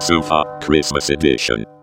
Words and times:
WP 0.00 0.02
Sofa 0.02 0.44
Christmas 0.62 1.10
Edition. 1.10 1.79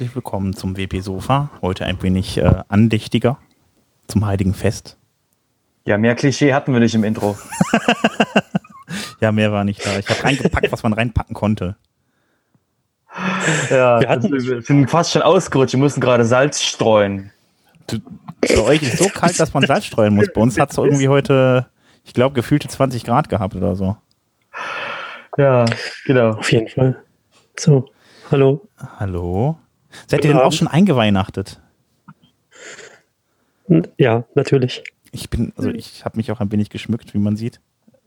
Herzlich 0.00 0.14
willkommen 0.16 0.54
zum 0.56 0.78
WP 0.78 1.02
Sofa. 1.02 1.50
Heute 1.60 1.84
ein 1.84 2.02
wenig 2.02 2.38
äh, 2.38 2.62
andächtiger 2.68 3.36
zum 4.06 4.24
Heiligen 4.24 4.54
Fest. 4.54 4.96
Ja, 5.84 5.98
mehr 5.98 6.14
Klischee 6.14 6.54
hatten 6.54 6.72
wir 6.72 6.80
nicht 6.80 6.94
im 6.94 7.04
Intro. 7.04 7.36
Ja, 9.20 9.30
mehr 9.30 9.52
war 9.52 9.64
nicht 9.64 9.84
da. 9.84 9.98
Ich 9.98 10.08
habe 10.08 10.24
reingepackt, 10.24 10.72
was 10.72 10.82
man 10.82 10.94
reinpacken 10.94 11.34
konnte. 11.34 11.76
Ja, 13.68 14.00
Wir 14.00 14.08
hatten- 14.08 14.32
wir 14.32 14.62
sind 14.62 14.88
fast 14.90 15.12
schon 15.12 15.20
ausgerutscht. 15.20 15.74
Wir 15.74 15.80
mussten 15.80 16.00
gerade 16.00 16.24
Salz 16.24 16.62
streuen. 16.62 17.30
Du, 17.86 17.98
bei 18.40 18.58
euch 18.62 18.82
ist 18.82 18.96
so 18.96 19.10
kalt, 19.10 19.38
dass 19.38 19.52
man 19.52 19.66
Salz 19.66 19.84
streuen 19.84 20.14
muss. 20.14 20.28
Bei 20.34 20.40
uns 20.40 20.58
hat 20.58 20.70
es 20.70 20.78
irgendwie 20.78 21.08
heute, 21.08 21.66
ich 22.04 22.14
glaube, 22.14 22.34
gefühlte 22.34 22.68
20 22.68 23.04
Grad 23.04 23.28
gehabt 23.28 23.54
oder 23.54 23.76
so. 23.76 23.98
Ja, 25.36 25.66
genau. 26.06 26.30
Auf 26.30 26.50
jeden 26.50 26.68
Fall. 26.68 26.96
So, 27.58 27.90
hallo. 28.30 28.66
Hallo? 28.98 29.58
Seid 30.06 30.24
ihr 30.24 30.30
Guten 30.30 30.38
denn 30.38 30.46
auch 30.46 30.52
schon 30.52 30.68
eingeweihnachtet? 30.68 31.60
Ja, 33.98 34.24
natürlich. 34.34 34.82
Ich 35.12 35.30
bin, 35.30 35.52
also 35.56 35.70
ich 35.70 36.04
habe 36.04 36.16
mich 36.16 36.30
auch 36.32 36.40
ein 36.40 36.50
wenig 36.52 36.70
geschmückt, 36.70 37.14
wie 37.14 37.18
man 37.18 37.36
sieht. 37.36 37.60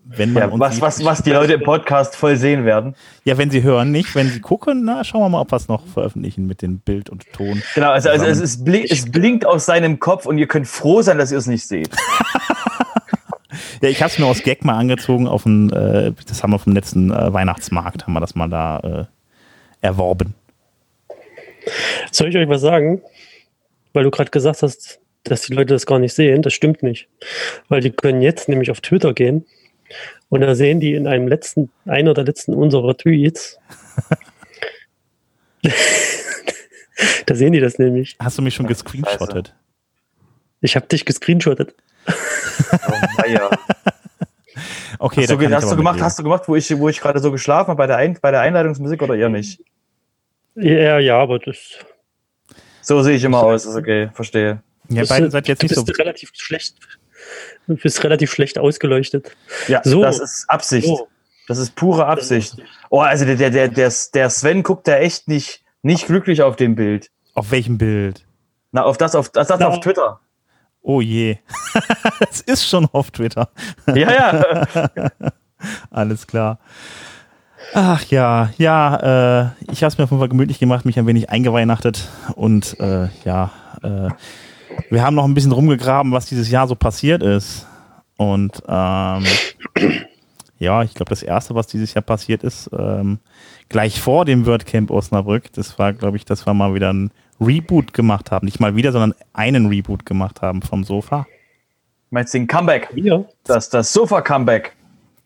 Wenn 0.05 0.33
man 0.33 0.43
Ja, 0.43 0.49
uns 0.49 0.59
was, 0.59 0.73
sieht. 0.73 0.81
was, 0.81 1.05
was 1.05 1.23
die 1.23 1.31
Leute 1.31 1.53
im 1.53 1.63
Podcast 1.63 2.17
voll 2.17 2.35
sehen 2.35 2.65
werden. 2.65 2.95
Ja, 3.23 3.37
wenn 3.37 3.49
sie 3.49 3.63
hören 3.63 3.91
nicht, 3.91 4.15
wenn 4.15 4.27
sie 4.29 4.41
gucken, 4.41 4.83
na, 4.83 5.05
schauen 5.05 5.21
wir 5.21 5.29
mal, 5.29 5.39
ob 5.39 5.51
wir 5.51 5.55
es 5.55 5.69
noch 5.69 5.87
veröffentlichen 5.87 6.45
mit 6.45 6.61
dem 6.61 6.79
Bild 6.79 7.09
und 7.09 7.25
Ton. 7.31 7.63
Genau, 7.75 7.91
also, 7.91 8.09
also 8.09 8.25
es, 8.25 8.41
es, 8.41 8.63
blinkt, 8.63 8.91
es 8.91 9.09
blinkt 9.09 9.45
aus 9.45 9.65
seinem 9.65 9.99
Kopf 9.99 10.25
und 10.25 10.37
ihr 10.37 10.47
könnt 10.47 10.67
froh 10.67 11.01
sein, 11.01 11.17
dass 11.17 11.31
ihr 11.31 11.37
es 11.37 11.47
nicht 11.47 11.65
seht. 11.67 11.89
Ja, 13.81 13.89
ich 13.89 14.01
habe 14.01 14.11
es 14.11 14.17
mir 14.17 14.25
aus 14.25 14.41
Gag 14.43 14.63
mal 14.63 14.77
angezogen 14.77 15.27
auf 15.27 15.43
den, 15.43 15.69
äh, 15.71 16.13
das 16.27 16.41
haben 16.41 16.51
wir 16.51 16.59
vom 16.59 16.73
letzten 16.73 17.11
äh, 17.11 17.33
Weihnachtsmarkt, 17.33 18.03
haben 18.07 18.13
wir 18.13 18.21
das 18.21 18.33
mal 18.33 18.49
da 18.49 18.79
äh, 18.79 19.05
erworben. 19.81 20.33
Soll 22.11 22.29
ich 22.29 22.37
euch 22.37 22.49
was 22.49 22.61
sagen? 22.61 23.01
Weil 23.93 24.03
du 24.03 24.11
gerade 24.11 24.31
gesagt 24.31 24.61
hast, 24.63 24.99
dass 25.23 25.41
die 25.41 25.53
Leute 25.53 25.73
das 25.73 25.85
gar 25.85 25.99
nicht 25.99 26.13
sehen. 26.13 26.41
Das 26.41 26.53
stimmt 26.53 26.83
nicht. 26.83 27.07
Weil 27.69 27.81
die 27.81 27.91
können 27.91 28.21
jetzt 28.21 28.49
nämlich 28.49 28.71
auf 28.71 28.81
Twitter 28.81 29.13
gehen 29.13 29.45
und 30.29 30.41
da 30.41 30.55
sehen 30.55 30.79
die 30.79 30.93
in 30.93 31.07
einem 31.07 31.27
letzten, 31.27 31.69
einer 31.85 32.13
der 32.13 32.23
letzten 32.23 32.53
unserer 32.53 32.97
Tweets. 32.97 33.59
da 37.25 37.35
sehen 37.35 37.53
die 37.53 37.59
das 37.59 37.79
nämlich. 37.79 38.15
Hast 38.19 38.37
du 38.37 38.41
mich 38.41 38.55
schon 38.55 38.67
gescreenshottet? 38.67 39.53
Ich 40.61 40.75
habe 40.75 40.87
dich 40.87 41.05
gescreenshottet. 41.05 41.75
Oh, 42.07 42.13
weia. 43.17 43.49
Okay, 44.99 45.21
hast, 45.21 45.31
da 45.31 45.35
du, 45.35 45.53
hast, 45.53 45.69
du 45.69 45.75
gemacht, 45.75 46.01
hast 46.01 46.19
du 46.19 46.23
gemacht, 46.23 46.43
wo 46.47 46.55
ich, 46.55 46.77
wo 46.77 46.87
ich 46.87 47.01
gerade 47.01 47.19
so 47.19 47.29
geschlafen 47.29 47.69
habe 47.69 47.77
bei 47.77 47.87
der, 47.87 47.97
Ein 47.97 48.17
bei 48.21 48.31
der 48.31 48.39
Einleitungsmusik 48.39 49.01
oder 49.01 49.15
ihr 49.15 49.27
nicht? 49.27 49.61
Ja, 50.55 50.99
ja, 50.99 51.17
aber 51.19 51.39
das, 51.39 51.57
So 52.81 53.01
sehe 53.01 53.15
ich 53.15 53.23
immer 53.23 53.41
aus, 53.43 53.65
ist 53.65 53.75
okay, 53.75 54.09
verstehe. 54.13 54.61
Ja, 54.89 55.01
das 55.01 55.09
beide 55.09 55.31
seid 55.31 55.47
jetzt 55.47 55.61
du 55.61 55.65
nicht 55.65 55.75
so. 55.75 55.83
bist 55.83 55.99
relativ 55.99 56.31
schlecht. 56.33 56.75
Du 57.67 57.75
bist 57.75 58.03
relativ 58.03 58.31
schlecht 58.33 58.57
ausgeleuchtet. 58.59 59.35
Ja, 59.67 59.81
So. 59.83 60.01
das 60.01 60.19
ist 60.19 60.45
Absicht. 60.49 60.87
So. 60.87 61.07
Das 61.47 61.57
ist 61.57 61.75
pure 61.75 62.05
Absicht. 62.05 62.55
Oh, 62.89 62.99
also 63.01 63.25
der, 63.25 63.35
der, 63.35 63.49
der, 63.49 63.67
der, 63.67 63.91
der 64.13 64.29
Sven 64.29 64.63
guckt 64.63 64.87
da 64.87 64.97
echt 64.97 65.27
nicht, 65.27 65.63
nicht 65.81 66.05
glücklich 66.07 66.41
auf 66.41 66.55
dem 66.55 66.75
Bild. 66.75 67.09
Auf 67.33 67.51
welchem 67.51 67.77
Bild? 67.77 68.25
Na, 68.71 68.83
auf 68.83 68.97
das, 68.97 69.15
auf 69.15 69.29
das, 69.29 69.47
das 69.47 69.59
Na. 69.59 69.67
auf 69.67 69.79
Twitter. 69.79 70.19
Oh 70.81 71.01
je. 71.01 71.37
Es 72.29 72.41
ist 72.41 72.67
schon 72.67 72.87
auf 72.91 73.11
Twitter. 73.11 73.49
Ja, 73.87 74.11
ja. 74.11 74.89
Alles 75.91 76.27
klar. 76.27 76.59
Ach 77.73 78.05
ja, 78.05 78.51
ja, 78.57 79.47
äh, 79.47 79.71
ich 79.71 79.83
habe 79.83 79.87
es 79.87 79.97
mir 79.97 80.03
auf 80.03 80.11
jeden 80.11 80.19
Fall 80.19 80.29
gemütlich 80.29 80.59
gemacht, 80.59 80.85
mich 80.85 80.99
ein 80.99 81.07
wenig 81.07 81.31
eingeweihnachtet 81.31 82.07
und 82.35 82.79
äh, 82.79 83.07
ja, 83.25 83.51
äh, 83.81 84.09
wir 84.89 85.03
haben 85.03 85.15
noch 85.15 85.25
ein 85.25 85.33
bisschen 85.33 85.51
rumgegraben, 85.51 86.11
was 86.11 86.27
dieses 86.27 86.49
Jahr 86.49 86.67
so 86.67 86.75
passiert 86.75 87.23
ist. 87.23 87.67
Und 88.17 88.61
ähm, 88.67 89.23
ja, 90.59 90.83
ich 90.83 90.93
glaube, 90.93 91.09
das 91.09 91.23
erste, 91.23 91.55
was 91.55 91.67
dieses 91.67 91.93
Jahr 91.93 92.03
passiert 92.03 92.43
ist, 92.43 92.69
ähm, 92.77 93.19
gleich 93.69 93.99
vor 94.01 94.25
dem 94.25 94.45
WordCamp 94.45 94.91
Osnabrück, 94.91 95.51
das 95.53 95.79
war, 95.79 95.93
glaube 95.93 96.17
ich, 96.17 96.25
dass 96.25 96.45
wir 96.45 96.53
mal 96.53 96.73
wieder 96.73 96.93
ein 96.93 97.11
Reboot 97.39 97.93
gemacht 97.93 98.31
haben. 98.31 98.45
Nicht 98.45 98.59
mal 98.59 98.75
wieder, 98.75 98.91
sondern 98.91 99.15
einen 99.33 99.65
Reboot 99.65 100.05
gemacht 100.05 100.41
haben 100.41 100.61
vom 100.61 100.83
Sofa. 100.83 101.25
Meinst 102.11 102.33
du 102.33 102.37
den 102.37 102.47
Comeback? 102.47 102.89
Wir? 102.93 103.25
Das, 103.43 103.69
das 103.69 103.91
Sofa-Comeback. 103.93 104.75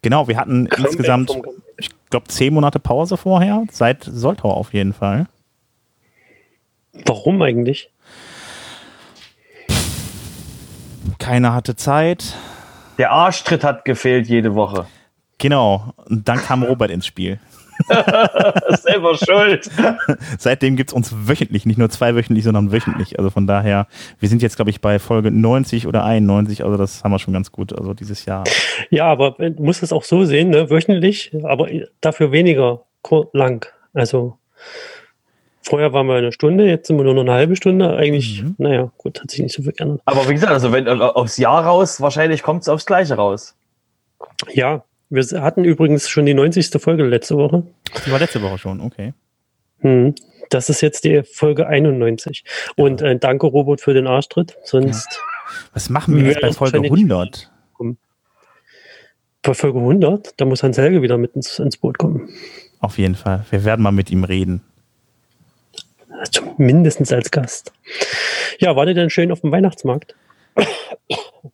Genau, 0.01 0.27
wir 0.27 0.37
hatten 0.37 0.67
insgesamt, 0.77 1.37
ich 1.77 1.89
glaube, 2.09 2.27
zehn 2.27 2.53
Monate 2.53 2.79
Pause 2.79 3.17
vorher, 3.17 3.63
seit 3.71 4.03
Soltau 4.03 4.51
auf 4.51 4.73
jeden 4.73 4.93
Fall. 4.93 5.27
Warum 7.05 7.41
eigentlich? 7.41 7.89
Keiner 11.19 11.53
hatte 11.53 11.75
Zeit. 11.75 12.35
Der 12.97 13.11
Arschtritt 13.11 13.63
hat 13.63 13.85
gefehlt 13.85 14.27
jede 14.27 14.55
Woche. 14.55 14.87
Genau, 15.37 15.93
und 16.05 16.27
dann 16.27 16.39
kam 16.39 16.63
Robert 16.63 16.89
ins 16.89 17.05
Spiel. 17.05 17.39
Selber 18.81 19.15
schuld. 19.15 19.69
Seitdem 20.37 20.75
gibt 20.75 20.89
es 20.89 20.93
uns 20.93 21.13
wöchentlich, 21.27 21.65
nicht 21.65 21.77
nur 21.77 21.89
zweiwöchentlich, 21.89 22.43
sondern 22.43 22.71
wöchentlich. 22.71 23.17
Also 23.17 23.29
von 23.29 23.47
daher, 23.47 23.87
wir 24.19 24.29
sind 24.29 24.41
jetzt, 24.41 24.55
glaube 24.55 24.69
ich, 24.71 24.81
bei 24.81 24.99
Folge 24.99 25.31
90 25.31 25.87
oder 25.87 26.03
91, 26.03 26.63
also 26.63 26.77
das 26.77 27.03
haben 27.03 27.11
wir 27.11 27.19
schon 27.19 27.33
ganz 27.33 27.51
gut, 27.51 27.77
also 27.77 27.93
dieses 27.93 28.25
Jahr. 28.25 28.43
Ja, 28.89 29.05
aber 29.05 29.31
du 29.31 29.63
musst 29.63 29.83
es 29.83 29.91
auch 29.93 30.03
so 30.03 30.25
sehen, 30.25 30.49
ne? 30.49 30.69
wöchentlich, 30.69 31.31
aber 31.43 31.67
dafür 32.01 32.31
weniger 32.31 32.83
lang. 33.33 33.65
Also 33.93 34.37
vorher 35.61 35.93
waren 35.93 36.07
wir 36.07 36.15
eine 36.15 36.31
Stunde, 36.31 36.65
jetzt 36.65 36.87
sind 36.87 36.97
wir 36.97 37.03
nur 37.03 37.13
noch 37.13 37.21
eine 37.21 37.33
halbe 37.33 37.55
Stunde. 37.55 37.95
Eigentlich, 37.95 38.43
Mhm. 38.43 38.55
naja, 38.57 38.91
gut, 38.97 39.21
hat 39.21 39.31
sich 39.31 39.41
nicht 39.41 39.55
so 39.55 39.63
viel 39.63 39.71
geändert. 39.73 40.01
Aber 40.05 40.27
wie 40.29 40.33
gesagt, 40.33 40.51
also 40.51 40.71
wenn 40.71 40.87
äh, 40.87 40.91
aufs 40.91 41.37
Jahr 41.37 41.63
raus, 41.65 41.99
wahrscheinlich 42.01 42.43
kommt 42.43 42.61
es 42.63 42.69
aufs 42.69 42.85
Gleiche 42.85 43.15
raus. 43.15 43.55
Ja, 44.53 44.83
wir 45.09 45.41
hatten 45.41 45.63
übrigens 45.63 46.09
schon 46.09 46.25
die 46.25 46.33
90. 46.33 46.69
Folge 46.81 47.03
letzte 47.05 47.37
Woche. 47.37 47.63
Die 48.05 48.11
war 48.11 48.19
letzte 48.19 48.41
Woche 48.41 48.57
schon, 48.57 48.81
okay. 48.81 49.13
Hm. 49.79 50.15
Das 50.49 50.69
ist 50.69 50.81
jetzt 50.81 51.03
die 51.03 51.23
Folge 51.23 51.67
91. 51.67 52.43
Und 52.75 53.01
äh, 53.01 53.17
danke, 53.17 53.47
Robert, 53.47 53.81
für 53.81 53.93
den 53.93 54.07
Arschtritt. 54.07 54.57
Sonst 54.63 55.21
Was 55.73 55.89
machen 55.89 56.15
wir 56.15 56.23
jetzt 56.23 56.41
bei 56.41 56.51
Folge 56.51 56.79
wahrscheinlich- 56.79 56.91
100? 56.91 57.51
bei 59.43 59.53
Folge 59.53 59.79
100, 59.79 60.33
da 60.35 60.43
muss 60.43 60.61
Hans 60.61 60.77
Helge 60.77 61.01
wieder 61.01 61.17
mit 61.17 61.33
ins, 61.35 61.57
ins 61.59 61.77
Boot 61.77 61.97
kommen. 61.97 62.27
Auf 62.81 62.97
jeden 62.97 63.15
Fall. 63.15 63.45
Wir 63.49 63.63
werden 63.63 63.81
mal 63.81 63.91
mit 63.91 64.11
ihm 64.11 64.25
reden. 64.25 64.61
Also 66.19 66.41
mindestens 66.57 67.13
als 67.13 67.31
Gast. 67.31 67.71
Ja, 68.59 68.75
war 68.75 68.85
ihr 68.87 68.93
denn 68.93 69.09
schön 69.09 69.31
auf 69.31 69.39
dem 69.41 69.51
Weihnachtsmarkt? 69.53 70.15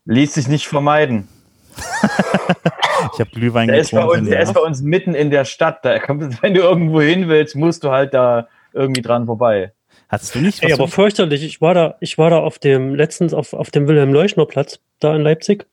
Ließ 0.05 0.33
sich 0.33 0.47
nicht 0.47 0.67
vermeiden. 0.67 1.27
Ich 3.13 3.19
habe 3.19 3.29
Glühwein 3.31 3.67
Der 3.67 3.77
ist, 3.77 3.91
bei 3.91 3.97
getrunken. 4.01 4.19
uns, 4.21 4.29
der 4.29 4.37
ja. 4.37 4.43
ist 4.43 4.53
bei 4.53 4.61
uns 4.61 4.81
mitten 4.81 5.13
in 5.15 5.29
der 5.31 5.45
Stadt. 5.45 5.83
Da 5.83 5.99
kommt, 5.99 6.21
wenn 6.41 6.53
du 6.53 6.61
irgendwo 6.61 7.01
hin 7.01 7.27
willst, 7.27 7.55
musst 7.55 7.83
du 7.83 7.91
halt 7.91 8.13
da 8.13 8.47
irgendwie 8.73 9.01
dran 9.01 9.25
vorbei. 9.25 9.73
Hattest 10.09 10.35
du 10.35 10.39
nicht? 10.39 10.61
Ey, 10.63 10.73
aber 10.73 10.85
du- 10.85 10.91
fürchterlich. 10.91 11.43
Ich 11.43 11.61
war 11.61 11.73
da, 11.73 11.95
ich 11.99 12.17
war 12.17 12.29
da 12.29 12.39
auf 12.39 12.59
dem 12.59 12.93
letztens 12.95 13.33
auf, 13.33 13.53
auf 13.53 13.71
dem 13.71 13.87
Wilhelm-Leuschner-Platz 13.87 14.79
da 14.99 15.15
in 15.15 15.21
Leipzig. 15.21 15.65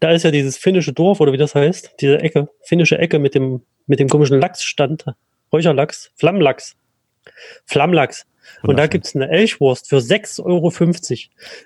Da 0.00 0.10
ist 0.10 0.22
ja 0.22 0.30
dieses 0.30 0.56
finnische 0.56 0.92
Dorf 0.92 1.20
oder 1.20 1.32
wie 1.32 1.36
das 1.36 1.54
heißt, 1.54 1.96
diese 2.00 2.18
Ecke, 2.20 2.48
finnische 2.62 2.98
Ecke 2.98 3.18
mit 3.18 3.34
dem 3.34 3.62
mit 3.86 4.00
dem 4.00 4.08
komischen 4.08 4.40
Lachsstand, 4.40 5.04
Räucherlachs, 5.52 6.10
Flammlachs, 6.16 6.76
Flammlachs. 7.64 8.26
Und 8.62 8.78
da 8.78 8.86
gibt's 8.86 9.14
eine 9.14 9.28
Elchwurst 9.28 9.88
für 9.88 9.98
6,50 9.98 10.44
Euro. 10.44 10.72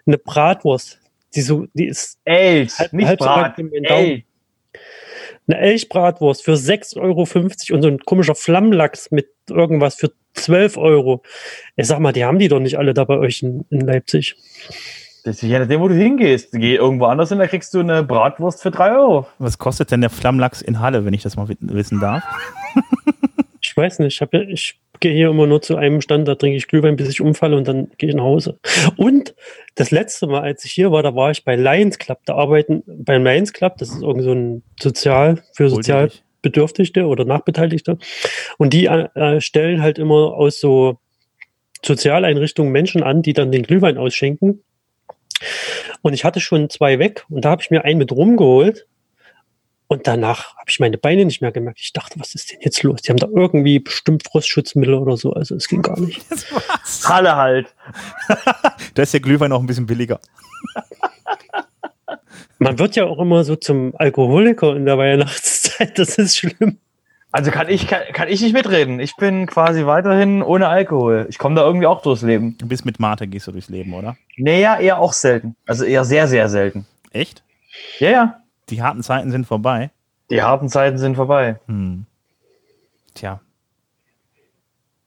Eine 0.06 0.18
Bratwurst. 0.18 0.98
Die, 1.34 1.42
so, 1.42 1.66
die 1.74 1.86
ist 1.86 2.18
Elch, 2.24 2.72
Halb- 2.78 2.92
nicht 2.92 3.06
halb 3.06 3.20
so 3.20 3.26
Brat. 3.26 3.58
Elch. 3.58 4.24
Eine 5.52 5.58
Elchbratwurst 5.60 6.44
für 6.44 6.52
6,50 6.54 7.00
Euro 7.00 7.22
und 7.76 7.82
so 7.82 7.88
ein 7.88 7.98
komischer 7.98 8.34
Flammlachs 8.34 9.10
mit 9.10 9.28
irgendwas 9.48 9.94
für 9.96 10.12
12 10.34 10.76
Euro. 10.76 11.22
Ich 11.76 11.86
sag 11.86 11.98
mal, 11.98 12.12
die 12.12 12.24
haben 12.24 12.38
die 12.38 12.48
doch 12.48 12.60
nicht 12.60 12.78
alle 12.78 12.94
da 12.94 13.04
bei 13.04 13.18
euch 13.18 13.42
in, 13.42 13.64
in 13.70 13.80
Leipzig. 13.80 14.36
Das 15.24 15.36
ist 15.36 15.42
je 15.42 15.58
nachdem, 15.58 15.80
wo 15.80 15.88
du 15.88 15.94
hingehst. 15.94 16.52
Geh 16.52 16.76
irgendwo 16.76 17.06
anders 17.06 17.28
hin, 17.28 17.38
da 17.38 17.46
kriegst 17.46 17.74
du 17.74 17.80
eine 17.80 18.02
Bratwurst 18.02 18.62
für 18.62 18.70
3 18.70 18.92
Euro. 18.96 19.26
Was 19.38 19.58
kostet 19.58 19.90
denn 19.90 20.00
der 20.00 20.08
Flammlachs 20.10 20.62
in 20.62 20.80
Halle, 20.80 21.04
wenn 21.04 21.12
ich 21.12 21.22
das 21.22 21.36
mal 21.36 21.48
wi- 21.48 21.56
wissen 21.60 22.00
darf? 22.00 22.22
Ich 23.60 23.76
weiß 23.76 23.98
nicht, 23.98 24.14
ich, 24.14 24.20
hab, 24.22 24.32
ja- 24.32 24.40
ich 24.40 24.80
gehe 25.00 25.12
hier 25.12 25.30
immer 25.30 25.46
nur 25.46 25.62
zu 25.62 25.76
einem 25.76 26.00
Stand, 26.00 26.28
da 26.28 26.34
trinke 26.34 26.56
ich 26.56 26.68
Glühwein, 26.68 26.96
bis 26.96 27.08
ich 27.08 27.20
umfalle 27.20 27.56
und 27.56 27.66
dann 27.66 27.90
gehe 27.98 28.10
ich 28.10 28.14
nach 28.14 28.24
Hause. 28.24 28.58
Und 28.96 29.34
das 29.74 29.90
letzte 29.90 30.26
Mal, 30.26 30.42
als 30.42 30.64
ich 30.64 30.72
hier 30.72 30.92
war, 30.92 31.02
da 31.02 31.14
war 31.14 31.30
ich 31.30 31.44
bei 31.44 31.56
Lions 31.56 31.98
Club. 31.98 32.20
Da 32.26 32.34
arbeiten 32.34 32.82
beim 32.86 33.24
Lions 33.24 33.52
Club, 33.52 33.78
das 33.78 33.90
ist 33.90 34.02
irgend 34.02 34.22
so 34.22 34.32
ein 34.32 34.62
Sozial, 34.78 35.42
für 35.54 35.68
sozial 35.70 36.04
Wohltätig. 36.04 36.24
Bedürftigte 36.42 37.06
oder 37.06 37.24
Nachbeteiligte. 37.24 37.98
Und 38.58 38.72
die 38.72 38.86
äh, 38.86 39.40
stellen 39.40 39.82
halt 39.82 39.98
immer 39.98 40.34
aus 40.34 40.60
so 40.60 40.98
Sozialeinrichtungen 41.84 42.72
Menschen 42.72 43.02
an, 43.02 43.22
die 43.22 43.32
dann 43.32 43.52
den 43.52 43.62
Glühwein 43.62 43.98
ausschenken. 43.98 44.62
Und 46.02 46.12
ich 46.12 46.24
hatte 46.24 46.40
schon 46.40 46.70
zwei 46.70 46.98
weg 46.98 47.24
und 47.28 47.44
da 47.44 47.50
habe 47.50 47.62
ich 47.62 47.70
mir 47.70 47.84
einen 47.84 47.98
mit 47.98 48.12
rumgeholt. 48.12 48.86
Und 49.92 50.06
danach 50.06 50.54
habe 50.54 50.66
ich 50.68 50.78
meine 50.78 50.98
Beine 50.98 51.24
nicht 51.24 51.40
mehr 51.40 51.50
gemerkt. 51.50 51.80
Ich 51.80 51.92
dachte, 51.92 52.20
was 52.20 52.36
ist 52.36 52.52
denn 52.52 52.60
jetzt 52.62 52.80
los? 52.84 53.02
Die 53.02 53.10
haben 53.10 53.16
da 53.16 53.26
irgendwie 53.26 53.80
bestimmt 53.80 54.22
Frostschutzmittel 54.22 54.94
oder 54.94 55.16
so. 55.16 55.32
Also 55.32 55.56
es 55.56 55.66
ging 55.66 55.82
gar 55.82 55.98
nicht. 55.98 56.24
Halle 57.04 57.34
halt. 57.34 57.74
Da 58.94 59.02
ist 59.02 59.12
der 59.12 59.18
Glühwein 59.18 59.50
auch 59.50 59.58
ein 59.58 59.66
bisschen 59.66 59.86
billiger. 59.86 60.20
Man 62.60 62.78
wird 62.78 62.94
ja 62.94 63.04
auch 63.04 63.18
immer 63.18 63.42
so 63.42 63.56
zum 63.56 63.92
Alkoholiker 63.96 64.76
in 64.76 64.84
der 64.84 64.96
Weihnachtszeit. 64.96 65.98
Das 65.98 66.18
ist 66.18 66.36
schlimm. 66.36 66.78
Also 67.32 67.50
kann 67.50 67.68
ich, 67.68 67.88
kann, 67.88 68.02
kann 68.12 68.28
ich 68.28 68.40
nicht 68.42 68.52
mitreden. 68.52 69.00
Ich 69.00 69.16
bin 69.16 69.46
quasi 69.46 69.86
weiterhin 69.86 70.40
ohne 70.44 70.68
Alkohol. 70.68 71.26
Ich 71.30 71.38
komme 71.38 71.56
da 71.56 71.62
irgendwie 71.62 71.88
auch 71.88 72.00
durchs 72.02 72.22
Leben. 72.22 72.56
Du 72.58 72.68
bist 72.68 72.84
mit 72.84 73.00
Mate 73.00 73.26
gehst 73.26 73.48
du 73.48 73.52
durchs 73.52 73.68
Leben, 73.68 73.92
oder? 73.94 74.16
Naja, 74.36 74.78
eher 74.78 75.00
auch 75.00 75.14
selten. 75.14 75.56
Also 75.66 75.84
eher 75.84 76.04
sehr, 76.04 76.28
sehr 76.28 76.48
selten. 76.48 76.86
Echt? 77.10 77.42
Ja, 77.98 78.10
ja. 78.10 78.40
Die 78.70 78.82
harten 78.82 79.02
Zeiten 79.02 79.30
sind 79.30 79.46
vorbei. 79.46 79.90
Die 80.30 80.42
harten 80.42 80.68
Zeiten 80.68 80.98
sind 80.98 81.16
vorbei. 81.16 81.58
Hm. 81.66 82.06
Tja. 83.14 83.40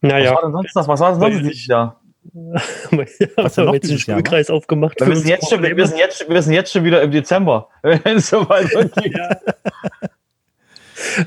Was 0.01 0.11
Naja, 0.11 0.35
war 0.35 0.41
denn 0.41 0.51
sonst 0.51 0.75
noch? 0.75 0.87
Was 0.87 0.99
war 0.99 1.11
denn 1.11 1.43
sonst 1.43 1.51
ich. 1.51 1.67
Jahr? 1.67 1.99
Was 2.33 3.57
haben 3.57 3.73
jetzt 3.73 3.89
einen 3.89 3.97
dieses 3.97 4.05
Jahr, 4.05 4.55
aufgemacht. 4.55 4.99
Wir 4.99 5.15
sind, 5.15 5.27
jetzt 5.27 5.49
schon, 5.49 5.61
wir, 5.61 5.87
sind 5.87 5.97
jetzt, 5.97 6.29
wir 6.29 6.41
sind 6.41 6.53
jetzt 6.53 6.71
schon 6.71 6.83
wieder 6.83 7.01
im 7.01 7.11
Dezember. 7.11 7.69
Geht. 7.83 9.17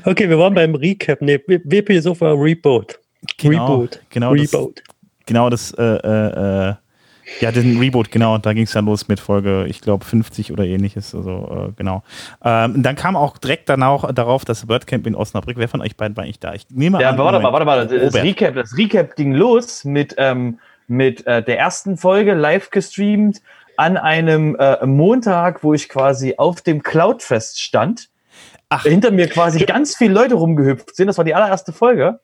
Okay, 0.05 0.27
wir 0.27 0.39
waren 0.39 0.55
beim 0.55 0.73
Recap. 0.75 1.21
Nee, 1.21 1.39
WP 1.45 1.99
Sofa 2.01 2.31
Reboot. 2.31 2.99
Genau, 3.37 3.75
Reboot. 3.75 4.01
Genau 4.09 4.33
das, 4.35 4.53
Reboot. 4.53 4.83
genau 5.25 5.49
das, 5.49 5.71
äh, 5.71 5.83
äh, 5.83 6.69
äh, 6.69 6.73
ja, 7.39 7.51
den 7.51 7.77
Reboot, 7.79 8.11
genau, 8.11 8.37
da 8.37 8.53
ging 8.53 8.63
es 8.63 8.71
dann 8.71 8.85
los 8.85 9.07
mit 9.07 9.19
Folge, 9.19 9.65
ich 9.67 9.81
glaube, 9.81 10.05
50 10.05 10.51
oder 10.51 10.65
ähnliches, 10.65 11.13
also, 11.13 11.69
äh, 11.69 11.71
genau. 11.75 12.03
Ähm, 12.43 12.81
dann 12.81 12.95
kam 12.95 13.15
auch 13.15 13.37
direkt 13.37 13.69
danach 13.69 14.11
darauf 14.13 14.45
das 14.45 14.67
WordCamp 14.67 15.05
in 15.07 15.15
Osnabrück. 15.15 15.57
Wer 15.57 15.67
von 15.67 15.81
euch 15.81 15.95
beiden 15.97 16.15
war 16.17 16.23
eigentlich 16.23 16.39
da? 16.39 16.53
Ich 16.53 16.67
nehme 16.69 17.01
Ja, 17.01 17.09
an, 17.09 17.15
aber 17.15 17.25
warte 17.25 17.39
mal, 17.39 17.53
warte 17.53 17.65
mal. 17.65 17.87
Das 17.87 18.01
Robert. 18.01 18.23
Recap, 18.23 18.55
das 18.55 18.77
Recap 18.77 19.15
ging 19.15 19.33
los 19.33 19.83
mit, 19.83 20.15
ähm, 20.17 20.59
mit 20.87 21.25
äh, 21.27 21.43
der 21.43 21.59
ersten 21.59 21.97
Folge 21.97 22.33
live 22.33 22.69
gestreamt 22.69 23.41
an 23.75 23.97
einem 23.97 24.55
äh, 24.55 24.85
Montag, 24.85 25.63
wo 25.63 25.73
ich 25.73 25.89
quasi 25.89 26.35
auf 26.37 26.61
dem 26.61 26.81
Cloudfest 26.81 27.61
stand. 27.61 28.09
Ach. 28.69 28.83
Hinter 28.83 29.11
mir 29.11 29.27
quasi 29.27 29.63
ganz 29.65 29.95
viele 29.95 30.13
Leute 30.13 30.35
rumgehüpft 30.35 30.95
sind. 30.95 31.07
Das 31.07 31.17
war 31.17 31.25
die 31.25 31.33
allererste 31.33 31.71
Folge. 31.71 32.19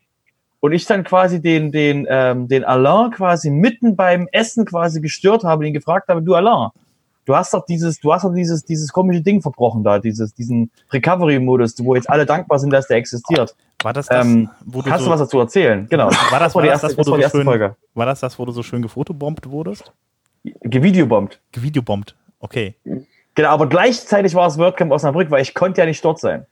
Und 0.64 0.72
ich 0.72 0.86
dann 0.86 1.04
quasi 1.04 1.42
den, 1.42 1.74
den, 1.74 2.08
ähm, 2.10 2.48
den 2.48 2.64
Alain 2.64 3.12
quasi 3.12 3.50
mitten 3.50 3.98
beim 3.98 4.30
Essen 4.32 4.64
quasi 4.64 5.02
gestört 5.02 5.44
habe 5.44 5.60
und 5.60 5.66
ihn 5.66 5.74
gefragt 5.74 6.08
habe, 6.08 6.22
du 6.22 6.36
Alain, 6.36 6.70
du 7.26 7.36
hast 7.36 7.54
doch 7.54 7.66
dieses, 7.66 8.00
du 8.00 8.14
hast 8.14 8.24
doch 8.24 8.34
dieses, 8.34 8.64
dieses 8.64 8.94
komische 8.94 9.20
Ding 9.20 9.42
verbrochen 9.42 9.84
da, 9.84 10.00
dieses, 10.00 10.34
diesen 10.34 10.72
Recovery-Modus, 10.90 11.76
wo 11.84 11.96
jetzt 11.96 12.10
alle 12.10 12.26
dankbar 12.26 12.60
sind, 12.60 12.70
dass 12.70 12.88
der 12.88 12.96
existiert. 12.96 13.54
War 13.82 13.92
das 13.92 14.08
das, 14.08 14.26
Ähm, 14.26 14.50
wo 14.64 14.82
du 14.82 14.88
Kannst 14.88 15.04
so, 15.04 15.10
du 15.10 15.12
was 15.12 15.20
dazu 15.20 15.40
erzählen? 15.42 15.86
Genau. 15.90 16.10
war 16.32 16.40
das, 16.40 16.56
war 16.56 16.62
die 16.62 16.70
das, 16.70 16.82
erste, 16.82 16.96
das, 16.96 16.98
wo 16.98 17.12
du 17.12 17.18
so 17.18 17.22
erste 17.22 17.38
schön, 17.40 17.46
Folge. 17.46 17.76
war 17.94 18.06
das 18.06 18.22
das, 18.22 18.40
wo 18.40 18.46
du 18.46 18.54
so 18.54 18.64
schön 18.64 18.82
gefotobombt 18.82 19.50
wurdest? 19.50 19.92
Gevideobombt. 20.62 21.42
Gevideobombt. 21.52 22.16
Okay. 22.40 22.76
Genau, 23.36 23.50
aber 23.50 23.68
gleichzeitig 23.68 24.34
war 24.34 24.48
es 24.48 24.58
WordCamp 24.58 24.94
Osnabrück, 24.94 25.30
weil 25.30 25.42
ich 25.42 25.54
konnte 25.54 25.82
ja 25.82 25.88
nicht 25.88 26.06
dort 26.06 26.22
sein. 26.22 26.46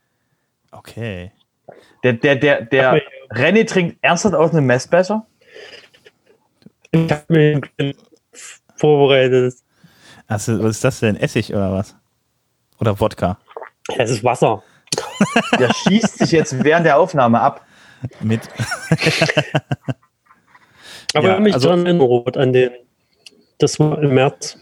Okay. 0.70 1.32
Der, 2.04 2.12
der, 2.12 2.36
der, 2.36 2.62
der 2.64 3.02
René 3.32 3.66
trinkt 3.68 3.98
ernsthaft 4.02 4.36
aus 4.36 4.52
einem 4.52 4.66
Messbecher. 4.66 5.26
Ich 6.92 7.10
habe 7.12 7.24
mir 7.30 7.62
vorbereitet. 8.76 9.56
Also, 10.28 10.62
was 10.64 10.72
ist 10.78 10.84
das 10.84 11.00
denn? 11.00 11.16
Essig 11.16 11.54
oder 11.54 11.72
was? 11.72 11.96
Oder 12.80 13.00
Wodka? 13.00 13.38
Es 13.98 14.10
ist 14.12 14.24
Wasser. 14.24 14.64
Der 15.60 15.74
schießt 15.74 16.18
sich 16.20 16.32
jetzt 16.32 16.64
während 16.64 16.86
der 16.86 16.98
Aufnahme 17.00 17.40
ab. 17.40 17.66
Mit. 18.20 18.42
Aber 21.14 21.28
Ja, 21.28 21.40
mich 21.40 21.54
also- 21.54 21.70
dran 21.70 21.86
erinnert 21.86 22.38
an 22.38 22.54
den. 22.54 22.72
Das 23.60 23.80
war 23.80 24.02
im 24.02 24.14
März. 24.16 24.58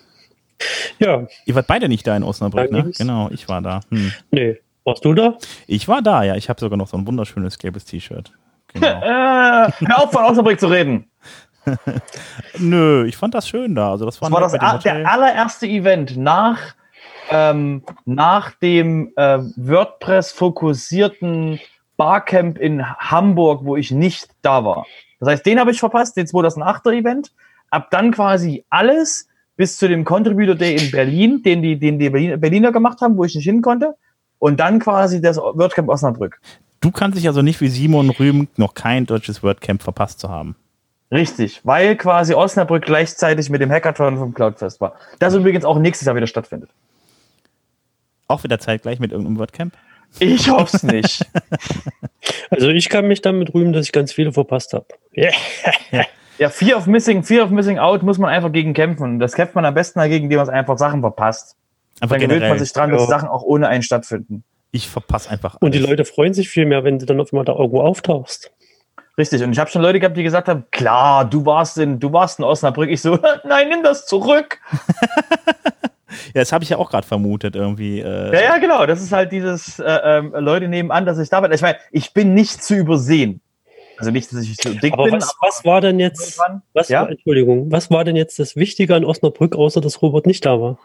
Ja, 0.99 1.25
Ihr 1.45 1.55
wart 1.55 1.67
beide 1.67 1.87
nicht 1.87 2.05
da 2.05 2.17
in 2.17 2.23
Osnabrück, 2.23 2.69
ne? 2.69 2.91
Genau, 2.97 3.29
ich 3.31 3.47
war 3.47 3.61
da. 3.61 3.79
Hm. 3.89 4.11
nee. 4.31 4.57
Warst 4.83 5.05
du 5.05 5.13
da? 5.13 5.37
Ich 5.67 5.87
war 5.87 6.01
da, 6.01 6.23
ja. 6.23 6.35
Ich 6.35 6.49
habe 6.49 6.59
sogar 6.59 6.77
noch 6.77 6.87
so 6.87 6.97
ein 6.97 7.05
wunderschönes 7.07 7.59
gelbes 7.59 7.85
T-Shirt. 7.85 8.33
Genau. 8.73 8.87
Äh, 9.01 9.71
hör 9.87 10.03
auf, 10.03 10.11
von 10.11 10.25
Osnabrück 10.25 10.59
zu 10.59 10.67
reden. 10.67 11.09
Nö, 12.57 13.05
ich 13.05 13.17
fand 13.17 13.33
das 13.33 13.47
schön 13.47 13.75
da. 13.75 13.91
Also 13.91 14.05
das 14.05 14.21
war, 14.21 14.29
Das 14.29 14.33
war 14.33 14.41
das, 14.41 14.53
a- 14.55 14.77
der 14.77 15.11
allererste 15.11 15.67
Event 15.67 16.17
nach, 16.17 16.59
ähm, 17.29 17.83
nach 18.05 18.51
dem 18.51 19.11
äh, 19.15 19.39
WordPress-fokussierten 19.55 21.59
Barcamp 21.97 22.57
in 22.57 22.85
Hamburg, 22.97 23.61
wo 23.65 23.75
ich 23.75 23.91
nicht 23.91 24.29
da 24.41 24.63
war. 24.63 24.85
Das 25.19 25.29
heißt, 25.29 25.45
den 25.45 25.59
habe 25.59 25.71
ich 25.71 25.79
verpasst, 25.79 26.15
den 26.17 26.27
2008er 26.27 26.93
Event. 26.93 27.31
Ab 27.71 27.89
dann 27.91 28.11
quasi 28.11 28.65
alles 28.69 29.27
bis 29.57 29.77
zu 29.77 29.87
dem 29.87 30.05
Contributor 30.05 30.55
Day 30.55 30.75
in 30.75 30.91
Berlin, 30.91 31.43
den 31.43 31.61
die, 31.61 31.77
den 31.77 31.99
die 31.99 32.09
Berlin- 32.09 32.39
Berliner 32.39 32.71
gemacht 32.71 33.01
haben, 33.01 33.17
wo 33.17 33.25
ich 33.25 33.35
nicht 33.35 33.43
hin 33.43 33.61
konnte. 33.61 33.95
Und 34.39 34.59
dann 34.59 34.79
quasi 34.79 35.21
das 35.21 35.37
WordCamp 35.37 35.89
Osnabrück. 35.89 36.39
Du 36.81 36.91
kannst 36.91 37.17
dich 37.17 37.27
also 37.27 37.41
nicht 37.41 37.59
wie 37.61 37.67
Simon 37.67 38.09
rühmen, 38.09 38.47
noch 38.55 38.73
kein 38.73 39.05
deutsches 39.05 39.43
WordCamp 39.43 39.83
verpasst 39.83 40.19
zu 40.19 40.29
haben. 40.29 40.55
Richtig, 41.11 41.61
weil 41.63 41.95
quasi 41.95 42.33
Osnabrück 42.35 42.85
gleichzeitig 42.85 43.49
mit 43.49 43.61
dem 43.61 43.71
Hackathon 43.71 44.17
vom 44.17 44.33
Cloudfest 44.33 44.79
war. 44.79 44.93
Das 45.17 45.33
übrigens 45.33 45.65
auch 45.65 45.79
nächstes 45.79 46.05
Jahr 46.05 46.15
wieder 46.15 46.27
stattfindet. 46.27 46.69
Auch 48.27 48.43
wieder 48.43 48.59
zeitgleich 48.59 48.99
mit 48.99 49.11
irgendeinem 49.11 49.39
WordCamp? 49.39 49.73
Ich 50.19 50.49
hoffe 50.49 50.77
es 50.77 50.83
nicht. 50.83 51.25
Also 52.51 52.69
ich 52.69 52.89
kann 52.89 53.07
mich 53.07 53.21
damit 53.21 53.53
rühmen, 53.53 53.73
dass 53.73 53.85
ich 53.85 53.91
ganz 53.91 54.11
viele 54.11 54.33
verpasst 54.33 54.73
habe. 54.73 54.85
Yeah. 55.15 55.31
Ja, 56.37 56.49
Fear 56.49 56.77
of 56.77 56.87
Missing, 56.87 57.23
Fear 57.23 57.45
of 57.45 57.51
Missing 57.51 57.79
Out 57.79 58.01
muss 58.01 58.17
man 58.17 58.29
einfach 58.29 58.51
gegen 58.51 58.73
kämpfen. 58.73 59.03
Und 59.03 59.19
das 59.19 59.33
kämpft 59.33 59.55
man 59.55 59.65
am 59.65 59.73
besten 59.73 59.99
dagegen, 59.99 60.25
indem 60.25 60.39
man 60.39 60.49
einfach 60.49 60.77
Sachen 60.77 61.01
verpasst. 61.01 61.55
Einfach 61.99 62.17
Dann 62.17 62.27
gewöhnt 62.27 62.47
man 62.49 62.59
sich 62.59 62.71
dran, 62.73 62.91
dass 62.91 63.01
Ja. 63.01 63.07
Sachen 63.07 63.29
auch 63.29 63.43
ohne 63.43 63.67
einen 63.67 63.83
stattfinden. 63.83 64.43
Ich 64.71 64.87
verpasse 64.87 65.29
einfach 65.29 65.57
Und 65.61 65.73
die 65.73 65.79
alles. 65.79 65.89
Leute 65.89 66.05
freuen 66.05 66.33
sich 66.33 66.49
viel 66.49 66.65
mehr, 66.65 66.83
wenn 66.83 66.99
du 66.99 67.05
dann 67.05 67.19
auf 67.19 67.33
einmal 67.33 67.45
da 67.45 67.53
irgendwo 67.53 67.81
auftauchst. 67.81 68.51
Richtig. 69.17 69.43
Und 69.43 69.51
ich 69.51 69.59
habe 69.59 69.69
schon 69.69 69.81
Leute 69.81 69.99
gehabt, 69.99 70.15
die 70.15 70.23
gesagt 70.23 70.47
haben, 70.47 70.63
klar, 70.71 71.25
du 71.25 71.45
warst 71.45 71.77
in, 71.77 71.99
du 71.99 72.13
warst 72.13 72.39
in 72.39 72.45
Osnabrück. 72.45 72.89
Ich 72.89 73.01
so, 73.01 73.17
nein, 73.43 73.69
nimm 73.69 73.83
das 73.83 74.05
zurück. 74.05 74.59
Ja, 76.33 76.41
das 76.41 76.51
habe 76.51 76.63
ich 76.63 76.69
ja 76.71 76.77
auch 76.77 76.89
gerade 76.89 77.05
vermutet 77.05 77.55
irgendwie. 77.55 77.99
Äh, 77.99 78.33
Ja, 78.33 78.41
ja, 78.41 78.57
genau. 78.57 78.85
Das 78.87 79.01
ist 79.01 79.11
halt 79.11 79.31
dieses, 79.31 79.79
äh, 79.79 79.99
ähm, 80.03 80.33
Leute 80.37 80.67
nehmen 80.67 80.91
an, 80.91 81.05
dass 81.05 81.19
ich 81.19 81.29
da 81.29 81.39
bin. 81.39 81.51
Ich 81.51 81.61
meine, 81.61 81.77
ich 81.91 82.13
bin 82.13 82.33
nicht 82.33 82.63
zu 82.63 82.75
übersehen. 82.75 83.41
Also 83.97 84.09
nicht, 84.11 84.31
dass 84.31 84.41
ich 84.41 84.55
so 84.59 84.73
dick 84.73 84.93
Aber 84.93 85.03
bin. 85.05 85.13
was, 85.13 85.35
was 85.41 85.65
war 85.65 85.81
denn 85.81 85.99
jetzt, 85.99 86.39
was 86.73 86.89
Ja? 86.89 87.01
war, 87.03 87.09
Entschuldigung, 87.11 87.71
was 87.71 87.91
war 87.91 88.03
denn 88.05 88.15
jetzt 88.15 88.39
das 88.39 88.55
Wichtige 88.55 88.95
an 88.95 89.05
Osnabrück, 89.05 89.55
außer 89.55 89.81
dass 89.81 90.01
Robert 90.01 90.25
nicht 90.25 90.45
da 90.45 90.59
war? 90.59 90.77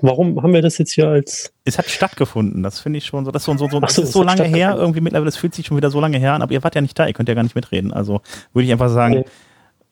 Warum 0.00 0.42
haben 0.42 0.52
wir 0.52 0.62
das 0.62 0.78
jetzt 0.78 0.92
hier 0.92 1.08
als, 1.08 1.52
Es 1.64 1.78
hat 1.78 1.88
stattgefunden, 1.88 2.62
das 2.62 2.80
finde 2.80 2.98
ich 2.98 3.06
schon 3.06 3.24
so. 3.24 3.30
Das 3.30 3.42
ist 3.42 3.46
so, 3.46 3.56
so, 3.56 3.68
so, 3.68 3.80
so, 3.86 4.02
ist 4.02 4.12
so 4.12 4.22
lange 4.22 4.44
her, 4.44 4.74
irgendwie 4.76 5.00
mittlerweile, 5.00 5.26
das 5.26 5.36
fühlt 5.36 5.54
sich 5.54 5.66
schon 5.66 5.76
wieder 5.76 5.90
so 5.90 6.00
lange 6.00 6.18
her 6.18 6.32
an, 6.32 6.42
aber 6.42 6.52
ihr 6.52 6.62
wart 6.64 6.74
ja 6.74 6.80
nicht 6.80 6.98
da, 6.98 7.06
ihr 7.06 7.12
könnt 7.12 7.28
ja 7.28 7.34
gar 7.34 7.42
nicht 7.42 7.54
mitreden. 7.54 7.92
Also 7.92 8.20
würde 8.52 8.66
ich 8.66 8.72
einfach 8.72 8.88
sagen, 8.88 9.14
Nee. 9.14 9.24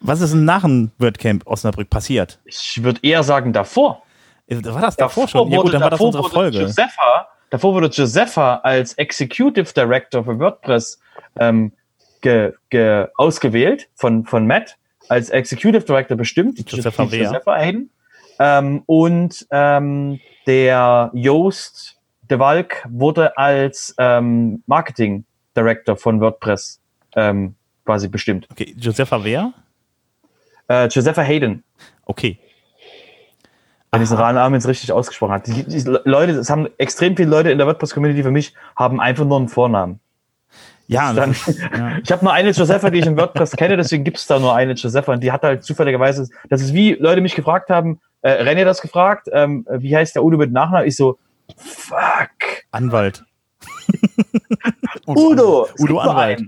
was 0.00 0.20
ist 0.20 0.32
denn 0.32 0.44
nach 0.44 0.62
dem 0.62 0.90
WordCamp 0.98 1.46
Osnabrück 1.46 1.90
passiert? 1.90 2.40
Ich 2.44 2.82
würde 2.82 3.00
eher 3.02 3.22
sagen, 3.22 3.52
davor. 3.52 4.02
War 4.48 4.80
das 4.80 4.96
davor 4.96 5.28
schon? 5.28 5.50
Ja 5.50 5.60
gut, 5.60 5.72
dann 5.74 5.80
war 5.82 5.90
das 5.90 5.98
davor 5.98 6.06
unsere 6.08 6.24
wurde 6.24 6.34
Folge. 6.34 6.60
Josepha, 6.62 7.28
davor 7.50 7.74
wurde 7.74 7.86
Josepha 7.88 8.56
als 8.64 8.94
Executive 8.94 9.72
Director 9.72 10.24
für 10.24 10.38
WordPress 10.40 10.98
ähm, 11.38 11.72
ge, 12.20 12.52
ge, 12.70 13.06
ausgewählt 13.16 13.88
von, 13.94 14.24
von 14.24 14.46
Matt, 14.48 14.76
als 15.08 15.30
Executive 15.30 15.84
Director 15.84 16.16
bestimmt. 16.16 16.58
Josepha? 16.68 17.04
Josepha 17.04 17.56
Hayden. 17.56 17.90
Ähm, 18.40 18.82
und 18.86 19.46
ähm, 19.50 20.18
der 20.46 21.10
Joost 21.12 21.98
de 22.22 22.38
Walk 22.38 22.86
wurde 22.88 23.36
als 23.36 23.94
ähm, 23.98 24.62
Marketing 24.66 25.24
Director 25.54 25.94
von 25.96 26.20
WordPress 26.20 26.80
ähm, 27.16 27.54
quasi 27.84 28.08
bestimmt. 28.08 28.48
Okay, 28.50 28.74
Josepha 28.78 29.22
wer? 29.22 29.52
Äh, 30.68 30.86
Josepha 30.86 31.20
Hayden, 31.20 31.64
Okay. 32.06 32.38
wenn 33.90 34.02
ich 34.02 34.08
den 34.08 34.18
Namen 34.18 34.54
jetzt 34.54 34.68
richtig 34.68 34.90
ausgesprochen 34.90 35.32
habe. 35.32 35.44
Die, 35.44 35.64
die 35.64 35.82
Leute, 36.04 36.32
es 36.32 36.48
haben 36.48 36.68
extrem 36.78 37.16
viele 37.16 37.28
Leute 37.28 37.50
in 37.50 37.58
der 37.58 37.66
WordPress-Community 37.66 38.22
für 38.22 38.30
mich, 38.30 38.54
haben 38.74 39.00
einfach 39.00 39.24
nur 39.24 39.36
einen 39.36 39.48
Vornamen. 39.48 40.00
Ja, 40.90 41.12
Dann, 41.12 41.34
ja. 41.76 41.98
ich 42.04 42.10
habe 42.10 42.24
nur 42.24 42.32
eine 42.32 42.50
Josepha, 42.50 42.90
die 42.90 42.98
ich 42.98 43.06
in 43.06 43.16
WordPress 43.16 43.52
kenne, 43.52 43.76
deswegen 43.76 44.02
gibt 44.02 44.16
es 44.18 44.26
da 44.26 44.38
nur 44.40 44.54
eine 44.54 44.72
Josepha 44.72 45.12
und 45.12 45.20
die 45.22 45.30
hat 45.30 45.42
halt 45.42 45.62
zufälligerweise, 45.64 46.28
das 46.48 46.60
ist 46.62 46.74
wie 46.74 46.94
Leute 46.94 47.20
mich 47.20 47.34
gefragt 47.36 47.70
haben, 47.70 48.00
äh, 48.22 48.42
René 48.42 48.64
das 48.64 48.80
gefragt, 48.82 49.28
ähm, 49.32 49.66
wie 49.70 49.96
heißt 49.96 50.16
der 50.16 50.24
Udo 50.24 50.36
mit 50.36 50.52
Nachnamen? 50.52 50.86
Ich 50.88 50.96
so, 50.96 51.18
fuck, 51.56 52.30
Anwalt. 52.72 53.22
Udo, 55.06 55.68
Udo 55.78 55.98
Anwalt. 55.98 56.42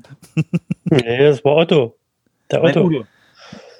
Nee, 0.84 1.18
das 1.18 1.44
war 1.44 1.56
Otto. 1.56 1.96
Der 2.50 2.60
Nein, 2.60 2.70
Otto. 2.70 2.84
Udo. 2.86 3.04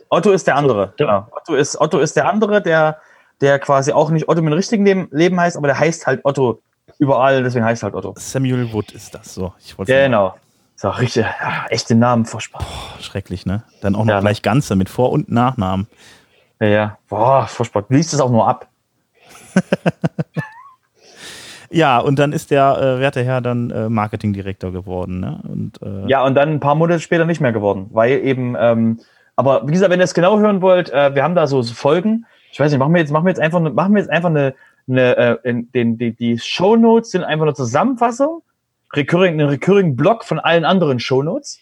Otto 0.09 0.31
ist 0.33 0.47
der 0.47 0.57
andere. 0.57 0.93
Der- 0.99 1.07
Genau. 1.07 1.27
Otto 1.33 1.55
ist 1.55 1.81
Otto 1.81 1.99
ist 1.99 2.17
der 2.17 2.29
andere, 2.29 2.63
der 2.63 2.99
der 3.41 3.59
quasi 3.59 3.91
auch 3.93 4.11
nicht 4.11 4.29
Otto 4.29 4.41
mit 4.43 4.53
dem 4.53 4.57
richtigen 4.57 5.09
Leben, 5.11 5.41
heißt, 5.41 5.57
aber 5.57 5.67
der 5.67 5.79
heißt 5.79 6.07
halt 6.07 6.21
Otto 6.25 6.61
überall, 6.99 7.43
deswegen 7.43 7.65
heißt 7.65 7.83
er 7.83 7.87
halt 7.87 7.95
Otto. 7.97 8.15
Samuel 8.17 8.73
Wood 8.73 8.93
ist 8.93 9.13
das 9.15 9.35
so. 9.35 9.53
Ich 9.59 9.77
wollte 9.77 9.93
Genau. 9.93 10.37
So 10.83 10.91
richtig, 10.91 11.25
echte 11.69 11.95
Namen, 11.95 12.25
furchtbar. 12.25 12.61
schrecklich, 13.01 13.47
ne? 13.47 13.63
Dann 13.83 13.95
auch 13.95 14.01
noch 14.01 14.09
Ja, 14.09 14.17
ne? 14.17 14.23
gleich 14.23 14.43
ganze 14.43 14.75
mit 14.75 14.89
Vor- 14.89 15.13
und 15.13 15.31
Nachnamen. 15.31 15.87
Ja, 16.61 16.67
ja. 16.67 16.99
Boah, 17.09 17.47
furchtbar. 17.47 17.85
Liest 17.89 18.13
es 18.13 18.21
auch 18.21 18.31
nur 18.33 18.49
ab. 18.49 18.67
Ja, 21.75 22.01
und 22.01 22.19
dann 22.19 22.33
ist 22.35 22.51
der 22.51 22.77
äh, 22.77 23.01
werte 23.01 23.25
Herr 23.25 23.41
dann 23.41 23.71
äh, 23.71 23.89
Marketingdirektor 23.89 24.73
geworden, 24.73 25.21
ne? 25.21 25.41
Und 25.49 25.81
äh, 25.81 26.07
Ja, 26.07 26.23
und 26.23 26.35
dann 26.35 26.51
ein 26.51 26.61
paar 26.61 26.75
Monate 26.75 27.01
später 27.01 27.25
nicht 27.25 27.41
mehr 27.41 27.53
geworden, 27.53 27.87
weil 27.93 28.19
eben, 28.27 28.55
ähm, 28.59 29.01
aber 29.37 29.67
wie 29.67 29.73
gesagt, 29.73 29.91
wenn 29.91 29.99
ihr 29.99 30.05
es 30.05 30.13
genau 30.13 30.39
hören 30.39 30.61
wollt, 30.61 30.91
äh, 30.91 31.15
wir 31.15 31.23
haben 31.23 31.35
da 31.35 31.47
so 31.47 31.63
Folgen. 31.63 32.27
Ich 32.51 32.61
weiß 32.61 32.71
nicht, 32.71 32.79
machen 32.79 32.93
wir 32.93 33.01
jetzt, 33.01 33.11
machen 33.11 33.25
wir 33.25 33.31
jetzt 33.31 33.41
einfach, 33.41 33.59
machen 33.61 33.95
wir 33.95 34.01
jetzt 34.03 34.11
einfach 34.11 34.29
eine, 34.29 34.55
eine 34.87 35.17
äh, 35.17 35.49
in, 35.49 35.73
den, 35.73 35.97
die, 35.97 36.13
die 36.13 36.39
Shownotes 36.39 37.11
sind 37.13 37.25
einfach 37.25 37.47
eine 37.47 37.55
Zusammenfassung, 37.55 38.43
recurring, 38.95 39.35
einen 39.35 39.49
recurring 39.49 39.97
Block 39.97 40.25
von 40.25 40.39
allen 40.39 40.65
anderen 40.65 41.01
Shownotes. 41.01 41.59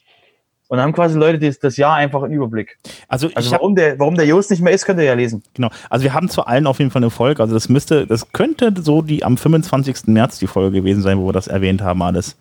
Und 0.69 0.77
dann 0.77 0.85
haben 0.87 0.93
quasi 0.93 1.19
Leute 1.19 1.41
das, 1.41 1.59
das 1.59 1.77
Jahr 1.77 1.97
einfach 1.97 2.23
einen 2.23 2.33
Überblick. 2.33 2.79
also, 3.09 3.29
Also 3.35 3.49
ich 3.49 3.53
hab, 3.53 3.61
warum 3.61 3.75
der, 3.75 3.99
warum 3.99 4.15
der 4.15 4.27
Jost 4.27 4.51
nicht 4.53 4.63
mehr 4.63 4.73
ist, 4.73 4.85
könnt 4.85 5.01
ihr 5.01 5.05
ja 5.05 5.15
lesen. 5.15 5.43
genau. 5.53 5.69
Also 5.89 6.05
wir 6.05 6.15
haben 6.15 6.29
zu 6.29 6.45
allen 6.45 6.69
auf 6.69 6.79
jeden 6.79 6.93
Fall 6.93 7.03
eine 7.03 7.11
Folge. 7.11 7.43
Also 7.43 7.55
das 7.55 7.69
müsste, 7.69 8.07
das 8.07 8.31
könnte 8.31 8.73
so 8.81 9.03
die 9.03 9.25
am 9.25 9.37
25. 9.37 10.07
März 10.07 10.39
die 10.39 10.47
Folge 10.47 10.71
gewesen 10.79 11.03
sein, 11.03 11.19
wo 11.19 11.27
wir 11.27 11.33
das 11.33 11.49
erwähnt 11.49 11.83
haben 11.83 12.03
alles. 12.03 12.37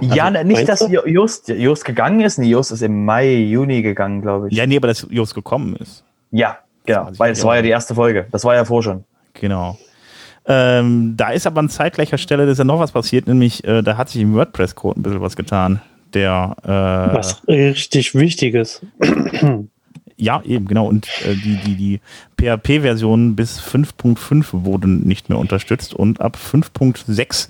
ja, 0.00 0.30
ne, 0.30 0.42
nicht, 0.42 0.66
dass 0.70 0.88
Jost, 0.88 1.48
Jost 1.48 1.84
gegangen 1.84 2.22
ist. 2.22 2.38
Nee, 2.38 2.48
Jost 2.48 2.72
ist 2.72 2.80
im 2.80 3.04
Mai, 3.04 3.34
Juni 3.34 3.82
gegangen, 3.82 4.22
glaube 4.22 4.48
ich. 4.48 4.56
Ja, 4.56 4.64
nee, 4.66 4.78
aber 4.78 4.88
dass 4.88 5.06
Jos 5.10 5.34
gekommen 5.34 5.76
ist. 5.76 6.02
ja 6.30 6.58
genau. 6.86 7.10
Weil 7.18 7.32
es 7.32 7.44
war 7.44 7.56
ja 7.56 7.62
die 7.62 7.68
erste 7.68 7.94
Folge. 7.94 8.26
Das 8.30 8.44
war 8.44 8.54
ja 8.54 8.64
vor 8.64 8.82
schon. 8.82 9.04
Genau. 9.34 9.78
Ähm, 10.52 11.14
da 11.16 11.30
ist 11.30 11.46
aber 11.46 11.60
an 11.60 11.68
zeitgleicher 11.68 12.18
Stelle 12.18 12.44
ist 12.44 12.58
ja 12.58 12.64
noch 12.64 12.80
was 12.80 12.90
passiert, 12.90 13.28
nämlich 13.28 13.62
äh, 13.62 13.82
da 13.82 13.96
hat 13.96 14.08
sich 14.08 14.20
im 14.20 14.34
WordPress-Code 14.34 14.98
ein 14.98 15.02
bisschen 15.04 15.20
was 15.20 15.36
getan. 15.36 15.80
Der 16.12 16.56
äh, 16.64 17.14
Was 17.14 17.46
richtig 17.46 18.16
Wichtiges. 18.16 18.84
Ja, 20.20 20.42
eben, 20.44 20.66
genau. 20.66 20.86
Und 20.86 21.08
äh, 21.24 21.34
die, 21.34 21.56
die, 21.64 21.74
die 21.76 22.00
PHP-Version 22.38 23.36
bis 23.36 23.58
5.5 23.58 24.64
wurden 24.64 25.00
nicht 25.06 25.30
mehr 25.30 25.38
unterstützt 25.38 25.94
und 25.94 26.20
ab 26.20 26.36
5.6 26.36 27.48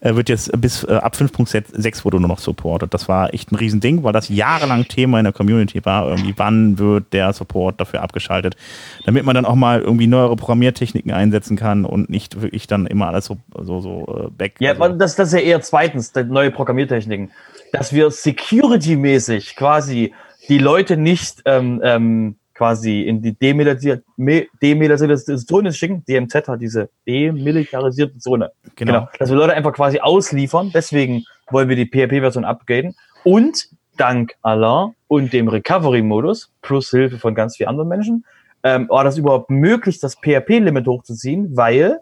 äh, 0.00 0.14
wird 0.14 0.28
jetzt 0.28 0.52
bis 0.60 0.84
äh, 0.84 0.94
ab 0.94 1.16
5.6 1.16 2.04
wurde 2.04 2.20
nur 2.20 2.28
noch 2.28 2.38
supportet. 2.38 2.94
Das 2.94 3.08
war 3.08 3.34
echt 3.34 3.50
ein 3.50 3.56
Riesending, 3.56 4.04
weil 4.04 4.12
das 4.12 4.28
jahrelang 4.28 4.86
Thema 4.86 5.18
in 5.18 5.24
der 5.24 5.32
Community 5.32 5.84
war. 5.84 6.08
Irgendwie, 6.10 6.32
wann 6.36 6.78
wird 6.78 7.12
der 7.12 7.32
Support 7.32 7.80
dafür 7.80 8.02
abgeschaltet, 8.02 8.56
damit 9.04 9.24
man 9.24 9.34
dann 9.34 9.44
auch 9.44 9.56
mal 9.56 9.80
irgendwie 9.80 10.06
neuere 10.06 10.36
Programmiertechniken 10.36 11.10
einsetzen 11.10 11.56
kann 11.56 11.84
und 11.84 12.08
nicht 12.08 12.40
wirklich 12.40 12.68
dann 12.68 12.86
immer 12.86 13.08
alles 13.08 13.24
so, 13.24 13.38
so, 13.60 13.80
so 13.80 14.26
äh, 14.26 14.30
back. 14.30 14.54
Ja, 14.60 14.78
also, 14.78 14.96
das, 14.96 15.16
das 15.16 15.28
ist 15.28 15.34
ja 15.34 15.40
eher 15.40 15.60
zweitens, 15.60 16.12
neue 16.28 16.52
Programmiertechniken. 16.52 17.32
Dass 17.72 17.92
wir 17.92 18.10
security-mäßig 18.10 19.56
quasi 19.56 20.12
die 20.48 20.58
Leute 20.58 20.96
nicht 20.96 21.42
ähm, 21.44 21.80
ähm, 21.84 22.36
quasi 22.54 23.02
in 23.02 23.22
die 23.22 23.34
demilitarisierte 23.34 25.36
Zone 25.36 25.72
schicken. 25.72 26.04
DMZ 26.04 26.48
hat 26.48 26.60
diese 26.60 26.90
demilitarisierte 27.06 28.18
Zone. 28.18 28.50
genau. 28.76 28.92
Genau. 28.92 29.08
Dass 29.18 29.30
wir 29.30 29.36
Leute 29.36 29.54
einfach 29.54 29.72
quasi 29.72 30.00
ausliefern. 30.00 30.70
Deswegen 30.72 31.24
wollen 31.50 31.68
wir 31.68 31.76
die 31.76 31.86
PHP-Version 31.86 32.44
upgraden. 32.44 32.94
Und 33.24 33.68
dank 33.96 34.34
Alain 34.42 34.94
und 35.08 35.32
dem 35.32 35.48
Recovery-Modus 35.48 36.50
plus 36.62 36.90
Hilfe 36.90 37.18
von 37.18 37.34
ganz 37.34 37.56
vielen 37.56 37.68
anderen 37.68 37.88
Menschen 37.88 38.24
ähm, 38.62 38.88
war 38.88 39.04
das 39.04 39.18
überhaupt 39.18 39.50
möglich, 39.50 40.00
das 40.00 40.16
PHP-Limit 40.16 40.86
hochzuziehen, 40.86 41.56
weil 41.56 42.00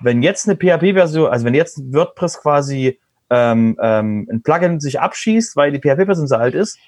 wenn 0.00 0.22
jetzt 0.22 0.48
eine 0.48 0.56
PHP-Version, 0.56 1.30
also 1.30 1.44
wenn 1.44 1.54
jetzt 1.54 1.80
WordPress 1.92 2.40
quasi 2.40 2.98
ähm, 3.30 3.78
ähm, 3.80 4.28
ein 4.30 4.42
Plugin 4.42 4.80
sich 4.80 5.00
abschießt, 5.00 5.56
weil 5.56 5.72
die 5.72 5.78
PHP-Version 5.78 6.26
so 6.26 6.36
alt 6.36 6.54
ist, 6.54 6.78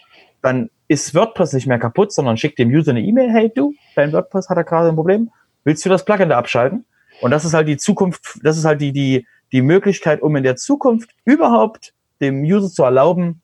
dann 0.45 0.71
ist 0.89 1.15
WordPress 1.15 1.55
nicht 1.55 1.67
mehr 1.67 1.79
kaputt, 1.79 2.13
sondern 2.13 2.37
schickt 2.37 2.59
dem 2.59 2.69
User 2.69 2.91
eine 2.91 3.01
E-Mail, 3.01 3.31
hey 3.31 3.51
du, 3.55 3.75
dein 3.97 4.13
WordPress 4.13 4.49
hat 4.49 4.59
da 4.59 4.63
gerade 4.63 4.89
ein 4.89 4.95
Problem, 4.95 5.31
willst 5.65 5.85
du 5.85 5.89
das 5.89 6.05
Plugin 6.05 6.29
da 6.29 6.39
abschalten? 6.39 6.85
Und 7.21 7.31
das 7.31 7.45
ist 7.45 7.55
halt 7.55 7.69
die 7.69 7.77
Zukunft, 7.77 8.41
das 8.43 8.59
ist 8.59 8.65
halt 8.65 8.81
die, 8.81 8.93
die, 8.93 9.27
die 9.53 9.63
Möglichkeit, 9.63 10.21
um 10.21 10.37
in 10.37 10.43
der 10.43 10.57
Zukunft 10.57 11.11
überhaupt 11.25 11.95
dem 12.21 12.43
User 12.43 12.69
zu 12.69 12.85
erlauben, 12.85 13.41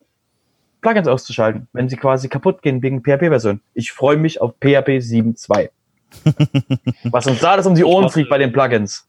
Plugins 0.80 1.08
auszuschalten, 1.08 1.68
wenn 1.72 1.88
sie 1.88 1.96
quasi 1.96 2.28
kaputt 2.28 2.62
gehen 2.62 2.82
wegen 2.82 3.02
PHP-Version. 3.02 3.60
Ich 3.74 3.92
freue 3.92 4.16
mich 4.16 4.40
auf 4.40 4.52
PHP 4.60 5.00
7.2. 5.00 5.70
Was 7.10 7.26
uns 7.26 7.40
da 7.40 7.56
das 7.56 7.66
um 7.66 7.74
die 7.74 7.84
Ohren 7.84 8.10
fliegt 8.10 8.30
bei 8.30 8.38
den 8.38 8.52
Plugins. 8.52 9.06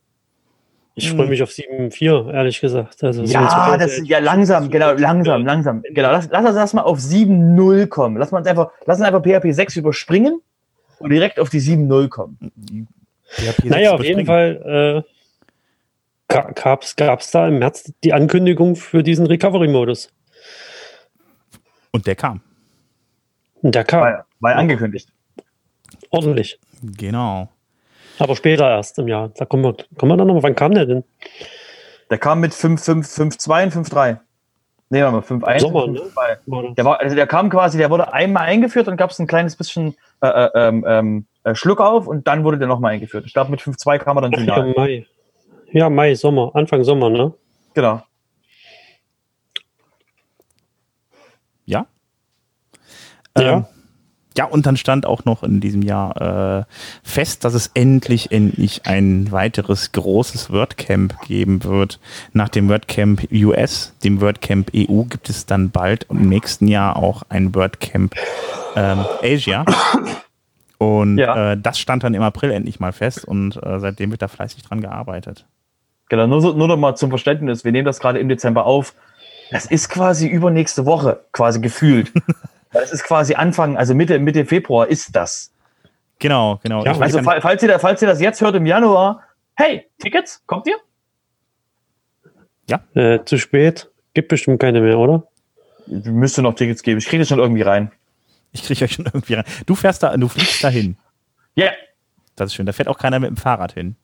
Ich 1.02 1.12
freue 1.12 1.28
mich 1.28 1.42
auf 1.44 1.50
7.4, 1.50 2.32
ehrlich 2.34 2.62
gesagt. 2.62 3.04
Also 3.04 3.24
Ja, 3.24 3.48
7.2 3.48 3.78
das 3.78 3.98
ist 3.98 4.08
ja 4.08 4.20
langsam, 4.20 4.70
genau, 4.70 4.94
langsam, 4.94 5.46
langsam. 5.46 5.84
Genau, 5.90 6.12
lass, 6.12 6.30
lass 6.32 6.46
uns 6.46 6.56
erstmal 6.56 6.84
auf 6.86 7.00
7.0 7.00 7.88
kommen. 7.88 8.18
Lass 8.18 8.32
uns 8.32 8.48
einfach, 8.48 8.72
lass 8.86 9.00
uns 9.00 9.08
einfach 9.08 9.22
PHP 9.24 9.52
6 9.54 9.78
überspringen 9.78 10.42
und 11.00 11.10
direkt 11.10 11.40
auf 11.40 11.50
die 11.50 11.60
7.0 11.60 12.10
kommen. 12.10 12.38
PHP 13.30 13.66
Naja, 13.66 13.92
6 13.92 14.00
auf 14.00 14.04
jeden. 14.04 14.26
Fall 14.26 15.06
äh, 16.28 16.54
gab 16.54 16.84
es 16.84 16.96
da 16.96 17.48
im 17.48 17.60
März 17.60 17.92
die 18.04 18.14
Ankündigung 18.14 18.76
für 18.76 19.04
diesen 19.04 19.26
Recovery-Modus. 19.26 20.12
Und 21.92 22.08
der 22.08 22.16
kam. 22.16 22.42
Und 23.62 23.76
der 23.76 23.84
kam 23.84 24.02
War, 24.02 24.26
war 24.40 24.56
angekündigt. 24.56 25.10
ordentlich. 26.10 26.60
Genau. 26.82 27.50
Aber 28.22 28.36
später 28.36 28.70
erst 28.70 29.00
im 29.00 29.08
Jahr. 29.08 29.30
Da 29.30 29.46
kommen 29.46 29.64
wir, 29.64 29.76
kommen 29.98 30.12
wir 30.12 30.18
dann 30.18 30.28
noch. 30.28 30.44
Wann 30.44 30.56
kam 30.56 30.76
der 30.76 30.86
denn? 30.86 31.04
Der 32.12 32.20
kam 32.20 32.40
mit 32.40 32.52
5.5.5.2 32.52 33.64
und 33.64 33.88
5.3. 33.88 34.20
Nee, 34.90 35.02
warte 35.02 35.16
mal, 35.16 35.22
5.1. 35.22 35.60
Sommer, 35.60 35.84
und 35.86 35.94
ne? 35.94 36.00
5.2. 36.02 36.38
War 36.46 36.64
das? 36.64 36.76
Der, 36.76 36.86
war, 36.86 37.00
also 37.00 37.16
der 37.16 37.26
kam 37.26 37.50
quasi, 37.50 37.80
der 37.80 37.90
wurde 37.90 38.14
einmal 38.14 38.44
eingeführt, 38.44 38.88
dann 38.88 38.98
gab 38.98 39.10
es 39.10 39.18
ein 39.18 39.26
kleines 39.26 39.56
bisschen 39.56 39.96
äh, 40.22 40.28
äh, 40.28 40.50
ähm, 40.54 40.86
ähm, 40.88 41.26
äh, 41.44 41.56
Schluck 41.56 41.82
auf 41.82 42.06
und 42.06 42.28
dann 42.28 42.44
wurde 42.44 42.60
der 42.60 42.68
nochmal 42.68 42.94
eingeführt. 42.94 43.26
Ich 43.26 43.34
glaube, 43.34 43.50
mit 43.50 43.62
5.2 43.62 43.98
kam 43.98 44.18
er 44.18 44.22
dann 44.22 44.34
Ach, 44.36 44.40
ja, 44.40 44.54
final. 44.54 44.74
Mai. 44.76 45.08
Ja, 45.72 45.90
Mai, 45.90 46.14
Sommer, 46.14 46.52
Anfang 46.54 46.84
Sommer, 46.84 47.10
ne? 47.10 47.34
Genau. 47.74 48.04
Ja. 51.66 51.88
Ja. 53.38 53.58
Ähm, 53.58 53.66
ja, 54.38 54.46
und 54.46 54.66
dann 54.66 54.78
stand 54.78 55.06
auch 55.06 55.26
noch 55.26 55.44
in 55.44 55.60
diesem 55.60 55.82
Jahr 55.82 56.62
äh, 56.62 56.64
fest, 57.04 57.44
dass 57.44 57.54
es 57.54 57.72
endlich, 57.74 58.32
endlich 58.32 58.86
ein 58.86 59.32
weiteres 59.32 59.92
großes 59.92 60.52
WordCamp 60.52 61.20
geben 61.28 61.64
wird. 61.66 62.00
Nach 62.34 62.48
dem 62.50 62.70
WordCamp 62.70 63.28
US, 63.34 63.94
dem 64.04 64.22
WordCamp 64.22 64.72
EU, 64.76 65.04
gibt 65.04 65.30
es 65.30 65.46
dann 65.46 65.70
bald 65.72 66.06
im 66.10 66.30
nächsten 66.30 66.68
Jahr 66.68 66.96
auch 66.96 67.24
ein 67.30 67.54
WordCamp 67.54 68.16
ähm, 68.76 69.06
Asia. 69.22 69.66
Und 70.78 71.18
Ja. 71.18 71.52
äh, 71.52 71.58
das 71.58 71.78
stand 71.80 72.04
dann 72.04 72.14
im 72.14 72.24
April 72.24 72.52
endlich 72.52 72.80
mal 72.80 72.92
fest 72.92 73.24
und 73.26 73.56
äh, 73.62 73.80
seitdem 73.80 74.12
wird 74.12 74.22
da 74.22 74.28
fleißig 74.28 74.64
dran 74.64 74.82
gearbeitet. 74.82 75.46
Genau, 76.10 76.26
nur, 76.28 76.42
so- 76.42 76.54
nur 76.54 76.68
noch 76.68 76.78
mal 76.78 76.96
zum 76.96 77.10
Verständnis. 77.10 77.64
Wir 77.64 77.72
nehmen 77.72 77.86
das 77.86 78.00
gerade 78.00 78.20
im 78.20 78.30
Dezember 78.30 78.66
auf. 78.66 78.94
Das 79.52 79.66
ist 79.66 79.90
quasi 79.90 80.28
übernächste 80.28 80.86
Woche, 80.86 81.20
quasi 81.34 81.60
gefühlt. 81.62 82.12
Das 82.74 82.92
ist 82.92 83.04
quasi 83.04 83.34
Anfang, 83.36 83.78
also 83.78 83.94
Mitte, 83.94 84.18
Mitte 84.20 84.46
Februar 84.46 84.88
ist 84.88 85.16
das. 85.16 85.52
Genau, 86.20 86.60
genau. 86.64 86.84
Ja, 86.86 86.92
Also, 86.92 87.00
gar 87.00 87.08
nicht- 87.08 87.24
fa- 87.26 87.42
falls 87.42 87.62
ihr, 87.64 87.70
da, 87.70 87.80
falls 87.80 88.02
ihr 88.02 88.08
das 88.08 88.22
jetzt 88.22 88.42
hört 88.42 88.56
im 88.56 88.66
Januar, 88.66 89.24
hey, 89.56 89.88
Tickets, 90.00 90.42
kommt 90.46 90.68
ihr? 90.68 90.76
Äh, 92.94 93.20
zu 93.26 93.38
spät. 93.38 93.90
Gibt 94.14 94.30
bestimmt 94.30 94.60
keine 94.62 94.82
mehr, 94.82 94.98
oder? 94.98 95.28
Müsste 95.88 96.42
noch 96.42 96.54
Tickets 96.56 96.84
geben. 96.84 97.00
Ich 97.00 97.06
kriege 97.08 97.20
das 97.22 97.28
schon 97.30 97.40
irgendwie 97.40 97.62
rein. 97.64 97.92
ich 98.54 98.64
kriege 98.64 98.86
euch 98.86 98.94
schon 98.94 99.06
irgendwie 99.06 99.34
rein. 99.34 99.46
Du 99.66 99.76
fährst 99.76 100.04
da, 100.04 100.16
du 100.16 100.28
fliegst 100.28 100.64
dahin. 100.64 100.98
Ja, 101.56 101.72
Das 102.36 102.48
ist 102.48 102.54
schön. 102.56 102.66
Da 102.66 102.72
fährt 102.72 102.88
auch 102.88 102.98
keiner 102.98 103.20
mit 103.20 103.30
dem 103.30 103.38
Fahrrad 103.38 103.74
hin. 103.74 103.96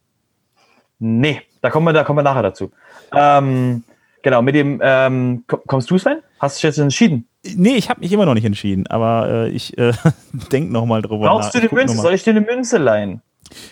nee, 1.00 1.42
da 1.62 1.70
kommen 1.70 1.86
wir, 1.86 1.94
da 1.94 2.04
kommen 2.04 2.18
wir 2.20 2.24
nachher 2.24 2.44
dazu. 2.44 2.72
Ähm, 3.14 3.84
genau, 4.22 4.42
mit 4.42 4.56
dem, 4.56 4.82
ähm, 4.84 5.44
ko- 5.48 5.62
kommst 5.66 5.90
du, 5.90 5.98
Sven? 5.98 6.18
Hast 6.40 6.58
du 6.58 6.58
dich 6.58 6.64
jetzt 6.64 6.78
entschieden? 6.80 7.28
Nee, 7.56 7.76
ich 7.76 7.90
habe 7.90 8.00
mich 8.02 8.12
immer 8.12 8.26
noch 8.26 8.34
nicht 8.34 8.46
entschieden, 8.46 8.88
aber 8.88 9.30
äh, 9.30 9.50
ich 9.50 9.78
äh, 9.78 9.94
denke 10.52 10.72
nochmal 10.74 11.02
drüber 11.02 11.28
Brauchst 11.28 11.54
du 11.54 11.58
Ich 11.60 11.64
eine 11.64 11.70
guck 11.70 11.78
Münze? 11.80 11.96
Soll 11.98 12.14
ich 12.14 12.24
dir 12.24 12.32
eine 12.32 12.42
Münze 12.42 12.78
leihen? 12.78 13.22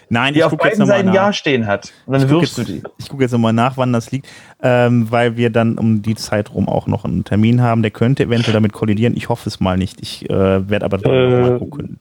Nein, 0.08 0.34
Die 0.34 0.40
ich 0.40 0.46
auf 0.46 0.52
gucke 0.52 0.64
beiden 0.64 0.80
nochmal 0.80 0.98
Seiten 1.00 1.08
nach. 1.10 1.16
Ja 1.16 1.34
stehen 1.34 1.68
hat. 1.68 1.92
Und 2.06 2.14
dann 2.14 2.22
Ich 2.22 2.28
gucke 2.30 2.42
wirfst 2.44 2.58
du 2.58 2.62
jetzt, 2.62 2.70
die. 2.72 2.84
ich 2.98 3.10
guck 3.10 3.20
jetzt 3.22 3.32
nochmal 3.34 3.52
nach, 3.52 3.76
wann 3.76 3.92
das 3.92 4.10
liegt, 4.12 4.28
ähm, 4.62 5.12
weil 5.12 5.36
wir 5.36 5.50
dann 5.50 5.78
um 5.78 6.02
die 6.02 6.16
Zeit 6.16 6.54
rum 6.54 6.70
auch 6.70 6.88
noch 6.88 7.04
einen 7.04 7.26
Termin 7.26 7.62
haben. 7.62 7.82
Der 7.82 7.92
könnte 7.92 8.24
eventuell 8.24 8.54
damit 8.54 8.72
kollidieren. 8.72 9.18
Ich 9.18 9.28
hoffe 9.28 9.50
es 9.50 9.60
mal 9.60 9.78
nicht. 9.78 10.02
Ich 10.02 10.30
äh, 10.30 10.70
werde 10.70 10.86
aber 10.86 11.04
Äh, 11.06 11.30
noch 11.42 11.50
mal 11.50 11.60
gucken, 11.60 12.00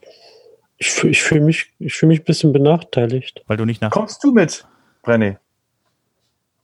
Ich, 0.79 0.89
fühl- 0.91 1.11
ich 1.11 1.21
fühle 1.23 1.41
mich, 1.41 1.73
ich 1.81 1.95
fühl 1.95 2.09
mich 2.09 2.21
ein 2.21 2.25
bisschen 2.25 2.53
benachteiligt. 2.53 3.43
weil 3.49 3.57
du 3.57 3.65
nicht 3.65 3.83
nach. 3.83 3.91
Kommst 3.91 4.23
du 4.23 4.31
mit, 4.33 4.65
Brenny? 5.03 5.37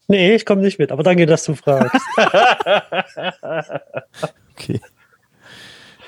Nee, 0.06 0.34
ich 0.34 0.44
komme 0.46 0.62
nicht 0.62 0.78
mit, 0.78 0.90
aber 0.92 1.02
danke, 1.04 1.26
dass 1.26 1.44
du 1.44 1.54
fragst. 1.54 2.00
Okay. 4.56 4.80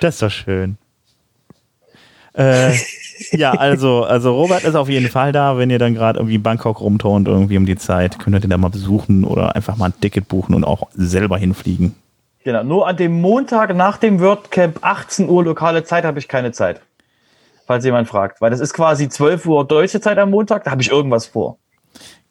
Das 0.03 0.15
ist 0.15 0.23
doch 0.23 0.31
schön. 0.31 0.79
Äh, 2.35 2.73
ja, 3.31 3.53
also, 3.53 4.03
also 4.05 4.35
Robert 4.35 4.65
ist 4.65 4.75
auf 4.75 4.89
jeden 4.89 5.09
Fall 5.09 5.31
da, 5.31 5.57
wenn 5.57 5.71
ihr 5.71 5.79
dann 5.79 5.95
gerade 5.95 6.19
irgendwie 6.19 6.35
in 6.37 6.43
Bangkok 6.43 6.81
rumturnt, 6.81 7.29
irgendwie 7.29 7.57
um 7.57 7.67
die 7.67 7.77
Zeit, 7.77 8.19
könnt 8.19 8.35
ihr 8.35 8.41
den 8.41 8.51
da 8.51 8.57
mal 8.57 8.71
besuchen 8.71 9.23
oder 9.23 9.55
einfach 9.55 9.77
mal 9.77 9.91
ein 9.91 10.01
Ticket 10.01 10.27
buchen 10.27 10.55
und 10.55 10.65
auch 10.65 10.89
selber 10.95 11.39
hinfliegen. 11.39 11.95
Genau, 12.43 12.65
nur 12.65 12.89
an 12.89 12.97
dem 12.97 13.21
Montag 13.21 13.77
nach 13.77 13.99
dem 13.99 14.19
WordCamp 14.19 14.79
18 14.81 15.29
Uhr 15.29 15.45
lokale 15.45 15.85
Zeit 15.85 16.05
habe 16.05 16.19
ich 16.19 16.27
keine 16.27 16.51
Zeit. 16.51 16.81
Falls 17.67 17.85
jemand 17.85 18.09
fragt. 18.09 18.41
Weil 18.41 18.51
das 18.51 18.59
ist 18.59 18.75
quasi 18.75 19.09
12 19.09 19.47
Uhr 19.47 19.65
deutsche 19.65 20.01
Zeit 20.01 20.19
am 20.19 20.31
Montag, 20.31 20.65
da 20.65 20.73
habe 20.73 20.83
ich 20.83 20.91
irgendwas 20.91 21.27
vor. 21.27 21.59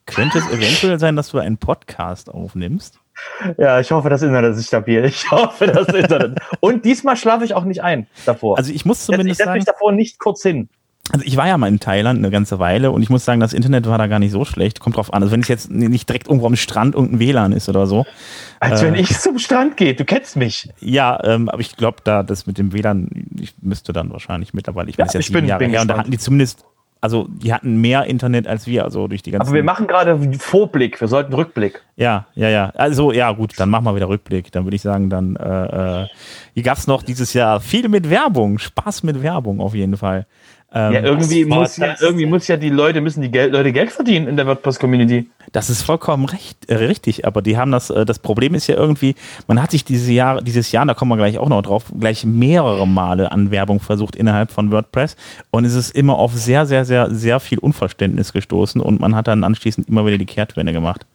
Könnte 0.06 0.40
es 0.40 0.50
eventuell 0.50 1.00
sein, 1.00 1.16
dass 1.16 1.30
du 1.30 1.38
einen 1.38 1.58
Podcast 1.58 2.30
aufnimmst? 2.30 3.01
Ja, 3.58 3.80
ich 3.80 3.92
hoffe, 3.92 4.10
das 4.10 4.22
Internet 4.22 4.56
ist 4.56 4.68
stabil. 4.68 5.04
Ich 5.06 5.30
hoffe, 5.32 5.68
das 5.68 5.88
Internet. 5.88 6.40
Und 6.60 6.86
diesmal 6.86 7.16
schlafe 7.18 7.44
ich 7.46 7.54
auch 7.54 7.64
nicht 7.66 7.84
ein 7.84 8.08
davor. 8.26 8.58
Also 8.58 8.72
ich 8.74 8.86
muss 8.86 9.00
ich 9.00 9.06
zumindest 9.06 9.38
setze 9.40 9.52
mich 9.54 9.66
davor 9.66 9.92
nicht 9.92 10.20
kurz 10.20 10.44
hin. 10.44 10.70
also 11.12 11.26
ich 11.26 11.36
war 11.38 11.48
ja 11.48 11.58
mal 11.58 11.68
in 11.68 11.80
Thailand 11.80 12.20
eine 12.20 12.30
ganze 12.30 12.60
Weile 12.60 12.92
und 12.92 13.02
ich 13.02 13.10
muss 13.10 13.26
sagen, 13.26 13.40
das 13.40 13.54
Internet 13.54 13.88
war 13.88 13.98
da 13.98 14.08
gar 14.08 14.20
nicht 14.20 14.32
so 14.32 14.46
schlecht. 14.46 14.80
Kommt 14.80 14.96
drauf 14.98 15.14
an. 15.14 15.22
Also 15.24 15.32
wenn 15.32 15.42
es 15.42 15.48
jetzt 15.48 15.72
nicht 15.72 16.08
direkt 16.08 16.28
irgendwo 16.28 16.46
am 16.48 16.56
Strand 16.56 16.94
irgendein 16.96 17.20
WLAN 17.20 17.52
ist 17.54 17.68
oder 17.70 17.88
so. 17.88 18.06
Als 18.60 18.82
Äh. 18.82 18.86
wenn 18.86 18.96
ich 18.96 19.18
zum 19.20 19.40
Strand 19.40 19.76
gehe. 19.78 19.94
Du 19.96 20.06
kennst 20.06 20.36
mich. 20.36 20.70
Ja, 20.80 21.20
ähm, 21.24 21.50
aber 21.50 21.62
ich 21.62 21.76
glaube, 21.76 21.98
da 22.04 22.22
das 22.24 22.46
mit 22.48 22.58
dem 22.58 22.74
WLAN, 22.74 23.10
ich 23.40 23.54
müsste 23.62 23.92
dann 23.94 24.12
wahrscheinlich 24.12 24.54
mittlerweile, 24.54 24.90
ich 24.90 24.98
bin 24.98 25.06
Ja, 25.06 25.12
jetzt 25.12 25.20
ich 25.20 25.28
sieben 25.28 25.40
bin- 25.42 25.50
Jahre 25.50 25.60
bin 25.60 25.72
her 25.72 25.82
und 25.82 25.88
da 25.88 25.98
hatten 25.98 26.12
die 26.12 26.18
zumindest, 26.20 26.64
also 27.02 27.28
die 27.30 27.52
hatten 27.52 27.82
mehr 27.82 28.06
Internet 28.06 28.48
als 28.48 28.68
wir, 28.68 28.84
also 28.84 29.08
durch 29.08 29.24
die 29.24 29.32
ganzen. 29.32 29.48
Aber 29.48 29.56
wir 29.56 29.64
machen 29.64 29.88
gerade 29.88 30.20
Vorblick. 30.38 31.02
Wir 31.02 31.08
sollten 31.08 31.34
Rückblick. 31.34 31.82
Ja, 31.96 32.28
ja, 32.36 32.48
ja. 32.50 32.72
Also 32.76 33.12
ja, 33.12 33.32
gut, 33.32 33.60
dann 33.60 33.70
machen 33.70 33.86
wir 33.86 33.96
wieder 33.96 34.08
Rückblick. 34.08 34.52
Dann 34.52 34.66
würde 34.66 34.76
ich 34.76 34.84
sagen, 34.84 35.10
dann 35.10 35.36
äh, 35.36 36.04
äh, 36.04 36.08
hier 36.54 36.64
gab's 36.64 36.86
noch 36.86 37.02
dieses 37.02 37.34
Jahr 37.34 37.60
viel 37.60 37.90
mit 37.90 38.12
Werbung, 38.12 38.60
Spaß 38.60 39.02
mit 39.02 39.24
Werbung 39.24 39.60
auf 39.62 39.74
jeden 39.74 39.98
Fall. 39.98 40.28
Ähm, 40.74 40.94
Ja, 40.94 41.02
irgendwie 41.02 41.44
muss 41.44 41.76
ja, 41.76 41.96
irgendwie 42.00 42.26
muss 42.26 42.48
ja 42.48 42.56
die 42.56 42.70
Leute, 42.70 43.02
müssen 43.02 43.22
die 43.22 43.30
Geld, 43.30 43.52
Leute 43.52 43.74
Geld 43.74 43.92
verdienen 43.92 44.28
in 44.28 44.38
der 44.38 44.48
WordPress-Community. 44.48 45.30
Das 45.52 45.70
ist 45.70 45.82
vollkommen 45.82 46.24
recht, 46.26 46.70
äh, 46.70 46.76
richtig, 46.76 47.26
aber 47.26 47.42
die 47.42 47.58
haben 47.58 47.72
das, 47.72 47.90
äh, 47.90 48.06
das 48.06 48.20
Problem 48.20 48.56
ist 48.56 48.68
ja 48.68 48.76
irgendwie, 48.76 49.16
man 49.48 49.62
hat 49.62 49.72
sich 49.72 49.84
diese 49.84 50.14
Jahre, 50.14 50.42
dieses 50.42 50.72
Jahr, 50.72 50.86
da 50.86 50.94
kommen 50.94 51.12
wir 51.12 51.18
gleich 51.18 51.38
auch 51.38 51.50
noch 51.50 51.62
drauf, 51.62 51.92
gleich 52.00 52.24
mehrere 52.26 52.88
Male 52.88 53.34
an 53.34 53.52
Werbung 53.52 53.82
versucht 53.82 54.16
innerhalb 54.16 54.50
von 54.52 54.72
WordPress 54.72 55.18
und 55.50 55.66
es 55.66 55.76
ist 55.76 55.94
immer 55.94 56.18
auf 56.18 56.34
sehr, 56.34 56.66
sehr, 56.66 56.86
sehr, 56.86 57.14
sehr 57.14 57.42
viel 57.42 57.60
Unverständnis 57.60 58.32
gestoßen 58.32 58.80
und 58.80 59.02
man 59.02 59.14
hat 59.14 59.28
dann 59.28 59.44
anschließend 59.44 59.90
immer 59.90 60.06
wieder 60.06 60.18
die 60.18 60.26
Kehrtwende 60.26 60.72
gemacht. 60.72 61.06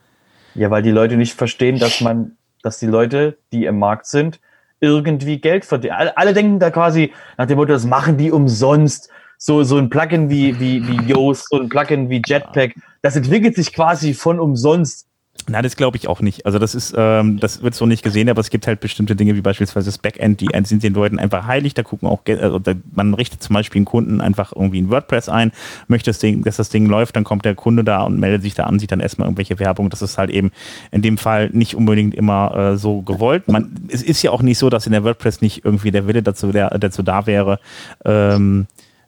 Ja, 0.55 0.71
weil 0.71 0.83
die 0.83 0.91
Leute 0.91 1.17
nicht 1.17 1.33
verstehen, 1.33 1.79
dass 1.79 2.03
man, 2.03 2.33
dass 2.63 2.79
die 2.79 2.87
Leute, 2.87 3.39
die 3.53 3.65
im 3.65 3.79
Markt 3.79 4.07
sind, 4.07 4.39
irgendwie 4.81 5.39
Geld 5.39 5.65
verdienen. 5.65 5.95
Alle, 5.95 6.17
alle 6.17 6.35
denken 6.35 6.59
da 6.59 6.71
quasi 6.71 7.13
nach 7.39 7.47
dem 7.47 7.57
Motto, 7.57 7.73
das 7.73 7.87
machen 7.87 8.19
die 8.19 8.31
umsonst. 8.31 9.11
So, 9.39 9.63
so 9.65 9.77
ein 9.77 9.91
Plugin 9.91 10.29
wie, 10.31 10.59
wie, 10.59 10.87
wie 10.87 11.13
Yoast, 11.13 11.49
so 11.51 11.61
ein 11.61 11.69
Plugin 11.69 12.09
wie 12.09 12.23
Jetpack, 12.25 12.75
das 13.03 13.17
entwickelt 13.17 13.55
sich 13.57 13.73
quasi 13.73 14.15
von 14.15 14.41
umsonst. 14.41 15.07
Na, 15.49 15.63
das 15.63 15.77
glaube 15.77 15.97
ich 15.97 16.09
auch 16.09 16.21
nicht. 16.21 16.45
Also 16.45 16.59
das 16.59 16.75
ist, 16.75 16.95
ähm, 16.97 17.39
das 17.39 17.63
wird 17.63 17.75
so 17.75 17.87
nicht 17.87 18.03
gesehen, 18.03 18.29
aber 18.29 18.41
es 18.41 18.51
gibt 18.51 18.67
halt 18.67 18.81
bestimmte 18.81 19.15
Dinge 19.15 19.37
wie 19.37 19.41
beispielsweise 19.41 19.87
das 19.87 19.99
Backend, 19.99 20.41
die 20.41 20.49
sind 20.65 20.83
den 20.83 20.95
Leuten 20.95 21.19
einfach 21.19 21.47
heilig. 21.47 21.75
Da 21.75 21.85
gucken 21.85 22.09
auch, 22.09 22.23
also 22.27 22.59
da, 22.59 22.73
man 22.95 23.15
richtet 23.15 23.43
zum 23.43 23.55
Beispiel 23.55 23.81
einen 23.81 23.85
Kunden 23.85 24.21
einfach 24.21 24.53
irgendwie 24.55 24.79
in 24.79 24.91
WordPress 24.91 25.29
ein, 25.29 25.53
möchte 25.87 26.11
das 26.11 26.19
Ding, 26.19 26.43
dass 26.43 26.57
das 26.57 26.69
Ding 26.69 26.87
läuft, 26.87 27.15
dann 27.15 27.23
kommt 27.23 27.45
der 27.45 27.55
Kunde 27.55 27.85
da 27.85 28.03
und 28.03 28.19
meldet 28.19 28.43
sich 28.43 28.55
da 28.55 28.65
an, 28.65 28.81
sieht 28.81 28.91
dann 28.91 29.01
erstmal 29.01 29.29
irgendwelche 29.29 29.59
Werbung. 29.61 29.89
Das 29.89 30.03
ist 30.03 30.19
halt 30.19 30.31
eben 30.31 30.51
in 30.91 31.03
dem 31.03 31.17
Fall 31.17 31.51
nicht 31.53 31.77
unbedingt 31.77 32.15
immer 32.15 32.57
äh, 32.57 32.77
so 32.77 33.03
gewollt. 33.03 33.47
Man, 33.47 33.73
es 33.89 34.03
ist 34.03 34.23
ja 34.23 34.33
auch 34.33 34.43
nicht 34.43 34.59
so, 34.59 34.69
dass 34.69 34.87
in 34.87 34.93
der 34.93 35.05
WordPress 35.05 35.43
nicht 35.43 35.65
irgendwie 35.65 35.93
der 35.93 36.09
Wille 36.09 36.23
dazu, 36.23 36.51
der, 36.51 36.71
dazu 36.79 37.05
da 37.05 37.27
wäre, 37.27 37.61
ähm, 38.05 38.67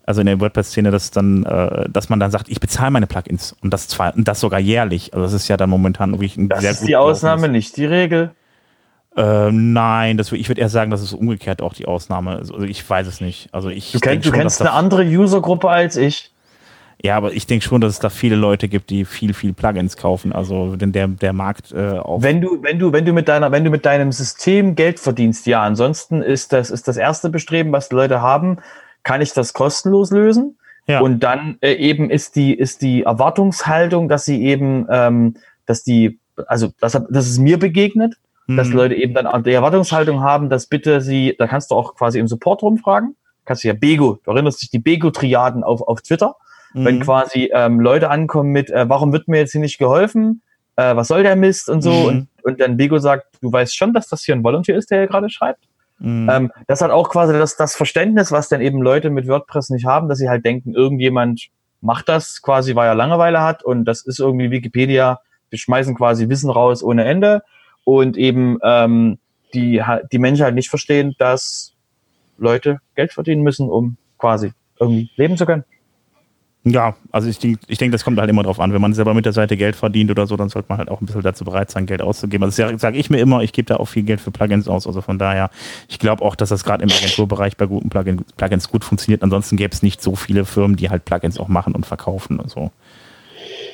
also 0.08 0.22
in 0.22 0.26
der 0.26 0.40
WordPress-Szene, 0.40 0.90
dass 0.90 1.10
dann, 1.10 1.44
äh, 1.44 1.86
dass 1.90 2.08
man 2.08 2.18
dann 2.18 2.30
sagt, 2.30 2.48
ich 2.48 2.60
bezahle 2.60 2.90
meine 2.90 3.06
Plugins 3.06 3.54
und 3.62 3.74
das 3.74 3.88
zwar 3.88 4.16
und 4.16 4.26
das 4.26 4.40
sogar 4.40 4.58
jährlich. 4.58 5.12
Also 5.12 5.22
das 5.22 5.34
ist 5.34 5.48
ja 5.48 5.58
dann 5.58 5.68
momentan 5.68 6.12
wirklich 6.12 6.38
ein 6.38 6.48
Das 6.48 6.62
sehr 6.62 6.70
ist 6.70 6.88
die 6.88 6.96
Ausnahme, 6.96 7.50
nicht 7.50 7.76
die 7.76 7.84
Regel. 7.84 8.30
Äh, 9.18 9.52
nein, 9.52 10.16
das, 10.16 10.32
ich 10.32 10.48
würde 10.48 10.62
eher 10.62 10.70
sagen, 10.70 10.90
das 10.90 11.02
ist 11.02 11.12
umgekehrt 11.12 11.60
auch 11.60 11.74
die 11.74 11.86
Ausnahme. 11.86 12.36
Also 12.36 12.62
ich 12.62 12.88
weiß 12.88 13.06
es 13.06 13.20
nicht. 13.20 13.50
Also 13.52 13.68
ich 13.68 13.92
Du, 13.92 14.00
kennst, 14.00 14.24
du 14.24 14.30
schon, 14.30 14.38
kennst 14.38 14.62
eine 14.62 14.70
andere 14.70 15.04
Usergruppe 15.04 15.68
als 15.68 15.96
ich. 15.96 16.32
Ja, 17.02 17.16
aber 17.16 17.34
ich 17.34 17.46
denke 17.46 17.66
schon, 17.66 17.82
dass 17.82 17.92
es 17.92 17.98
da 17.98 18.08
viele 18.08 18.34
Leute 18.34 18.68
gibt, 18.68 18.88
die 18.88 19.04
viel, 19.04 19.34
viel 19.34 19.52
Plugins 19.52 19.98
kaufen. 19.98 20.32
Also 20.32 20.74
denn 20.76 20.92
der, 20.92 21.08
der 21.08 21.34
Markt 21.34 21.70
äh, 21.72 21.98
auf. 21.98 22.22
Wenn 22.22 22.40
du, 22.40 22.62
wenn 22.62 22.78
du, 22.78 22.94
wenn 22.94 23.04
du 23.04 23.12
mit 23.12 23.28
deiner, 23.28 23.52
wenn 23.52 23.62
du 23.62 23.70
mit 23.70 23.84
deinem 23.84 24.10
System 24.10 24.74
Geld 24.74 25.00
verdienst, 25.00 25.46
ja. 25.46 25.62
Ansonsten 25.62 26.22
ist 26.22 26.54
das, 26.54 26.70
ist 26.70 26.88
das 26.88 26.96
erste 26.96 27.28
Bestreben, 27.28 27.72
was 27.72 27.90
die 27.90 27.94
Leute 27.94 28.22
haben, 28.22 28.56
kann 29.02 29.20
ich 29.20 29.32
das 29.32 29.52
kostenlos 29.52 30.10
lösen? 30.10 30.58
ja. 30.86 31.00
Und 31.00 31.20
dann 31.20 31.58
äh, 31.60 31.72
eben 31.74 32.10
ist 32.10 32.36
die, 32.36 32.54
ist 32.54 32.82
die 32.82 33.02
Erwartungshaltung, 33.02 34.08
dass 34.08 34.24
sie 34.24 34.42
eben, 34.44 34.86
ähm, 34.90 35.34
dass 35.66 35.82
die, 35.84 36.18
also 36.46 36.68
das, 36.80 36.92
das 37.10 37.28
ist 37.28 37.38
mir 37.38 37.58
begegnet, 37.58 38.14
dass 38.46 38.68
Mhm. 38.68 38.70
die 38.70 38.76
Leute 38.76 38.94
eben 38.94 39.12
dann 39.14 39.42
die 39.44 39.52
Erwartungshaltung 39.52 40.22
haben, 40.22 40.48
dass 40.48 40.66
bitte 40.66 41.00
sie, 41.02 41.34
da 41.38 41.46
kannst 41.46 41.70
du 41.70 41.74
auch 41.74 41.94
quasi 41.94 42.18
im 42.18 42.28
Support 42.28 42.62
rumfragen, 42.62 43.14
kannst 43.44 43.64
du 43.64 43.68
ja 43.68 43.74
Bego, 43.74 44.18
du 44.24 44.30
erinnerst 44.30 44.62
dich 44.62 44.70
die 44.70 44.78
Bego-Triaden 44.78 45.62
auf, 45.64 45.82
auf 45.82 46.00
Twitter, 46.00 46.36
wenn 46.72 46.96
Mhm. 46.96 47.00
quasi 47.02 47.50
ähm, 47.52 47.80
Leute 47.80 48.08
ankommen 48.10 48.50
mit, 48.52 48.70
äh, 48.70 48.88
warum 48.88 49.12
wird 49.12 49.28
mir 49.28 49.38
jetzt 49.38 49.52
hier 49.52 49.60
nicht 49.60 49.78
geholfen, 49.78 50.40
äh, 50.76 50.96
was 50.96 51.08
soll 51.08 51.22
der 51.22 51.36
Mist 51.36 51.68
und 51.68 51.82
so, 51.82 51.90
Mhm. 51.90 52.06
und, 52.06 52.28
und 52.44 52.60
dann 52.60 52.76
Bego 52.78 52.98
sagt, 52.98 53.26
du 53.42 53.52
weißt 53.52 53.76
schon, 53.76 53.92
dass 53.92 54.08
das 54.08 54.22
hier 54.24 54.34
ein 54.34 54.42
Volunteer 54.44 54.76
ist, 54.78 54.90
der 54.90 55.00
hier 55.00 55.08
gerade 55.08 55.28
schreibt. 55.28 55.64
Mhm. 55.98 56.28
Ähm, 56.30 56.52
das 56.66 56.80
hat 56.80 56.90
auch 56.90 57.10
quasi 57.10 57.32
das, 57.32 57.56
das 57.56 57.74
Verständnis, 57.74 58.32
was 58.32 58.48
dann 58.48 58.60
eben 58.60 58.82
Leute 58.82 59.10
mit 59.10 59.26
WordPress 59.26 59.70
nicht 59.70 59.86
haben, 59.86 60.08
dass 60.08 60.18
sie 60.18 60.28
halt 60.28 60.44
denken, 60.44 60.74
irgendjemand 60.74 61.48
macht 61.80 62.08
das 62.08 62.42
quasi, 62.42 62.74
weil 62.74 62.88
er 62.88 62.94
Langeweile 62.94 63.42
hat 63.42 63.62
und 63.62 63.84
das 63.84 64.02
ist 64.02 64.18
irgendwie 64.18 64.50
Wikipedia, 64.50 65.20
wir 65.50 65.58
schmeißen 65.58 65.94
quasi 65.94 66.28
Wissen 66.28 66.50
raus 66.50 66.82
ohne 66.82 67.04
Ende 67.04 67.42
und 67.84 68.16
eben 68.16 68.58
ähm, 68.62 69.18
die, 69.54 69.82
die 70.12 70.18
Menschen 70.18 70.44
halt 70.44 70.54
nicht 70.54 70.68
verstehen, 70.68 71.14
dass 71.18 71.74
Leute 72.36 72.80
Geld 72.94 73.12
verdienen 73.12 73.42
müssen, 73.42 73.68
um 73.68 73.96
quasi 74.18 74.52
irgendwie 74.78 75.10
leben 75.16 75.36
zu 75.36 75.46
können. 75.46 75.64
Ja, 76.70 76.96
also 77.12 77.28
ich 77.28 77.38
denke, 77.38 77.60
ich 77.68 77.78
denk, 77.78 77.92
das 77.92 78.04
kommt 78.04 78.18
halt 78.18 78.28
immer 78.28 78.42
drauf 78.42 78.58
an. 78.58 78.72
Wenn 78.72 78.80
man 78.80 78.92
selber 78.94 79.14
mit 79.14 79.24
der 79.24 79.32
Seite 79.32 79.56
Geld 79.56 79.76
verdient 79.76 80.10
oder 80.10 80.26
so, 80.26 80.36
dann 80.36 80.48
sollte 80.48 80.68
man 80.68 80.78
halt 80.78 80.90
auch 80.90 81.00
ein 81.00 81.06
bisschen 81.06 81.22
dazu 81.22 81.44
bereit 81.44 81.70
sein, 81.70 81.86
Geld 81.86 82.02
auszugeben. 82.02 82.44
Also 82.44 82.62
das 82.62 82.80
sage 82.80 82.98
ich 82.98 83.10
mir 83.10 83.18
immer, 83.18 83.42
ich 83.42 83.52
gebe 83.52 83.66
da 83.66 83.76
auch 83.76 83.86
viel 83.86 84.02
Geld 84.02 84.20
für 84.20 84.30
Plugins 84.30 84.68
aus. 84.68 84.86
Also 84.86 85.00
von 85.00 85.18
daher, 85.18 85.50
ich 85.88 85.98
glaube 85.98 86.24
auch, 86.24 86.34
dass 86.34 86.48
das 86.48 86.64
gerade 86.64 86.82
im 86.82 86.90
Agenturbereich 86.90 87.56
bei 87.56 87.66
guten 87.66 87.88
Plugin, 87.88 88.24
Plugins 88.36 88.68
gut 88.68 88.84
funktioniert. 88.84 89.22
Ansonsten 89.22 89.56
gäbe 89.56 89.72
es 89.72 89.82
nicht 89.82 90.02
so 90.02 90.16
viele 90.16 90.44
Firmen, 90.44 90.76
die 90.76 90.90
halt 90.90 91.04
Plugins 91.04 91.38
auch 91.38 91.48
machen 91.48 91.74
und 91.74 91.86
verkaufen 91.86 92.40
und 92.40 92.50
so. 92.50 92.70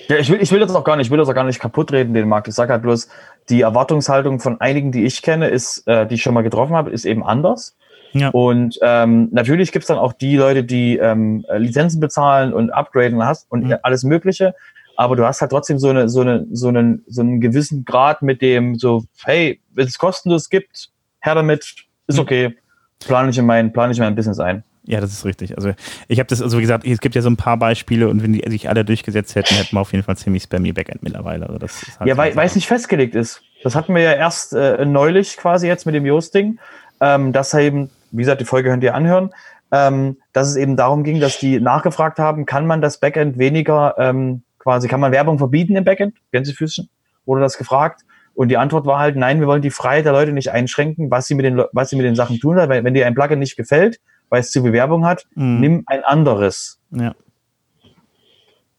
Ja, 0.09 0.17
ich 0.17 0.29
will, 0.31 0.39
ich 0.41 0.53
will 0.53 0.61
das 0.61 0.75
auch 0.75 0.85
gar 0.85 0.97
nicht, 0.97 1.07
ich 1.07 1.11
will 1.11 1.19
das 1.19 1.29
auch 1.29 1.35
gar 1.35 1.45
nicht 1.45 1.61
kaputt 1.61 1.93
reden, 1.93 2.13
den 2.13 2.29
Markt. 2.29 2.49
Ich 2.49 2.55
sage 2.55 2.73
halt 2.73 2.83
bloß, 2.83 3.09
die 3.49 3.63
Erwartungshaltung 3.63 4.41
von 4.41 4.61
einigen, 4.61 4.93
die 4.93 5.05
ich 5.05 5.23
kenne, 5.23 5.49
ist, 5.49 5.87
äh, 5.87 6.07
die 6.07 6.17
ich 6.17 6.23
schon 6.23 6.35
mal 6.35 6.43
getroffen 6.43 6.75
habe, 6.75 6.91
ist 6.91 7.05
eben 7.05 7.25
anders. 7.25 7.75
Ja. 8.15 8.29
Und 8.31 8.79
ähm, 8.83 9.29
natürlich 9.33 9.73
gibt's 9.73 9.89
dann 9.89 9.99
auch 9.99 10.13
die 10.13 10.37
Leute, 10.37 10.65
die 10.65 10.97
ähm, 10.99 11.45
äh, 11.49 11.59
Lizenzen 11.59 12.01
bezahlen 12.01 12.53
und 12.53 12.71
upgraden 12.71 13.23
hast 13.25 13.51
und 13.51 13.65
Mhm. 13.65 13.75
alles 13.83 14.05
Mögliche. 14.05 14.55
Aber 14.97 15.17
du 15.17 15.25
hast 15.27 15.41
halt 15.41 15.51
trotzdem 15.51 15.79
so 15.79 15.89
eine, 15.89 16.09
so 16.09 16.21
eine, 16.21 16.47
so 16.53 16.69
einen, 16.69 17.05
so 17.09 17.21
einen 17.23 17.41
gewissen 17.41 17.85
Grad 17.85 18.23
mit 18.23 18.41
dem 18.41 18.77
so, 18.77 19.05
hey, 19.25 19.61
wenn 19.75 19.87
es 19.89 19.99
kostenlos 19.99 20.49
gibt, 20.49 20.91
her 21.21 21.35
damit, 21.35 21.75
ist 22.07 22.17
Mhm. 22.17 22.21
okay. 22.21 22.57
Plane 23.05 23.31
ich 23.31 23.39
in 23.39 23.47
mein, 23.47 23.73
plane 23.73 23.93
ich 23.93 23.99
in 23.99 24.05
mein 24.05 24.15
Business 24.15 24.39
ein. 24.39 24.63
Ja, 24.87 25.01
das 25.01 25.13
ist 25.13 25.25
richtig. 25.25 25.57
Also 25.57 25.73
ich 26.09 26.19
habe 26.19 26.27
das, 26.29 26.41
also 26.43 26.59
wie 26.59 26.61
gesagt, 26.61 26.87
es 26.87 27.01
gibt 27.01 27.15
ja 27.15 27.23
so 27.23 27.31
ein 27.31 27.37
paar 27.37 27.57
Beispiele 27.57 28.09
und 28.09 28.23
wenn 28.23 28.35
die 28.35 28.49
sich 28.51 28.69
alle 28.69 28.85
durchgesetzt 28.85 29.35
hätten, 29.35 29.55
hätten 29.55 29.75
wir 29.75 29.81
auf 29.81 29.93
jeden 29.93 30.05
Fall 30.05 30.17
ziemlich 30.17 30.43
spammy 30.45 30.73
Backend 30.73 31.03
mittlerweile. 31.03 31.47
Also 31.47 31.59
das 31.59 31.83
halt 31.99 32.09
Ja, 32.09 32.17
weil 32.19 32.39
es 32.39 32.55
nicht 32.55 32.69
festgelegt 32.69 33.15
ist. 33.15 33.41
Das 33.63 33.75
hatten 33.75 33.95
wir 33.95 34.03
ja 34.03 34.13
erst 34.13 34.53
äh, 34.53 34.85
neulich 34.85 35.39
quasi 35.39 35.67
jetzt 35.67 35.87
mit 35.87 35.95
dem 35.95 36.05
Yoast-Ding, 36.05 36.59
ähm, 37.01 37.33
dass 37.33 37.55
eben, 37.55 37.89
wie 38.17 38.23
gesagt, 38.23 38.41
die 38.41 38.45
Folge 38.45 38.71
könnt 38.71 38.85
ihr 38.85 38.95
anhören, 38.95 39.31
ähm, 39.73 40.19
dass 40.33 40.49
es 40.49 40.57
eben 40.57 40.77
darum 40.77 41.05
ging, 41.05 41.21
dass 41.21 41.39
die 41.39 41.61
nachgefragt 41.61 42.19
haben, 42.19 42.47
kann 42.47 42.67
man 42.67 42.81
das 42.81 42.99
Backend 42.99 43.39
weniger, 43.39 43.95
ähm, 43.99 44.43
quasi, 44.59 44.89
kann 44.89 45.01
man 45.01 45.13
Werbung 45.13 45.39
verbieten 45.39 45.77
im 45.77 45.85
Backend? 45.85 46.17
Gänsefüßchen? 46.33 46.89
Wurde 47.27 47.41
das 47.41 47.59
gefragt? 47.59 48.03
Und 48.35 48.49
die 48.49 48.57
Antwort 48.57 48.87
war 48.87 48.99
halt, 48.99 49.17
nein, 49.17 49.41
wir 49.41 49.47
wollen 49.47 49.63
die 49.63 49.71
Freiheit 49.71 50.05
der 50.05 50.13
Leute 50.13 50.33
nicht 50.33 50.51
einschränken, 50.51 51.11
was 51.11 51.27
sie 51.27 51.35
mit 51.35 51.45
den, 51.45 51.63
was 51.73 51.91
sie 51.91 51.97
mit 51.97 52.05
den 52.05 52.17
Sachen 52.17 52.41
tun. 52.41 52.57
Weil 52.57 52.83
wenn 52.85 52.95
dir 52.95 53.07
ein 53.07 53.15
Plugin 53.15 53.39
nicht 53.39 53.57
gefällt, 53.57 54.01
weil 54.29 54.41
es 54.41 54.51
zu 54.51 54.63
Bewerbung 54.63 55.07
hat, 55.07 55.27
Mhm. 55.35 55.61
nimm 55.61 55.83
ein 55.87 56.03
anderes. 56.03 56.81
Ja. 56.91 57.15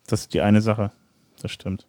Das 0.07 0.21
ist 0.21 0.33
die 0.33 0.41
eine 0.41 0.61
Sache. 0.61 0.91
Das 1.41 1.51
stimmt. 1.51 1.87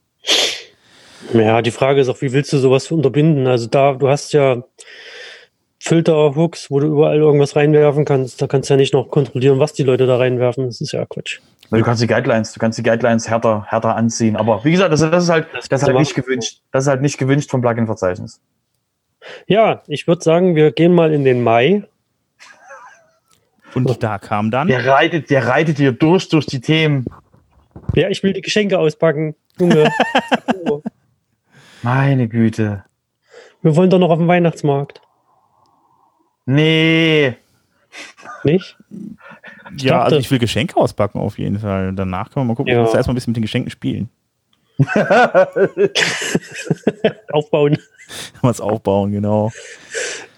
Ja, 1.33 1.61
die 1.63 1.71
Frage 1.71 2.01
ist 2.01 2.09
auch, 2.09 2.21
wie 2.21 2.33
willst 2.33 2.53
du 2.53 2.59
sowas 2.59 2.91
unterbinden? 2.91 3.47
Also 3.47 3.67
da, 3.67 3.95
du 3.95 4.09
hast 4.09 4.33
ja 4.33 4.63
Filter-Hooks, 5.87 6.68
wo 6.68 6.81
du 6.81 6.88
überall 6.88 7.18
irgendwas 7.18 7.55
reinwerfen 7.55 8.05
kannst. 8.05 8.42
Da 8.42 8.49
kannst 8.49 8.68
du 8.68 8.75
ja 8.75 8.79
nicht 8.79 8.92
noch 8.92 9.09
kontrollieren, 9.09 9.61
was 9.61 9.72
die 9.72 9.85
Leute 9.85 10.07
da 10.09 10.16
reinwerfen. 10.16 10.66
Das 10.66 10.81
ist 10.81 10.90
ja 10.90 11.07
Quatsch. 11.07 11.38
Du 11.70 11.81
kannst 11.83 12.03
die 12.03 12.09
Guidelines, 12.09 12.53
du 12.53 12.59
kannst 12.59 12.77
die 12.77 12.83
Guidelines 12.83 13.29
härter, 13.29 13.64
härter 13.68 13.94
anziehen. 13.94 14.35
Aber 14.35 14.64
wie 14.64 14.72
gesagt, 14.72 14.92
das, 14.92 15.01
das 15.01 15.25
ist 15.25 15.31
halt, 15.31 15.46
das 15.55 15.83
ist 15.83 15.87
halt 15.87 15.96
nicht 15.96 16.16
gewünscht. 16.16 16.61
Das 16.72 16.85
ist 16.85 16.88
halt 16.88 17.03
nicht 17.03 17.18
gewünscht 17.18 17.51
vom 17.51 17.61
Plugin-Verzeichnis. 17.61 18.40
Ja, 19.46 19.83
ich 19.87 20.09
würde 20.09 20.25
sagen, 20.25 20.57
wir 20.57 20.72
gehen 20.72 20.92
mal 20.92 21.12
in 21.12 21.25
den 21.25 21.44
Mai. 21.44 21.85
Und 23.75 24.03
da 24.03 24.18
kam 24.18 24.51
dann. 24.51 24.66
Der 24.66 24.87
reitet, 24.87 25.31
der 25.31 25.46
reitet 25.46 25.77
hier 25.77 25.92
durch, 25.92 26.29
durch 26.29 26.46
die 26.46 26.61
Themen. 26.61 27.05
Ja, 27.94 28.09
ich 28.09 28.25
will 28.25 28.33
die 28.33 28.40
Geschenke 28.40 28.79
auspacken. 28.79 29.37
Junge. 29.61 29.92
Meine 31.83 32.27
Güte. 32.27 32.85
wir 33.62 33.77
wollen 33.77 33.90
doch 33.90 34.01
noch 34.01 34.11
auf 34.11 34.18
den 34.18 34.27
Weihnachtsmarkt. 34.27 35.01
Nee. 36.47 37.37
Nicht? 38.45 38.77
Ja, 39.79 39.95
dachte- 39.95 40.05
also 40.05 40.17
ich 40.19 40.31
will 40.31 40.39
Geschenke 40.39 40.77
auspacken 40.77 41.19
auf 41.19 41.39
jeden 41.39 41.59
Fall. 41.59 41.93
Danach 41.93 42.31
können 42.31 42.47
wir 42.47 42.53
mal 42.53 42.55
gucken. 42.55 42.73
Ja. 42.73 42.79
Ich 42.81 42.87
muss 42.87 42.95
erstmal 42.95 43.13
ein 43.13 43.17
bisschen 43.17 43.33
mit 43.33 43.39
den 43.39 43.43
Geschenken 43.43 43.71
spielen. 43.71 44.09
Aufbauen. 47.33 47.77
Was 48.43 48.61
aufbauen, 48.61 49.11
genau. 49.13 49.51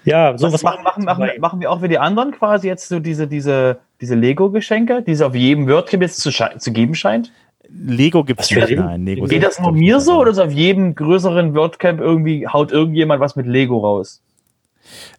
Ja, 0.05 0.37
so 0.39 0.51
Was 0.51 0.63
machen, 0.63 0.83
machen, 0.83 1.05
machen, 1.05 1.29
machen 1.39 1.61
wir 1.61 1.71
auch 1.71 1.83
wie 1.83 1.89
die 1.89 1.99
anderen 1.99 2.31
quasi 2.33 2.67
jetzt 2.67 2.89
so 2.89 2.99
diese, 3.01 3.27
diese, 3.29 3.79
diese 4.01 4.15
Lego-Geschenke, 4.15 5.03
die 5.03 5.13
es 5.13 5.21
auf 5.21 5.35
jedem 5.35 5.69
WordCamp 5.69 6.03
jetzt 6.03 6.21
zu, 6.21 6.31
zu 6.31 6.73
geben 6.73 6.95
scheint? 6.95 7.31
Lego 7.69 8.25
Was 8.37 8.49
für 8.49 8.61
nicht. 8.61 8.79
Nein, 8.79 9.05
Lego 9.05 9.27
Geht 9.27 9.43
das 9.43 9.61
nur 9.61 9.73
mir 9.73 10.01
so 10.01 10.19
oder 10.21 10.31
ist 10.31 10.39
auf 10.39 10.53
jedem 10.53 10.95
größeren 10.95 11.55
WordCamp 11.55 12.01
irgendwie, 12.01 12.47
haut 12.49 12.73
irgendjemand 12.73 13.21
was 13.21 13.37
mit 13.37 13.47
Lego 13.47 13.79
raus? 13.79 14.23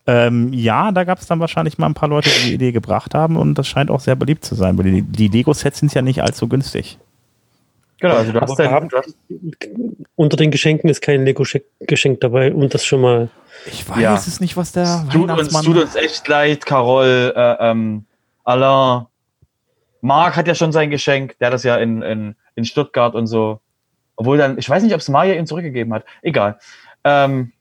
Ähm, 0.07 0.51
ja, 0.53 0.91
da 0.91 1.03
gab 1.03 1.19
es 1.19 1.27
dann 1.27 1.39
wahrscheinlich 1.39 1.77
mal 1.77 1.85
ein 1.87 1.93
paar 1.93 2.09
Leute, 2.09 2.29
die 2.29 2.49
die 2.49 2.53
Idee 2.55 2.71
gebracht 2.71 3.13
haben 3.13 3.37
und 3.37 3.55
das 3.57 3.67
scheint 3.67 3.91
auch 3.91 3.99
sehr 3.99 4.15
beliebt 4.15 4.43
zu 4.45 4.55
sein, 4.55 4.77
weil 4.77 4.85
die, 4.91 5.01
die 5.01 5.27
Lego-Sets 5.27 5.79
sind 5.79 5.93
ja 5.93 6.01
nicht 6.01 6.21
allzu 6.23 6.47
günstig. 6.47 6.97
Genau, 8.01 8.15
also 8.15 8.31
du 8.31 8.39
hast, 8.39 8.49
wir 8.57 8.63
dein, 8.65 8.71
haben- 8.73 8.87
du 8.89 8.97
hast 8.97 9.13
Unter 10.15 10.37
den 10.37 10.51
Geschenken 10.51 10.89
ist 10.89 11.01
kein 11.01 11.25
Lego-Geschenk 11.25 12.21
dabei 12.21 12.53
und 12.53 12.73
das 12.73 12.85
schon 12.85 13.01
mal. 13.01 13.29
Ich 13.65 13.87
weiß 13.89 13.99
Ja. 14.01 14.15
es 14.15 14.39
nicht, 14.39 14.55
was 14.55 14.71
der 14.71 15.05
tut 15.11 15.29
uns, 15.29 15.49
tut 15.61 15.77
uns 15.77 15.95
echt 15.95 16.27
leid, 16.27 16.65
Carol, 16.65 17.33
äh, 17.35 17.55
ähm, 17.59 18.05
Alain. 18.45 19.05
Marc 20.01 20.37
hat 20.37 20.47
ja 20.47 20.55
schon 20.55 20.71
sein 20.71 20.89
Geschenk, 20.89 21.37
der 21.39 21.47
hat 21.47 21.53
das 21.53 21.63
ja 21.63 21.75
in, 21.75 22.01
in, 22.01 22.35
in 22.55 22.63
Stuttgart 22.63 23.15
und 23.15 23.27
so. 23.27 23.59
Obwohl 24.15 24.37
dann, 24.37 24.57
ich 24.57 24.69
weiß 24.69 24.81
nicht, 24.83 24.93
ob 24.93 25.01
es 25.01 25.09
Maya 25.09 25.33
ihm 25.33 25.45
zurückgegeben 25.45 25.93
hat. 25.93 26.05
Egal. 26.21 26.57
Ähm, 27.03 27.51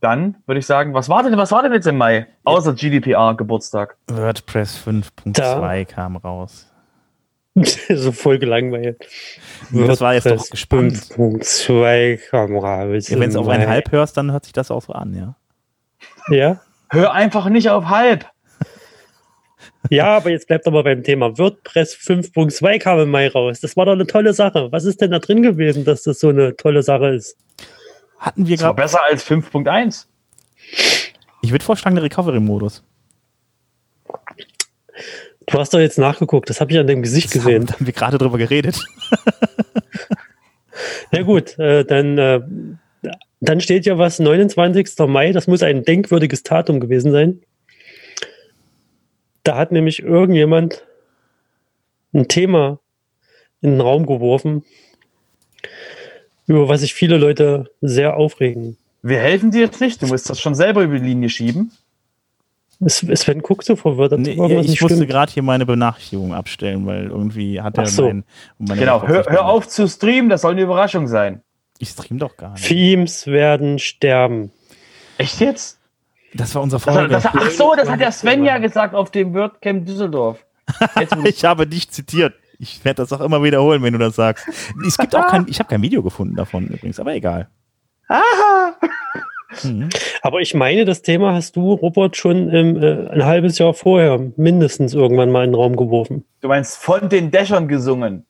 dann 0.00 0.36
würde 0.46 0.58
ich 0.58 0.66
sagen, 0.66 0.94
was 0.94 1.08
war 1.08 1.22
denn, 1.22 1.36
was 1.36 1.52
war 1.52 1.62
denn 1.62 1.72
jetzt 1.72 1.86
im 1.86 1.96
Mai? 1.98 2.26
Außer 2.44 2.72
GDPR 2.74 3.34
Geburtstag. 3.36 3.96
WordPress 4.08 4.82
5.2 4.86 5.84
kam 5.84 6.16
raus. 6.16 6.70
so 7.88 8.12
voll 8.12 8.38
gelangweilt. 8.38 9.06
Das 9.72 10.00
war 10.00 10.14
jetzt 10.14 10.26
doch 10.26 10.48
gespannt. 10.48 10.94
5.2 10.94 12.28
Kamera. 12.30 12.84
Ja, 12.84 13.20
Wenn 13.20 13.28
es 13.28 13.36
auf 13.36 13.48
einen 13.48 13.68
Halb 13.68 13.90
hörst, 13.92 14.16
dann 14.16 14.32
hört 14.32 14.44
sich 14.44 14.52
das 14.52 14.70
auch 14.70 14.82
so 14.82 14.92
an, 14.92 15.14
ja. 15.14 15.36
Ja? 16.34 16.60
Hör 16.90 17.12
einfach 17.12 17.48
nicht 17.48 17.70
auf 17.70 17.86
halb. 17.86 18.26
Ja, 19.88 20.18
aber 20.18 20.28
jetzt 20.30 20.46
bleibt 20.46 20.66
aber 20.66 20.84
beim 20.84 21.02
Thema. 21.02 21.38
WordPress 21.38 21.96
5.2 21.96 22.78
kam 22.78 22.98
im 22.98 23.10
Mai 23.10 23.28
raus. 23.28 23.60
Das 23.60 23.78
war 23.78 23.86
doch 23.86 23.92
eine 23.92 24.06
tolle 24.06 24.34
Sache. 24.34 24.70
Was 24.70 24.84
ist 24.84 25.00
denn 25.00 25.10
da 25.10 25.20
drin 25.20 25.40
gewesen, 25.40 25.86
dass 25.86 26.02
das 26.02 26.20
so 26.20 26.28
eine 26.28 26.54
tolle 26.54 26.82
Sache 26.82 27.08
ist? 27.08 27.38
Hatten 28.20 28.46
wir 28.46 28.56
gerade... 28.56 28.74
besser 28.74 29.02
als 29.02 29.26
5.1. 29.26 30.06
Ich 31.42 31.50
würde 31.50 31.64
vorschlagen, 31.64 31.96
der 31.96 32.04
Recovery-Modus. 32.04 32.84
Du 35.46 35.58
hast 35.58 35.74
doch 35.74 35.80
jetzt 35.80 35.98
nachgeguckt, 35.98 36.48
das 36.48 36.60
habe 36.60 36.70
ich 36.70 36.78
an 36.78 36.86
dem 36.86 37.02
Gesicht 37.02 37.34
Das 37.34 37.42
haben, 37.42 37.46
gesehen. 37.46 37.66
da 37.66 37.74
haben 37.74 37.86
wir 37.86 37.92
gerade 37.92 38.18
drüber 38.18 38.38
geredet. 38.38 38.78
Ja 41.12 41.22
gut, 41.22 41.58
äh, 41.58 41.84
dann, 41.84 42.18
äh, 42.18 42.40
dann 43.40 43.60
steht 43.60 43.84
ja 43.84 43.98
was, 43.98 44.18
29. 44.18 44.98
Mai, 45.08 45.32
das 45.32 45.46
muss 45.46 45.62
ein 45.62 45.84
denkwürdiges 45.84 46.42
Datum 46.42 46.80
gewesen 46.80 47.12
sein. 47.12 47.42
Da 49.42 49.56
hat 49.56 49.72
nämlich 49.72 50.02
irgendjemand 50.02 50.86
ein 52.14 52.28
Thema 52.28 52.78
in 53.60 53.72
den 53.72 53.80
Raum 53.80 54.06
geworfen, 54.06 54.64
über 56.50 56.68
was 56.68 56.80
sich 56.80 56.94
viele 56.94 57.16
Leute 57.16 57.70
sehr 57.80 58.16
aufregen. 58.16 58.76
Wir 59.02 59.18
helfen 59.18 59.50
dir 59.50 59.60
jetzt 59.62 59.80
nicht. 59.80 60.02
Du 60.02 60.06
musst 60.06 60.28
das 60.28 60.40
schon 60.40 60.54
selber 60.54 60.82
über 60.82 60.98
die 60.98 61.06
Linie 61.06 61.28
schieben. 61.30 61.72
Es- 62.80 62.98
Sven 62.98 63.42
guckt 63.42 63.64
so 63.64 63.76
verwirrt, 63.76 64.18
Nee, 64.18 64.30
ich 64.32 64.68
nicht 64.68 64.82
musste 64.82 65.06
gerade 65.06 65.30
hier 65.32 65.42
meine 65.42 65.66
Benachrichtigung 65.66 66.34
abstellen, 66.34 66.86
weil 66.86 67.06
irgendwie 67.06 67.60
hat 67.60 67.76
er 67.78 67.86
so. 67.86 68.02
mein, 68.58 68.78
Genau. 68.78 69.06
Hör, 69.06 69.26
hör 69.28 69.46
auf 69.46 69.68
zu 69.68 69.86
streamen. 69.88 70.28
Das 70.30 70.42
soll 70.42 70.52
eine 70.52 70.62
Überraschung 70.62 71.06
sein. 71.06 71.42
Ich 71.78 71.90
stream 71.90 72.18
doch 72.18 72.36
gar 72.36 72.52
nicht. 72.52 72.66
Themes 72.66 73.26
werden 73.26 73.78
sterben. 73.78 74.50
Echt 75.18 75.40
jetzt? 75.40 75.78
Das 76.34 76.54
war 76.54 76.62
unser 76.62 76.78
das, 76.78 77.26
ach 77.26 77.50
so, 77.50 77.74
das 77.76 77.88
hat 77.88 78.00
der 78.00 78.12
Sven 78.12 78.44
ja 78.44 78.58
gesagt 78.58 78.94
auf 78.94 79.10
dem 79.10 79.34
WordCamp 79.34 79.86
Düsseldorf. 79.86 80.44
Ich 81.24 81.44
habe 81.44 81.66
dich 81.66 81.90
zitiert. 81.90 82.34
Ich 82.62 82.84
werde 82.84 83.02
das 83.02 83.12
auch 83.12 83.22
immer 83.22 83.42
wiederholen, 83.42 83.82
wenn 83.82 83.94
du 83.94 83.98
das 83.98 84.16
sagst. 84.16 84.46
Es 84.86 84.98
gibt 84.98 85.16
auch 85.16 85.26
kein, 85.30 85.46
ich 85.48 85.58
habe 85.58 85.68
kein 85.70 85.80
Video 85.82 86.02
gefunden 86.02 86.36
davon 86.36 86.66
übrigens, 86.66 87.00
aber 87.00 87.14
egal. 87.14 87.48
Aha. 88.08 88.76
Mhm. 89.64 89.88
Aber 90.22 90.40
ich 90.40 90.54
meine, 90.54 90.84
das 90.84 91.00
Thema 91.02 91.32
hast 91.34 91.56
du, 91.56 91.72
Robert, 91.72 92.16
schon 92.16 92.50
im, 92.50 92.76
äh, 92.82 93.08
ein 93.08 93.24
halbes 93.24 93.58
Jahr 93.58 93.72
vorher 93.74 94.20
mindestens 94.36 94.92
irgendwann 94.94 95.30
mal 95.30 95.44
in 95.44 95.50
den 95.52 95.54
Raum 95.56 95.74
geworfen. 95.74 96.24
Du 96.40 96.48
meinst 96.48 96.76
von 96.76 97.08
den 97.08 97.30
Dächern 97.30 97.66
gesungen. 97.66 98.26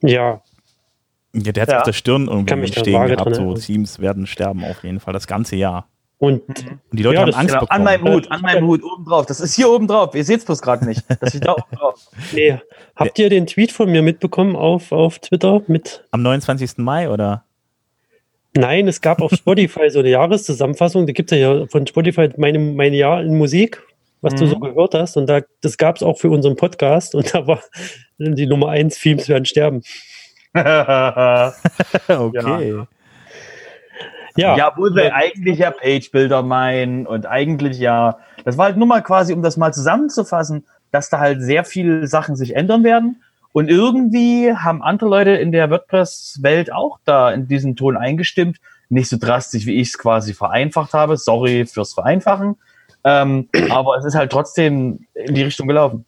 Ja, 0.00 0.42
Ja, 1.34 1.52
der 1.52 1.62
hat 1.62 1.70
Ja. 1.70 1.76
auf 1.78 1.82
der 1.84 1.92
Stirn 1.92 2.28
irgendwie 2.28 2.68
stehen 2.68 3.06
gehabt. 3.08 3.34
So. 3.34 3.54
Teams 3.54 3.98
werden 4.00 4.26
sterben 4.26 4.64
auf 4.64 4.82
jeden 4.84 5.00
Fall 5.00 5.12
das 5.12 5.26
ganze 5.26 5.56
Jahr. 5.56 5.88
Und 6.18 6.42
Und 6.48 6.78
die 6.92 7.02
Leute 7.02 7.16
Ja, 7.16 7.22
haben 7.22 7.34
Angst 7.34 7.48
Genau, 7.54 7.60
bekommen. 7.60 7.78
an 7.80 7.84
meinem 7.84 8.14
Hut, 8.14 8.30
an 8.30 8.40
meinem 8.40 8.66
Hut, 8.66 8.82
oben 8.82 9.04
drauf. 9.04 9.26
Das 9.26 9.40
ist 9.40 9.54
hier 9.54 9.68
oben 9.70 9.86
drauf. 9.88 10.14
Ihr 10.14 10.24
seht 10.24 10.38
es 10.40 10.44
bloß 10.44 10.62
gerade 10.62 10.84
nicht. 10.86 11.02
Das 11.20 11.30
steht 11.30 11.44
da 11.46 11.52
oben 11.52 11.76
drauf. 11.76 12.00
nee, 12.32 12.58
habt 12.96 13.18
ihr 13.18 13.28
den 13.28 13.46
Tweet 13.46 13.72
von 13.72 13.90
mir 13.90 14.00
mitbekommen 14.02 14.56
auf, 14.56 14.92
auf 14.92 15.18
Twitter 15.18 15.62
mit 15.66 16.04
Am 16.12 16.22
29. 16.22 16.78
Mai 16.78 17.10
oder? 17.10 17.44
Nein, 18.56 18.86
es 18.86 19.00
gab 19.00 19.20
auf 19.20 19.32
Spotify 19.32 19.90
so 19.90 19.98
eine 19.98 20.10
Jahreszusammenfassung, 20.10 21.06
da 21.06 21.12
gibt 21.12 21.32
es 21.32 21.38
ja 21.38 21.66
von 21.66 21.86
Spotify 21.88 22.30
meine, 22.36 22.60
mein 22.60 22.94
Jahr 22.94 23.20
in 23.20 23.36
Musik, 23.36 23.82
was 24.20 24.34
du 24.36 24.44
Mhm. 24.44 24.50
so 24.50 24.58
gehört 24.60 24.94
hast. 24.94 25.16
Und 25.16 25.26
da, 25.26 25.40
das 25.60 25.76
gab 25.76 25.96
es 25.96 26.04
auch 26.04 26.18
für 26.18 26.30
unseren 26.30 26.54
Podcast 26.54 27.16
und 27.16 27.34
da 27.34 27.46
war 27.48 27.60
die 28.18 28.46
Nummer 28.46 28.68
eins, 28.68 29.00
Themes 29.00 29.28
werden 29.28 29.44
sterben. 29.44 29.82
okay. 30.54 31.50
Ja, 32.08 32.86
Ja, 34.36 34.72
obwohl 34.72 34.94
wir 34.94 35.14
eigentlich 35.14 35.58
ja 35.58 35.70
Page-Builder 35.70 36.42
meinen 36.42 37.06
und 37.06 37.26
eigentlich 37.26 37.78
ja, 37.78 38.18
das 38.44 38.58
war 38.58 38.66
halt 38.66 38.76
nur 38.76 38.86
mal 38.86 39.02
quasi, 39.02 39.32
um 39.32 39.42
das 39.42 39.56
mal 39.56 39.72
zusammenzufassen, 39.72 40.66
dass 40.90 41.10
da 41.10 41.18
halt 41.18 41.42
sehr 41.42 41.64
viele 41.64 42.06
Sachen 42.06 42.36
sich 42.36 42.56
ändern 42.56 42.84
werden. 42.84 43.22
Und 43.52 43.70
irgendwie 43.70 44.52
haben 44.52 44.82
andere 44.82 45.08
Leute 45.08 45.30
in 45.30 45.52
der 45.52 45.70
WordPress-Welt 45.70 46.72
auch 46.72 46.98
da 47.04 47.30
in 47.30 47.46
diesen 47.46 47.76
Ton 47.76 47.96
eingestimmt. 47.96 48.58
Nicht 48.88 49.08
so 49.08 49.16
drastisch, 49.16 49.66
wie 49.66 49.80
ich 49.80 49.88
es 49.88 49.98
quasi 49.98 50.34
vereinfacht 50.34 50.92
habe. 50.92 51.16
Sorry 51.16 51.64
fürs 51.64 51.94
Vereinfachen. 51.94 52.56
Ähm, 53.04 53.48
aber 53.70 53.96
es 53.96 54.04
ist 54.04 54.16
halt 54.16 54.32
trotzdem 54.32 55.06
in 55.14 55.34
die 55.36 55.42
Richtung 55.42 55.68
gelaufen. 55.68 56.04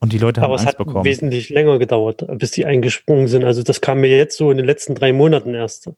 Und 0.00 0.12
die 0.12 0.18
Leute 0.18 0.40
haben 0.40 0.46
aber 0.46 0.54
es 0.54 0.62
Angst 0.62 0.78
hat 0.78 0.86
bekommen. 0.86 1.04
wesentlich 1.04 1.50
länger 1.50 1.78
gedauert, 1.78 2.24
bis 2.38 2.52
die 2.52 2.64
eingesprungen 2.64 3.28
sind. 3.28 3.44
Also 3.44 3.62
das 3.62 3.80
kam 3.80 4.00
mir 4.00 4.16
jetzt 4.16 4.38
so 4.38 4.50
in 4.50 4.56
den 4.56 4.66
letzten 4.66 4.94
drei 4.94 5.12
Monaten 5.12 5.54
erst. 5.54 5.90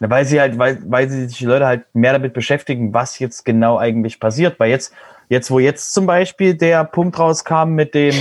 Weil 0.00 0.24
sie 0.24 0.40
halt, 0.40 0.58
weil, 0.58 0.78
weil 0.86 1.08
sie 1.08 1.26
sich 1.26 1.38
die 1.38 1.46
Leute 1.46 1.66
halt 1.66 1.84
mehr 1.92 2.12
damit 2.12 2.32
beschäftigen, 2.32 2.94
was 2.94 3.18
jetzt 3.18 3.44
genau 3.44 3.78
eigentlich 3.78 4.20
passiert. 4.20 4.60
Weil 4.60 4.70
jetzt, 4.70 4.92
jetzt, 5.28 5.50
wo 5.50 5.58
jetzt 5.58 5.92
zum 5.92 6.06
Beispiel 6.06 6.54
der 6.54 6.84
Punkt 6.84 7.18
rauskam 7.18 7.70
mit 7.70 7.94
dem, 7.94 8.14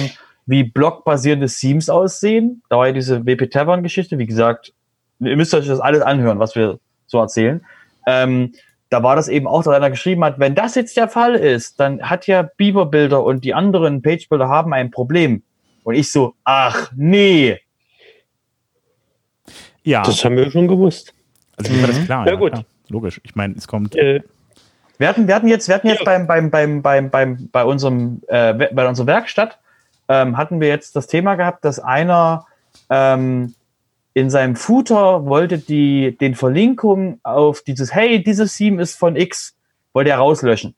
wie 0.47 0.63
blockbasierende 0.63 1.47
Themes 1.47 1.89
aussehen, 1.89 2.63
da 2.69 2.77
war 2.77 2.87
ja 2.87 2.93
diese 2.93 3.25
WP 3.25 3.51
Tavern 3.51 3.83
Geschichte, 3.83 4.17
wie 4.17 4.25
gesagt, 4.25 4.73
ihr 5.19 5.35
müsst 5.35 5.53
euch 5.53 5.67
das 5.67 5.79
alles 5.79 6.01
anhören, 6.01 6.39
was 6.39 6.55
wir 6.55 6.79
so 7.05 7.19
erzählen. 7.19 7.63
Ähm, 8.07 8.53
da 8.89 9.03
war 9.03 9.15
das 9.15 9.27
eben 9.27 9.47
auch, 9.47 9.63
dass 9.63 9.73
einer 9.73 9.89
geschrieben 9.89 10.23
hat, 10.23 10.39
wenn 10.39 10.55
das 10.55 10.75
jetzt 10.75 10.95
der 10.95 11.09
Fall 11.09 11.35
ist, 11.35 11.79
dann 11.79 12.01
hat 12.01 12.25
ja 12.25 12.43
Beaver 12.43 12.85
Builder 12.85 13.23
und 13.23 13.43
die 13.43 13.53
anderen 13.53 14.01
Page 14.01 14.29
Builder 14.29 14.47
haben 14.47 14.73
ein 14.73 14.91
Problem. 14.91 15.43
Und 15.83 15.95
ich 15.95 16.11
so, 16.11 16.33
ach 16.43 16.91
nee, 16.95 17.59
Ja, 19.83 20.03
Das 20.03 20.23
haben 20.25 20.35
wir 20.35 20.51
schon 20.51 20.67
gewusst. 20.67 21.13
Also 21.57 21.73
mir 21.73 21.81
war 21.81 21.87
das 21.87 22.05
klar. 22.05 22.27
Ja, 22.27 22.35
gut. 22.35 22.51
klar. 22.53 22.65
Logisch. 22.89 23.19
Ich 23.23 23.35
meine, 23.35 23.55
es 23.55 23.67
kommt. 23.67 23.95
Äh, 23.95 24.21
Wir 24.99 25.07
hatten, 25.09 25.27
wir 25.27 25.35
hatten 25.35 25.47
jetzt, 25.47 25.67
wir 25.67 25.75
hatten 25.75 25.87
jetzt 25.87 25.99
Ja. 25.99 26.05
beim, 26.05 26.25
beim, 26.27 26.49
beim, 26.49 26.81
beim, 26.81 27.09
beim, 27.09 27.49
bei 27.51 27.63
unserem, 27.63 28.21
äh, 28.27 28.53
bei 28.53 28.87
unserer 28.87 29.07
Werkstatt, 29.07 29.59
ähm, 30.07 30.37
hatten 30.37 30.59
wir 30.61 30.69
jetzt 30.69 30.95
das 30.95 31.07
Thema 31.07 31.35
gehabt, 31.35 31.65
dass 31.65 31.79
einer 31.79 32.45
ähm, 32.89 33.53
in 34.13 34.29
seinem 34.31 34.55
Footer 34.55 35.25
wollte 35.25 35.59
die, 35.59 36.17
den 36.17 36.33
Verlinkung 36.33 37.19
auf 37.23 37.61
dieses, 37.61 37.93
hey, 37.93 38.23
dieses 38.23 38.55
Theme 38.55 38.81
ist 38.81 38.95
von 38.97 39.15
X, 39.15 39.55
wollte 39.93 40.09
er 40.09 40.17
rauslöschen. 40.17 40.73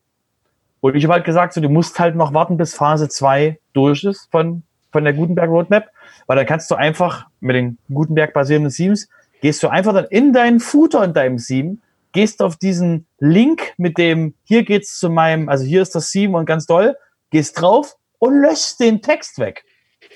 Und 0.81 0.95
ich 0.95 1.03
habe 1.05 1.13
halt 1.13 1.25
gesagt, 1.25 1.53
so, 1.53 1.61
du 1.61 1.69
musst 1.69 1.99
halt 1.99 2.15
noch 2.15 2.33
warten, 2.33 2.57
bis 2.57 2.73
Phase 2.73 3.07
2 3.07 3.57
durch 3.73 4.03
ist 4.03 4.27
von, 4.31 4.63
von 4.91 5.03
der 5.03 5.13
Gutenberg 5.13 5.49
Roadmap, 5.49 5.89
weil 6.27 6.35
dann 6.37 6.45
kannst 6.45 6.69
du 6.71 6.75
einfach 6.75 7.27
mit 7.39 7.55
den 7.55 7.77
Gutenberg 7.93 8.33
basierenden 8.33 8.71
Themes, 8.73 9.07
gehst 9.41 9.63
du 9.63 9.67
einfach 9.67 9.93
dann 9.93 10.05
in 10.05 10.33
deinen 10.33 10.59
Footer 10.59 11.03
in 11.03 11.13
deinem 11.13 11.37
Theme, 11.37 11.77
gehst 12.11 12.41
auf 12.41 12.57
diesen 12.57 13.05
Link 13.19 13.73
mit 13.77 13.97
dem, 13.97 14.33
hier 14.43 14.63
geht's 14.63 14.97
zu 14.97 15.09
meinem, 15.09 15.49
also 15.49 15.63
hier 15.63 15.81
ist 15.81 15.95
das 15.95 16.11
Theme 16.11 16.37
und 16.37 16.45
ganz 16.45 16.65
doll, 16.65 16.97
gehst 17.29 17.59
drauf 17.59 17.95
und 18.17 18.41
löschst 18.41 18.79
den 18.79 19.01
Text 19.01 19.39
weg. 19.39 19.63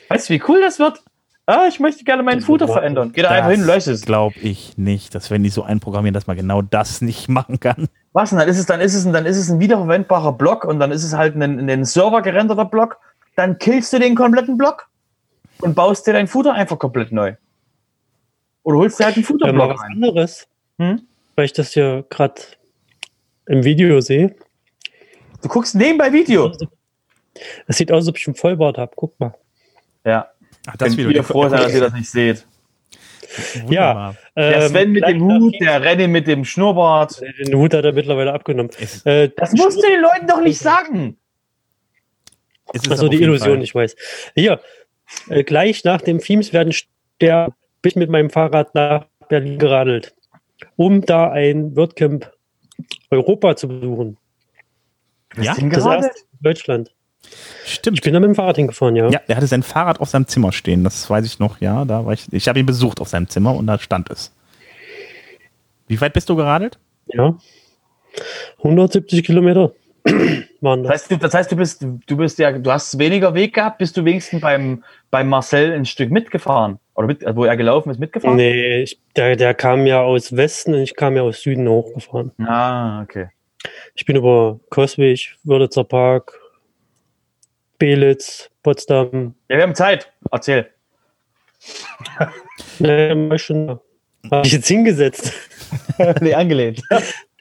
Weißt 0.09 0.29
du, 0.29 0.33
wie 0.33 0.43
cool 0.47 0.61
das 0.61 0.79
wird? 0.79 1.03
Ah, 1.45 1.65
ich 1.67 1.81
möchte 1.81 2.05
gerne 2.05 2.23
meinen 2.23 2.39
Footer 2.39 2.69
verändern. 2.69 3.11
Geh 3.13 3.21
da 3.21 3.29
einfach 3.29 3.51
hin, 3.51 3.65
lösch 3.65 3.87
es. 3.87 4.03
Glaube 4.03 4.39
ich 4.39 4.77
nicht, 4.77 5.13
dass 5.13 5.29
wenn 5.29 5.43
die 5.43 5.49
so 5.49 5.63
einprogrammieren, 5.63 6.13
dass 6.13 6.25
man 6.25 6.37
genau 6.37 6.61
das 6.61 7.01
nicht 7.01 7.27
machen 7.29 7.59
kann. 7.59 7.89
Was? 8.13 8.31
Und 8.31 8.39
dann 8.39 8.47
ist 8.47 8.57
es, 8.57 8.65
dann 8.65 8.79
ist 8.79 8.93
es, 8.93 9.05
ein, 9.05 9.11
dann 9.11 9.25
ist 9.25 9.37
es 9.37 9.49
ein 9.49 9.59
wiederverwendbarer 9.59 10.33
Block 10.33 10.63
und 10.63 10.79
dann 10.79 10.91
ist 10.91 11.03
es 11.03 11.13
halt 11.13 11.35
ein, 11.35 11.69
ein 11.69 11.85
Server 11.85 12.21
gerenderter 12.21 12.65
Block. 12.65 12.97
Dann 13.35 13.57
killst 13.57 13.91
du 13.91 13.99
den 13.99 14.15
kompletten 14.15 14.57
Block 14.57 14.87
und 15.59 15.75
baust 15.75 16.07
dir 16.07 16.13
deinen 16.13 16.27
Footer 16.27 16.53
einfach 16.53 16.79
komplett 16.79 17.11
neu. 17.11 17.35
Oder 18.63 18.77
holst 18.77 18.99
dir 18.99 19.05
halt 19.05 19.15
einen 19.15 19.23
mal 19.23 19.27
Footerblock 19.27 19.69
was 19.71 19.81
rein. 19.81 19.91
anderes, 19.93 20.47
Hm? 20.79 21.01
weil 21.35 21.45
ich 21.45 21.53
das 21.53 21.73
hier 21.73 22.05
gerade 22.09 22.41
im 23.47 23.63
Video 23.63 23.99
sehe. 24.01 24.35
Du 25.41 25.49
guckst 25.49 25.75
nebenbei 25.75 26.11
Video. 26.13 26.51
Es 27.67 27.77
sieht 27.77 27.91
aus, 27.91 27.99
als 28.03 28.07
ob 28.09 28.17
ich 28.17 28.27
einen 28.27 28.35
Vollbart 28.35 28.77
habe. 28.77 28.91
Guck 28.95 29.19
mal. 29.19 29.33
Ja. 30.05 30.29
Ach, 30.67 30.77
Könnt 30.77 30.95
Video. 30.97 31.11
ihr 31.11 31.23
froh 31.23 31.49
sein, 31.49 31.61
dass 31.61 31.73
ihr 31.73 31.81
das 31.81 31.93
nicht 31.93 32.09
seht. 32.09 32.45
Wunderbar. 33.63 34.15
Der 34.37 34.61
Ähm, 34.61 34.69
Sven 34.69 34.91
mit 34.91 35.03
dem 35.07 35.21
Hut, 35.23 35.55
der 35.59 35.81
Renny 35.81 36.07
mit 36.07 36.27
dem 36.27 36.45
Schnurrbart. 36.45 37.21
Den 37.39 37.55
Hut 37.55 37.73
hat 37.73 37.83
er 37.83 37.91
mittlerweile 37.93 38.31
abgenommen. 38.31 38.71
Äh, 39.05 39.29
Das 39.35 39.51
musst 39.53 39.77
du 39.77 39.87
den 39.87 40.01
Leuten 40.01 40.27
doch 40.27 40.39
nicht 40.41 40.59
sagen. 40.59 41.17
ist 42.73 42.89
aber 42.91 43.09
die 43.09 43.21
Illusion, 43.21 43.55
Fall- 43.55 43.63
ich 43.63 43.73
weiß. 43.75 43.95
Hier, 44.35 44.61
äh, 45.29 45.43
gleich 45.43 45.83
nach 45.83 46.01
dem 46.01 46.19
Themes 46.19 46.53
werden 46.53 46.73
der 47.21 47.53
bin 47.83 47.89
ich 47.91 47.95
mit 47.95 48.09
meinem 48.09 48.31
Fahrrad 48.31 48.73
nach 48.73 49.05
Berlin 49.29 49.59
geradelt, 49.59 50.15
um 50.77 51.01
da 51.01 51.29
ein 51.29 51.75
WordCamp 51.75 52.31
Europa 53.11 53.55
zu 53.55 53.67
besuchen. 53.67 54.17
Ja, 55.35 55.53
Das 55.55 55.57
erste 55.57 55.61
in 56.31 56.39
Deutschland. 56.41 56.95
stimmt. 57.65 57.97
Ich 57.97 58.01
bin 58.01 58.13
da 58.13 58.19
mit 58.19 58.29
dem 58.29 58.35
Fahrrad 58.35 58.55
hingefahren, 58.55 58.95
ja. 58.95 59.09
Ja, 59.09 59.19
der 59.27 59.35
hatte 59.35 59.47
sein 59.47 59.63
Fahrrad 59.63 59.99
auf 59.99 60.09
seinem 60.09 60.27
Zimmer 60.27 60.51
stehen. 60.51 60.83
Das 60.83 61.09
weiß 61.09 61.25
ich 61.25 61.39
noch, 61.39 61.59
ja. 61.61 61.85
Da 61.85 62.05
war 62.05 62.13
ich. 62.13 62.31
Ich 62.31 62.47
habe 62.47 62.59
ihn 62.59 62.65
besucht 62.65 63.01
auf 63.01 63.09
seinem 63.09 63.27
Zimmer 63.29 63.53
und 63.55 63.67
da 63.67 63.77
stand 63.77 64.09
es. 64.09 64.33
Wie 65.87 65.99
weit 65.99 66.13
bist 66.13 66.29
du 66.29 66.35
geradelt? 66.35 66.79
Ja. 67.07 67.37
170 68.59 69.23
Kilometer 69.25 69.73
waren 70.63 70.83
Das 70.83 70.93
heißt, 70.93 71.11
du, 71.11 71.17
das 71.17 71.33
heißt, 71.33 71.51
du 71.51 71.55
bist, 71.55 71.85
du 72.07 72.17
bist 72.17 72.39
ja, 72.39 72.51
du 72.51 72.71
hast 72.71 72.97
weniger 72.97 73.33
Weg 73.33 73.53
gehabt, 73.53 73.77
bist 73.77 73.95
du 73.97 74.05
wenigstens 74.05 74.41
beim, 74.41 74.83
beim 75.11 75.29
Marcel 75.29 75.73
ein 75.73 75.85
Stück 75.85 76.11
mitgefahren. 76.11 76.79
Oder 76.95 77.07
mit, 77.07 77.23
wo 77.35 77.45
er 77.45 77.57
gelaufen 77.57 77.89
ist, 77.89 77.99
mitgefahren? 77.99 78.37
Nee, 78.37 78.83
ich, 78.83 78.99
der, 79.15 79.35
der 79.35 79.53
kam 79.53 79.85
ja 79.85 80.01
aus 80.01 80.35
Westen 80.35 80.73
und 80.73 80.81
ich 80.81 80.95
kam 80.95 81.15
ja 81.15 81.23
aus 81.23 81.41
Süden 81.41 81.67
hochgefahren. 81.67 82.31
Ah, 82.39 83.01
okay. 83.01 83.29
Ich 83.95 84.05
bin 84.05 84.15
über 84.15 84.59
Coswig, 84.69 85.35
Wörlitzer 85.43 85.83
Park, 85.83 86.39
Belitz, 87.77 88.49
Potsdam. 88.61 89.35
Ja, 89.49 89.57
wir 89.57 89.63
haben 89.63 89.75
Zeit. 89.75 90.11
Erzähl. 90.31 90.69
Nee, 92.79 93.35
ich 93.35 93.41
schon 93.41 93.67
da. 93.67 93.79
Habe 94.31 94.47
ich 94.47 94.53
jetzt 94.53 94.67
hingesetzt. 94.67 95.33
nee, 96.21 96.33
angelehnt. 96.33 96.81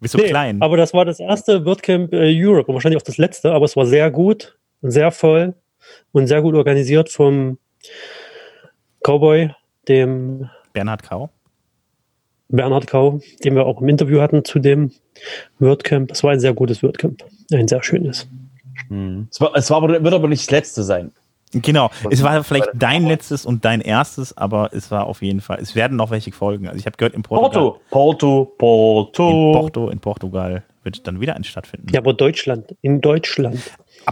Bist 0.00 0.12
so 0.12 0.18
Nee, 0.18 0.28
klein. 0.28 0.60
Aber 0.60 0.76
das 0.76 0.92
war 0.92 1.04
das 1.04 1.20
erste 1.20 1.64
WordCamp 1.64 2.12
äh, 2.12 2.32
Europe 2.34 2.68
und 2.68 2.74
wahrscheinlich 2.74 3.00
auch 3.00 3.06
das 3.06 3.18
letzte, 3.18 3.52
aber 3.52 3.64
es 3.64 3.76
war 3.76 3.86
sehr 3.86 4.10
gut 4.10 4.58
und 4.82 4.90
sehr 4.90 5.10
voll 5.10 5.54
und 6.12 6.26
sehr 6.26 6.42
gut 6.42 6.54
organisiert 6.54 7.10
vom 7.10 7.58
Cowboy, 9.02 9.50
dem 9.88 10.48
Bernhard 10.72 11.02
Kau. 11.02 11.30
Bernhard 12.48 12.86
Kau, 12.86 13.20
den 13.44 13.54
wir 13.54 13.66
auch 13.66 13.80
im 13.80 13.88
Interview 13.88 14.20
hatten 14.20 14.44
zu 14.44 14.58
dem 14.58 14.92
WordCamp. 15.58 16.10
Es 16.10 16.22
war 16.22 16.32
ein 16.32 16.40
sehr 16.40 16.54
gutes 16.54 16.82
WordCamp. 16.82 17.24
Ein 17.52 17.68
sehr 17.68 17.82
schönes. 17.82 18.26
Es, 19.30 19.40
war, 19.40 19.54
es 19.54 19.70
war, 19.70 19.82
wird 19.88 20.14
aber 20.14 20.28
nicht 20.28 20.42
das 20.42 20.50
letzte 20.50 20.82
sein. 20.82 21.12
Genau. 21.62 21.90
Es 22.10 22.22
war 22.22 22.42
vielleicht 22.44 22.70
dein 22.74 23.06
letztes 23.06 23.44
und 23.46 23.64
dein 23.64 23.80
erstes, 23.80 24.36
aber 24.36 24.70
es 24.72 24.90
war 24.90 25.06
auf 25.06 25.22
jeden 25.22 25.40
Fall. 25.40 25.58
Es 25.60 25.74
werden 25.74 25.96
noch 25.96 26.10
welche 26.10 26.32
folgen. 26.32 26.66
Also 26.66 26.78
ich 26.78 26.86
habe 26.86 26.96
gehört, 26.96 27.14
in 27.14 27.22
Portugal, 27.22 27.74
Porto. 27.90 28.50
Porto, 28.50 28.50
in 28.52 28.58
Porto. 28.58 29.52
Porto, 29.52 29.88
in 29.90 30.00
Portugal 30.00 30.62
wird 30.82 31.06
dann 31.06 31.20
wieder 31.20 31.34
eins 31.36 31.46
stattfinden. 31.46 31.86
Ja, 31.92 32.00
aber 32.00 32.12
Deutschland, 32.12 32.74
in 32.82 33.00
Deutschland. 33.00 33.58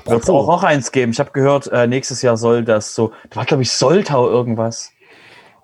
Wird 0.07 0.23
es 0.23 0.31
auch, 0.31 0.49
auch 0.49 0.63
eins 0.63 0.91
geben. 0.93 1.13
Ich 1.13 1.21
habe 1.21 1.31
gehört, 1.33 1.67
äh, 1.71 1.87
nächstes 1.87 2.23
Jahr 2.23 2.37
soll 2.39 2.65
das 2.65 2.95
so. 2.95 3.13
Da 3.31 3.37
war, 3.37 3.45
glaube 3.45 3.63
ich, 3.63 3.71
Soltau 3.73 4.29
irgendwas. 4.29 4.91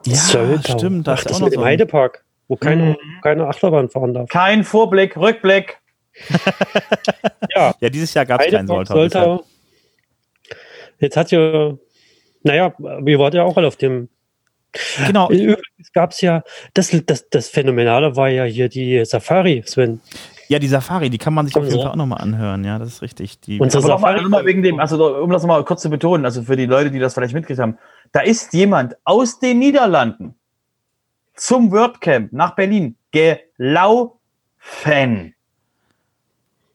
ja, 0.04 0.14
Soltau. 0.16 0.78
stimmt. 0.78 1.06
Da 1.06 1.12
Ach, 1.14 1.18
ist 1.18 1.24
das 1.30 1.36
auch 1.36 1.40
noch 1.40 1.46
mit 1.46 1.54
so 1.54 1.60
dem 1.60 1.64
ein- 1.64 1.70
Heidepark, 1.70 2.24
wo 2.48 2.56
keine, 2.56 2.82
Mhm. 2.90 2.96
keine 3.22 3.46
Achterbahn 3.46 3.88
fahren 3.88 4.12
darf. 4.12 4.28
Kein 4.28 4.64
Vorblick, 4.64 5.16
Rückblick. 5.16 5.78
Ja, 7.54 7.74
Ja, 7.80 7.88
dieses 7.88 8.12
Jahr 8.14 8.26
gab 8.26 8.40
es 8.42 8.50
keinen 8.52 8.66
Soltau. 8.66 8.94
deshalb- 9.04 9.12
Soltau. 9.24 9.44
Jetzt 10.98 11.16
hat 11.16 11.30
ja, 11.30 11.74
naja, 12.42 12.74
wir 12.78 13.18
waren 13.18 13.34
ja 13.34 13.44
auch 13.44 13.56
alle 13.56 13.66
auf 13.66 13.76
dem. 13.76 14.08
Genau. 15.06 15.30
Übrigens 15.30 15.92
gab 15.92 16.10
es 16.10 16.20
ja, 16.20 16.42
das, 16.74 16.90
das, 17.06 17.28
das 17.30 17.48
Phänomenale 17.48 18.16
war 18.16 18.28
ja 18.28 18.44
hier 18.44 18.68
die 18.68 19.04
Safari, 19.04 19.62
Sven. 19.66 20.00
Ja, 20.48 20.58
die 20.58 20.68
Safari, 20.68 21.10
die 21.10 21.18
kann 21.18 21.34
man 21.34 21.46
sich 21.46 21.56
auf 21.56 21.64
jeden 21.64 21.80
Fall 21.80 21.90
auch 21.90 21.96
nochmal 21.96 22.20
anhören. 22.20 22.64
Ja, 22.64 22.78
das 22.78 22.88
ist 22.88 23.02
richtig. 23.02 23.40
Die, 23.40 23.60
Unsere 23.60 23.82
Aber 23.84 23.94
nochmal 23.94 24.12
Safari- 24.14 24.22
noch 24.24 24.30
mal 24.30 24.46
wegen 24.46 24.62
dem, 24.62 24.80
also 24.80 25.16
um 25.16 25.30
das 25.30 25.44
mal 25.44 25.62
kurz 25.64 25.82
zu 25.82 25.90
betonen, 25.90 26.24
also 26.24 26.42
für 26.42 26.56
die 26.56 26.66
Leute, 26.66 26.90
die 26.90 26.98
das 26.98 27.14
vielleicht 27.14 27.34
mitgekriegt 27.34 27.60
haben, 27.60 27.78
da 28.12 28.20
ist 28.20 28.54
jemand 28.54 28.96
aus 29.04 29.40
den 29.40 29.58
Niederlanden 29.58 30.34
zum 31.34 31.70
WordCamp 31.70 32.32
nach 32.32 32.54
Berlin 32.54 32.96
gelaufen. 33.10 35.34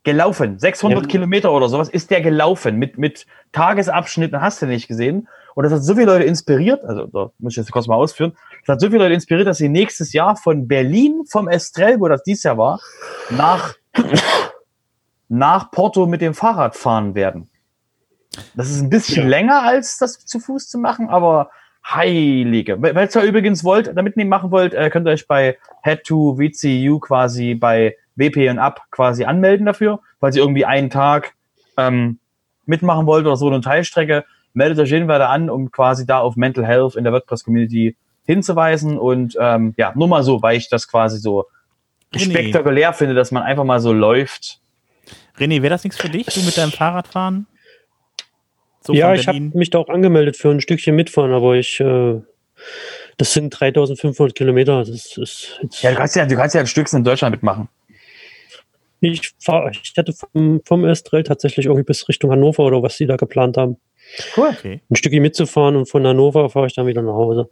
Gelaufen. 0.04 0.60
600 0.60 1.02
Ja. 1.04 1.08
Kilometer 1.08 1.52
oder 1.52 1.70
sowas 1.70 1.90
ist 1.90 2.12
der 2.12 2.22
gelaufen 2.22 2.78
mit, 2.78 2.98
mit 2.98 3.26
Tagesabschnitten, 3.54 4.42
hast 4.42 4.62
du 4.62 4.66
nicht 4.66 4.88
gesehen. 4.88 5.28
Und 5.56 5.64
das 5.64 5.72
hat 5.72 5.84
so 5.84 5.94
viele 5.96 6.08
Leute 6.08 6.24
inspiriert, 6.26 6.84
also 6.84 7.06
da 7.08 7.32
muss 7.38 7.54
ich 7.54 7.58
jetzt 7.58 7.72
kurz 7.72 7.88
mal 7.88 7.96
ausführen, 7.96 8.34
das 8.66 8.74
hat 8.74 8.82
so 8.82 8.88
viele 8.88 9.04
Leute 9.04 9.14
inspiriert, 9.14 9.48
dass 9.48 9.60
sie 9.60 9.70
nächstes 9.70 10.12
Jahr 10.12 10.36
von 10.36 10.68
Berlin, 10.68 11.24
vom 11.30 11.48
Estrell, 11.48 12.00
wo 12.00 12.08
das 12.08 12.24
dieses 12.24 12.44
Jahr 12.44 12.58
war, 12.58 12.80
nach 13.30 13.76
nach 15.30 15.72
Porto 15.72 16.06
mit 16.06 16.22
dem 16.22 16.34
Fahrrad 16.34 16.76
fahren 16.76 17.16
werden. 17.16 17.50
Das 18.56 18.70
ist 18.70 18.82
ein 18.82 18.90
bisschen 18.90 19.24
Ja. 19.24 19.30
länger 19.30 19.62
als 19.62 19.98
das 20.00 20.26
zu 20.26 20.40
Fuß 20.40 20.68
zu 20.70 20.80
machen, 20.80 21.10
aber 21.10 21.50
heilige. 21.86 22.82
Weil 22.82 22.96
ihr 22.96 23.10
ja 23.10 23.24
übrigens 23.24 23.64
wollt, 23.64 23.96
damit 23.96 24.16
ihr 24.18 24.26
machen 24.26 24.52
wollt, 24.52 24.74
äh, 24.74 24.90
könnt 24.90 25.08
ihr 25.08 25.12
euch 25.12 25.28
bei 25.28 25.58
Head 25.84 26.04
to 26.06 26.38
VCU 26.38 27.00
quasi 27.00 27.56
bei 27.56 27.96
WP 28.16 28.50
und 28.50 28.60
Up 28.60 28.82
quasi 28.92 29.26
anmelden 29.26 29.66
dafür, 29.66 30.00
falls 30.20 30.36
ihr 30.36 30.44
irgendwie 30.44 30.66
einen 30.66 30.90
Tag 30.90 31.34
ähm, 31.78 32.20
mitmachen 32.66 33.06
wollt 33.06 33.26
oder 33.26 33.36
so 33.36 33.48
eine 33.48 33.62
Teilstrecke, 33.62 34.26
meldet 34.54 34.80
euch 34.80 34.92
jeden 34.92 35.08
weiter 35.08 35.30
an, 35.30 35.50
um 35.50 35.72
quasi 35.72 36.06
da 36.06 36.20
auf 36.20 36.36
Mental 36.36 36.66
Health 36.66 36.96
in 36.96 37.04
der 37.04 37.14
WordPress-Community 37.14 37.96
hinzuweisen 38.26 38.98
und 38.98 39.36
ähm, 39.40 39.74
ja, 39.78 39.94
nur 39.96 40.08
mal 40.08 40.24
so, 40.24 40.42
weil 40.42 40.58
ich 40.58 40.70
das 40.70 40.88
quasi 40.88 41.20
so 41.20 41.46
René. 42.14 42.32
spektakulär 42.32 42.94
finde, 42.94 43.16
dass 43.16 43.32
man 43.32 43.44
einfach 43.44 43.64
mal 43.64 43.80
so 43.80 43.92
läuft. 43.92 44.60
René, 45.38 45.62
wäre 45.62 45.70
das 45.70 45.84
nichts 45.84 46.00
für 46.00 46.10
dich, 46.10 46.28
du 46.28 46.42
mit 46.42 46.58
deinem 46.58 46.72
Fahrradfahren? 46.72 47.48
So 48.82 48.94
ja, 48.94 49.14
ich 49.14 49.28
habe 49.28 49.40
mich 49.40 49.70
da 49.70 49.80
auch 49.80 49.90
angemeldet 49.90 50.36
für 50.36 50.50
ein 50.50 50.60
Stückchen 50.60 50.96
mitfahren, 50.96 51.34
aber 51.34 51.56
ich, 51.56 51.80
äh, 51.80 52.22
das 53.18 53.34
sind 53.34 53.50
3500 53.50 54.36
Kilometer. 54.36 54.80
Das 54.80 54.90
ist 54.90 55.18
jetzt, 55.62 55.82
Ja, 55.82 55.92
du 55.92 55.96
kannst 55.96 56.16
ja, 56.16 56.26
du 56.26 56.36
kannst 56.36 56.54
ja 56.54 56.62
ein 56.62 56.68
Stückchen 56.68 57.00
in 57.00 57.04
Deutschland 57.04 57.34
mitmachen. 57.34 57.70
Ich 59.12 59.34
fahre, 59.40 59.72
ich 59.72 59.94
hatte 59.98 60.14
vom, 60.14 60.62
vom 60.66 60.86
Estrell 60.86 61.24
tatsächlich 61.24 61.66
irgendwie 61.66 61.84
bis 61.84 62.08
Richtung 62.08 62.32
Hannover 62.32 62.64
oder 62.64 62.82
was 62.82 62.98
sie 62.98 63.06
da 63.06 63.16
geplant 63.16 63.58
haben, 63.58 63.78
Cool. 64.36 64.50
Okay. 64.50 64.82
ein 64.90 64.96
Stückchen 64.96 65.22
mitzufahren 65.22 65.76
und 65.76 65.90
von 65.90 66.06
Hannover 66.06 66.50
fahre 66.50 66.68
ich 66.68 66.76
dann 66.76 66.88
wieder 66.88 67.02
nach 67.02 67.14
Hause. 67.14 67.50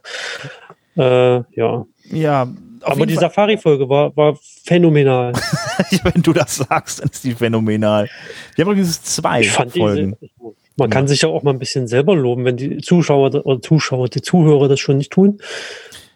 Äh, 0.96 1.42
ja, 1.58 1.86
Ja, 2.10 2.48
aber 2.82 3.06
die 3.06 3.14
Safari-Folge 3.14 3.88
war, 3.88 4.16
war 4.16 4.38
phänomenal. 4.64 5.32
wenn 6.04 6.22
du 6.22 6.32
das 6.32 6.56
sagst, 6.56 7.00
dann 7.00 7.08
ist 7.08 7.24
die 7.24 7.32
phänomenal. 7.32 8.08
Wir 8.54 8.64
haben 8.64 8.72
übrigens 8.72 9.02
zwei 9.02 9.42
Folgen. 9.44 10.16
diese, 10.20 10.54
man 10.76 10.90
kann 10.90 11.06
sich 11.06 11.22
ja 11.22 11.28
auch 11.28 11.42
mal 11.42 11.52
ein 11.52 11.58
bisschen 11.58 11.86
selber 11.86 12.16
loben, 12.16 12.44
wenn 12.44 12.56
die 12.56 12.78
Zuschauer 12.78 13.34
oder 13.44 13.60
Zuschauer, 13.60 14.08
die 14.08 14.22
Zuhörer 14.22 14.68
das 14.68 14.80
schon 14.80 14.98
nicht 14.98 15.12
tun. 15.12 15.38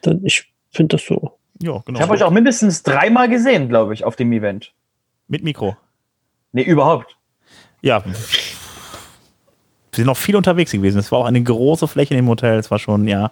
Dann 0.02 0.24
ich 0.24 0.52
finde 0.70 0.96
das 0.96 1.06
so. 1.06 1.38
Ja, 1.62 1.82
genau. 1.84 1.98
Ich 1.98 2.02
habe 2.02 2.12
euch 2.12 2.22
auch 2.22 2.30
mindestens 2.30 2.82
dreimal 2.82 3.28
gesehen, 3.28 3.68
glaube 3.68 3.94
ich, 3.94 4.04
auf 4.04 4.16
dem 4.16 4.32
Event. 4.32 4.72
Mit 5.28 5.42
Mikro. 5.44 5.76
Nee, 6.52 6.62
überhaupt. 6.62 7.16
Ja. 7.82 8.04
Wir 8.04 8.14
sind 9.92 10.06
noch 10.06 10.16
viel 10.16 10.36
unterwegs 10.36 10.72
gewesen. 10.72 10.98
Es 10.98 11.10
war 11.12 11.20
auch 11.20 11.24
eine 11.26 11.42
große 11.42 11.88
Fläche 11.88 12.14
dem 12.14 12.28
Hotel. 12.28 12.58
Es 12.58 12.70
war 12.70 12.78
schon, 12.78 13.08
ja. 13.08 13.30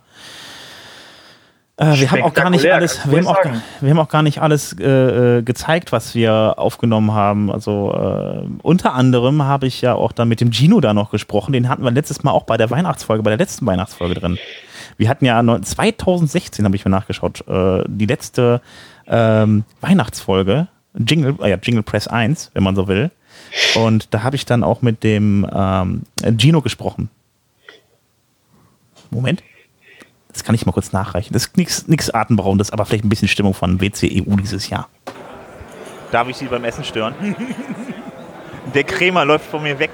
Äh, 1.77 1.99
wir 1.99 2.11
haben 2.11 2.23
auch 2.23 2.35
gar 2.35 2.51
nicht 2.51 2.71
alles, 2.71 3.01
wir 3.09 3.19
haben, 3.19 3.27
auch, 3.27 3.43
sagen. 3.43 3.63
wir 3.81 3.91
haben 3.91 3.99
auch 3.99 4.09
gar 4.09 4.23
nicht 4.23 4.41
alles 4.41 4.77
äh, 4.79 5.39
äh, 5.39 5.43
gezeigt, 5.43 5.91
was 5.91 6.15
wir 6.15 6.55
aufgenommen 6.57 7.13
haben. 7.13 7.51
Also 7.51 7.93
äh, 7.93 8.47
unter 8.63 8.95
anderem 8.95 9.43
habe 9.43 9.67
ich 9.67 9.81
ja 9.81 9.95
auch 9.95 10.13
dann 10.13 10.29
mit 10.29 10.41
dem 10.41 10.53
Gino 10.53 10.81
da 10.81 10.95
noch 10.95 11.11
gesprochen. 11.11 11.53
Den 11.53 11.69
hatten 11.69 11.83
wir 11.83 11.91
letztes 11.91 12.23
Mal 12.23 12.31
auch 12.31 12.45
bei 12.45 12.57
der 12.57 12.71
Weihnachtsfolge, 12.71 13.25
bei 13.25 13.31
der 13.31 13.39
letzten 13.39 13.67
Weihnachtsfolge 13.67 14.15
drin. 14.15 14.39
Wir 14.97 15.09
hatten 15.09 15.25
ja 15.25 15.43
neun- 15.43 15.65
2016, 15.65 16.65
habe 16.65 16.77
ich 16.77 16.85
mir 16.85 16.93
nachgeschaut, 16.93 17.47
äh, 17.49 17.83
die 17.89 18.07
letzte 18.07 18.61
ähm, 19.09 19.65
Weihnachtsfolge, 19.81 20.69
Jingle, 20.95 21.37
äh, 21.43 21.51
ja, 21.51 21.57
Jingle 21.61 21.83
Press 21.83 22.07
1, 22.09 22.51
wenn 22.55 22.63
man 22.63 22.77
so 22.77 22.89
will. 22.89 23.11
Und 23.75 24.13
da 24.15 24.23
habe 24.23 24.37
ich 24.37 24.47
dann 24.47 24.63
auch 24.65 24.83
mit 24.83 25.03
dem 25.03 25.47
ähm, 25.53 26.03
Gino 26.39 26.61
gesprochen. 26.61 27.11
Moment. 29.11 29.43
Das 30.33 30.43
kann 30.43 30.55
ich 30.57 30.67
mal 30.67 30.73
kurz 30.73 30.93
nachreichen. 30.93 31.33
Das 31.33 31.47
ist 31.47 31.89
nichts 31.89 32.11
Atemberaubendes, 32.11 32.71
aber 32.73 32.85
vielleicht 32.87 33.05
ein 33.05 33.09
bisschen 33.09 33.29
Stimmung 33.29 33.55
von 33.55 33.81
WCEU 33.81 34.37
dieses 34.37 34.69
Jahr. 34.69 34.89
Darf 36.11 36.29
ich 36.29 36.37
Sie 36.37 36.47
beim 36.47 36.65
Essen 36.65 36.83
stören? 36.85 37.15
Der 38.75 38.83
Krämer 38.83 39.25
läuft 39.25 39.47
von 39.49 39.63
mir 39.63 39.79
weg. 39.79 39.91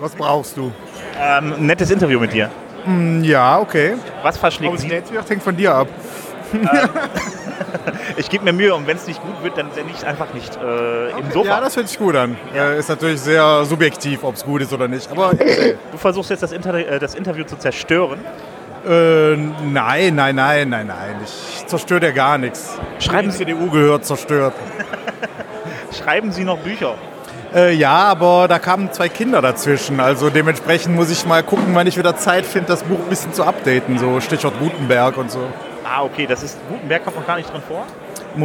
Was 0.00 0.14
brauchst 0.14 0.56
du? 0.56 0.72
Ähm, 1.20 1.52
ein 1.54 1.66
nettes 1.66 1.90
Interview 1.90 2.18
mit 2.20 2.32
dir. 2.32 2.50
Hm, 2.84 3.22
Ja, 3.24 3.58
okay. 3.58 3.94
Was 4.22 4.38
verschlägt 4.38 4.68
Aber 4.68 4.76
das 4.76 4.82
Sie? 4.82 4.88
Netzwerk 4.88 5.28
hängt 5.28 5.42
von 5.42 5.56
dir 5.56 5.74
ab. 5.74 5.88
Ich 8.16 8.30
gebe 8.30 8.44
mir 8.44 8.52
Mühe 8.52 8.74
und 8.74 8.86
wenn 8.86 8.96
es 8.96 9.06
nicht 9.06 9.20
gut 9.22 9.42
wird, 9.42 9.58
dann 9.58 9.70
sende 9.72 9.90
ich 9.90 9.98
es 9.98 10.04
einfach 10.04 10.32
nicht 10.34 10.56
äh, 10.56 11.10
im 11.10 11.30
Sofa. 11.32 11.48
Ja, 11.48 11.60
das 11.60 11.76
hört 11.76 11.88
sich 11.88 11.98
gut 11.98 12.14
an. 12.16 12.36
Ja. 12.54 12.70
Äh, 12.72 12.78
ist 12.78 12.88
natürlich 12.88 13.20
sehr 13.20 13.64
subjektiv, 13.64 14.22
ob 14.24 14.34
es 14.34 14.44
gut 14.44 14.62
ist 14.62 14.72
oder 14.72 14.88
nicht. 14.88 15.10
Aber 15.10 15.32
du 15.34 15.98
versuchst 15.98 16.30
jetzt 16.30 16.42
das, 16.42 16.52
Inter 16.52 16.74
äh, 16.74 16.98
das 16.98 17.14
Interview 17.14 17.44
zu 17.44 17.56
zerstören. 17.56 18.20
äh, 18.86 19.36
nein, 19.36 20.14
nein, 20.14 20.34
nein, 20.36 20.68
nein, 20.68 20.86
nein. 20.86 21.16
Ich 21.24 21.66
zerstöre 21.66 22.00
dir 22.00 22.12
gar 22.12 22.38
nichts. 22.38 22.78
Schreiben 23.00 23.28
Die 23.28 23.32
Sie, 23.32 23.44
CDU 23.44 23.70
gehört 23.70 24.04
zerstört. 24.04 24.54
schreiben 26.02 26.32
Sie 26.32 26.44
noch 26.44 26.58
Bücher. 26.58 26.94
Äh, 27.54 27.72
ja, 27.74 27.92
aber 27.92 28.48
da 28.48 28.58
kamen 28.58 28.90
zwei 28.92 29.08
Kinder 29.08 29.40
dazwischen. 29.40 30.00
Also 30.00 30.28
dementsprechend 30.28 30.94
muss 30.94 31.10
ich 31.10 31.24
mal 31.24 31.42
gucken, 31.42 31.66
wann 31.74 31.86
ich 31.86 31.96
wieder 31.96 32.16
Zeit 32.16 32.44
finde, 32.46 32.68
das 32.68 32.82
Buch 32.82 32.98
ein 32.98 33.08
bisschen 33.08 33.32
zu 33.32 33.44
updaten. 33.44 33.98
So 33.98 34.20
Stichwort 34.20 34.58
Gutenberg 34.58 35.16
und 35.16 35.30
so. 35.30 35.40
Ah, 35.84 36.02
okay, 36.02 36.26
das 36.26 36.42
ist 36.42 36.58
Gutenberg 36.68 37.04
kommt 37.04 37.16
noch 37.16 37.26
gar 37.26 37.36
nicht 37.36 37.52
drin 37.52 37.62
vor. 37.66 37.84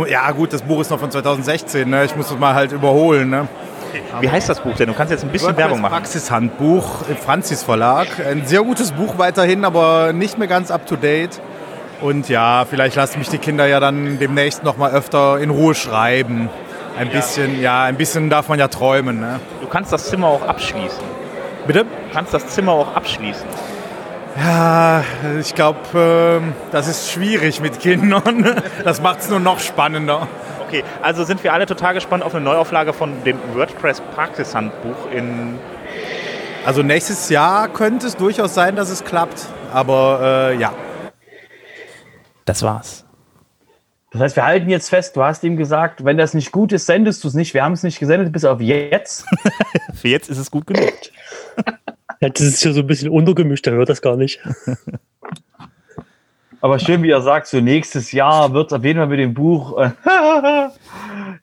Ja 0.07 0.29
gut, 0.31 0.53
das 0.53 0.61
Buch 0.61 0.81
ist 0.81 0.91
noch 0.91 0.99
von 0.99 1.09
2016. 1.09 1.89
Ne? 1.89 2.05
Ich 2.05 2.15
muss 2.15 2.29
es 2.29 2.37
mal 2.37 2.53
halt 2.53 2.71
überholen. 2.71 3.29
Ne? 3.29 3.47
Wie 4.19 4.29
heißt 4.29 4.49
das 4.49 4.59
Buch 4.59 4.75
denn? 4.75 4.87
Du 4.87 4.93
kannst 4.93 5.11
jetzt 5.11 5.23
ein 5.23 5.29
bisschen 5.29 5.57
Werbung 5.57 5.81
machen. 5.81 5.93
Praxishandbuch 5.93 7.07
im 7.09 7.17
Franzis 7.17 7.63
Verlag. 7.63 8.07
Ein 8.19 8.45
sehr 8.45 8.61
gutes 8.61 8.91
Buch 8.91 9.17
weiterhin, 9.17 9.65
aber 9.65 10.13
nicht 10.13 10.37
mehr 10.37 10.47
ganz 10.47 10.69
up 10.69 10.85
to 10.85 10.95
date. 10.95 11.41
Und 12.01 12.29
ja, 12.29 12.65
vielleicht 12.69 12.95
lassen 12.95 13.19
mich 13.19 13.29
die 13.29 13.39
Kinder 13.39 13.65
ja 13.65 13.79
dann 13.79 14.19
demnächst 14.19 14.63
noch 14.63 14.77
mal 14.77 14.91
öfter 14.91 15.39
in 15.39 15.49
Ruhe 15.49 15.75
schreiben. 15.75 16.49
Ein 16.97 17.09
bisschen, 17.09 17.61
ja, 17.61 17.83
ein 17.83 17.95
bisschen 17.95 18.29
darf 18.29 18.47
man 18.49 18.59
ja 18.59 18.67
träumen. 18.67 19.19
Ne? 19.19 19.39
Du 19.61 19.67
kannst 19.67 19.91
das 19.91 20.09
Zimmer 20.09 20.27
auch 20.27 20.41
abschließen. 20.41 21.03
Bitte? 21.65 21.85
Du 21.85 22.13
kannst 22.13 22.33
das 22.33 22.47
Zimmer 22.47 22.73
auch 22.73 22.95
abschließen. 22.95 23.47
Ja, 24.39 25.03
ich 25.39 25.53
glaube, 25.53 26.41
das 26.71 26.87
ist 26.87 27.11
schwierig 27.11 27.59
mit 27.61 27.79
Kindern. 27.79 28.45
Das 28.83 29.01
macht 29.01 29.19
es 29.19 29.29
nur 29.29 29.39
noch 29.39 29.59
spannender. 29.59 30.27
Okay, 30.65 30.83
also 31.01 31.23
sind 31.25 31.43
wir 31.43 31.53
alle 31.53 31.65
total 31.65 31.93
gespannt 31.93 32.23
auf 32.23 32.33
eine 32.33 32.45
Neuauflage 32.45 32.93
von 32.93 33.23
dem 33.25 33.37
WordPress 33.53 34.01
Praxishandbuch 34.15 35.11
in. 35.11 35.59
Also 36.65 36.83
nächstes 36.83 37.29
Jahr 37.29 37.67
könnte 37.67 38.07
es 38.07 38.15
durchaus 38.15 38.53
sein, 38.53 38.75
dass 38.75 38.89
es 38.89 39.03
klappt. 39.03 39.47
Aber 39.73 40.51
äh, 40.51 40.57
ja, 40.57 40.73
Das 42.45 42.63
war's. 42.63 43.05
Das 44.11 44.21
heißt, 44.21 44.35
wir 44.35 44.45
halten 44.45 44.69
jetzt 44.69 44.89
fest, 44.89 45.15
du 45.15 45.23
hast 45.23 45.43
ihm 45.43 45.55
gesagt, 45.55 46.03
wenn 46.03 46.17
das 46.17 46.33
nicht 46.33 46.51
gut 46.51 46.71
ist, 46.71 46.87
sendest 46.87 47.23
du 47.23 47.27
es 47.27 47.35
nicht. 47.35 47.53
Wir 47.53 47.63
haben 47.63 47.73
es 47.73 47.83
nicht 47.83 47.99
gesendet 47.99 48.31
bis 48.31 48.43
auf 48.43 48.59
jetzt. 48.59 49.25
Für 49.93 50.07
jetzt 50.07 50.29
ist 50.29 50.39
es 50.39 50.49
gut 50.49 50.65
genug. 50.65 50.93
Ja, 52.21 52.29
das 52.29 52.41
ist 52.41 52.63
ja 52.63 52.73
so 52.73 52.81
ein 52.81 52.87
bisschen 52.87 53.09
untergemischt, 53.09 53.65
der 53.65 53.73
hört 53.73 53.89
das 53.89 54.01
gar 54.01 54.15
nicht. 54.17 54.39
Aber 56.61 56.77
schön, 56.79 57.01
wie 57.03 57.09
er 57.09 57.21
sagt, 57.21 57.47
so 57.47 57.61
nächstes 57.61 58.11
Jahr 58.11 58.53
wird 58.53 58.67
es 58.67 58.77
auf 58.77 58.83
jeden 58.83 58.99
Fall 58.99 59.07
mit 59.07 59.19
dem 59.19 59.33
Buch. 59.33 59.77
äh, 59.77 59.91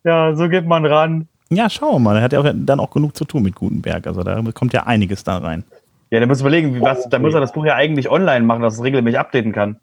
ja, 0.04 0.34
so 0.34 0.48
geht 0.48 0.66
man 0.66 0.84
ran. 0.84 1.28
Ja, 1.48 1.70
schauen 1.70 1.94
wir 1.94 1.98
mal. 2.00 2.16
Er 2.16 2.22
hat 2.22 2.34
ja 2.34 2.40
auch, 2.40 2.52
dann 2.54 2.80
auch 2.80 2.90
genug 2.90 3.16
zu 3.16 3.24
tun 3.24 3.42
mit 3.42 3.54
Gutenberg. 3.54 4.06
Also 4.06 4.22
da 4.22 4.42
kommt 4.52 4.74
ja 4.74 4.82
einiges 4.82 5.24
da 5.24 5.38
rein. 5.38 5.64
Ja, 6.10 6.18
der 6.18 6.28
muss 6.28 6.40
überlegen, 6.40 6.74
wie 6.74 6.82
was, 6.82 7.08
da 7.08 7.18
muss 7.18 7.34
er 7.34 7.40
das 7.40 7.52
Buch 7.52 7.64
ja 7.64 7.74
eigentlich 7.74 8.10
online 8.10 8.44
machen, 8.44 8.62
dass 8.62 8.74
es 8.74 8.82
regelmäßig 8.82 9.18
updaten 9.18 9.52
kann. 9.52 9.80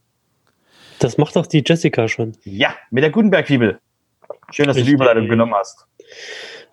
Das 1.00 1.18
macht 1.18 1.36
doch 1.36 1.48
die 1.48 1.64
Jessica 1.66 2.08
schon. 2.08 2.34
Ja, 2.44 2.76
mit 2.92 3.04
der 3.04 3.10
Gutenberg-Fibel. 3.10 3.80
Schön, 4.52 4.68
dass 4.68 4.76
du 4.76 4.84
die 4.84 4.92
Richtig. 4.92 4.94
Überleitung 4.94 5.28
genommen 5.28 5.54
hast. 5.56 5.88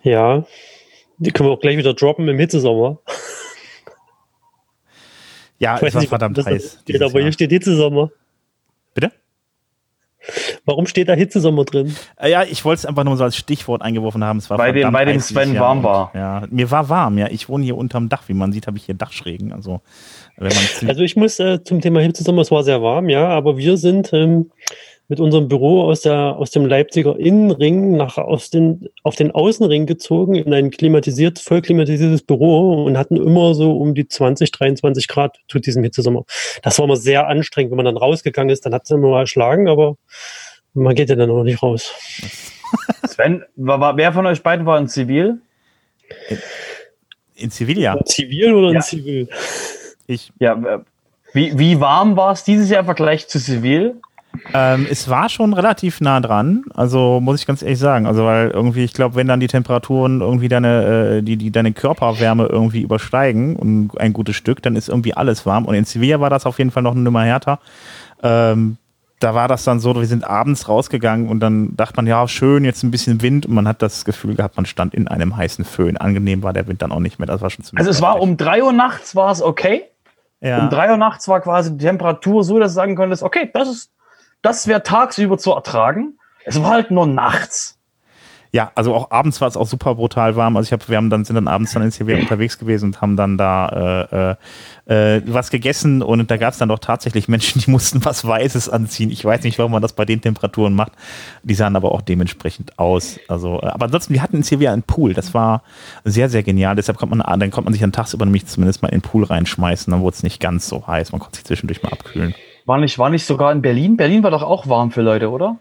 Ja. 0.03 0.43
Die 1.17 1.31
können 1.31 1.49
wir 1.49 1.53
auch 1.53 1.59
gleich 1.59 1.77
wieder 1.77 1.93
droppen 1.93 2.27
im 2.27 2.37
Hitzesommer. 2.37 2.99
Ja, 5.61 5.75
Ich 5.77 5.83
es 5.83 5.93
war 5.95 6.01
verdammt 6.01 6.37
das 6.37 6.45
heiß. 6.47 6.79
steht, 6.81 7.01
aber 7.01 7.11
hier 7.11 7.21
Jahr. 7.21 7.31
steht 7.31 7.51
Hitzesommer. 7.51 8.09
Bitte? 8.95 9.11
Warum 10.65 10.85
steht 10.85 11.07
da 11.09 11.13
Hitzesommer 11.13 11.65
drin? 11.65 11.95
Äh, 12.17 12.29
Ja, 12.31 12.43
ich 12.43 12.63
wollte 12.63 12.79
es 12.79 12.85
einfach 12.85 13.03
nur 13.03 13.17
so 13.17 13.23
als 13.23 13.35
Stichwort 13.35 13.81
eingeworfen 13.81 14.23
haben. 14.23 14.37
Es 14.37 14.49
war 14.49 14.57
Bei 14.57 14.71
dem- 14.71 14.81
verdammt 14.81 14.93
bei 14.93 15.05
dem 15.05 15.19
Sven 15.19 15.57
warm 15.59 15.79
und, 15.79 15.83
war. 15.83 16.11
Ja, 16.13 16.43
mir 16.51 16.69
war 16.69 16.89
warm, 16.89 17.17
ja. 17.17 17.27
Ich 17.29 17.49
wohne 17.49 17.63
hier 17.63 17.75
unterm 17.77 18.07
Dach. 18.09 18.23
Wie 18.27 18.33
man 18.33 18.51
sieht, 18.51 18.67
habe 18.67 18.77
ich 18.77 18.85
hier 18.85 18.93
Dachschrägen. 18.95 19.51
Also, 19.51 19.81
Also 20.37 21.01
ich 21.01 21.15
muss 21.15 21.39
äh, 21.39 21.63
zum 21.63 21.81
Thema 21.81 22.01
Hitzesommer, 22.01 22.41
es 22.41 22.51
war 22.51 22.63
sehr 22.63 22.81
warm, 22.81 23.09
ja, 23.09 23.27
aber 23.29 23.57
wir 23.57 23.77
sind 23.77 24.13
ähm, 24.13 24.51
mit 25.07 25.19
unserem 25.19 25.47
Büro 25.49 25.83
aus, 25.83 26.01
der, 26.01 26.37
aus 26.37 26.51
dem 26.51 26.65
Leipziger 26.65 27.17
Innenring 27.19 27.97
nach 27.97 28.17
aus 28.17 28.49
den, 28.49 28.87
auf 29.03 29.15
den 29.15 29.31
Außenring 29.31 29.85
gezogen 29.85 30.35
in 30.35 30.53
ein 30.53 30.71
klimatisiert, 30.71 31.39
voll 31.39 31.61
klimatisiertes 31.61 32.23
Büro 32.23 32.85
und 32.85 32.97
hatten 32.97 33.17
immer 33.17 33.53
so 33.53 33.77
um 33.77 33.93
die 33.93 34.07
20, 34.07 34.51
23 34.51 35.07
Grad 35.09 35.37
zu 35.49 35.59
diesem 35.59 35.83
Hitzesommer. 35.83 36.23
Das 36.63 36.79
war 36.79 36.85
immer 36.85 36.95
sehr 36.95 37.27
anstrengend, 37.27 37.71
wenn 37.71 37.77
man 37.77 37.85
dann 37.85 37.97
rausgegangen 37.97 38.49
ist, 38.49 38.65
dann 38.65 38.73
hat 38.73 38.83
es 38.85 38.91
immer 38.91 39.09
mal 39.09 39.19
erschlagen, 39.21 39.67
aber 39.67 39.97
man 40.73 40.95
geht 40.95 41.09
ja 41.09 41.15
dann 41.17 41.29
auch 41.29 41.43
nicht 41.43 41.61
raus. 41.61 41.93
Sven, 43.05 43.43
war, 43.57 43.81
war, 43.81 43.97
wer 43.97 44.13
von 44.13 44.25
euch 44.25 44.41
beiden 44.41 44.65
war 44.65 44.77
in 44.79 44.87
Zivil? 44.87 45.41
in 47.35 47.49
Sevilla. 47.49 47.99
Zivil 48.05 48.53
oder 48.53 48.69
Ja. 48.69 48.75
in 48.75 48.81
Zivil? 48.81 49.29
Ich, 50.07 50.31
Ja, 50.39 50.53
äh, 50.53 50.79
wie, 51.33 51.57
wie 51.57 51.79
warm 51.79 52.17
war 52.17 52.33
es 52.33 52.43
dieses 52.43 52.69
Jahr 52.69 52.81
im 52.81 52.85
Vergleich 52.85 53.27
zu 53.27 53.39
Zivil? 53.39 53.99
Ähm, 54.53 54.87
es 54.89 55.09
war 55.09 55.29
schon 55.29 55.53
relativ 55.53 56.01
nah 56.01 56.19
dran. 56.19 56.63
Also, 56.73 57.19
muss 57.19 57.39
ich 57.39 57.47
ganz 57.47 57.61
ehrlich 57.61 57.79
sagen. 57.79 58.05
Also, 58.05 58.25
weil 58.25 58.49
irgendwie, 58.49 58.83
ich 58.83 58.93
glaube, 58.93 59.15
wenn 59.15 59.27
dann 59.27 59.39
die 59.39 59.47
Temperaturen 59.47 60.21
irgendwie 60.21 60.47
deine, 60.47 61.17
äh, 61.17 61.21
die, 61.21 61.37
die 61.37 61.51
deine 61.51 61.73
Körperwärme 61.73 62.45
irgendwie 62.45 62.81
übersteigen 62.81 63.55
und 63.55 63.91
ein 63.99 64.13
gutes 64.13 64.35
Stück, 64.35 64.61
dann 64.61 64.75
ist 64.75 64.89
irgendwie 64.89 65.13
alles 65.13 65.45
warm. 65.45 65.65
Und 65.65 65.75
in 65.75 65.85
Sevilla 65.85 66.19
war 66.19 66.29
das 66.29 66.45
auf 66.45 66.57
jeden 66.59 66.71
Fall 66.71 66.83
noch 66.83 66.93
eine 66.93 67.01
Nummer 67.01 67.23
härter. 67.23 67.59
Ähm, 68.23 68.77
da 69.21 69.35
war 69.35 69.47
das 69.47 69.63
dann 69.63 69.79
so, 69.79 69.95
wir 69.95 70.05
sind 70.07 70.23
abends 70.23 70.67
rausgegangen 70.67 71.29
und 71.29 71.39
dann 71.39 71.75
dachte 71.75 71.95
man, 71.97 72.07
ja, 72.07 72.27
schön, 72.27 72.65
jetzt 72.65 72.83
ein 72.83 72.91
bisschen 72.91 73.21
Wind 73.21 73.45
und 73.45 73.53
man 73.53 73.67
hat 73.67 73.81
das 73.81 74.03
Gefühl 74.03 74.35
gehabt, 74.35 74.57
man 74.57 74.65
stand 74.65 74.93
in 74.93 75.07
einem 75.07 75.37
heißen 75.37 75.63
Föhn. 75.63 75.97
Angenehm 75.97 76.43
war 76.43 76.53
der 76.53 76.67
Wind 76.67 76.81
dann 76.81 76.91
auch 76.91 76.99
nicht 76.99 77.19
mehr. 77.19 77.27
Das 77.27 77.41
war 77.41 77.49
schon 77.49 77.63
ziemlich 77.63 77.79
Also 77.79 77.91
es 77.91 78.01
war 78.01 78.19
um 78.19 78.35
3 78.37 78.63
Uhr 78.63 78.73
nachts 78.73 79.15
war 79.15 79.31
es 79.31 79.41
okay. 79.41 79.83
ja. 80.39 80.63
Um 80.63 80.69
3 80.69 80.91
Uhr 80.91 80.97
nachts 80.97 81.27
war 81.27 81.39
quasi 81.39 81.77
die 81.77 81.85
Temperatur 81.85 82.43
so, 82.43 82.57
dass 82.59 82.71
du 82.71 82.75
sagen 82.75 82.95
konntest, 82.95 83.21
okay, 83.21 83.49
das 83.53 83.69
ist, 83.69 83.91
das 84.41 84.67
wäre 84.67 84.83
tagsüber 84.83 85.37
zu 85.37 85.51
ertragen. 85.51 86.17
Es 86.45 86.61
war 86.61 86.71
halt 86.71 86.91
nur 86.91 87.05
nachts. 87.05 87.77
Ja, 88.53 88.69
also 88.75 88.93
auch 88.93 89.11
abends 89.11 89.39
war 89.39 89.47
es 89.47 89.55
auch 89.55 89.65
super 89.65 89.95
brutal 89.95 90.35
warm. 90.35 90.57
Also 90.57 90.67
ich 90.67 90.73
habe, 90.73 90.85
wir 90.89 90.97
haben 90.97 91.09
dann 91.09 91.23
sind 91.23 91.35
dann 91.35 91.47
abends 91.47 91.71
dann 91.71 91.83
in 91.83 91.91
Sevilla 91.91 92.19
unterwegs 92.19 92.59
gewesen 92.59 92.87
und 92.87 93.01
haben 93.01 93.15
dann 93.15 93.37
da 93.37 94.09
äh, 94.11 94.33
äh, 94.91 95.17
äh, 95.17 95.21
was 95.25 95.51
gegessen 95.51 96.01
und 96.01 96.29
da 96.29 96.35
gab 96.35 96.51
es 96.51 96.59
dann 96.59 96.67
doch 96.67 96.79
tatsächlich 96.79 97.29
Menschen, 97.29 97.61
die 97.61 97.71
mussten 97.71 98.03
was 98.03 98.27
Weißes 98.27 98.67
anziehen. 98.67 99.09
Ich 99.09 99.23
weiß 99.23 99.43
nicht, 99.43 99.57
warum 99.57 99.71
man 99.71 99.81
das 99.81 99.93
bei 99.93 100.03
den 100.03 100.19
Temperaturen 100.19 100.73
macht. 100.73 100.91
Die 101.43 101.53
sahen 101.53 101.77
aber 101.77 101.93
auch 101.93 102.01
dementsprechend 102.01 102.77
aus. 102.77 103.19
Also, 103.29 103.61
äh, 103.61 103.67
aber 103.67 103.85
ansonsten, 103.85 104.13
wir 104.13 104.21
hatten 104.21 104.37
in 104.37 104.43
Sevilla 104.43 104.73
einen 104.73 104.83
Pool. 104.83 105.13
Das 105.13 105.33
war 105.33 105.63
sehr, 106.03 106.27
sehr 106.27 106.43
genial. 106.43 106.75
Deshalb 106.75 106.97
kommt 106.97 107.15
man, 107.15 107.19
dann 107.19 107.51
konnte 107.51 107.63
man 107.63 107.73
sich 107.73 107.81
dann 107.81 107.93
tagsüber 107.93 108.25
nämlich 108.25 108.47
zumindest 108.47 108.81
mal 108.81 108.89
in 108.89 108.99
den 108.99 109.01
Pool 109.01 109.23
reinschmeißen. 109.23 109.91
Dann 109.91 110.01
wurde 110.01 110.15
es 110.15 110.23
nicht 110.23 110.41
ganz 110.41 110.67
so 110.67 110.85
heiß. 110.85 111.13
Man 111.13 111.21
konnte 111.21 111.37
sich 111.37 111.45
zwischendurch 111.45 111.83
mal 111.83 111.93
abkühlen. 111.93 112.35
War 112.65 112.77
nicht, 112.77 112.97
war 112.99 113.09
nicht 113.09 113.25
sogar 113.25 113.51
in 113.51 113.61
Berlin? 113.61 113.97
Berlin 113.97 114.23
war 114.23 114.31
doch 114.31 114.43
auch 114.43 114.67
warm 114.67 114.91
für 114.91 115.01
Leute, 115.01 115.29
oder? 115.29 115.57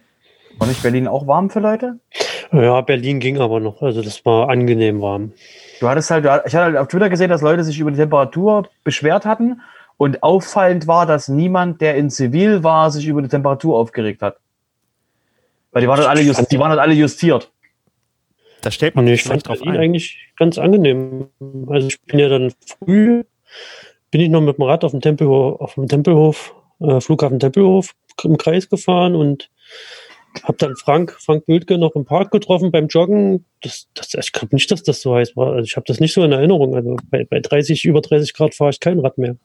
War 0.59 0.67
nicht 0.69 0.83
Berlin 0.83 1.07
auch 1.09 1.27
warm 1.27 1.49
für 1.51 1.61
Leute? 1.61 1.99
Ja, 2.53 2.81
Berlin 2.81 3.21
ging 3.21 3.41
aber 3.41 3.61
noch. 3.61 3.81
Also 3.83 4.03
das 4.03 4.25
war 4.27 4.49
angenehm 4.51 5.01
warm. 5.01 5.33
Du 5.81 5.89
hattest 5.89 6.11
halt, 6.11 6.25
ich 6.25 6.55
hatte 6.55 6.65
halt 6.65 6.77
auf 6.77 6.89
Twitter 6.89 7.09
gesehen, 7.09 7.31
dass 7.31 7.41
Leute 7.43 7.65
sich 7.65 7.79
über 7.79 7.91
die 7.91 7.97
Temperatur 7.97 8.69
beschwert 8.85 9.25
hatten 9.25 9.61
Und 9.97 10.23
auffallend 10.23 10.87
war, 10.87 11.05
dass 11.07 11.29
niemand, 11.29 11.81
der 11.83 11.97
in 11.97 12.09
Zivil 12.11 12.63
war, 12.63 12.91
sich 12.91 13.07
über 13.07 13.21
die 13.23 13.29
Temperatur 13.29 13.77
aufgeregt 13.79 14.23
hat. 14.23 14.39
Weil 15.73 15.83
die 15.83 15.89
waren 15.89 15.99
halt 15.99 16.09
alle, 16.09 16.23
just, 16.23 16.51
die 16.51 16.59
waren 16.59 16.71
halt 16.71 16.81
alle 16.81 16.95
justiert. 16.95 17.51
Da 18.63 18.71
stellt 18.71 18.95
man 18.95 19.05
Nee, 19.05 19.13
sich 19.13 19.21
ich 19.21 19.29
fand 19.29 19.45
schlecht 19.45 19.61
drauf 19.63 19.69
ein. 19.69 19.79
eigentlich 19.79 20.33
ganz 20.37 20.59
angenehm. 20.59 21.29
Also 21.69 21.89
ich 21.89 22.01
bin 22.03 22.19
ja 22.19 22.29
dann 22.29 22.53
früh, 22.83 23.25
bin 24.11 24.21
ich 24.23 24.29
noch 24.31 24.41
mit 24.41 24.57
dem 24.57 24.63
Rad 24.65 24.85
auf 24.85 24.91
dem 24.91 25.01
Tempelhof, 25.01 25.61
auf 25.61 25.75
dem 25.75 25.87
Tempelhof, 25.87 26.55
äh, 26.81 27.01
Flughafen 27.01 27.39
Tempelhof 27.39 27.95
im 28.25 28.37
Kreis 28.37 28.69
gefahren 28.69 29.15
und 29.15 29.51
habe 30.45 30.59
dann 30.59 30.77
Frank, 30.77 31.17
Frank 31.19 31.47
Bödke 31.47 31.79
noch 31.79 31.95
im 31.95 32.05
Park 32.05 32.31
getroffen 32.31 32.71
beim 32.71 32.87
Joggen. 32.87 33.45
Das, 33.63 33.89
das, 33.95 34.15
ich 34.15 34.33
glaube 34.33 34.55
nicht, 34.55 34.71
dass 34.71 34.83
das 34.83 35.01
so 35.01 35.15
heiß 35.15 35.37
war. 35.37 35.53
Also 35.53 35.65
ich 35.65 35.77
habe 35.77 35.85
das 35.87 36.01
nicht 36.01 36.15
so 36.15 36.23
in 36.23 36.33
Erinnerung. 36.33 36.75
Also 36.75 36.97
bei, 37.11 37.25
bei 37.25 37.41
30, 37.41 37.85
über 37.85 38.01
30 38.01 38.35
Grad 38.35 38.55
fahre 38.55 38.71
ich 38.71 38.81
kein 38.81 39.01
Rad 39.01 39.19
mehr. 39.19 39.37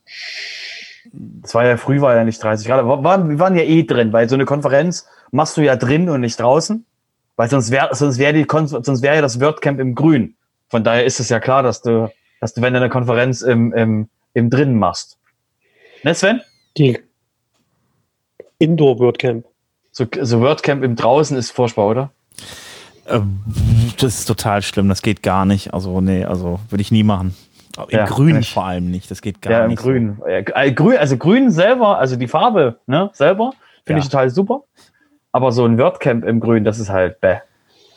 Das 1.12 1.54
war 1.56 1.66
ja 1.66 1.78
früh, 1.78 2.02
war 2.02 2.16
ja 2.16 2.24
nicht 2.24 2.42
30 2.42 2.68
Grad. 2.68 2.80
Aber 2.80 3.04
waren, 3.04 3.30
wir 3.30 3.40
waren 3.40 3.56
ja 3.56 3.64
eh 3.64 3.84
drin, 3.84 4.14
weil 4.14 4.30
so 4.30 4.36
eine 4.36 4.46
Konferenz 4.46 5.08
machst 5.32 5.58
du 5.58 5.62
ja 5.62 5.76
drin 5.76 6.10
und 6.10 6.22
nicht 6.22 6.40
draußen. 6.40 6.86
Weil 7.36 7.50
sonst 7.50 7.72
wäre 7.72 7.94
sonst 7.94 8.18
wäre 8.18 8.34
die 8.34 8.46
Kon 8.46 8.68
sonst 8.68 9.02
wäre 9.02 9.16
ja 9.16 9.22
das 9.22 9.42
WordCamp 9.42 9.80
im 9.80 9.96
Grün. 9.96 10.36
Von 10.70 10.84
daher 10.84 11.06
ist 11.06 11.20
es 11.20 11.30
ja 11.30 11.40
klar, 11.40 11.64
dass 11.64 11.82
du, 11.82 12.12
dass 12.40 12.54
du, 12.54 12.62
wenn 12.62 12.74
du 12.74 12.80
eine 12.80 12.90
Konferenz 12.90 13.42
im, 13.42 13.74
im, 13.74 14.10
im 14.34 14.50
Drinnen 14.50 14.78
machst. 14.78 15.18
Ne, 16.04 16.16
Sven? 16.16 16.42
Die 16.78 17.00
Indoor 18.60 19.00
WordCamp. 19.00 19.46
So, 19.92 20.06
so 20.22 20.42
WordCamp 20.42 20.84
im 20.84 20.96
Draußen 20.96 21.38
ist 21.38 21.52
furchtbar, 21.52 21.88
oder? 21.88 22.12
Ähm, 23.08 23.40
Das 24.00 24.20
ist 24.20 24.26
total 24.26 24.62
schlimm, 24.62 24.90
das 24.90 25.02
geht 25.02 25.24
gar 25.24 25.46
nicht. 25.46 25.74
Also, 25.74 26.02
nee, 26.02 26.26
also 26.26 26.60
würde 26.70 26.82
ich 26.82 26.92
nie 26.92 27.04
machen. 27.04 27.36
Im 27.78 27.86
Ja, 27.98 28.06
Grün 28.06 28.44
vor 28.44 28.66
allem 28.66 28.90
nicht, 28.90 29.12
das 29.12 29.22
geht 29.22 29.42
gar 29.42 29.52
ja, 29.52 29.64
im 29.66 29.72
nicht. 29.72 29.80
so. 29.82 29.90
Grün. 29.90 30.18
Ja, 30.28 30.38
äh, 30.62 30.72
grün. 30.72 30.98
Also 30.98 31.18
Grün 31.18 31.52
selber, 31.52 31.98
also 32.00 32.16
die 32.16 32.28
Farbe, 32.28 32.80
ne, 32.88 33.10
selber, 33.14 33.52
finde 33.86 34.00
Ja. 34.00 34.06
ich 34.06 34.10
total 34.10 34.30
super. 34.30 34.62
Aber 35.32 35.52
so 35.52 35.66
ein 35.66 35.78
WordCamp 35.78 36.24
im 36.26 36.40
Grün, 36.40 36.64
das 36.64 36.80
ist 36.80 36.90
halt 36.90 37.20
bäh. 37.20 37.38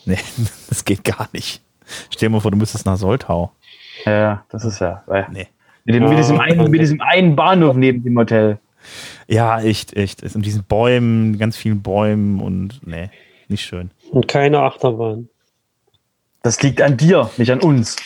Nee, 0.04 0.18
das 0.68 0.84
geht 0.84 1.04
gar 1.04 1.28
nicht. 1.32 1.62
Stell 2.10 2.28
dir 2.28 2.32
mal 2.34 2.40
vor, 2.40 2.50
du 2.50 2.56
müsstest 2.56 2.86
nach 2.86 2.96
Soltau. 2.96 3.52
Ja, 4.04 4.44
das 4.50 4.64
ist 4.64 4.80
ja. 4.80 5.02
Bäh. 5.06 5.24
Nee. 5.30 5.46
Mit, 5.84 5.94
dem, 5.94 6.08
mit, 6.08 6.18
diesem 6.18 6.38
einen, 6.38 6.70
mit 6.70 6.80
diesem 6.80 7.00
einen 7.00 7.34
Bahnhof 7.34 7.74
neben 7.76 8.02
dem 8.02 8.18
Hotel. 8.18 8.58
Ja, 9.28 9.60
echt, 9.60 9.94
echt. 9.94 10.22
Es 10.22 10.32
sind 10.32 10.44
diesen 10.44 10.64
Bäumen, 10.64 11.38
ganz 11.38 11.56
vielen 11.56 11.82
Bäumen 11.82 12.40
und 12.40 12.80
nee, 12.86 13.10
nicht 13.48 13.64
schön. 13.64 13.90
Und 14.10 14.26
keine 14.26 14.60
Achterbahn. 14.60 15.28
Das 16.42 16.62
liegt 16.62 16.80
an 16.80 16.96
dir, 16.96 17.30
nicht 17.36 17.52
an 17.52 17.60
uns. 17.60 17.96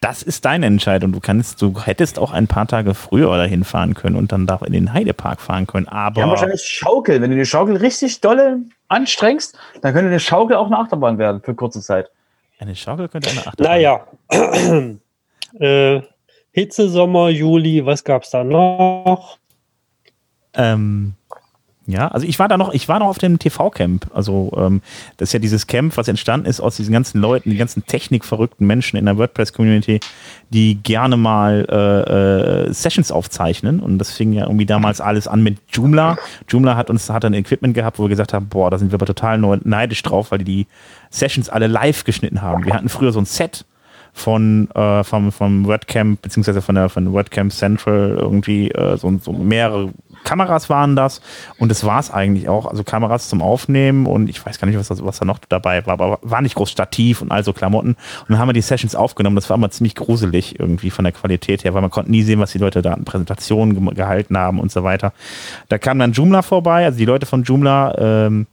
Das 0.00 0.22
ist 0.22 0.44
deine 0.44 0.66
Entscheidung. 0.66 1.12
Du 1.12 1.20
kannst, 1.20 1.62
du 1.62 1.80
hättest 1.80 2.18
auch 2.18 2.32
ein 2.32 2.46
paar 2.48 2.66
Tage 2.66 2.94
früher 2.94 3.34
dahin 3.36 3.64
fahren 3.64 3.94
können 3.94 4.16
und 4.16 4.32
dann 4.32 4.46
da 4.46 4.60
in 4.66 4.72
den 4.72 4.92
Heidepark 4.92 5.40
fahren 5.40 5.66
können. 5.66 5.88
Aber 5.88 6.26
wahrscheinlich 6.26 6.62
Schaukel. 6.62 7.22
Wenn 7.22 7.30
du 7.30 7.36
die 7.36 7.46
Schaukel 7.46 7.76
richtig 7.76 8.20
dolle 8.20 8.58
anstrengst, 8.88 9.56
dann 9.80 9.94
könnte 9.94 10.08
eine 10.08 10.20
Schaukel 10.20 10.56
auch 10.56 10.66
eine 10.66 10.76
Achterbahn 10.78 11.18
werden 11.18 11.40
für 11.40 11.54
kurze 11.54 11.80
Zeit. 11.80 12.10
eine 12.58 12.74
Schaukel 12.74 13.08
könnte 13.08 13.30
eine 13.30 13.46
Achterbahn. 13.46 13.72
Naja. 13.72 14.06
äh, 15.60 16.02
Hitze, 16.50 16.88
Sommer, 16.88 17.30
Juli, 17.30 17.86
was 17.86 18.04
gab's 18.04 18.30
da 18.30 18.44
noch? 18.44 19.38
Ähm, 20.54 21.14
ja, 21.86 22.08
also 22.08 22.26
ich 22.26 22.38
war 22.38 22.48
da 22.48 22.56
noch, 22.56 22.72
ich 22.72 22.88
war 22.88 22.98
noch 22.98 23.08
auf 23.08 23.18
dem 23.18 23.38
TV-Camp. 23.38 24.06
Also 24.14 24.50
ähm, 24.56 24.80
das 25.18 25.28
ist 25.28 25.32
ja 25.34 25.38
dieses 25.38 25.66
Camp, 25.66 25.96
was 25.98 26.08
entstanden 26.08 26.46
ist 26.46 26.60
aus 26.60 26.76
diesen 26.76 26.94
ganzen 26.94 27.20
Leuten, 27.20 27.50
die 27.50 27.58
ganzen 27.58 27.84
technikverrückten 27.84 28.66
Menschen 28.66 28.96
in 28.96 29.04
der 29.04 29.18
WordPress-Community, 29.18 30.00
die 30.48 30.76
gerne 30.76 31.18
mal 31.18 31.66
äh, 31.68 32.68
äh, 32.68 32.72
Sessions 32.72 33.12
aufzeichnen. 33.12 33.80
Und 33.80 33.98
das 33.98 34.12
fing 34.12 34.32
ja 34.32 34.44
irgendwie 34.44 34.64
damals 34.64 35.02
alles 35.02 35.28
an 35.28 35.42
mit 35.42 35.58
Joomla. 35.72 36.16
Joomla 36.48 36.74
hat 36.76 36.88
uns 36.88 37.10
hat 37.10 37.26
ein 37.26 37.34
Equipment 37.34 37.74
gehabt, 37.74 37.98
wo 37.98 38.04
wir 38.04 38.08
gesagt 38.08 38.32
haben, 38.32 38.48
boah, 38.48 38.70
da 38.70 38.78
sind 38.78 38.90
wir 38.90 38.96
aber 38.96 39.06
total 39.06 39.38
neidisch 39.38 40.02
drauf, 40.02 40.30
weil 40.30 40.38
die 40.38 40.44
die 40.44 40.66
Sessions 41.10 41.48
alle 41.48 41.66
live 41.66 42.04
geschnitten 42.04 42.42
haben. 42.42 42.64
Wir 42.64 42.74
hatten 42.74 42.88
früher 42.88 43.12
so 43.12 43.20
ein 43.20 43.26
Set 43.26 43.64
von 44.12 44.70
äh, 44.70 45.02
vom, 45.02 45.32
vom 45.32 45.66
WordCamp 45.66 46.22
beziehungsweise 46.22 46.62
von 46.62 46.76
der 46.76 46.88
von 46.88 47.12
WordCamp 47.12 47.52
Central 47.52 48.16
irgendwie 48.16 48.70
äh, 48.70 48.96
so, 48.96 49.12
so 49.18 49.32
mehrere 49.32 49.92
Kameras 50.24 50.68
waren 50.70 50.96
das. 50.96 51.20
Und 51.58 51.68
das 51.68 51.84
war 51.84 52.00
es 52.00 52.10
eigentlich 52.10 52.48
auch, 52.48 52.66
also 52.66 52.82
Kameras 52.82 53.28
zum 53.28 53.42
Aufnehmen 53.42 54.06
und 54.06 54.28
ich 54.28 54.44
weiß 54.44 54.58
gar 54.58 54.66
nicht, 54.66 54.78
was, 54.78 54.88
da- 54.88 54.96
was 55.04 55.18
da 55.20 55.24
noch 55.24 55.38
dabei 55.48 55.86
war, 55.86 55.92
aber 55.94 56.18
war 56.22 56.40
nicht 56.42 56.56
groß 56.56 56.70
Stativ 56.70 57.22
und 57.22 57.30
also 57.30 57.52
Klamotten. 57.52 57.90
Und 57.90 57.98
dann 58.28 58.38
haben 58.38 58.48
wir 58.48 58.52
die 58.54 58.62
Sessions 58.62 58.94
aufgenommen, 58.96 59.36
das 59.36 59.48
war 59.50 59.56
immer 59.56 59.70
ziemlich 59.70 59.94
gruselig 59.94 60.58
irgendwie 60.58 60.90
von 60.90 61.04
der 61.04 61.12
Qualität 61.12 61.64
her, 61.64 61.74
weil 61.74 61.82
man 61.82 61.90
konnte 61.90 62.10
nie 62.10 62.22
sehen, 62.22 62.40
was 62.40 62.52
die 62.52 62.58
Leute 62.58 62.82
da 62.82 62.94
an 62.94 63.04
Präsentationen 63.04 63.74
gem- 63.74 63.94
gehalten 63.94 64.36
haben 64.36 64.58
und 64.58 64.72
so 64.72 64.82
weiter. 64.82 65.12
Da 65.68 65.78
kam 65.78 65.98
dann 65.98 66.12
Joomla 66.12 66.42
vorbei, 66.42 66.84
also 66.84 66.98
die 66.98 67.04
Leute 67.04 67.26
von 67.26 67.42
Joomla 67.44 67.94
ähm, 67.98 68.46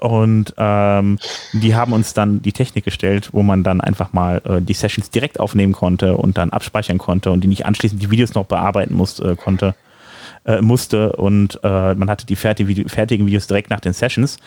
und 0.00 0.54
ähm, 0.58 1.18
die 1.52 1.76
haben 1.76 1.92
uns 1.92 2.14
dann 2.14 2.42
die 2.42 2.52
Technik 2.52 2.84
gestellt, 2.84 3.28
wo 3.32 3.44
man 3.44 3.62
dann 3.62 3.80
einfach 3.80 4.12
mal 4.12 4.42
äh, 4.44 4.60
die 4.60 4.72
Sessions 4.74 5.10
direkt 5.10 5.38
aufnehmen 5.38 5.72
konnte 5.72 6.16
und 6.16 6.36
dann 6.36 6.50
abspeichern 6.50 6.98
konnte 6.98 7.30
und 7.30 7.42
die 7.42 7.48
nicht 7.48 7.64
anschließend 7.64 8.02
die 8.02 8.10
Videos 8.10 8.34
noch 8.34 8.46
bearbeiten 8.46 8.94
musste, 8.94 9.30
äh, 9.30 9.36
konnte, 9.36 9.76
äh, 10.44 10.60
musste 10.60 11.12
und 11.12 11.58
äh, 11.62 11.94
man 11.94 12.10
hatte 12.10 12.26
die 12.26 12.36
fertige 12.36 12.68
Video, 12.68 12.88
fertigen 12.88 13.26
Videos 13.26 13.46
direkt 13.46 13.70
nach 13.70 13.80
den 13.80 13.92
Sessions. 13.92 14.38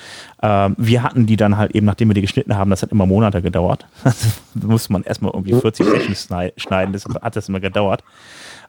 Ähm, 0.41 0.75
wir 0.77 1.03
hatten 1.03 1.25
die 1.25 1.37
dann 1.37 1.57
halt 1.57 1.75
eben, 1.75 1.85
nachdem 1.85 2.09
wir 2.09 2.13
die 2.13 2.21
geschnitten 2.21 2.55
haben, 2.55 2.69
das 2.69 2.83
hat 2.83 2.91
immer 2.91 3.05
Monate 3.05 3.41
gedauert. 3.41 3.85
da 4.03 4.67
musste 4.67 4.93
man 4.93 5.03
erstmal 5.03 5.31
irgendwie 5.33 5.53
40 5.53 5.85
Sessions 5.85 6.23
schnei- 6.23 6.53
schneiden, 6.57 6.93
das 6.93 7.05
hat 7.21 7.35
das 7.35 7.49
immer 7.49 7.59
gedauert. 7.59 8.03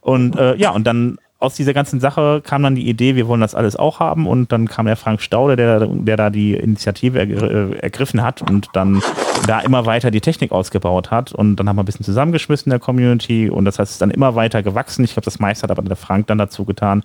Und 0.00 0.36
äh, 0.36 0.56
ja, 0.56 0.70
und 0.70 0.86
dann 0.86 1.18
aus 1.40 1.54
dieser 1.54 1.72
ganzen 1.72 2.00
Sache 2.00 2.42
kam 2.44 2.64
dann 2.64 2.74
die 2.74 2.88
Idee, 2.88 3.14
wir 3.14 3.28
wollen 3.28 3.40
das 3.40 3.54
alles 3.54 3.76
auch 3.76 4.00
haben. 4.00 4.26
Und 4.26 4.50
dann 4.50 4.66
kam 4.66 4.86
der 4.86 4.96
Frank 4.96 5.20
Staude, 5.20 5.54
der, 5.54 5.86
der 5.86 6.16
da 6.16 6.30
die 6.30 6.54
Initiative 6.54 7.18
ergr 7.18 7.42
äh, 7.42 7.78
ergriffen 7.78 8.22
hat 8.22 8.42
und 8.42 8.68
dann 8.72 9.02
da 9.46 9.60
immer 9.60 9.86
weiter 9.86 10.10
die 10.10 10.20
Technik 10.20 10.50
ausgebaut 10.50 11.12
hat. 11.12 11.32
Und 11.32 11.56
dann 11.56 11.68
haben 11.68 11.76
wir 11.76 11.84
ein 11.84 11.86
bisschen 11.86 12.04
zusammengeschmissen 12.04 12.66
in 12.66 12.70
der 12.70 12.80
Community. 12.80 13.48
Und 13.48 13.66
das 13.66 13.78
heißt, 13.78 13.90
es 13.90 13.94
ist 13.96 14.02
dann 14.02 14.10
immer 14.10 14.34
weiter 14.34 14.64
gewachsen. 14.64 15.04
Ich 15.04 15.12
glaube, 15.12 15.26
das 15.26 15.38
meiste 15.38 15.62
hat 15.62 15.70
aber 15.70 15.82
der 15.82 15.96
Frank 15.96 16.26
dann 16.26 16.38
dazu 16.38 16.64
getan. 16.64 17.04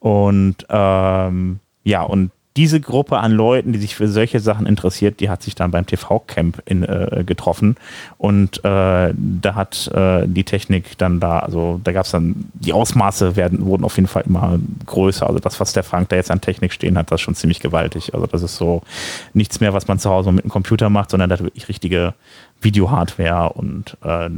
Und 0.00 0.66
ähm, 0.68 1.60
ja, 1.84 2.02
und 2.02 2.32
diese 2.56 2.80
Gruppe 2.80 3.18
an 3.18 3.32
Leuten, 3.32 3.72
die 3.72 3.78
sich 3.78 3.94
für 3.94 4.08
solche 4.08 4.38
Sachen 4.38 4.66
interessiert, 4.66 5.20
die 5.20 5.30
hat 5.30 5.42
sich 5.42 5.54
dann 5.54 5.70
beim 5.70 5.86
TV-Camp 5.86 6.62
äh, 6.66 7.24
getroffen. 7.24 7.76
Und 8.18 8.58
äh, 8.58 9.14
da 9.14 9.54
hat 9.54 9.88
äh, 9.88 10.26
die 10.26 10.44
Technik 10.44 10.98
dann 10.98 11.18
da, 11.18 11.38
also 11.38 11.80
da 11.82 11.92
gab 11.92 12.04
es 12.04 12.10
dann, 12.10 12.50
die 12.52 12.74
Ausmaße 12.74 13.36
werden, 13.36 13.64
wurden 13.64 13.84
auf 13.84 13.96
jeden 13.96 14.08
Fall 14.08 14.24
immer 14.26 14.58
größer. 14.84 15.26
Also 15.26 15.38
das, 15.38 15.60
was 15.60 15.72
der 15.72 15.82
Frank 15.82 16.10
da 16.10 16.16
jetzt 16.16 16.30
an 16.30 16.42
Technik 16.42 16.72
stehen 16.72 16.98
hat, 16.98 17.10
das 17.10 17.20
ist 17.20 17.24
schon 17.24 17.34
ziemlich 17.34 17.60
gewaltig. 17.60 18.12
Also 18.12 18.26
das 18.26 18.42
ist 18.42 18.56
so 18.56 18.82
nichts 19.32 19.60
mehr, 19.60 19.72
was 19.72 19.88
man 19.88 19.98
zu 19.98 20.10
Hause 20.10 20.30
mit 20.32 20.44
dem 20.44 20.50
Computer 20.50 20.90
macht, 20.90 21.10
sondern 21.10 21.30
da 21.30 21.34
hat 21.34 21.44
wirklich 21.44 21.68
richtige 21.68 22.12
Video-Hardware 22.60 23.54
und 23.54 23.96
äh, 24.04 24.28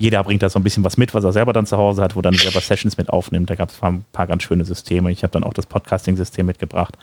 jeder 0.00 0.24
bringt 0.24 0.42
da 0.42 0.48
so 0.48 0.58
ein 0.58 0.62
bisschen 0.62 0.82
was 0.82 0.96
mit, 0.96 1.12
was 1.12 1.24
er 1.24 1.32
selber 1.32 1.52
dann 1.52 1.66
zu 1.66 1.76
Hause 1.76 2.02
hat, 2.02 2.16
wo 2.16 2.22
dann 2.22 2.32
selber 2.34 2.60
Sessions 2.60 2.96
mit 2.96 3.10
aufnimmt. 3.10 3.50
Da 3.50 3.54
gab 3.54 3.68
es 3.68 3.82
ein 3.82 4.04
paar 4.12 4.26
ganz 4.26 4.42
schöne 4.42 4.64
Systeme. 4.64 5.12
Ich 5.12 5.22
habe 5.22 5.32
dann 5.32 5.44
auch 5.44 5.52
das 5.52 5.66
Podcasting-System 5.66 6.46
mitgebracht. 6.46 6.96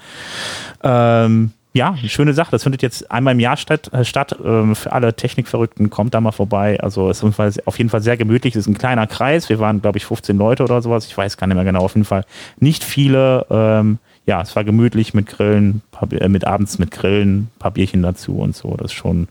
Ähm, 0.83 1.51
ja, 1.73 1.91
eine 1.91 2.09
schöne 2.09 2.33
Sache. 2.33 2.49
Das 2.49 2.63
findet 2.63 2.81
jetzt 2.81 3.11
einmal 3.11 3.33
im 3.35 3.39
Jahr 3.39 3.55
statt. 3.55 3.93
Äh, 3.93 4.03
statt. 4.03 4.35
Ähm, 4.43 4.75
für 4.75 4.91
alle 4.93 5.13
Technikverrückten 5.13 5.91
kommt 5.91 6.15
da 6.15 6.21
mal 6.21 6.31
vorbei. 6.31 6.79
Also 6.79 7.11
es 7.11 7.21
ist 7.21 7.61
auf 7.67 7.77
jeden 7.77 7.89
Fall- 7.91 8.01
sehr 8.01 8.17
gemütlich. 8.17 8.55
Es 8.55 8.61
ist 8.61 8.67
ein 8.67 8.77
kleiner 8.79 9.05
Kreis. 9.05 9.47
Wir 9.47 9.59
waren, 9.59 9.79
glaube 9.79 9.99
ich, 9.99 10.05
15 10.05 10.35
Leute 10.35 10.63
oder 10.63 10.81
sowas. 10.81 11.05
Ich 11.05 11.15
weiß 11.15 11.37
gar 11.37 11.45
nicht 11.45 11.55
mehr 11.55 11.65
genau. 11.65 11.81
Auf 11.81 11.93
jeden 11.93 12.05
Fall 12.05 12.25
nicht 12.59 12.83
viele. 12.83 13.45
Ähm, 13.51 13.99
ja, 14.25 14.41
es 14.41 14.55
war 14.55 14.63
gemütlich 14.63 15.13
mit 15.13 15.27
Grillen, 15.27 15.83
äh, 16.11 16.27
mit 16.27 16.47
abends 16.47 16.79
mit 16.79 16.89
Grillen, 16.89 17.51
Bierchen 17.73 18.01
dazu 18.01 18.39
und 18.39 18.55
so. 18.55 18.75
Das 18.75 18.87
ist 18.91 18.97
schon 18.97 19.27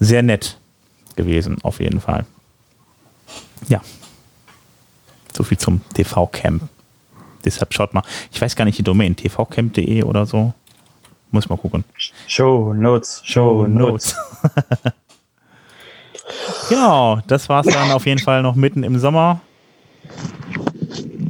sehr 0.00 0.22
nett 0.22 0.58
gewesen, 1.14 1.58
auf 1.62 1.80
jeden 1.80 2.00
Fall. 2.00 2.24
Ja. 3.68 3.80
So 5.32 5.42
viel 5.42 5.58
zum 5.58 5.80
TV-Camp. 5.94 6.62
Deshalb 7.44 7.74
schaut 7.74 7.94
mal. 7.94 8.02
Ich 8.32 8.40
weiß 8.40 8.56
gar 8.56 8.64
nicht 8.64 8.78
die 8.78 8.82
Domain, 8.82 9.14
tvcamp.de 9.14 10.02
oder 10.02 10.26
so. 10.26 10.52
Muss 11.30 11.48
mal 11.48 11.56
gucken. 11.56 11.84
Show 12.26 12.72
Notes, 12.72 13.20
Show 13.24 13.66
Notes. 13.66 14.16
genau, 16.68 17.20
das 17.26 17.48
war 17.48 17.64
es 17.64 17.72
dann 17.72 17.90
auf 17.90 18.06
jeden 18.06 18.20
Fall 18.20 18.42
noch 18.42 18.54
mitten 18.54 18.82
im 18.82 18.98
Sommer. 18.98 19.40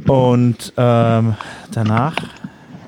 Und 0.07 0.73
ähm, 0.77 1.35
danach, 1.71 2.15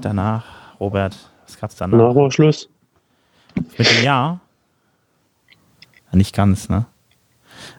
danach, 0.01 0.45
Robert, 0.79 1.15
was 1.45 1.59
gab's 1.59 1.75
danach? 1.75 1.97
Nach 1.97 2.15
war 2.15 2.31
Schluss. 2.31 2.69
Mit 3.77 3.89
dem 3.89 4.03
Jahr? 4.03 4.39
Nicht 6.11 6.35
ganz, 6.35 6.69
ne? 6.69 6.85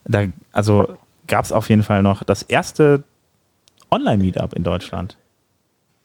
Da, 0.05 0.27
also 0.53 0.99
gab 1.31 1.47
es 1.47 1.53
auf 1.53 1.71
jeden 1.71 1.83
Fall 1.83 2.03
noch 2.03 2.23
das 2.23 2.43
erste 2.43 3.05
Online-Meetup 3.91 4.53
in 4.53 4.63
Deutschland. 4.63 5.17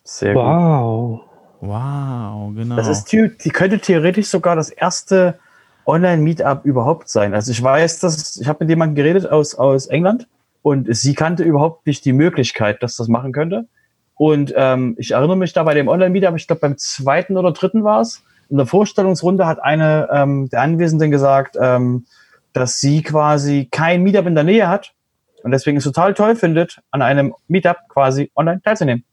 Sehr 0.03 0.33
gut. 0.33 0.43
Wow. 0.43 1.21
Wow, 1.61 2.53
genau. 2.55 2.75
Das 2.75 2.87
ist 2.87 3.05
die, 3.11 3.31
die 3.43 3.49
könnte 3.49 3.79
theoretisch 3.79 4.27
sogar 4.27 4.55
das 4.55 4.69
erste 4.69 5.39
Online-Meetup 5.85 6.63
überhaupt 6.63 7.09
sein. 7.09 7.33
Also 7.33 7.51
ich 7.51 7.61
weiß, 7.61 7.99
dass 7.99 8.37
ich 8.37 8.47
habe 8.47 8.63
mit 8.63 8.69
jemandem 8.69 8.95
geredet 8.95 9.29
aus, 9.29 9.55
aus 9.55 9.87
England, 9.87 10.27
und 10.65 10.87
sie 10.95 11.13
kannte 11.13 11.43
überhaupt 11.43 11.85
nicht 11.85 12.05
die 12.05 12.11
Möglichkeit, 12.11 12.81
dass 12.81 12.95
das 12.95 13.07
machen 13.07 13.33
könnte. 13.33 13.67
Und 14.15 14.51
ähm, 14.57 14.95
ich 14.97 15.11
erinnere 15.11 15.37
mich 15.37 15.53
da 15.53 15.61
bei 15.61 15.75
dem 15.75 15.87
Online-Meetup, 15.87 16.35
ich 16.37 16.47
glaube 16.47 16.61
beim 16.61 16.75
zweiten 16.79 17.37
oder 17.37 17.51
dritten 17.51 17.83
war 17.83 18.01
es, 18.01 18.23
in 18.49 18.57
der 18.57 18.65
Vorstellungsrunde 18.65 19.45
hat 19.45 19.61
eine 19.61 20.07
ähm, 20.11 20.49
der 20.49 20.61
Anwesenden 20.61 21.11
gesagt, 21.11 21.55
ähm, 21.61 22.07
dass 22.51 22.79
sie 22.79 23.03
quasi 23.03 23.67
kein 23.69 24.01
Meetup 24.01 24.25
in 24.25 24.33
der 24.33 24.43
Nähe 24.43 24.67
hat 24.67 24.94
und 25.45 25.51
deswegen 25.51 25.77
es 25.77 25.83
total 25.83 26.15
toll 26.15 26.35
findet, 26.35 26.81
an 26.89 27.03
einem 27.03 27.35
Meetup 27.47 27.77
quasi 27.87 28.31
online 28.35 28.61
teilzunehmen. 28.63 29.03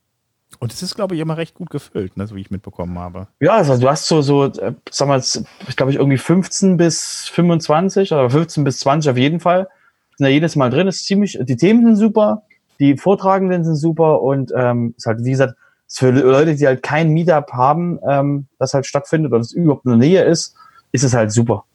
Und 0.61 0.73
es 0.73 0.83
ist, 0.83 0.95
glaube 0.95 1.15
ich, 1.15 1.21
immer 1.21 1.37
recht 1.37 1.55
gut 1.55 1.69
gefüllt, 1.69 2.17
ne, 2.17 2.27
so 2.27 2.35
wie 2.35 2.41
ich 2.41 2.51
mitbekommen 2.51 2.99
habe. 2.99 3.29
Ja, 3.39 3.53
also 3.53 3.77
du 3.77 3.87
hast 3.87 4.07
so, 4.07 4.23
so, 4.23 4.47
äh, 4.47 4.73
sag 4.91 5.09
mal, 5.09 5.21
ich 5.21 5.77
glaube 5.77 5.93
ich 5.93 5.99
irgendwie 5.99 6.17
15 6.17 6.79
bis 6.79 7.29
25 7.29 8.13
oder 8.13 8.31
15 8.31 8.65
bis 8.65 8.79
20 8.81 9.11
auf 9.11 9.19
jeden 9.19 9.41
Fall. 9.41 9.69
Sind 10.17 10.25
da 10.25 10.29
jedes 10.29 10.57
Mal 10.57 10.71
drin, 10.71 10.89
ist 10.89 11.05
ziemlich, 11.05 11.39
die 11.43 11.57
Themen 11.57 11.85
sind 11.85 11.97
super, 11.97 12.45
die 12.81 12.97
Vortragenden 12.97 13.65
sind 13.65 13.77
super 13.77 14.23
und 14.23 14.53
ähm, 14.57 14.95
ist 14.97 15.05
halt, 15.05 15.23
wie 15.25 15.33
gesagt, 15.33 15.55
ist 15.87 15.99
für 15.99 16.13
Leute, 16.13 16.55
die 16.55 16.67
halt 16.67 16.83
kein 16.83 17.11
Meetup 17.11 17.53
haben, 17.53 17.99
ähm, 18.09 18.47
das 18.59 18.73
halt 18.73 18.87
stattfindet 18.87 19.33
und 19.33 19.43
es 19.43 19.53
überhaupt 19.53 19.85
in 19.85 19.91
der 19.91 19.99
Nähe 19.99 20.25
ist, 20.25 20.55
ist 20.93 21.05
es 21.05 21.13
halt 21.13 21.31
super. 21.31 21.67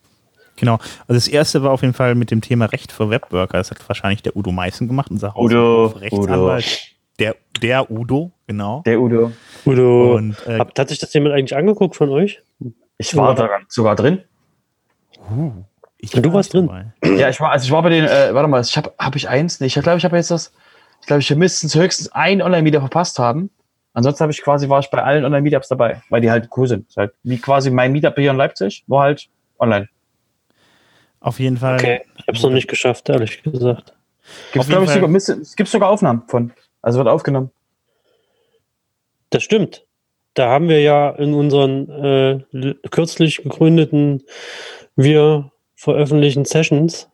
Genau. 0.58 0.74
Also 1.08 1.14
das 1.14 1.28
erste 1.28 1.64
war 1.64 1.72
auf 1.72 1.82
jeden 1.82 1.94
Fall 1.94 2.16
mit 2.16 2.32
dem 2.32 2.42
Thema 2.42 2.66
Recht 2.66 2.92
für 2.92 3.10
Webworker. 3.10 3.58
Das 3.58 3.72
hat 3.72 3.88
wahrscheinlich 3.88 4.22
der 4.24 4.36
Udo 4.36 4.52
Meißen 4.52 4.88
gemacht, 4.88 5.10
unser 5.10 5.38
Udo, 5.38 5.86
Rechtsanwalt. 5.88 6.92
Der, 7.20 7.36
der 7.62 7.90
Udo, 7.90 8.32
genau. 8.46 8.84
Der 8.86 9.00
Udo. 9.00 9.32
Udo, 9.66 10.16
Und, 10.16 10.36
äh, 10.46 10.60
hat, 10.60 10.78
hat 10.78 10.90
sich 10.90 11.00
das 11.00 11.14
jemand 11.14 11.34
eigentlich 11.34 11.56
angeguckt 11.56 11.96
von 11.96 12.10
euch? 12.10 12.42
Ich 12.98 13.16
war 13.16 13.34
daran 13.34 13.66
sogar 13.70 13.96
drin. 13.96 14.24
ich 15.98 16.16
Und 16.16 16.26
du 16.26 16.30
war 16.30 16.36
warst 16.36 16.54
drin? 16.54 16.68
dabei. 16.68 17.18
Ja, 17.18 17.30
ich 17.30 17.40
war, 17.40 17.52
also 17.52 17.66
ich 17.66 17.72
war 17.72 17.82
bei 17.82 17.90
den, 17.90 18.06
äh, 18.06 18.34
warte 18.34 18.48
mal, 18.48 18.62
ich 18.62 18.78
habe 18.78 18.94
hab 19.00 19.16
ich 19.16 19.30
eins? 19.30 19.60
Nee, 19.60 19.68
ich 19.68 19.74
glaube, 19.74 19.98
ich 19.98 20.06
habe 20.06 20.16
jetzt 20.18 20.32
das, 20.32 20.54
ich 21.02 21.08
glaube, 21.08 21.22
ich 21.22 21.36
müsste 21.36 21.80
höchstens 21.80 22.12
ein 22.12 22.42
Online-Meetup 22.42 22.82
verpasst 22.82 23.20
haben. 23.20 23.50
Ansonsten 23.94 24.22
habe 24.22 24.32
ich 24.32 24.44
quasi, 24.44 24.70
war 24.70 24.80
ich 24.80 24.92
bei 24.92 25.02
allen 25.02 25.26
Online-Meetups 25.26 25.70
dabei, 25.70 26.02
weil 26.10 26.22
die 26.22 26.30
halt 26.30 26.50
cool 26.56 26.68
sind. 26.68 26.86
Halt 26.96 27.14
wie 27.24 27.40
quasi 27.40 27.72
mein 27.72 27.92
Meetup 27.92 28.14
hier 28.16 28.30
in 28.30 28.38
Leipzig, 28.38 28.84
war 28.86 29.04
halt 29.04 29.28
online. 29.58 29.90
Auf 31.28 31.42
jeden 31.42 31.58
Fall. 31.58 31.76
Okay, 31.76 32.02
ich 32.16 32.26
habe 32.26 32.38
es 32.38 32.44
noch 32.44 32.52
nicht 32.52 32.70
geschafft, 32.70 33.10
ehrlich 33.10 33.44
gesagt. 33.44 33.94
Gibt's, 34.54 34.70
ich, 34.70 34.74
sogar, 34.74 35.14
es 35.14 35.56
gibt 35.58 35.68
sogar 35.68 35.90
Aufnahmen 35.90 36.24
von. 36.28 36.54
Also 36.82 37.00
wird 37.00 37.10
aufgenommen. 37.10 37.52
Das 39.30 39.44
stimmt. 39.44 39.86
Da 40.36 40.48
haben 40.48 40.70
wir 40.70 40.82
ja 40.82 41.10
in 41.10 41.34
unseren 41.34 41.90
äh, 42.54 42.76
kürzlich 42.92 43.44
gegründeten 43.44 44.24
Wir 44.96 45.52
veröffentlichen 45.76 46.46
Sessions, 46.46 47.10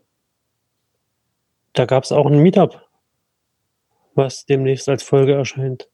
da 1.73 1.85
gab 1.85 2.03
es 2.03 2.11
auch 2.11 2.27
ein 2.27 2.37
Meetup, 2.37 2.87
was 4.13 4.45
demnächst 4.45 4.87
als 4.89 5.01
Folge 5.01 5.33
erscheint. 5.33 5.89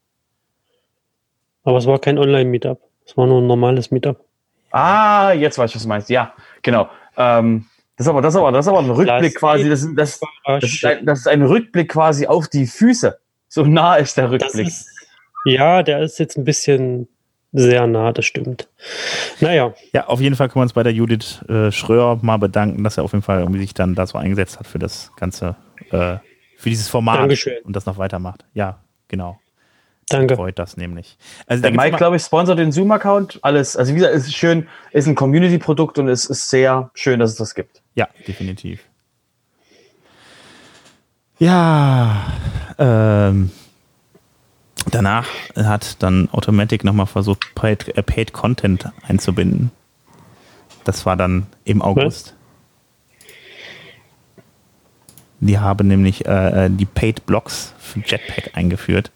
Aber 1.64 1.78
es 1.78 1.86
war 1.86 2.00
kein 2.00 2.18
Online-Meetup. 2.18 2.82
Es 3.06 3.16
war 3.16 3.28
nur 3.28 3.40
ein 3.40 3.48
normales 3.48 3.92
Meetup. 3.92 4.20
Ah, 4.72 5.32
jetzt 5.32 5.58
weiß 5.58 5.72
ich, 5.72 5.76
was 5.78 5.84
du 5.84 5.88
meinst. 5.88 6.10
Ja, 6.10 6.34
genau. 6.62 6.90
Ähm, 7.16 7.66
das 8.00 8.06
ist 8.06 8.10
aber, 8.10 8.22
das 8.22 8.34
ist 8.34 8.40
aber, 8.40 8.52
das 8.54 8.66
ist 8.66 8.70
aber 8.70 8.80
ein 8.80 8.90
Rückblick 8.90 9.34
Das 9.34 9.36
quasi. 9.36 9.70
Das, 9.70 9.82
ist- 9.84 9.94
das, 9.96 10.20
das, 10.46 10.64
ist 10.64 10.86
ein, 10.86 11.06
das 11.06 11.20
ist 11.20 11.28
ein 11.28 11.42
Rückblick 11.44 11.90
quasi 11.92 12.26
auf 12.28 12.48
die 12.48 12.66
Füße. 12.66 13.20
So 13.50 13.66
nah 13.66 13.96
ist 13.96 14.16
der 14.18 14.32
Rückblick. 14.32 14.68
ist, 14.68 14.88
ja, 15.46 15.84
der 15.84 16.00
ist 16.02 16.18
jetzt 16.18 16.38
ein 16.38 16.46
bisschen 16.46 17.10
sehr 17.52 17.88
nah, 17.88 18.14
das 18.14 18.26
stimmt. 18.26 18.70
Naja, 19.42 19.74
Ja, 19.92 20.08
auf 20.08 20.22
jeden 20.22 20.36
Fall 20.36 20.48
können 20.48 20.62
wir 20.62 20.64
uns 20.64 20.74
bei 20.74 20.84
der 20.84 20.94
Judith 20.94 21.44
äh, 21.50 21.72
Schröer 21.72 22.18
mal 22.22 22.38
bedanken, 22.38 22.84
dass 22.84 22.98
er 22.98 23.04
auf 23.04 23.12
jeden 23.12 23.24
Fall 23.24 23.40
irgendwie 23.40 23.60
sich 23.60 23.74
dann 23.74 23.96
da 23.96 24.08
so 24.08 24.18
eingesetzt 24.18 24.60
hat 24.60 24.68
für 24.68 24.80
das 24.80 25.12
ganze, 25.18 25.56
äh, 25.92 26.18
für 26.58 26.70
dieses 26.70 26.88
Format 26.88 27.20
Dankeschön. 27.20 27.58
und 27.64 27.76
das 27.76 27.86
noch 27.86 27.98
weitermacht. 27.98 28.46
Ja, 28.54 28.80
genau. 29.08 29.40
Danke. 30.10 30.36
Freut 30.36 30.60
das 30.60 30.78
nämlich. 30.78 31.18
Also 31.48 31.62
Der 31.62 31.72
Mike, 31.72 31.98
glaube 31.98 32.16
ich, 32.18 32.24
sponsert 32.24 32.60
den 32.60 32.72
Zoom-Account. 32.72 33.40
Alles, 33.42 33.78
also 33.78 33.92
wie 33.94 33.98
gesagt, 33.98 34.16
ist 34.16 34.34
schön, 34.34 34.68
ist 34.92 35.08
ein 35.08 35.16
Community-Produkt 35.16 35.98
und 35.98 36.08
es 36.08 36.26
ist 36.26 36.50
sehr 36.50 36.92
schön, 36.94 37.20
dass 37.20 37.32
es 37.32 37.38
das 37.38 37.56
gibt. 37.56 37.82
Ja, 37.96 38.08
definitiv. 38.28 38.82
Ja, 41.40 42.28
ähm, 42.78 43.50
danach 44.92 45.28
hat 45.56 46.04
dann 46.04 46.28
Automatic 46.32 46.84
nochmal 46.84 47.06
versucht, 47.06 47.56
Paid, 47.56 47.98
äh, 47.98 48.04
Paid 48.04 48.34
Content 48.34 48.92
einzubinden. 49.08 49.72
Das 50.84 51.06
war 51.06 51.16
dann 51.16 51.48
im 51.64 51.82
August. 51.82 52.36
Die 55.40 55.58
haben 55.60 55.88
nämlich 55.88 56.26
äh, 56.26 56.66
äh, 56.66 56.70
die 56.70 56.86
Paid 56.86 57.26
Blocks 57.26 57.74
für 57.80 58.00
Jetpack 58.00 58.52
eingeführt. 58.56 59.12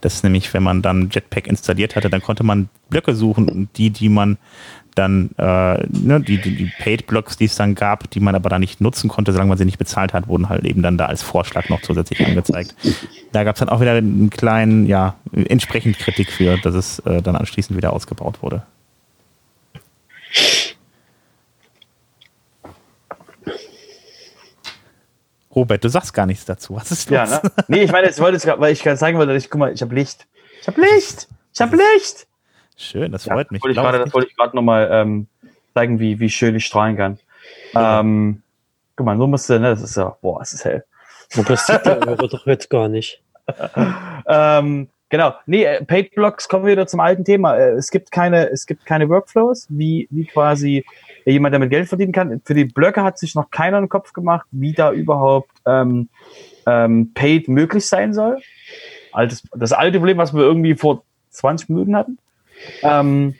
Das 0.00 0.14
ist 0.14 0.24
nämlich, 0.24 0.52
wenn 0.54 0.62
man 0.62 0.82
dann 0.82 1.10
Jetpack 1.10 1.46
installiert 1.46 1.96
hatte, 1.96 2.10
dann 2.10 2.22
konnte 2.22 2.44
man 2.44 2.68
Blöcke 2.90 3.14
suchen 3.14 3.48
und 3.48 3.68
die, 3.76 3.90
die 3.90 4.08
man 4.08 4.38
dann, 4.94 5.30
äh, 5.38 5.86
ne, 5.88 6.20
die, 6.20 6.40
die, 6.40 6.54
die 6.54 6.70
Paid-Blocks, 6.78 7.36
die 7.36 7.46
es 7.46 7.56
dann 7.56 7.74
gab, 7.74 8.10
die 8.10 8.20
man 8.20 8.34
aber 8.34 8.48
dann 8.48 8.60
nicht 8.60 8.80
nutzen 8.80 9.08
konnte, 9.08 9.32
solange 9.32 9.48
man 9.48 9.58
sie 9.58 9.64
nicht 9.64 9.78
bezahlt 9.78 10.12
hat, 10.12 10.28
wurden 10.28 10.48
halt 10.48 10.64
eben 10.64 10.82
dann 10.82 10.98
da 10.98 11.06
als 11.06 11.22
Vorschlag 11.22 11.68
noch 11.68 11.82
zusätzlich 11.82 12.24
angezeigt. 12.24 12.74
Da 13.32 13.44
gab 13.44 13.56
es 13.56 13.60
dann 13.60 13.68
auch 13.68 13.80
wieder 13.80 13.92
einen 13.92 14.30
kleinen, 14.30 14.86
ja, 14.86 15.16
entsprechend 15.32 15.98
Kritik 15.98 16.30
für, 16.30 16.58
dass 16.58 16.74
es 16.74 17.00
äh, 17.00 17.22
dann 17.22 17.36
anschließend 17.36 17.76
wieder 17.76 17.92
ausgebaut 17.92 18.42
wurde. 18.42 18.62
Robert, 25.54 25.84
du 25.84 25.88
sagst 25.88 26.12
gar 26.14 26.26
nichts 26.26 26.44
dazu. 26.44 26.76
Was 26.76 26.90
ist 26.90 27.10
los? 27.10 27.16
Ja, 27.16 27.26
ne? 27.26 27.50
Nee, 27.68 27.82
ich 27.84 27.92
meine, 27.92 28.08
ich 28.08 28.18
wollte 28.18 28.36
es 28.36 28.46
weil 28.46 28.72
ich 28.72 28.82
gerade 28.82 28.98
zeigen 28.98 29.18
wollte, 29.18 29.34
ich, 29.34 29.50
guck 29.50 29.58
mal, 29.58 29.72
ich 29.72 29.82
habe 29.82 29.94
Licht. 29.94 30.26
Ich 30.60 30.66
habe 30.66 30.80
Licht! 30.80 31.28
Ich 31.52 31.60
habe 31.60 31.76
Licht! 31.76 32.26
Schön, 32.76 33.12
das 33.12 33.26
Ja, 33.26 33.34
freut 33.34 33.50
mich. 33.52 33.62
Wollte 33.62 33.72
ich 33.72 33.76
Glaub 33.76 33.84
gerade, 33.86 33.98
ich 33.98 34.04
das 34.04 34.14
wollte 34.14 34.28
ich 34.28 34.36
gerade 34.36 34.56
nochmal 34.56 34.88
ähm, 34.90 35.26
zeigen, 35.74 36.00
wie, 36.00 36.18
wie 36.18 36.30
schön 36.30 36.56
ich 36.56 36.66
strahlen 36.66 36.96
kann. 36.96 37.18
Ähm, 37.74 38.42
guck 38.96 39.06
mal, 39.06 39.16
so 39.16 39.26
musste, 39.26 39.60
ne, 39.60 39.70
das 39.70 39.82
ist 39.82 39.96
ja, 39.96 40.16
boah, 40.22 40.40
es 40.40 40.52
ist 40.52 40.64
hell. 40.64 40.84
Das 41.46 41.66
sieht 41.66 41.84
der 41.84 42.00
Hörer 42.00 42.28
doch 42.28 42.46
jetzt 42.46 42.70
gar 42.70 42.88
nicht. 42.88 43.22
Ähm, 44.26 44.88
genau. 45.10 45.34
Nee, 45.44 45.64
äh, 45.64 45.84
Paid 45.84 46.14
Blocks 46.14 46.48
kommen 46.48 46.64
wir 46.64 46.72
wieder 46.72 46.86
zum 46.86 47.00
alten 47.00 47.26
Thema. 47.26 47.56
Äh, 47.58 47.72
Es 47.72 47.90
gibt 47.90 48.10
keine, 48.10 48.48
es 48.50 48.64
gibt 48.64 48.86
keine 48.86 49.10
Workflows, 49.10 49.66
wie, 49.68 50.08
wie 50.10 50.24
quasi 50.24 50.86
jemand 51.32 51.54
damit 51.54 51.70
Geld 51.70 51.88
verdienen 51.88 52.12
kann. 52.12 52.40
Für 52.44 52.54
die 52.54 52.64
Blöcke 52.66 53.02
hat 53.02 53.18
sich 53.18 53.34
noch 53.34 53.50
keiner 53.50 53.78
einen 53.78 53.88
Kopf 53.88 54.12
gemacht, 54.12 54.46
wie 54.50 54.72
da 54.72 54.92
überhaupt 54.92 55.50
ähm, 55.66 56.08
ähm, 56.66 57.12
Paid 57.14 57.48
möglich 57.48 57.86
sein 57.86 58.12
soll. 58.12 58.38
Altes, 59.12 59.42
das 59.56 59.72
alte 59.72 59.98
Problem, 59.98 60.18
was 60.18 60.34
wir 60.34 60.42
irgendwie 60.42 60.74
vor 60.74 61.04
20 61.30 61.68
Minuten 61.70 61.96
hatten, 61.96 62.18
ähm, 62.82 63.34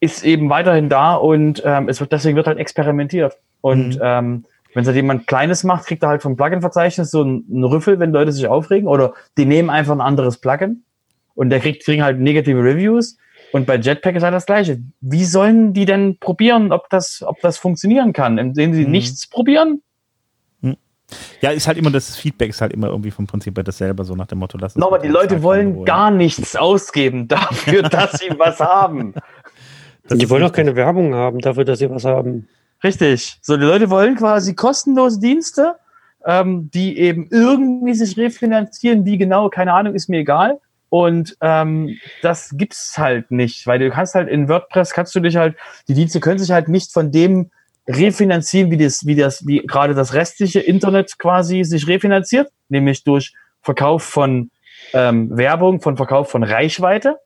ist 0.00 0.24
eben 0.24 0.48
weiterhin 0.48 0.88
da 0.88 1.14
und 1.14 1.62
ähm, 1.64 1.88
es 1.88 2.00
wird 2.00 2.12
deswegen 2.12 2.36
wird 2.36 2.46
halt 2.46 2.58
experimentiert. 2.58 3.36
Und 3.60 3.96
Mhm. 3.96 4.00
ähm, 4.02 4.44
wenn 4.72 4.82
es 4.82 4.86
halt 4.86 4.96
jemand 4.96 5.26
Kleines 5.26 5.64
macht, 5.64 5.86
kriegt 5.86 6.02
er 6.02 6.10
halt 6.10 6.22
vom 6.22 6.36
Plugin-Verzeichnis 6.36 7.10
so 7.10 7.22
einen, 7.22 7.44
einen 7.50 7.64
Rüffel, 7.64 7.98
wenn 7.98 8.12
Leute 8.12 8.32
sich 8.32 8.46
aufregen 8.46 8.88
oder 8.88 9.14
die 9.36 9.44
nehmen 9.44 9.68
einfach 9.68 9.92
ein 9.92 10.00
anderes 10.00 10.38
Plugin 10.38 10.84
und 11.34 11.50
der 11.50 11.60
kriegt, 11.60 11.84
kriegen 11.84 12.02
halt 12.02 12.20
negative 12.20 12.62
Reviews. 12.62 13.18
Und 13.52 13.66
bei 13.66 13.76
Jetpack 13.76 14.14
ist 14.16 14.22
halt 14.22 14.34
das 14.34 14.46
Gleiche. 14.46 14.80
Wie 15.00 15.24
sollen 15.24 15.72
die 15.72 15.84
denn 15.84 16.18
probieren, 16.18 16.72
ob 16.72 16.88
das, 16.90 17.22
ob 17.26 17.40
das 17.40 17.58
funktionieren 17.58 18.12
kann? 18.12 18.38
Indem 18.38 18.74
sie 18.74 18.84
Mhm. 18.84 18.90
nichts 18.92 19.26
probieren? 19.28 19.82
Ja, 21.40 21.50
ist 21.50 21.66
halt 21.66 21.76
immer 21.76 21.90
das 21.90 22.16
Feedback 22.16 22.50
ist 22.50 22.60
halt 22.60 22.72
immer 22.72 22.86
irgendwie 22.88 23.10
vom 23.10 23.26
Prinzip 23.26 23.56
her 23.56 23.64
dasselbe, 23.64 24.04
so 24.04 24.14
nach 24.14 24.26
dem 24.28 24.38
Motto, 24.38 24.56
lass 24.58 24.76
Nochmal, 24.76 25.00
halt 25.00 25.08
die 25.08 25.12
Leute 25.12 25.42
wollen 25.42 25.84
gar 25.84 26.10
nichts 26.12 26.54
ausgeben 26.54 27.26
dafür, 27.26 27.82
dass 27.88 28.12
sie 28.12 28.30
was 28.38 28.60
haben. 28.60 29.14
Das 30.06 30.18
die 30.18 30.30
wollen 30.30 30.44
auch 30.44 30.52
keine 30.52 30.76
Werbung 30.76 31.14
haben 31.14 31.40
dafür, 31.40 31.64
dass 31.64 31.80
sie 31.80 31.90
was 31.90 32.04
haben. 32.04 32.46
Richtig. 32.84 33.38
So, 33.42 33.56
die 33.56 33.64
Leute 33.64 33.90
wollen 33.90 34.14
quasi 34.16 34.54
kostenlose 34.54 35.18
Dienste, 35.20 35.74
ähm, 36.24 36.70
die 36.72 36.96
eben 36.98 37.26
irgendwie 37.30 37.94
sich 37.94 38.16
refinanzieren. 38.16 39.04
Wie 39.04 39.18
genau, 39.18 39.48
keine 39.48 39.72
Ahnung, 39.72 39.94
ist 39.94 40.08
mir 40.08 40.20
egal. 40.20 40.60
Und 40.90 41.36
ähm, 41.40 41.96
das 42.20 42.50
gibt's 42.56 42.98
halt 42.98 43.30
nicht, 43.30 43.66
weil 43.66 43.78
du 43.78 43.90
kannst 43.90 44.14
halt 44.14 44.28
in 44.28 44.48
WordPress 44.48 44.90
kannst 44.92 45.14
du 45.14 45.20
dich 45.20 45.36
halt, 45.36 45.56
die 45.88 45.94
Dienste 45.94 46.20
können 46.20 46.38
sich 46.38 46.50
halt 46.50 46.68
nicht 46.68 46.92
von 46.92 47.12
dem 47.12 47.50
refinanzieren, 47.88 48.70
wie 48.70 48.76
das, 48.76 49.06
wie 49.06 49.14
das, 49.14 49.46
wie 49.46 49.62
gerade 49.66 49.94
das 49.94 50.14
restliche 50.14 50.60
Internet 50.60 51.18
quasi 51.18 51.64
sich 51.64 51.86
refinanziert, 51.86 52.50
nämlich 52.68 53.04
durch 53.04 53.34
Verkauf 53.62 54.02
von 54.02 54.50
ähm, 54.92 55.36
Werbung, 55.36 55.80
von 55.80 55.96
Verkauf 55.96 56.30
von 56.30 56.42
Reichweite. 56.42 57.18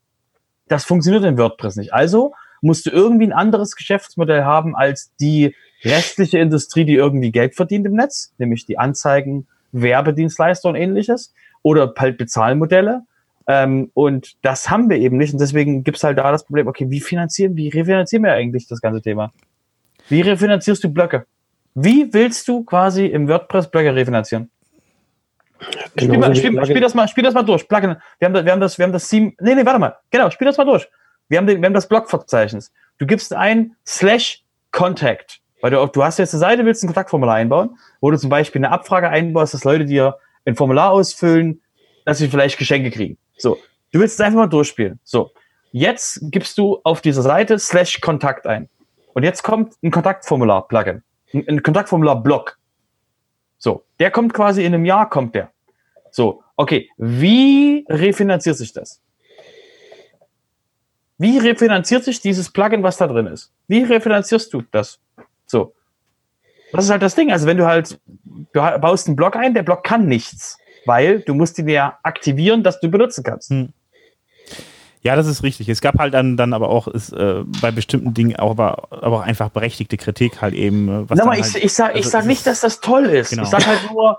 Das 0.69 0.85
funktioniert 0.85 1.25
in 1.25 1.39
WordPress 1.39 1.77
nicht. 1.77 1.93
Also 1.93 2.35
musst 2.61 2.87
du 2.87 2.91
irgendwie 2.91 3.27
ein 3.27 3.33
anderes 3.33 3.77
Geschäftsmodell 3.77 4.45
haben 4.45 4.75
als 4.77 5.13
die 5.21 5.55
restliche 5.85 6.39
Industrie, 6.39 6.85
die 6.85 6.95
irgendwie 6.95 7.31
Geld 7.31 7.55
verdient 7.55 7.87
im 7.87 7.95
Netz, 7.95 8.33
nämlich 8.39 8.65
die 8.67 8.79
Anzeigen, 8.79 9.47
Werbedienstleister 9.73 10.69
und 10.69 10.77
ähnliches 10.77 11.35
oder 11.63 11.93
halt 11.99 12.17
Bezahlmodelle. 12.17 13.03
Ähm, 13.47 13.91
und 13.95 14.33
das 14.43 14.71
haben 14.71 14.89
wir 14.89 14.97
eben 14.99 15.17
nicht. 15.19 15.33
Und 15.33 15.41
deswegen 15.41 15.85
gibt's 15.85 16.03
halt 16.05 16.19
da 16.19 16.31
das 16.33 16.45
Problem, 16.45 16.67
okay, 16.67 16.87
wie 16.91 17.01
finanzieren, 17.01 17.57
wie 17.57 17.69
refinanzieren 17.69 18.25
wir 18.25 18.33
eigentlich 18.33 18.67
das 18.69 18.81
ganze 18.81 19.03
Thema? 19.03 19.33
Wie 20.09 20.21
refinanzierst 20.23 20.83
du 20.85 20.89
Blöcke? 20.93 21.27
Wie 21.75 22.13
willst 22.13 22.47
du 22.49 22.65
quasi 22.65 23.07
im 23.07 23.29
WordPress 23.29 23.71
Blöcke 23.71 23.95
refinanzieren? 23.95 24.51
Spiel, 25.61 26.09
Genauso 26.09 26.21
mal, 26.21 26.33
wie 26.33 26.37
spiel, 26.39 26.65
spiel, 26.67 26.81
das 26.81 26.95
mal, 26.95 27.09
spiel 27.09 27.25
das 27.25 27.35
mal 27.35 27.43
durch. 27.43 27.67
Plugin. 27.69 27.97
Wir 28.19 28.27
haben, 28.27 28.35
da- 28.35 28.45
wir 28.45 28.53
haben 28.53 28.61
das, 28.61 28.79
wir 28.79 28.85
haben 28.85 28.93
das 28.93 29.09
Theme. 29.09 29.33
Nee, 29.41 29.55
nee, 29.55 29.65
warte 29.65 29.79
mal. 29.79 29.97
Genau, 30.11 30.31
spiel 30.31 30.47
das 30.47 30.57
mal 30.59 30.65
durch. 30.65 30.89
Wir 31.29 31.39
haben, 31.39 31.47
den, 31.47 31.61
wir 31.63 31.67
haben 31.67 31.75
das 31.75 31.89
Blogverzeichnis. 31.89 32.73
Du 32.99 33.07
gibst 33.07 33.33
ein 33.33 33.75
slash 33.87 34.43
Contact. 34.73 35.41
Weil 35.63 35.71
du, 35.71 35.87
du 35.87 36.05
hast 36.05 36.19
jetzt 36.19 36.35
eine 36.35 36.41
Seite, 36.41 36.65
willst 36.67 36.83
ein 36.85 36.89
Kontaktformular 36.89 37.37
einbauen, 37.37 37.79
wo 38.01 38.11
du 38.11 38.19
zum 38.19 38.29
Beispiel 38.29 38.61
eine 38.61 38.71
Abfrage 38.71 39.09
einbaust, 39.09 39.55
dass 39.55 39.65
Leute 39.65 39.87
dir 39.87 40.17
ein 40.45 40.57
Formular 40.57 40.91
ausfüllen, 40.91 41.63
dass 42.05 42.19
sie 42.19 42.29
vielleicht 42.29 42.59
Geschenke 42.59 42.91
kriegen. 42.91 43.17
So. 43.37 43.59
Du 43.93 44.01
willst 44.01 44.15
es 44.15 44.21
einfach 44.21 44.41
mal 44.41 44.47
durchspielen. 44.47 44.99
So. 45.05 45.31
Jetzt 45.73 46.21
gibst 46.31 46.59
du 46.59 46.81
auf 46.85 47.01
dieser 47.01 47.23
Seite 47.23 47.59
slash 47.59 48.01
Kontakt 48.01 48.47
ein. 48.47 48.69
Und 49.13 49.23
jetzt 49.23 49.43
kommt 49.43 49.75
ein 49.83 49.91
Kontaktformular-Plugin. 49.91 51.03
Ein, 51.33 51.49
ein 51.49 51.63
Kontaktformular-Block. 51.63 52.59
So. 53.59 53.85
Der 53.99 54.11
kommt 54.11 54.35
quasi 54.35 54.65
in 54.65 54.75
einem 54.75 54.85
Jahr, 54.85 55.09
kommt 55.09 55.35
der. 55.35 55.51
So, 56.11 56.45
okay. 56.57 56.89
Wie 56.97 57.85
refinanziert 57.89 58.57
sich 58.57 58.73
das? 58.73 59.01
Wie 61.19 61.39
refinanziert 61.39 62.05
sich 62.05 62.21
dieses 62.21 62.51
Plugin, 62.53 62.83
was 62.83 62.97
da 62.97 63.07
drin 63.07 63.27
ist? 63.27 63.53
Wie 63.69 63.83
refinanzierst 63.83 64.53
du 64.53 64.63
das? 64.71 65.01
So. 65.47 65.75
Das 66.73 66.85
ist 66.85 66.91
halt 66.91 67.03
das 67.03 67.15
Ding. 67.15 67.31
Also 67.31 67.47
wenn 67.47 67.57
du 67.57 67.67
halt, 67.67 68.01
du 68.25 68.79
baust 68.81 69.07
einen 69.07 69.17
Block 69.17 69.37
ein, 69.37 69.55
der 69.55 69.63
Block 69.63 69.85
kann 69.85 70.07
nichts, 70.07 70.59
weil 70.87 71.21
du 71.21 71.35
musst 71.35 71.59
ihn 71.59 71.69
ja 71.69 71.99
aktivieren, 72.03 72.63
dass 72.63 72.81
du 72.81 72.91
benutzen 72.91 73.25
kannst. 73.25 73.51
Hm. 73.51 73.73
Ja, 75.03 75.17
das 75.17 75.27
ist 75.27 75.43
richtig. 75.43 75.69
Es 75.69 75.83
gab 75.83 75.99
halt 75.99 76.15
dann, 76.15 76.39
dann 76.39 76.55
aber 76.55 76.71
auch 76.71 76.89
ist, 76.89 77.13
äh, 77.13 77.43
bei 77.61 77.71
bestimmten 77.71 78.15
Dingen 78.15 78.37
auch, 78.37 78.53
aber, 78.53 78.89
aber 78.91 79.19
auch 79.19 79.23
einfach 79.23 79.51
berechtigte 79.51 79.99
Kritik 79.99 80.41
halt 80.41 80.55
eben. 80.55 80.89
äh, 80.89 81.11
Was 81.11 81.19
Nochmal, 81.19 81.37
dann 81.37 81.47
ich, 81.47 81.55
halt, 81.55 81.65
ich 81.65 81.73
sag, 81.75 81.91
ich 81.91 81.97
also 82.07 82.11
sag 82.11 82.25
nicht, 82.25 82.47
dass 82.47 82.61
das 82.61 82.81
toll 82.81 83.05
ist. 83.05 83.31
Genau. 83.31 83.43
Ich 83.43 83.51
sag 83.51 83.67
halt 83.67 83.81
nur, 83.91 84.19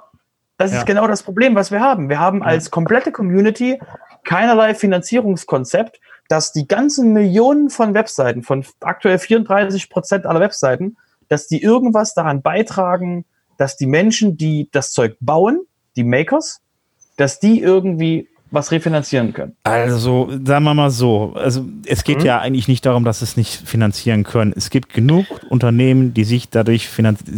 das 0.58 0.72
Ja. 0.72 0.80
ist 0.80 0.86
genau 0.86 1.08
das 1.08 1.24
Problem, 1.24 1.56
was 1.56 1.72
wir 1.72 1.80
haben. 1.82 2.08
Wir 2.08 2.20
haben 2.20 2.44
als 2.44 2.70
komplette 2.70 3.12
Community 3.12 3.80
keinerlei 4.24 4.76
Finanzierungskonzept, 4.76 6.00
dass 6.30 6.52
die 6.54 6.68
ganzen 6.68 7.14
Millionen 7.14 7.72
von 7.72 7.94
Webseiten, 7.96 8.44
von 8.44 8.64
aktuell 8.82 9.18
34 9.18 9.90
Prozent 9.90 10.26
aller 10.28 10.40
Webseiten, 10.40 10.98
dass 11.30 11.48
die 11.48 11.62
irgendwas 11.62 12.14
daran 12.14 12.44
beitragen, 12.44 13.26
dass 13.58 13.76
die 13.76 13.88
Menschen, 13.88 14.38
die 14.38 14.70
das 14.72 14.92
Zeug 14.92 15.18
bauen, 15.20 15.62
die 15.96 16.04
Makers, 16.04 16.62
dass 17.18 17.40
die 17.40 17.62
irgendwie 17.62 18.30
was 18.56 18.72
refinanzieren 18.72 19.34
können. 19.34 19.54
Also, 19.64 20.30
sagen 20.44 20.64
wir 20.66 20.74
mal 20.74 20.90
so, 20.90 21.34
also 21.36 21.66
es 21.86 22.04
geht 22.04 22.20
Mhm. 22.20 22.26
ja 22.26 22.40
eigentlich 22.40 22.68
nicht 22.68 22.86
darum, 22.86 23.04
dass 23.04 23.22
es 23.22 23.38
nicht 23.38 23.54
finanzieren 23.54 24.24
können. 24.24 24.54
Es 24.56 24.70
gibt 24.72 24.94
genug 24.94 25.26
Unternehmen, 25.50 26.14
die 26.16 26.24
sich 26.24 26.50
dadurch, 26.50 26.90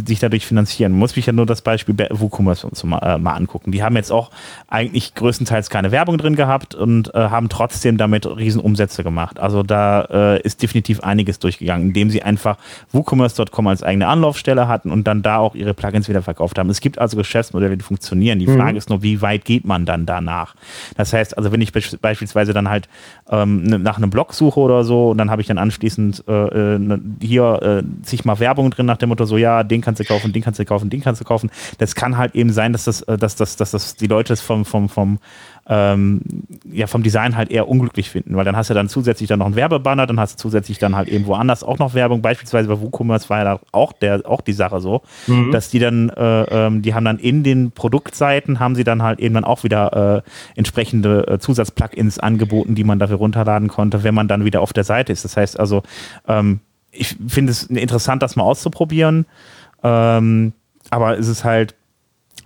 sich 0.06 0.18
dadurch 0.20 0.46
finanzieren. 0.46 0.92
Man 0.92 1.00
muss 1.00 1.16
mich 1.16 1.26
ja 1.26 1.32
nur 1.32 1.44
das 1.44 1.60
Beispiel 1.62 1.94
bei 1.94 2.08
WooCommerce 2.10 2.64
uns 2.66 2.82
mal, 2.84 2.98
äh, 3.00 3.18
mal 3.18 3.34
angucken. 3.34 3.72
Die 3.72 3.82
haben 3.82 3.96
jetzt 3.96 4.10
auch 4.10 4.30
eigentlich 4.68 5.14
größtenteils 5.14 5.68
keine 5.68 5.90
Werbung 5.90 6.16
drin 6.16 6.36
gehabt 6.36 6.74
und 6.74 7.14
äh, 7.14 7.18
haben 7.18 7.48
trotzdem 7.48 7.98
damit 7.98 8.24
Riesenumsätze 8.26 9.02
gemacht. 9.04 9.38
Also 9.40 9.62
da 9.62 10.02
äh, 10.36 10.40
ist 10.42 10.62
definitiv 10.62 11.00
einiges 11.00 11.38
durchgegangen, 11.38 11.88
indem 11.88 12.10
sie 12.10 12.22
einfach 12.22 12.56
WooCommerce.com 12.92 13.66
als 13.66 13.82
eigene 13.82 14.06
Anlaufstelle 14.06 14.68
hatten 14.68 14.90
und 14.90 15.04
dann 15.04 15.22
da 15.22 15.38
auch 15.38 15.54
ihre 15.54 15.74
Plugins 15.74 16.08
wieder 16.08 16.22
verkauft 16.22 16.58
haben. 16.58 16.70
Es 16.70 16.80
gibt 16.80 16.98
also 16.98 17.16
Geschäftsmodelle, 17.16 17.76
die 17.76 17.82
funktionieren. 17.82 18.38
Die 18.38 18.46
Frage 18.46 18.78
ist 18.78 18.88
nur, 18.90 19.02
wie 19.02 19.20
weit 19.22 19.44
geht 19.44 19.64
man 19.64 19.84
dann 19.84 20.06
danach? 20.06 20.54
Das 20.96 21.07
heißt, 21.12 21.36
also 21.36 21.52
wenn 21.52 21.60
ich 21.60 21.72
beispielsweise 21.72 22.52
dann 22.52 22.68
halt 22.68 22.88
ähm, 23.30 23.62
ne- 23.62 23.78
nach 23.78 23.96
einem 23.96 24.10
Blog 24.10 24.34
suche 24.34 24.60
oder 24.60 24.84
so 24.84 25.10
und 25.10 25.18
dann 25.18 25.30
habe 25.30 25.42
ich 25.42 25.48
dann 25.48 25.58
anschließend 25.58 26.24
äh, 26.28 26.32
äh, 26.32 26.78
ne- 26.78 27.00
hier 27.20 27.82
äh, 27.84 28.06
sich 28.06 28.24
mal 28.24 28.38
Werbung 28.40 28.70
drin 28.70 28.86
nach 28.86 28.96
dem 28.96 29.08
Motto 29.10 29.24
so, 29.24 29.36
ja, 29.36 29.62
den 29.62 29.80
kannst 29.80 30.00
du 30.00 30.04
kaufen, 30.04 30.32
den 30.32 30.42
kannst 30.42 30.60
du 30.60 30.64
kaufen, 30.64 30.90
den 30.90 31.00
kannst 31.00 31.20
du 31.20 31.24
kaufen. 31.24 31.50
Das 31.78 31.94
kann 31.94 32.16
halt 32.16 32.34
eben 32.34 32.50
sein, 32.52 32.72
dass 32.72 32.84
das, 32.84 33.02
äh, 33.02 33.16
dass 33.18 33.36
das, 33.36 33.56
dass 33.56 33.70
das 33.70 33.96
die 33.96 34.06
Leute 34.06 34.32
es 34.32 34.40
vom, 34.40 34.64
vom, 34.64 34.88
vom 34.88 35.18
ähm, 35.68 36.22
ja, 36.70 36.86
vom 36.86 37.02
Design 37.02 37.36
halt 37.36 37.50
eher 37.50 37.68
unglücklich 37.68 38.08
finden, 38.10 38.36
weil 38.36 38.44
dann 38.44 38.56
hast 38.56 38.70
du 38.70 38.74
dann 38.74 38.88
zusätzlich 38.88 39.28
dann 39.28 39.40
noch 39.40 39.46
einen 39.46 39.56
Werbebanner, 39.56 40.06
dann 40.06 40.18
hast 40.18 40.38
du 40.38 40.42
zusätzlich 40.42 40.78
dann 40.78 40.96
halt 40.96 41.08
eben 41.08 41.26
woanders 41.26 41.62
auch 41.62 41.78
noch 41.78 41.92
Werbung, 41.92 42.22
beispielsweise 42.22 42.68
bei 42.68 42.80
WooCommerce 42.80 43.28
war 43.28 43.44
ja 43.44 43.60
auch 43.72 43.92
der, 43.92 44.22
auch 44.24 44.40
die 44.40 44.54
Sache 44.54 44.80
so, 44.80 45.02
dass 45.52 45.68
die 45.68 45.78
dann, 45.78 46.08
äh, 46.08 46.42
ähm, 46.44 46.82
die 46.82 46.94
haben 46.94 47.04
dann 47.04 47.18
in 47.18 47.42
den 47.42 47.72
Produktseiten, 47.72 48.60
haben 48.60 48.74
sie 48.74 48.84
dann 48.84 49.02
halt 49.02 49.20
eben 49.20 49.34
dann 49.34 49.44
auch 49.44 49.62
wieder 49.62 50.24
äh, 50.24 50.58
entsprechende 50.58 51.26
äh, 51.26 51.38
Zusatzplugins 51.38 52.18
angeboten, 52.18 52.74
die 52.74 52.84
man 52.84 52.98
dafür 52.98 53.16
runterladen 53.18 53.68
konnte, 53.68 54.04
wenn 54.04 54.14
man 54.14 54.26
dann 54.26 54.44
wieder 54.44 54.62
auf 54.62 54.72
der 54.72 54.84
Seite 54.84 55.12
ist. 55.12 55.24
Das 55.24 55.36
heißt 55.36 55.60
also, 55.60 55.82
ähm, 56.26 56.60
ich 56.90 57.16
finde 57.26 57.52
es 57.52 57.64
interessant, 57.64 58.22
das 58.22 58.36
mal 58.36 58.44
auszuprobieren, 58.44 59.26
ähm, 59.82 60.54
aber 60.90 61.18
es 61.18 61.28
ist 61.28 61.44
halt, 61.44 61.74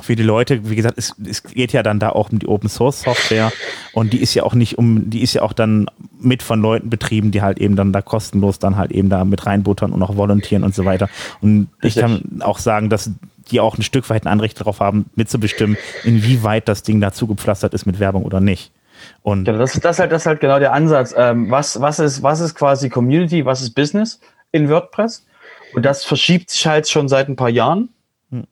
für 0.00 0.16
die 0.16 0.22
Leute, 0.22 0.68
wie 0.70 0.76
gesagt, 0.76 0.98
es, 0.98 1.14
es 1.28 1.42
geht 1.42 1.72
ja 1.72 1.82
dann 1.82 1.98
da 1.98 2.10
auch 2.10 2.30
um 2.30 2.38
die 2.38 2.46
Open 2.46 2.68
Source 2.68 3.02
Software 3.02 3.52
und 3.92 4.12
die 4.12 4.20
ist 4.22 4.34
ja 4.34 4.42
auch 4.42 4.54
nicht 4.54 4.78
um, 4.78 5.10
die 5.10 5.22
ist 5.22 5.34
ja 5.34 5.42
auch 5.42 5.52
dann 5.52 5.86
mit 6.18 6.42
von 6.42 6.60
Leuten 6.60 6.90
betrieben, 6.90 7.30
die 7.30 7.42
halt 7.42 7.58
eben 7.58 7.76
dann 7.76 7.92
da 7.92 8.02
kostenlos 8.02 8.58
dann 8.58 8.76
halt 8.76 8.92
eben 8.92 9.08
da 9.08 9.24
mit 9.24 9.46
reinbuttern 9.46 9.92
und 9.92 10.02
auch 10.02 10.16
volontieren 10.16 10.64
und 10.64 10.74
so 10.74 10.84
weiter. 10.84 11.08
Und 11.40 11.68
ich 11.82 11.96
kann 11.96 12.40
auch 12.40 12.58
sagen, 12.58 12.88
dass 12.88 13.10
die 13.50 13.60
auch 13.60 13.76
ein 13.76 13.82
Stück 13.82 14.08
weit 14.08 14.24
ein 14.24 14.28
Anrecht 14.28 14.60
darauf 14.60 14.80
haben, 14.80 15.06
mitzubestimmen, 15.14 15.76
inwieweit 16.04 16.68
das 16.68 16.82
Ding 16.82 17.00
da 17.00 17.12
zugepflastert 17.12 17.74
ist 17.74 17.86
mit 17.86 17.98
Werbung 17.98 18.24
oder 18.24 18.40
nicht. 18.40 18.72
Und 19.22 19.48
Ja, 19.48 19.54
das, 19.54 19.78
das, 19.80 19.96
ist 19.96 20.00
halt, 20.00 20.12
das 20.12 20.22
ist 20.22 20.26
halt 20.26 20.40
genau 20.40 20.58
der 20.58 20.72
Ansatz. 20.72 21.14
Ähm, 21.16 21.50
was, 21.50 21.80
was, 21.80 21.98
ist, 21.98 22.22
was 22.22 22.40
ist 22.40 22.54
quasi 22.54 22.88
Community, 22.88 23.44
was 23.44 23.60
ist 23.60 23.74
Business 23.74 24.20
in 24.52 24.68
WordPress? 24.68 25.26
Und 25.74 25.84
das 25.84 26.04
verschiebt 26.04 26.50
sich 26.50 26.66
halt 26.66 26.88
schon 26.88 27.08
seit 27.08 27.28
ein 27.28 27.36
paar 27.36 27.48
Jahren. 27.48 27.88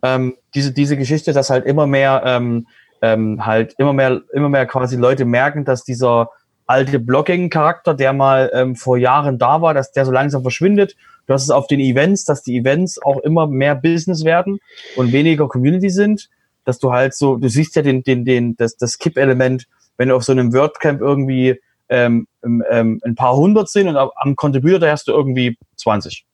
Ähm, 0.03 0.37
diese, 0.55 0.73
diese 0.73 0.97
Geschichte, 0.97 1.33
dass 1.33 1.51
halt 1.51 1.65
immer 1.65 1.87
mehr, 1.87 2.23
ähm, 2.27 2.67
ähm, 3.03 3.45
halt 3.47 3.75
immer 3.79 3.93
mehr, 3.93 4.21
immer 4.33 4.49
mehr 4.49 4.67
quasi 4.67 4.97
Leute 4.97 5.25
merken, 5.25 5.65
dass 5.65 5.85
dieser 5.85 6.31
alte 6.67 7.01
Blogging-Charakter, 7.01 7.95
der 7.95 8.13
mal 8.13 8.51
ähm, 8.55 8.77
vor 8.77 8.97
Jahren 8.97 9.39
da 9.39 9.61
war, 9.61 9.75
dass 9.75 9.91
der 9.93 10.05
so 10.05 10.13
langsam 10.13 10.43
verschwindet. 10.43 10.97
Du 11.27 11.35
hast 11.35 11.43
es 11.43 11.51
auf 11.51 11.67
den 11.67 11.81
Events, 11.81 12.25
dass 12.25 12.43
die 12.43 12.57
Events 12.59 13.03
auch 13.03 13.19
immer 13.19 13.47
mehr 13.47 13.75
Business 13.75 14.25
werden 14.25 14.59
und 14.97 15.13
weniger 15.13 15.49
Community 15.49 15.91
sind. 15.91 16.29
Dass 16.65 16.79
du 16.79 16.93
halt 16.93 17.15
so, 17.15 17.37
du 17.37 17.49
siehst 17.49 17.75
ja 17.75 17.83
den, 17.83 18.03
den, 18.03 18.25
den, 18.25 18.55
das, 18.57 18.77
das 18.77 18.99
Kipp-Element, 18.99 19.67
wenn 19.97 20.11
du 20.11 20.17
auf 20.17 20.25
so 20.25 20.33
einem 20.33 20.53
WordCamp 20.53 21.01
irgendwie 21.01 21.59
ähm, 21.89 22.27
ähm, 22.45 23.01
ein 23.05 23.15
paar 23.15 23.35
hundert 23.35 23.69
sind 23.69 23.89
und 23.89 23.97
am- 23.97 24.37
Contributor 24.37 24.89
hast 24.89 25.09
du 25.09 25.13
irgendwie 25.13 25.57
20. 25.77 26.25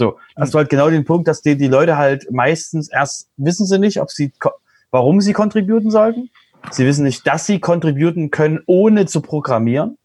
So, 0.00 0.16
hast 0.34 0.54
du 0.54 0.58
halt 0.58 0.70
genau 0.70 0.88
den 0.88 1.04
Punkt, 1.04 1.28
dass 1.28 1.42
die, 1.42 1.58
die 1.58 1.68
Leute 1.68 1.98
halt 1.98 2.30
meistens 2.30 2.88
erst 2.88 3.28
wissen 3.36 3.66
sie 3.66 3.78
nicht, 3.78 4.00
ob 4.00 4.10
sie, 4.10 4.32
warum 4.90 5.20
sie 5.20 5.34
contributen 5.34 5.90
sollten. 5.90 6.30
Sie 6.70 6.86
wissen 6.86 7.04
nicht, 7.04 7.26
dass 7.26 7.44
sie 7.44 7.60
contributen 7.60 8.30
können, 8.30 8.60
ohne 8.64 9.04
zu 9.04 9.20
programmieren, 9.20 9.98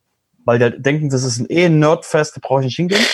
weil 0.44 0.60
die 0.60 0.66
halt 0.66 0.86
denken, 0.86 1.10
das 1.10 1.24
ist 1.24 1.40
ein 1.40 1.46
eh 1.48 1.70
Nerdfest, 1.70 2.36
da 2.36 2.42
brauche 2.44 2.60
ich 2.60 2.66
nicht 2.66 2.76
hingehen. 2.76 3.06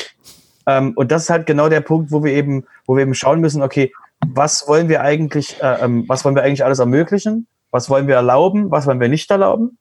Ähm, 0.66 0.94
und 0.96 1.12
das 1.12 1.22
ist 1.22 1.30
halt 1.30 1.46
genau 1.46 1.70
der 1.70 1.82
Punkt, 1.82 2.12
wo 2.12 2.24
wir 2.24 2.34
eben, 2.34 2.66
wo 2.88 2.96
wir 2.96 3.04
eben 3.04 3.14
schauen 3.14 3.42
müssen, 3.42 3.62
okay, 3.62 3.94
was 4.26 4.68
wollen 4.68 4.90
wir 4.90 5.02
eigentlich, 5.02 5.62
äh, 5.62 5.84
ähm, 5.86 6.06
was 6.08 6.26
wollen 6.26 6.34
wir 6.34 6.42
eigentlich 6.42 6.66
alles 6.66 6.80
ermöglichen? 6.80 7.46
Was 7.70 7.92
wollen 7.92 8.08
wir 8.08 8.16
erlauben? 8.16 8.72
Was 8.72 8.88
wollen 8.88 9.00
wir 9.00 9.08
nicht 9.08 9.30
erlauben? 9.30 9.78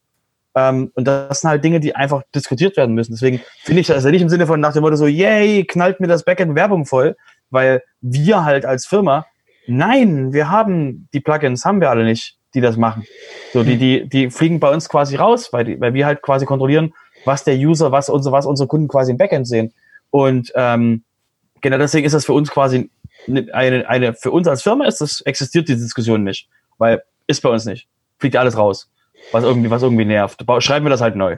Ähm, 0.55 0.91
und 0.95 1.05
das 1.05 1.41
sind 1.41 1.51
halt 1.51 1.65
Dinge, 1.65 1.81
die 1.81 1.95
einfach 1.95 2.23
diskutiert 2.35 2.77
werden 2.77 2.95
müssen. 2.95 3.13
Deswegen 3.13 3.41
finde 3.63 3.81
ich 3.81 3.87
das 3.87 4.05
ja 4.05 4.11
nicht 4.11 4.23
im 4.23 4.29
Sinne 4.29 4.47
von 4.47 4.61
nach 4.61 4.73
dem 4.73 4.83
Motto 4.83 4.97
so, 4.97 5.07
yay, 5.07 5.65
knallt 5.65 6.01
mir 6.01 6.09
das 6.09 6.25
Backend 6.25 6.55
Werbung 6.55 6.87
voll, 6.87 7.17
weil 7.51 7.83
wir 8.01 8.45
halt 8.45 8.65
als 8.65 8.87
Firma, 8.87 9.27
nein, 9.67 10.33
wir 10.33 10.51
haben 10.51 11.09
die 11.13 11.21
Plugins, 11.21 11.65
haben 11.65 11.81
wir 11.81 11.91
alle 11.91 12.05
nicht, 12.05 12.37
die 12.55 12.61
das 12.61 12.77
machen. 12.77 13.07
So, 13.53 13.63
die, 13.63 13.77
die, 13.77 14.09
die 14.09 14.31
fliegen 14.31 14.59
bei 14.59 14.73
uns 14.73 14.89
quasi 14.89 15.17
raus, 15.17 15.53
weil, 15.53 15.65
die, 15.65 15.81
weil 15.81 15.95
wir 15.95 16.07
halt 16.07 16.23
quasi 16.23 16.47
kontrollieren, 16.47 16.95
was 17.25 17.45
der 17.45 17.55
User, 17.55 17.93
was 17.93 18.09
unsere, 18.09 18.33
was 18.33 18.47
unsere 18.47 18.67
Kunden 18.67 18.89
quasi 18.89 19.13
im 19.13 19.19
Backend 19.19 19.47
sehen. 19.47 19.73
Und 20.11 20.53
ähm, 20.57 21.05
genau 21.61 21.79
deswegen 21.79 22.07
ist 22.07 22.13
das 22.15 22.25
für 22.25 22.33
uns 22.33 22.51
quasi 22.51 22.91
eine, 23.53 23.89
eine, 23.89 24.15
für 24.15 24.31
uns 24.31 24.49
als 24.49 24.63
Firma 24.63 24.87
ist 24.87 25.01
das, 25.01 25.21
existiert 25.21 25.69
die 25.69 25.77
Diskussion 25.77 26.25
nicht. 26.25 26.49
Weil 26.79 27.03
ist 27.27 27.43
bei 27.43 27.51
uns 27.51 27.65
nicht. 27.65 27.87
Fliegt 28.19 28.37
alles 28.37 28.57
raus. 28.57 28.90
Was 29.33 29.45
irgendwie, 29.45 29.71
was 29.71 29.83
irgendwie 29.83 30.05
nervt. 30.05 30.45
Schreiben 30.59 30.85
wir 30.85 30.91
das 30.91 31.01
halt 31.01 31.17
neu. 31.17 31.37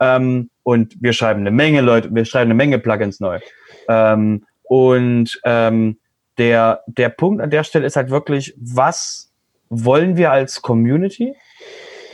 Ähm, 0.00 0.50
und 0.62 0.96
wir 1.00 1.12
schreiben 1.12 1.40
eine 1.40 1.50
Menge 1.50 1.80
Leute, 1.80 2.14
wir 2.14 2.24
schreiben 2.24 2.50
eine 2.50 2.54
Menge 2.54 2.78
Plugins 2.78 3.20
neu. 3.20 3.40
Ähm, 3.88 4.44
und 4.64 5.40
ähm, 5.44 5.98
der, 6.36 6.82
der 6.86 7.08
Punkt 7.08 7.42
an 7.42 7.50
der 7.50 7.64
Stelle 7.64 7.86
ist 7.86 7.96
halt 7.96 8.10
wirklich, 8.10 8.54
was 8.56 9.30
wollen 9.70 10.16
wir 10.16 10.30
als 10.30 10.62
Community? 10.62 11.34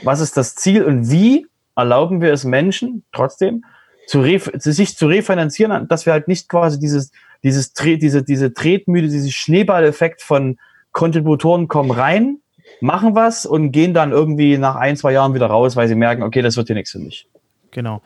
Was 0.02 0.20
ist 0.20 0.36
das 0.36 0.54
Ziel 0.54 0.84
und 0.84 1.10
wie 1.10 1.46
erlauben 1.76 2.20
wir 2.20 2.32
es 2.32 2.44
Menschen 2.44 3.04
trotzdem 3.12 3.64
zu 4.06 4.20
ref 4.20 4.50
sich 4.54 4.96
zu 4.96 5.06
refinanzieren, 5.06 5.88
dass 5.88 6.06
wir 6.06 6.12
halt 6.12 6.28
nicht 6.28 6.48
quasi 6.48 6.78
dieses, 6.78 7.10
dieses, 7.42 7.72
diese, 7.72 8.22
diese 8.22 8.52
Tretmühle, 8.52 9.08
dieses 9.08 9.32
Schneeballeffekt 9.32 10.22
von 10.22 10.58
Kontributoren 10.92 11.68
kommen 11.68 11.90
rein, 11.90 12.38
machen 12.84 13.14
was 13.14 13.46
und 13.46 13.72
gehen 13.72 13.94
dann 13.94 14.12
irgendwie 14.12 14.58
nach 14.58 14.76
ein, 14.76 14.96
zwei 14.96 15.12
Jahren 15.12 15.32
wieder 15.32 15.46
raus, 15.46 15.74
weil 15.74 15.88
sie 15.88 15.94
merken, 15.94 16.22
okay, 16.22 16.42
das 16.42 16.56
wird 16.58 16.66
hier 16.66 16.76
nichts 16.76 16.90
für 16.90 16.98
mich. 16.98 17.26
genau. 17.70 18.02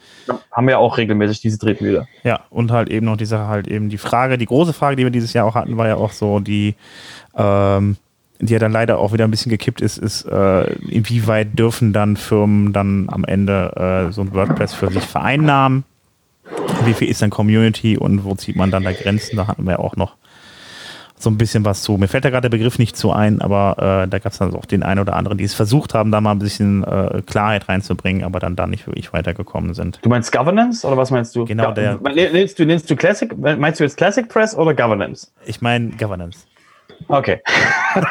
Haben 0.52 0.66
wir 0.66 0.72
ja 0.72 0.78
auch 0.78 0.96
regelmäßig 0.96 1.40
diese 1.40 1.58
Tretmühle. 1.58 2.06
Ja, 2.22 2.40
und 2.48 2.70
halt 2.70 2.88
eben 2.88 3.04
noch 3.04 3.16
die 3.16 3.26
Sache, 3.26 3.48
halt 3.48 3.66
eben 3.66 3.88
die 3.88 3.98
Frage, 3.98 4.38
die 4.38 4.46
große 4.46 4.72
Frage, 4.72 4.94
die 4.94 5.02
wir 5.02 5.10
dieses 5.10 5.32
Jahr 5.32 5.46
auch 5.46 5.56
hatten, 5.56 5.76
war 5.76 5.88
ja 5.88 5.96
auch 5.96 6.12
so 6.12 6.38
die, 6.38 6.76
ähm, 7.36 7.96
die 8.40 8.52
ja 8.52 8.60
dann 8.60 8.70
leider 8.70 8.98
auch 8.98 9.12
wieder 9.12 9.24
ein 9.24 9.32
bisschen 9.32 9.50
gekippt 9.50 9.80
ist, 9.80 9.98
ist, 9.98 10.22
äh, 10.26 10.72
inwieweit 10.74 11.58
dürfen 11.58 11.92
dann 11.92 12.16
Firmen 12.16 12.72
dann 12.72 13.08
am 13.10 13.24
Ende 13.24 14.08
äh, 14.08 14.12
so 14.12 14.22
ein 14.22 14.32
WordPress 14.32 14.74
für 14.74 14.92
sich 14.92 15.04
vereinnahmen? 15.04 15.82
Wie 16.84 16.94
viel 16.94 17.08
ist 17.08 17.20
dann 17.20 17.30
Community 17.30 17.98
und 17.98 18.24
wo 18.24 18.34
zieht 18.36 18.54
man 18.54 18.70
dann 18.70 18.84
da 18.84 18.92
Grenzen? 18.92 19.36
Da 19.36 19.48
hatten 19.48 19.66
wir 19.66 19.80
auch 19.80 19.96
noch 19.96 20.14
so 21.22 21.30
ein 21.30 21.38
bisschen 21.38 21.64
was 21.64 21.82
zu. 21.82 21.96
Mir 21.96 22.08
fällt 22.08 22.24
da 22.24 22.30
gerade 22.30 22.48
der 22.48 22.56
Begriff 22.56 22.78
nicht 22.78 22.96
zu 22.96 23.12
ein, 23.12 23.40
aber 23.40 24.02
äh, 24.04 24.08
da 24.08 24.18
gab 24.18 24.32
es 24.32 24.38
dann 24.38 24.54
auch 24.54 24.66
den 24.66 24.82
einen 24.82 25.00
oder 25.00 25.14
anderen, 25.16 25.38
die 25.38 25.44
es 25.44 25.54
versucht 25.54 25.94
haben, 25.94 26.10
da 26.10 26.20
mal 26.20 26.32
ein 26.32 26.38
bisschen 26.38 26.84
äh, 26.84 27.22
Klarheit 27.26 27.68
reinzubringen, 27.68 28.24
aber 28.24 28.40
dann 28.40 28.56
da 28.56 28.66
nicht 28.66 28.86
wirklich 28.86 29.12
weitergekommen 29.12 29.74
sind. 29.74 29.98
Du 30.02 30.08
meinst 30.08 30.32
Governance 30.32 30.86
oder 30.86 30.96
was 30.96 31.10
meinst 31.10 31.34
du? 31.36 31.44
Genau, 31.44 31.72
der- 31.72 31.98
Nennst 32.02 32.58
du, 32.58 32.66
nennst 32.66 32.90
du 32.90 32.96
Classic, 32.96 33.36
meinst 33.38 33.80
du 33.80 33.84
jetzt 33.84 33.96
Classic 33.96 34.28
Press 34.28 34.56
oder 34.56 34.74
Governance? 34.74 35.30
Ich 35.46 35.60
meine 35.60 35.90
Governance. 35.90 36.46
Okay. 37.08 37.40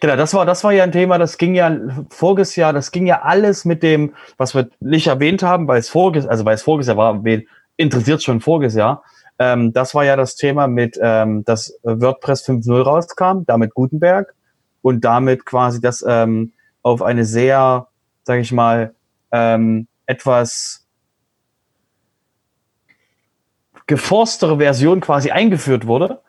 genau, 0.00 0.16
das 0.16 0.34
war, 0.34 0.46
das 0.46 0.64
war 0.64 0.72
ja 0.72 0.84
ein 0.84 0.92
Thema, 0.92 1.18
das 1.18 1.38
ging 1.38 1.54
ja 1.54 1.74
voriges 2.10 2.56
Jahr, 2.56 2.72
das 2.72 2.92
ging 2.92 3.06
ja 3.06 3.22
alles 3.22 3.64
mit 3.64 3.82
dem, 3.82 4.14
was 4.36 4.54
wir 4.54 4.68
nicht 4.80 5.06
erwähnt 5.06 5.42
haben, 5.42 5.68
weil 5.68 5.78
es 5.78 5.88
voriges, 5.88 6.26
also 6.26 6.44
weil 6.44 6.54
es 6.54 6.62
voriges 6.62 6.86
Jahr 6.86 6.96
war, 6.96 7.24
wen 7.24 7.46
interessiert 7.76 8.22
schon 8.22 8.40
voriges 8.40 8.74
Jahr. 8.74 9.02
Ähm, 9.40 9.72
das 9.72 9.94
war 9.94 10.04
ja 10.04 10.16
das 10.16 10.36
Thema 10.36 10.68
mit, 10.68 11.00
ähm, 11.02 11.44
dass 11.46 11.80
WordPress 11.82 12.46
5.0 12.46 12.82
rauskam, 12.82 13.44
damit 13.46 13.72
Gutenberg 13.72 14.34
und 14.82 15.02
damit 15.02 15.46
quasi 15.46 15.80
das 15.80 16.04
ähm, 16.06 16.52
auf 16.82 17.00
eine 17.00 17.24
sehr, 17.24 17.88
sage 18.22 18.42
ich 18.42 18.52
mal, 18.52 18.94
ähm, 19.32 19.88
etwas 20.04 20.86
geforstere 23.86 24.58
Version 24.58 25.00
quasi 25.00 25.30
eingeführt 25.30 25.86
wurde. 25.86 26.20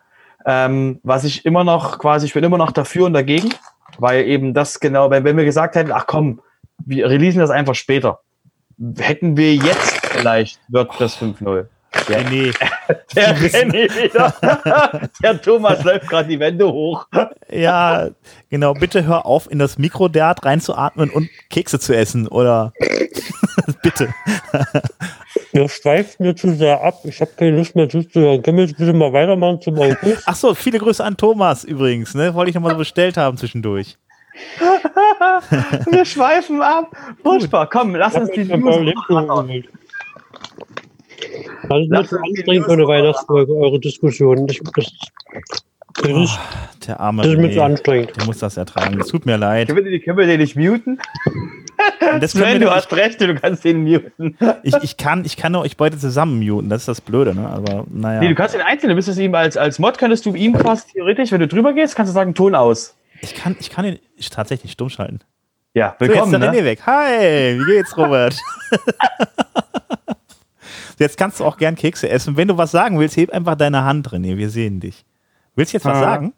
Ähm, 0.45 1.01
was 1.03 1.26
ich 1.26 1.45
immer 1.45 1.66
noch 1.66 1.99
quasi, 1.99 2.26
ich 2.26 2.34
bin 2.34 2.45
immer 2.45 2.57
noch 2.57 2.72
dafür 2.72 3.05
und 3.07 3.14
dagegen, 3.14 3.49
weil 3.99 4.24
eben 4.24 4.53
das 4.53 4.80
genau, 4.80 5.12
wenn, 5.12 5.26
wenn 5.26 5.36
wir 5.36 5.45
gesagt 5.45 5.76
hätten, 5.76 5.91
ach 5.91 6.07
komm, 6.07 6.41
wir 6.78 7.09
releasen 7.09 7.41
das 7.41 7.49
einfach 7.49 7.76
später, 7.76 8.22
hätten 8.97 9.36
wir 9.36 9.53
jetzt 9.53 10.07
vielleicht 10.07 10.62
WordPress 10.70 11.18
5.0. 11.18 11.68
Ja, 12.08 12.24
nee, 12.30 12.52
Der 13.16 13.38
René 13.38 13.89
wieder. 13.96 15.10
Der 15.24 15.42
Thomas 15.42 15.84
läuft 15.84 16.08
gerade 16.10 16.30
die 16.30 16.39
Wände 16.39 16.72
hoch. 16.72 17.06
ja, 17.50 18.10
genau. 18.50 18.74
Bitte 18.74 19.06
hör 19.06 19.26
auf, 19.26 19.52
in 19.52 19.60
das 19.60 19.78
Mikrodat 19.78 20.46
reinzuatmen 20.46 21.10
und 21.10 21.30
Kekse 21.50 21.80
zu 21.80 21.96
essen, 21.96 22.28
oder? 22.28 22.74
bitte. 23.82 24.14
Wir 25.52 25.68
schweifen 25.68 26.26
mir 26.26 26.36
zu 26.36 26.54
sehr 26.54 26.82
ab. 26.82 27.02
Ich 27.04 27.20
habe 27.20 27.32
keine 27.36 27.58
Lust 27.58 27.76
mehr 27.76 27.89
zuzuhören. 27.89 28.42
Können 28.42 28.58
wir 28.58 28.66
jetzt 28.66 28.78
bitte 28.78 28.94
mal 28.94 29.12
weitermachen 29.12 29.62
zum 29.62 29.78
August? 29.78 30.24
Ach 30.26 30.36
so, 30.36 30.56
viele 30.56 30.80
Grüße 30.80 31.04
an 31.04 31.18
Thomas 31.18 31.64
übrigens, 31.64 32.16
ne? 32.16 32.34
Wollte 32.34 32.50
ich 32.50 32.56
nochmal 32.56 32.72
so 32.72 32.78
bestellt 32.78 33.18
haben 33.18 33.38
zwischendurch. 33.38 33.98
Wir 35.92 36.06
schweifen 36.06 36.62
ab. 36.62 36.96
Furchtbar. 37.22 37.70
Komm, 37.70 37.96
lass 37.96 38.16
uns 38.16 38.32
die 38.32 38.46
News. 38.46 38.94
Das 41.69 41.79
ist 41.82 41.89
nicht 41.89 42.09
so 42.09 42.17
anstrengend 42.17 42.65
für 42.65 42.73
eine 42.73 42.88
Weihnachtsfolge, 42.88 43.53
eure 43.53 43.79
Diskussion. 43.79 44.47
Das, 44.47 44.57
das, 44.75 44.91
das, 46.01 46.11
ist, 46.11 46.39
Der 46.88 46.99
arme 46.99 47.23
das 47.23 47.32
ist 47.34 47.38
mir 47.38 47.51
zu 47.51 47.61
anstrengend. 47.61 48.15
der 48.17 48.25
muss 48.25 48.39
das 48.39 48.57
ertragen. 48.57 48.99
Es 48.99 49.07
tut 49.07 49.25
mir 49.25 49.38
leid. 49.38 49.67
Können 49.67 49.84
wir, 49.84 49.91
den, 49.91 50.01
können 50.01 50.17
wir 50.17 50.25
den 50.27 50.39
nicht 50.39 50.55
muten? 50.55 50.99
Das 52.19 52.34
Sven, 52.34 52.61
du 52.61 52.69
hast 52.69 52.93
recht, 52.93 53.19
du 53.21 53.34
kannst 53.34 53.63
den 53.63 53.84
muten. 53.84 54.38
ich, 54.61 54.75
ich, 54.84 54.97
kann, 54.97 55.25
ich 55.25 55.36
kann 55.36 55.55
euch 55.55 55.77
beide 55.77 55.97
zusammen 55.97 56.39
muten, 56.45 56.69
das 56.69 56.84
ist 56.84 56.88
das 56.88 57.01
Blöde, 57.01 57.34
ne? 57.34 57.47
Aber 57.47 57.86
naja. 57.89 58.19
Nee, 58.19 58.29
du 58.29 58.36
kannst 58.36 58.53
den 58.53 58.61
einzeln, 58.61 58.89
du 58.89 58.95
müsstest 58.95 59.17
ihm 59.17 59.34
als, 59.34 59.57
als 59.57 59.79
Mod, 59.79 59.97
könntest 59.97 60.27
du 60.27 60.36
ihm 60.36 60.53
quasi 60.53 60.84
theoretisch, 60.93 61.32
wenn 61.32 61.39
du 61.39 61.47
drüber 61.47 61.73
gehst, 61.73 61.95
kannst 61.95 62.11
du 62.11 62.13
sagen, 62.13 62.36
Ton 62.36 62.53
aus. 62.53 62.95
ich, 63.21 63.34
kann, 63.34 63.55
ich 63.59 63.71
kann 63.71 63.86
ihn 63.86 63.99
tatsächlich 64.29 64.73
stumm 64.73 64.89
schalten. 64.89 65.21
Ja, 65.73 65.95
So, 65.99 66.05
willkommen. 66.05 66.34
jetzt 66.34 66.43
ist 66.43 66.51
ne? 66.59 66.65
Weg. 66.65 66.86
Hi, 66.86 67.57
wie 67.59 67.65
geht's, 67.65 67.97
Robert? 67.97 68.36
jetzt 71.02 71.18
kannst 71.18 71.39
du 71.39 71.45
auch 71.45 71.58
gern 71.58 71.76
Kekse 71.76 72.10
essen. 72.10 72.38
Wenn 72.38 72.47
du 72.47 72.58
was 72.58 72.72
sagen 72.72 72.97
willst, 72.99 73.18
heb 73.18 73.32
einfach 73.32 73.56
deine 73.56 73.84
Hand, 73.84 74.10
René, 74.10 74.38
wir 74.38 74.49
sehen 74.49 74.80
dich. 74.80 75.04
Willst 75.56 75.74
du 75.74 75.78
jetzt 75.78 75.86
was 75.86 75.97
Ah. 75.97 76.02
sagen? 76.02 76.34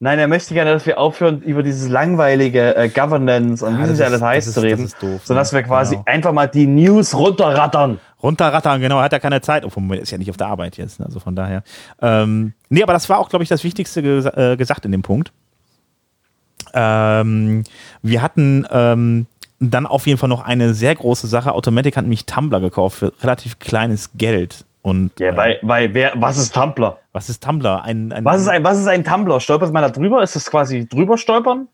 Nein, 0.00 0.20
er 0.20 0.28
möchte 0.28 0.54
gerne, 0.54 0.72
dass 0.72 0.86
wir 0.86 0.96
aufhören, 0.98 1.42
über 1.42 1.64
dieses 1.64 1.88
langweilige 1.88 2.76
äh, 2.76 2.88
Governance 2.88 3.64
und 3.66 3.78
Ja, 3.78 3.84
wie 3.84 3.88
das 3.88 4.00
alles 4.00 4.22
heißt 4.22 4.54
zu 4.54 4.62
reden, 4.62 4.82
das 4.82 4.92
ist 4.92 5.02
doof, 5.02 5.22
sondern 5.24 5.40
dass 5.40 5.52
ne? 5.52 5.58
wir 5.58 5.62
quasi 5.64 5.94
Genau. 5.96 6.04
einfach 6.06 6.32
mal 6.32 6.46
die 6.46 6.68
News 6.68 7.16
runterrattern. 7.16 7.98
Runterrattern, 8.22 8.80
genau, 8.80 9.00
hat 9.00 9.12
er 9.12 9.18
keine 9.18 9.40
Zeit. 9.40 9.64
Obwohl, 9.64 9.82
Moment, 9.82 10.02
ist 10.02 10.12
ja 10.12 10.18
nicht 10.18 10.30
auf 10.30 10.36
der 10.36 10.46
Arbeit 10.46 10.76
jetzt, 10.76 11.00
ne? 11.00 11.06
also 11.06 11.18
von 11.18 11.34
daher. 11.34 11.64
Ähm, 12.00 12.52
nee, 12.68 12.84
aber 12.84 12.92
das 12.92 13.08
war 13.08 13.18
auch, 13.18 13.28
glaube 13.28 13.42
ich, 13.42 13.48
das 13.48 13.64
Wichtigste 13.64 14.00
gesa 14.02 14.52
äh, 14.52 14.56
gesagt 14.56 14.84
in 14.84 14.92
dem 14.92 15.02
Punkt. 15.02 15.32
Ähm, 16.74 17.64
wir 18.02 18.22
hatten 18.22 18.66
ähm, 18.70 19.26
dann 19.60 19.86
auf 19.86 20.06
jeden 20.06 20.18
Fall 20.18 20.28
noch 20.28 20.44
eine 20.44 20.74
sehr 20.74 20.94
große 20.94 21.26
Sache. 21.26 21.52
Automatic 21.52 21.96
hat 21.96 22.04
nämlich 22.04 22.26
Tumblr 22.26 22.60
gekauft 22.60 22.98
für 22.98 23.12
relativ 23.22 23.58
kleines 23.58 24.10
Geld. 24.14 24.64
Und 24.82 25.18
Ja, 25.18 25.30
äh, 25.30 25.36
weil, 25.36 25.58
weil 25.62 25.94
wer, 25.94 26.12
was 26.16 26.38
ist 26.38 26.54
Tumblr? 26.54 26.98
was 27.12 27.28
ist 27.28 27.42
Tumblr? 27.42 27.82
Ein, 27.82 28.12
ein, 28.12 28.24
Was 28.24 28.40
ist 28.40 28.48
ein, 28.48 28.62
was 28.62 28.78
ist 28.78 28.86
ein 28.86 29.04
Tumblr? 29.04 29.40
Stolpert 29.40 29.72
man 29.72 29.82
da 29.82 29.90
drüber? 29.90 30.22
Ist 30.22 30.36
das 30.36 30.50
quasi 30.50 30.88
drüber 30.88 31.18
stolpern? 31.18 31.68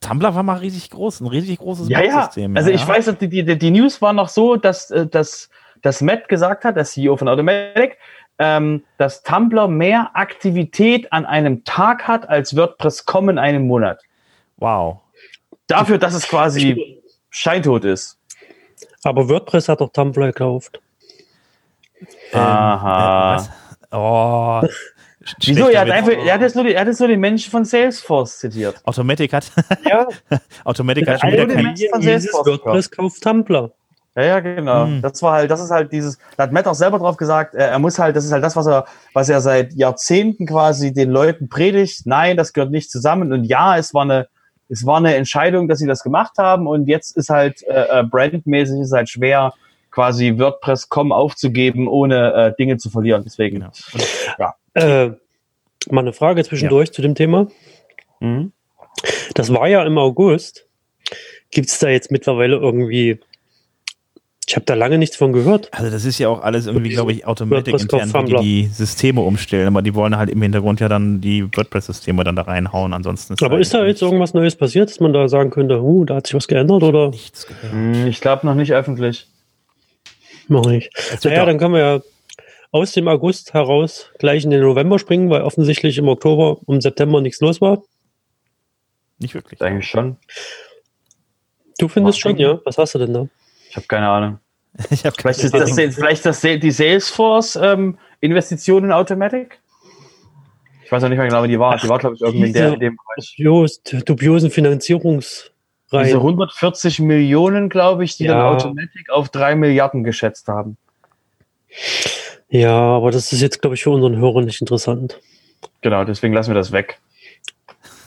Tumblr 0.00 0.32
war 0.34 0.42
mal 0.44 0.58
riesig 0.58 0.90
groß, 0.90 1.20
ein 1.20 1.26
riesig 1.26 1.58
großes 1.58 1.88
Ja, 1.88 2.00
ja. 2.02 2.30
Also 2.54 2.70
ich 2.70 2.82
ja. 2.82 2.88
weiß, 2.88 3.12
die, 3.20 3.28
die, 3.28 3.58
die 3.58 3.70
News 3.70 4.00
war 4.00 4.12
noch 4.12 4.28
so, 4.28 4.56
dass, 4.56 4.90
äh, 4.92 5.06
dass, 5.06 5.50
dass 5.82 6.00
Matt 6.00 6.28
gesagt 6.28 6.64
hat, 6.64 6.76
der 6.76 6.84
CEO 6.84 7.16
von 7.16 7.28
Automatic, 7.28 7.98
ähm, 8.38 8.84
dass 8.98 9.24
Tumblr 9.24 9.66
mehr 9.66 10.10
Aktivität 10.14 11.12
an 11.12 11.26
einem 11.26 11.64
Tag 11.64 12.06
hat 12.06 12.28
als 12.28 12.56
WordPress.com 12.56 13.30
in 13.30 13.38
einem 13.38 13.66
Monat. 13.66 14.00
Wow. 14.58 15.00
Dafür, 15.68 15.98
dass 15.98 16.14
es 16.14 16.26
quasi 16.26 17.00
scheintot 17.30 17.84
ist. 17.84 18.18
Aber 19.04 19.28
WordPress 19.28 19.68
hat 19.68 19.80
doch 19.80 19.92
Tumblr 19.92 20.26
gekauft. 20.26 20.80
Aha. 22.32 23.34
Äh, 23.34 23.36
was? 23.36 23.50
Oh. 23.92 24.68
Wieso? 25.44 25.68
Er 25.68 25.82
hat, 25.82 25.90
einfach, 25.90 26.12
er, 26.12 26.34
hat 26.34 26.40
jetzt 26.40 26.54
nur 26.56 26.64
die, 26.64 26.72
er 26.72 26.80
hat 26.80 26.88
jetzt 26.88 27.00
nur 27.00 27.08
den 27.08 27.20
Menschen 27.20 27.50
von 27.50 27.64
Salesforce 27.64 28.38
zitiert. 28.38 28.80
Automatic 28.84 29.32
hat, 29.32 29.52
Ja, 29.84 30.06
Automatic 30.64 31.06
hat 31.06 31.20
schon 31.20 31.28
Eine 31.28 31.36
wieder 31.36 31.46
der 31.46 31.56
kein, 31.56 31.64
Menschen 31.66 31.88
von 31.90 32.00
dieses 32.00 32.24
Salesforce 32.24 32.46
WordPress 32.46 32.90
kauft 32.90 33.22
Tumblr. 33.22 33.72
Ja, 34.16 34.24
ja, 34.24 34.40
genau. 34.40 34.86
Hm. 34.86 35.02
Das 35.02 35.22
war 35.22 35.34
halt, 35.34 35.50
das 35.50 35.60
ist 35.60 35.70
halt 35.70 35.92
dieses, 35.92 36.18
da 36.36 36.44
hat 36.44 36.52
Matt 36.52 36.66
auch 36.66 36.74
selber 36.74 36.98
drauf 36.98 37.16
gesagt, 37.16 37.54
er, 37.54 37.68
er 37.68 37.78
muss 37.78 37.98
halt, 37.98 38.16
das 38.16 38.24
ist 38.24 38.32
halt 38.32 38.42
das, 38.42 38.56
was 38.56 38.66
er, 38.66 38.86
was 39.12 39.28
er 39.28 39.40
seit 39.40 39.74
Jahrzehnten 39.74 40.46
quasi 40.46 40.92
den 40.92 41.10
Leuten 41.10 41.48
predigt. 41.48 42.06
Nein, 42.06 42.36
das 42.36 42.52
gehört 42.52 42.70
nicht 42.70 42.90
zusammen. 42.90 43.32
Und 43.32 43.44
ja, 43.44 43.76
es 43.76 43.92
war 43.94 44.02
eine, 44.02 44.28
es 44.68 44.84
war 44.84 44.98
eine 44.98 45.14
Entscheidung, 45.14 45.68
dass 45.68 45.78
sie 45.78 45.86
das 45.86 46.02
gemacht 46.02 46.32
haben. 46.38 46.66
Und 46.66 46.88
jetzt 46.88 47.16
ist 47.16 47.30
halt 47.30 47.62
äh, 47.62 48.00
äh, 48.00 48.04
brandmäßig 48.04 48.80
ist 48.80 48.92
halt 48.92 49.08
schwer, 49.08 49.54
quasi 49.90 50.38
WordPress.com 50.38 51.12
aufzugeben, 51.12 51.88
ohne 51.88 52.32
äh, 52.34 52.52
Dinge 52.58 52.76
zu 52.76 52.90
verlieren. 52.90 53.22
Deswegen. 53.24 53.66
Genau. 54.36 54.52
Äh, 54.74 55.10
mal 55.90 56.00
eine 56.00 56.12
Frage 56.12 56.44
zwischendurch 56.44 56.92
zu 56.92 57.02
dem 57.02 57.14
Thema. 57.14 57.48
Mhm. 58.20 58.52
Das 59.34 59.52
war 59.52 59.68
ja 59.68 59.82
im 59.84 59.98
August. 59.98 60.66
Gibt 61.50 61.68
es 61.68 61.78
da 61.78 61.88
jetzt 61.88 62.10
mittlerweile 62.10 62.56
irgendwie. 62.56 63.20
Ich 64.48 64.56
habe 64.56 64.64
da 64.64 64.72
lange 64.72 64.96
nichts 64.96 65.14
von 65.14 65.34
gehört. 65.34 65.68
Also 65.74 65.90
das 65.90 66.06
ist 66.06 66.18
ja 66.18 66.30
auch 66.30 66.40
alles 66.40 66.66
irgendwie, 66.66 66.88
glaube 66.88 67.12
ich, 67.12 67.26
Automatic 67.26 67.74
WordPress 67.74 68.02
intern, 68.06 68.32
wo 68.32 68.40
die 68.40 68.62
die 68.62 68.66
Systeme 68.68 69.20
umstellen, 69.20 69.66
aber 69.66 69.82
die 69.82 69.94
wollen 69.94 70.16
halt 70.16 70.30
im 70.30 70.40
Hintergrund 70.40 70.80
ja 70.80 70.88
dann 70.88 71.20
die 71.20 71.44
WordPress-Systeme 71.54 72.24
dann 72.24 72.34
da 72.34 72.42
reinhauen, 72.42 72.94
ansonsten 72.94 73.34
Aber 73.44 73.56
halt 73.56 73.60
ist 73.60 73.74
da 73.74 73.84
jetzt 73.84 74.00
irgendwas 74.00 74.32
Neues 74.32 74.56
passiert, 74.56 74.88
dass 74.88 75.00
man 75.00 75.12
da 75.12 75.28
sagen 75.28 75.50
könnte, 75.50 75.82
huh, 75.82 76.06
da 76.06 76.14
hat 76.14 76.26
sich 76.26 76.34
was 76.34 76.48
geändert 76.48 76.82
oder 76.82 77.10
nichts 77.10 77.46
gehört. 77.46 77.72
Hm, 77.72 78.06
Ich 78.06 78.22
glaube 78.22 78.46
noch 78.46 78.54
nicht 78.54 78.72
öffentlich. 78.72 79.26
noch 80.48 80.64
nicht? 80.64 80.90
Naja, 81.24 81.44
dann 81.44 81.58
können 81.58 81.74
wir 81.74 81.80
ja 81.80 82.00
aus 82.70 82.92
dem 82.92 83.06
August 83.06 83.52
heraus 83.52 84.10
gleich 84.18 84.44
in 84.44 84.50
den 84.50 84.62
November 84.62 84.98
springen, 84.98 85.28
weil 85.28 85.42
offensichtlich 85.42 85.98
im 85.98 86.08
Oktober 86.08 86.56
und 86.64 86.82
September 86.82 87.20
nichts 87.20 87.40
los 87.40 87.60
war. 87.60 87.82
nicht 89.18 89.34
wirklich. 89.34 89.60
Eigentlich 89.60 89.88
schon. 89.90 90.16
Du 91.78 91.86
findest 91.88 92.16
Macht 92.16 92.22
schon, 92.22 92.38
ja? 92.38 92.58
Was 92.64 92.78
hast 92.78 92.94
du 92.94 92.98
denn 92.98 93.12
da? 93.12 93.28
Ich 93.68 93.76
habe 93.76 93.86
keine 93.86 94.08
Ahnung. 94.08 94.38
Ich 94.90 95.04
habe 95.04 95.16
Vielleicht 95.18 95.40
ist 95.40 95.52
das, 95.54 95.72
vielleicht 95.72 96.24
das 96.24 96.40
die 96.40 96.70
Salesforce-Investition 96.70 98.84
in 98.84 98.92
Automatic? 98.92 99.58
Ich 100.84 100.92
weiß 100.92 101.02
auch 101.04 101.08
nicht 101.08 101.18
mehr 101.18 101.26
genau, 101.26 101.42
wie 101.42 101.48
die 101.48 101.58
war. 101.58 101.76
Die 101.76 101.88
war, 101.88 101.98
glaube 101.98 102.14
ich, 102.14 102.22
irgendwie 102.22 102.46
in, 102.46 102.52
der, 102.52 102.74
in 102.74 102.80
dem 102.80 102.96
Bereich. 102.96 103.34
Dubios, 103.36 103.82
dubiosen 103.82 104.50
Finanzierungsreihen. 104.50 106.04
Diese 106.04 106.16
140 106.18 107.00
Millionen, 107.00 107.68
glaube 107.68 108.04
ich, 108.04 108.16
die 108.16 108.24
Ja. 108.24 108.34
dann 108.34 108.54
Automatic 108.54 109.10
auf 109.10 109.28
3 109.30 109.56
Milliarden 109.56 110.04
geschätzt 110.04 110.48
haben. 110.48 110.76
Ja, 112.48 112.72
aber 112.72 113.10
das 113.10 113.32
ist 113.32 113.42
jetzt, 113.42 113.60
glaube 113.60 113.74
ich, 113.74 113.82
für 113.82 113.90
unseren 113.90 114.16
Hörer 114.16 114.42
nicht 114.42 114.60
interessant. 114.60 115.20
Genau, 115.82 116.04
deswegen 116.04 116.32
lassen 116.32 116.50
wir 116.50 116.54
das 116.54 116.72
weg. 116.72 116.98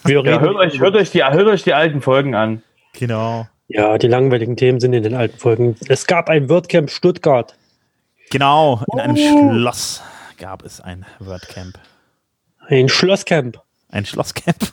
Wir 0.03 0.23
Ja, 0.23 0.39
hört, 0.39 0.55
euch, 0.55 0.79
hört, 0.79 0.95
euch 0.95 1.11
die, 1.11 1.23
hört 1.23 1.47
euch 1.47 1.63
die 1.63 1.73
alten 1.73 2.01
Folgen 2.01 2.33
an. 2.33 2.63
Genau. 2.93 3.47
Ja, 3.73 3.97
die 3.97 4.07
langweiligen 4.07 4.55
Themen 4.55 4.79
sind 4.79 4.93
in 4.93 5.03
den 5.03 5.13
alten 5.15 5.37
Folgen. 5.37 5.75
Es 5.87 6.07
gab 6.07 6.29
ein 6.29 6.49
WordCamp 6.49 6.89
Stuttgart. 6.89 7.55
Genau, 8.31 8.81
in 8.93 8.99
einem 8.99 9.15
Oh. 9.15 9.51
Schloss 9.53 10.01
gab 10.37 10.63
es 10.63 10.79
ein 10.81 11.05
WordCamp. 11.19 11.77
Ein 12.67 12.89
Schlosscamp. 12.89 13.59
Ein 13.89 14.05
Schlosscamp. 14.05 14.71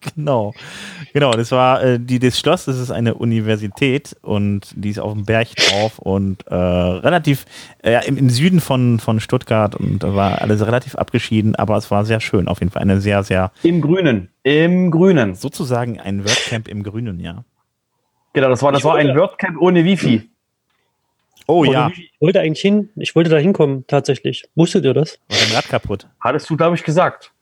genau. 0.14 0.52
Genau, 1.12 1.32
das 1.32 1.50
war 1.50 1.82
äh, 1.82 1.98
die, 1.98 2.18
das 2.18 2.38
Schloss, 2.38 2.66
das 2.66 2.78
ist 2.78 2.90
eine 2.90 3.14
Universität 3.14 4.14
und 4.22 4.68
die 4.76 4.90
ist 4.90 4.98
auf 5.00 5.12
dem 5.14 5.24
Berg 5.24 5.48
drauf 5.56 5.98
und 5.98 6.46
äh, 6.46 6.54
relativ 6.54 7.46
äh, 7.82 8.06
im, 8.06 8.16
im 8.16 8.30
Süden 8.30 8.60
von, 8.60 9.00
von 9.00 9.20
Stuttgart 9.20 9.74
und 9.74 10.00
da 10.02 10.14
war 10.14 10.42
alles 10.42 10.64
relativ 10.64 10.94
abgeschieden, 10.94 11.56
aber 11.56 11.76
es 11.76 11.90
war 11.90 12.04
sehr 12.04 12.20
schön. 12.20 12.46
Auf 12.48 12.60
jeden 12.60 12.70
Fall 12.70 12.82
eine 12.82 13.00
sehr, 13.00 13.22
sehr, 13.24 13.50
Im 13.62 13.80
Grünen. 13.80 14.28
Im 14.42 14.90
Grünen. 14.90 15.34
sozusagen 15.34 15.98
ein 15.98 16.24
WordCamp 16.24 16.68
im 16.68 16.82
Grünen, 16.82 17.18
ja. 17.20 17.44
Genau, 18.32 18.48
das 18.48 18.62
war, 18.62 18.72
das 18.72 18.80
Ich 18.80 18.84
war 18.84 18.96
ein 18.96 19.16
WordCamp 19.16 19.60
ohne 19.60 19.84
Wifi. 19.84 20.28
Oh 21.46 21.60
Oder 21.60 21.72
ja, 21.72 21.90
wie- 21.94 22.02
Ich 22.14 22.20
wollte 22.20 22.40
eigentlich 22.40 22.60
hin, 22.60 22.90
ich 22.96 23.14
wollte 23.16 23.30
da 23.30 23.38
hinkommen, 23.38 23.84
tatsächlich. 23.88 24.44
Wusstet 24.54 24.84
ihr 24.84 24.94
das? 24.94 25.18
war 25.28 25.38
dein 25.38 25.56
Rad 25.56 25.68
kaputt. 25.68 26.06
Hattest 26.20 26.48
du, 26.48 26.56
glaube 26.56 26.76
ich, 26.76 26.84
gesagt. 26.84 27.32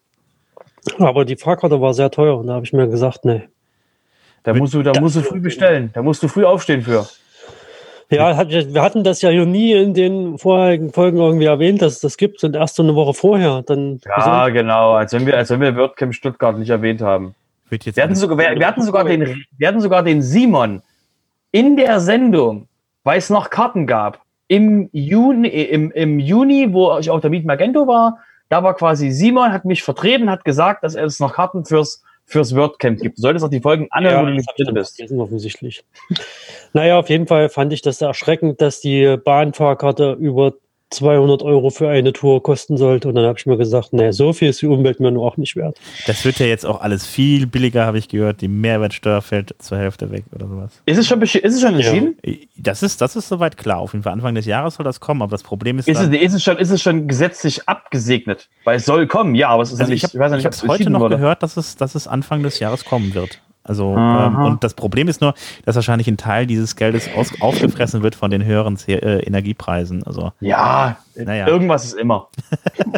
Aber 0.98 1.24
die 1.26 1.36
Fahrkarte 1.36 1.80
war 1.80 1.92
sehr 1.92 2.10
teuer 2.10 2.38
und 2.38 2.46
da 2.46 2.54
habe 2.54 2.64
ich 2.64 2.72
mir 2.72 2.88
gesagt, 2.88 3.24
nee. 3.24 3.42
Da 4.44 4.54
musst 4.54 4.72
du, 4.72 4.82
da 4.82 4.98
musst 4.98 5.16
du 5.16 5.20
früh 5.20 5.40
bestellen. 5.40 5.90
Da 5.92 6.00
musst 6.00 6.22
du 6.22 6.28
früh 6.28 6.44
aufstehen 6.44 6.80
für. 6.82 7.06
Ja, 8.10 8.34
hat, 8.36 8.48
wir 8.48 8.80
hatten 8.82 9.04
das 9.04 9.20
ja 9.20 9.28
hier 9.28 9.44
nie 9.44 9.72
in 9.72 9.92
den 9.92 10.38
vorherigen 10.38 10.90
Folgen 10.94 11.18
irgendwie 11.18 11.44
erwähnt, 11.44 11.82
dass 11.82 11.94
es 11.94 12.00
das 12.00 12.16
gibt 12.16 12.42
und 12.42 12.56
erst 12.56 12.76
so 12.76 12.82
eine 12.82 12.94
Woche 12.94 13.12
vorher. 13.12 13.62
Dann 13.66 14.00
Ja, 14.06 14.48
genau. 14.48 14.92
Als 14.92 15.12
wenn 15.12 15.26
wir, 15.26 15.36
als 15.36 15.50
wenn 15.50 15.60
wir 15.60 15.76
WordCamp 15.76 16.14
Stuttgart 16.14 16.56
nicht 16.58 16.70
erwähnt 16.70 17.02
haben. 17.02 17.34
Wird 17.70 17.84
jetzt 17.84 17.96
Wir 17.96 18.04
hatten 18.04 18.14
sogar, 18.14 18.38
wir, 18.38 18.58
wir 18.58 18.66
hatten 18.66 18.82
sogar 18.82 19.04
den, 19.04 19.44
wir 19.56 19.68
hatten 19.68 19.80
sogar 19.80 20.02
den 20.02 20.22
Simon 20.22 20.82
in 21.52 21.76
der 21.76 22.00
Sendung, 22.00 22.68
weil 23.04 23.18
es 23.18 23.30
noch 23.30 23.50
Karten 23.50 23.86
gab. 23.86 24.22
Im 24.48 24.88
Juni, 24.92 25.48
im, 25.48 25.90
im 25.92 26.18
Juni, 26.18 26.72
wo 26.72 26.96
ich 26.98 27.10
auf 27.10 27.20
der 27.20 27.30
Meet 27.30 27.44
Magento 27.44 27.86
war, 27.86 28.18
da 28.48 28.62
war 28.62 28.74
quasi 28.74 29.10
Simon, 29.10 29.52
hat 29.52 29.66
mich 29.66 29.82
vertreten, 29.82 30.30
hat 30.30 30.44
gesagt, 30.44 30.82
dass 30.82 30.94
es 30.94 31.20
noch 31.20 31.34
Karten 31.34 31.66
fürs, 31.66 32.02
fürs 32.24 32.54
WordCamp 32.54 33.00
gibt. 33.00 33.18
Du 33.18 33.22
solltest 33.22 33.44
auch 33.44 33.50
die 33.50 33.60
Folgen 33.60 33.88
anhören, 33.90 34.14
Ja, 34.14 34.22
wo 34.22 34.26
du 34.26 34.36
das 34.36 34.46
nicht 34.46 34.66
drin 34.66 34.74
bist. 34.74 34.96
vergessen, 34.96 35.20
offensichtlich. 35.20 35.84
naja, 36.72 36.98
auf 36.98 37.10
jeden 37.10 37.26
Fall 37.26 37.50
fand 37.50 37.72
ich 37.74 37.82
das 37.82 38.00
erschreckend, 38.00 38.62
dass 38.62 38.80
die 38.80 39.18
Bahnfahrkarte 39.22 40.12
über 40.12 40.54
200 40.90 41.42
Euro 41.42 41.70
für 41.70 41.88
eine 41.88 42.12
Tour 42.12 42.42
kosten 42.42 42.76
sollte. 42.76 43.08
Und 43.08 43.14
dann 43.14 43.24
habe 43.26 43.38
ich 43.38 43.46
mir 43.46 43.56
gesagt, 43.56 43.92
nee, 43.92 44.10
so 44.12 44.32
viel 44.32 44.48
ist 44.48 44.62
die 44.62 44.66
Umwelt 44.66 45.00
mir 45.00 45.10
nur 45.10 45.26
auch 45.26 45.36
nicht 45.36 45.54
wert. 45.56 45.78
Das 46.06 46.24
wird 46.24 46.38
ja 46.38 46.46
jetzt 46.46 46.64
auch 46.64 46.80
alles 46.80 47.06
viel 47.06 47.46
billiger, 47.46 47.84
habe 47.84 47.98
ich 47.98 48.08
gehört. 48.08 48.40
Die 48.40 48.48
Mehrwertsteuer 48.48 49.20
fällt 49.22 49.54
zur 49.58 49.78
Hälfte 49.78 50.10
weg 50.10 50.24
oder 50.34 50.46
sowas. 50.48 50.82
Ist 50.86 50.98
es 50.98 51.06
schon, 51.06 51.20
ist 51.20 51.34
es 51.34 51.60
schon 51.60 51.78
Ja. 51.78 51.90
entschieden? 51.92 52.16
Das 52.56 52.82
ist, 52.82 53.00
das 53.00 53.16
ist 53.16 53.28
soweit 53.28 53.56
klar. 53.56 53.78
Auf 53.78 53.92
jeden 53.92 54.02
Fall 54.02 54.12
Anfang 54.14 54.34
des 54.34 54.46
Jahres 54.46 54.74
soll 54.76 54.84
das 54.84 55.00
kommen, 55.00 55.20
aber 55.22 55.30
das 55.32 55.42
Problem 55.42 55.78
ist, 55.78 55.88
Ist 55.88 55.98
es, 55.98 56.04
dann, 56.04 56.14
ist, 56.14 56.32
es 56.34 56.42
schon, 56.42 56.56
ist 56.56 56.70
es 56.70 56.80
schon 56.82 57.06
gesetzlich 57.06 57.68
abgesegnet? 57.68 58.48
Weil 58.64 58.76
es 58.76 58.84
soll 58.86 59.06
kommen, 59.06 59.34
ja, 59.34 59.48
aber 59.50 59.62
es 59.62 59.72
ist 59.72 59.80
also 59.80 59.92
ich 59.92 60.02
nicht, 60.02 60.14
habe 60.14 60.38
ich 60.38 60.46
ob 60.46 60.52
es 60.52 60.58
hab's 60.58 60.62
heute 60.62 60.70
entschieden 60.72 60.92
noch 60.92 61.00
wurde. 61.00 61.16
gehört, 61.16 61.42
dass 61.42 61.56
es, 61.56 61.76
dass 61.76 61.94
es 61.94 62.06
Anfang 62.08 62.42
des 62.42 62.58
Jahres 62.60 62.84
kommen 62.84 63.14
wird. 63.14 63.40
Also 63.68 63.94
ähm, 63.96 64.36
und 64.36 64.64
das 64.64 64.74
Problem 64.74 65.08
ist 65.08 65.20
nur, 65.20 65.34
dass 65.64 65.74
wahrscheinlich 65.76 66.08
ein 66.08 66.16
Teil 66.16 66.46
dieses 66.46 66.76
Geldes 66.76 67.08
aus, 67.14 67.32
aufgefressen 67.40 68.02
wird 68.02 68.14
von 68.14 68.30
den 68.30 68.44
höheren 68.44 68.76
C 68.76 68.94
äh, 68.94 69.20
Energiepreisen. 69.20 70.02
Also 70.04 70.32
Ja, 70.40 70.96
Naja. 71.14 71.46
irgendwas 71.46 71.84
ist 71.84 71.94
immer. 71.94 72.28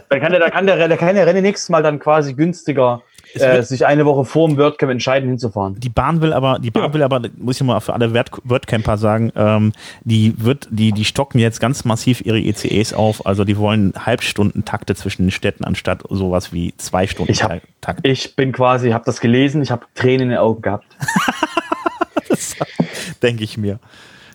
da 0.09 0.19
kann 0.19 0.31
der, 0.33 0.41
da 0.41 0.51
kann 0.51 0.67
der, 0.67 0.89
da 0.89 0.97
kann 0.97 1.15
der 1.15 1.29
René 1.29 1.41
nächstes 1.41 1.69
Mal 1.69 1.83
dann 1.83 1.99
quasi 1.99 2.35
günstiger 2.35 3.03
äh, 3.35 3.63
sich 3.63 3.87
eine 3.87 4.07
Woche 4.07 4.25
vor 4.25 4.49
dem 4.49 4.57
WordCamp 4.57 4.91
entscheiden, 4.93 5.29
hinzufahren. 5.29 5.79
die 5.79 5.89
Bahn 5.89 6.21
will 6.21 6.33
aber, 6.33 6.59
die 6.59 6.71
Bahn 6.71 6.85
Ja. 6.85 6.95
will 6.95 7.03
aber, 7.03 7.21
muss 7.39 7.61
ich 7.61 7.67
mal 7.67 7.81
für 7.81 7.93
alle 7.95 8.13
Word- 8.15 8.31
WordCamper 8.45 8.97
sagen, 8.97 9.33
ähm, 9.37 9.73
die 10.03 10.35
wird, 10.43 10.69
die, 10.71 10.93
die 10.93 11.05
stocken 11.05 11.39
jetzt 11.39 11.61
ganz 11.61 11.85
massiv 11.85 12.21
ihre 12.23 12.41
ECEs 12.41 12.93
auf. 12.93 13.27
Also 13.27 13.45
die 13.45 13.57
wollen 13.59 13.93
Halbstundentakte 13.97 14.95
zwischen 14.95 15.25
den 15.25 15.31
Städten 15.31 15.65
anstatt 15.65 16.03
sowas 16.09 16.53
wie 16.53 16.75
zwei 16.77 17.07
Stunden 17.07 17.33
Ich 17.33 17.43
hab- 17.45 17.61
Takt. 17.81 18.07
Ich 18.07 18.37
bin 18.37 18.53
quasi, 18.53 18.91
habe 18.91 19.05
das 19.07 19.21
gelesen, 19.21 19.63
ich 19.63 19.71
habe 19.71 19.87
Tränen 19.95 20.23
in 20.23 20.29
den 20.31 20.39
Augen 20.39 20.63
gehabt. 20.63 20.85
Denke 23.23 23.45
ich 23.45 23.57
mir. 23.59 23.79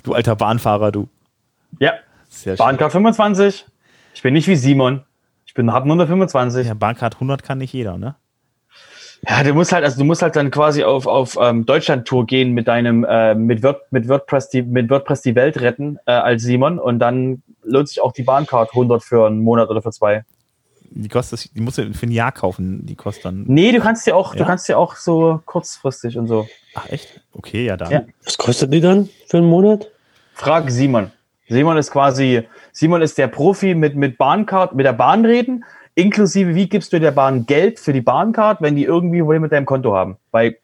Du 0.04 0.14
alter 0.14 0.36
Bahnfahrer, 0.36 0.92
du. 0.92 1.08
Ja, 1.80 1.94
Sehr. 2.30 2.56
Bahncard 2.56 2.92
25. 2.92 3.66
Ich 4.14 4.22
bin 4.22 4.34
nicht 4.34 4.48
wie 4.48 4.56
Simon. 4.56 5.04
Ich 5.46 5.54
bin 5.54 5.72
hab 5.74 5.86
nur 5.86 5.96
eine 5.96 6.08
25. 6.08 6.68
Ja, 6.68 6.74
Bahncard 6.74 7.16
100 7.16 7.44
kann 7.44 7.58
nicht 7.58 7.74
jeder, 7.74 7.98
ne? 7.98 8.16
Ja, 9.28 9.44
du 9.44 9.54
musst 9.54 9.72
halt, 9.72 9.84
also 9.84 9.98
du 9.98 10.06
musst 10.06 10.22
halt 10.22 10.36
dann 10.36 10.52
quasi 10.52 10.84
auf, 10.84 11.08
auf 11.08 11.38
ähm, 11.42 11.66
Deutschland-Tour 11.66 12.26
gehen 12.26 12.52
mit 12.52 12.68
deinem, 12.68 13.04
äh, 13.04 13.34
mit, 13.36 13.64
Word, 13.64 13.82
mit, 13.92 14.08
WordPress 14.08 14.50
die, 14.50 14.62
mit 14.62 14.90
WordPress 14.90 15.22
die 15.22 15.36
Welt 15.36 15.60
retten 15.62 15.98
äh, 16.06 16.12
als 16.12 16.44
Simon 16.44 16.80
und 16.80 17.00
dann 17.00 17.42
lohnt 17.64 17.90
sich 17.90 18.02
auch 18.02 18.12
die 18.12 18.24
Bahncard 18.24 18.70
100 18.70 19.04
für 19.04 19.26
einen 19.26 19.40
Monat 19.40 19.70
oder 19.70 19.82
für 19.82 19.92
zwei. 19.92 20.24
Die 20.92 21.10
kostet, 21.10 21.56
die 21.56 21.62
musst 21.62 21.78
du 21.78 21.94
für 21.94 22.06
ein 22.06 22.12
Jahr 22.12 22.32
kaufen, 22.32 22.86
die 22.86 22.96
kostet 22.96 23.26
dann. 23.26 23.44
Nee, 23.48 23.72
du 23.72 23.80
kannst 23.80 24.06
dir 24.06 24.16
auch, 24.16 24.34
Ja? 24.34 24.40
du 24.40 24.46
kannst 24.46 24.70
dir 24.70 24.78
auch 24.78 24.96
so 24.96 25.42
kurzfristig 25.46 26.18
und 26.18 26.28
so. 26.28 26.48
Ach 26.76 26.90
echt? 26.90 27.22
Okay, 27.34 27.66
ja 27.66 27.76
dann. 27.76 27.92
Ja. 27.92 28.04
Was 28.24 28.38
kostet 28.38 28.74
die 28.74 28.80
dann 28.82 29.10
für 29.28 29.38
einen 29.38 29.48
Monat? 29.48 29.90
Frag 30.34 30.70
Simon. 30.70 31.12
Simon 31.48 31.78
ist 31.78 31.92
quasi, 31.92 32.48
Simon 32.72 33.02
ist 33.02 33.18
der 33.18 33.28
Profi 33.28 33.76
mit, 33.76 33.96
mit 33.96 34.18
Bahncard, 34.18 34.74
mit 34.74 34.86
der 34.86 34.94
Bahn 34.94 35.26
reden, 35.26 35.64
inklusive 35.96 36.56
wie 36.56 36.70
gibst 36.70 36.94
du 36.94 37.00
der 37.00 37.12
Bahn 37.12 37.46
Geld 37.46 37.80
für 37.80 37.94
die 37.94 38.02
Bahncard, 38.02 38.62
wenn 38.62 38.76
die 38.76 38.84
irgendwie 38.84 39.20
Probleme 39.20 39.44
mit 39.44 39.52
deinem 39.52 39.66
Konto 39.66 39.96
haben. 39.96 40.18
Weil 40.32 40.58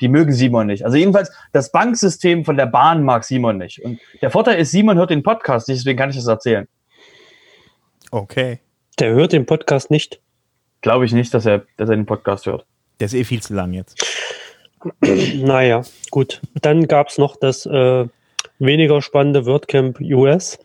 die 0.00 0.08
mögen 0.08 0.32
Simon 0.32 0.66
nicht. 0.66 0.84
Also 0.84 0.96
jedenfalls, 0.96 1.32
das 1.52 1.70
Banksystem 1.70 2.44
von 2.44 2.56
der 2.56 2.66
Bahn 2.66 3.04
mag 3.04 3.24
Simon 3.24 3.58
nicht. 3.58 3.82
Und 3.84 4.00
der 4.20 4.30
Vorteil 4.30 4.58
ist, 4.58 4.72
Simon 4.72 4.98
hört 4.98 5.10
den 5.10 5.22
Podcast 5.22 5.68
nicht, 5.68 5.78
deswegen 5.78 5.98
kann 5.98 6.10
ich 6.10 6.16
das 6.16 6.26
erzählen. 6.26 6.66
Okay. 8.10 8.58
Der 8.98 9.12
hört 9.12 9.32
den 9.32 9.46
Podcast 9.46 9.90
nicht. 9.90 10.20
Glaube 10.80 11.04
ich 11.04 11.12
nicht, 11.12 11.32
dass 11.32 11.46
er, 11.46 11.64
dass 11.76 11.88
er 11.88 11.96
den 11.96 12.04
Podcast 12.04 12.46
hört. 12.46 12.66
Der 12.98 13.06
ist 13.06 13.14
eh 13.14 13.24
viel 13.24 13.42
zu 13.42 13.54
lang 13.54 13.72
jetzt. 13.72 14.04
Naja, 15.36 15.82
gut. 16.10 16.40
Dann 16.60 16.88
gab 16.88 17.08
es 17.08 17.16
noch 17.16 17.36
das 17.36 17.66
äh, 17.66 18.06
weniger 18.58 19.00
spannende 19.00 19.46
WordCamp 19.46 20.00
US. 20.00 20.58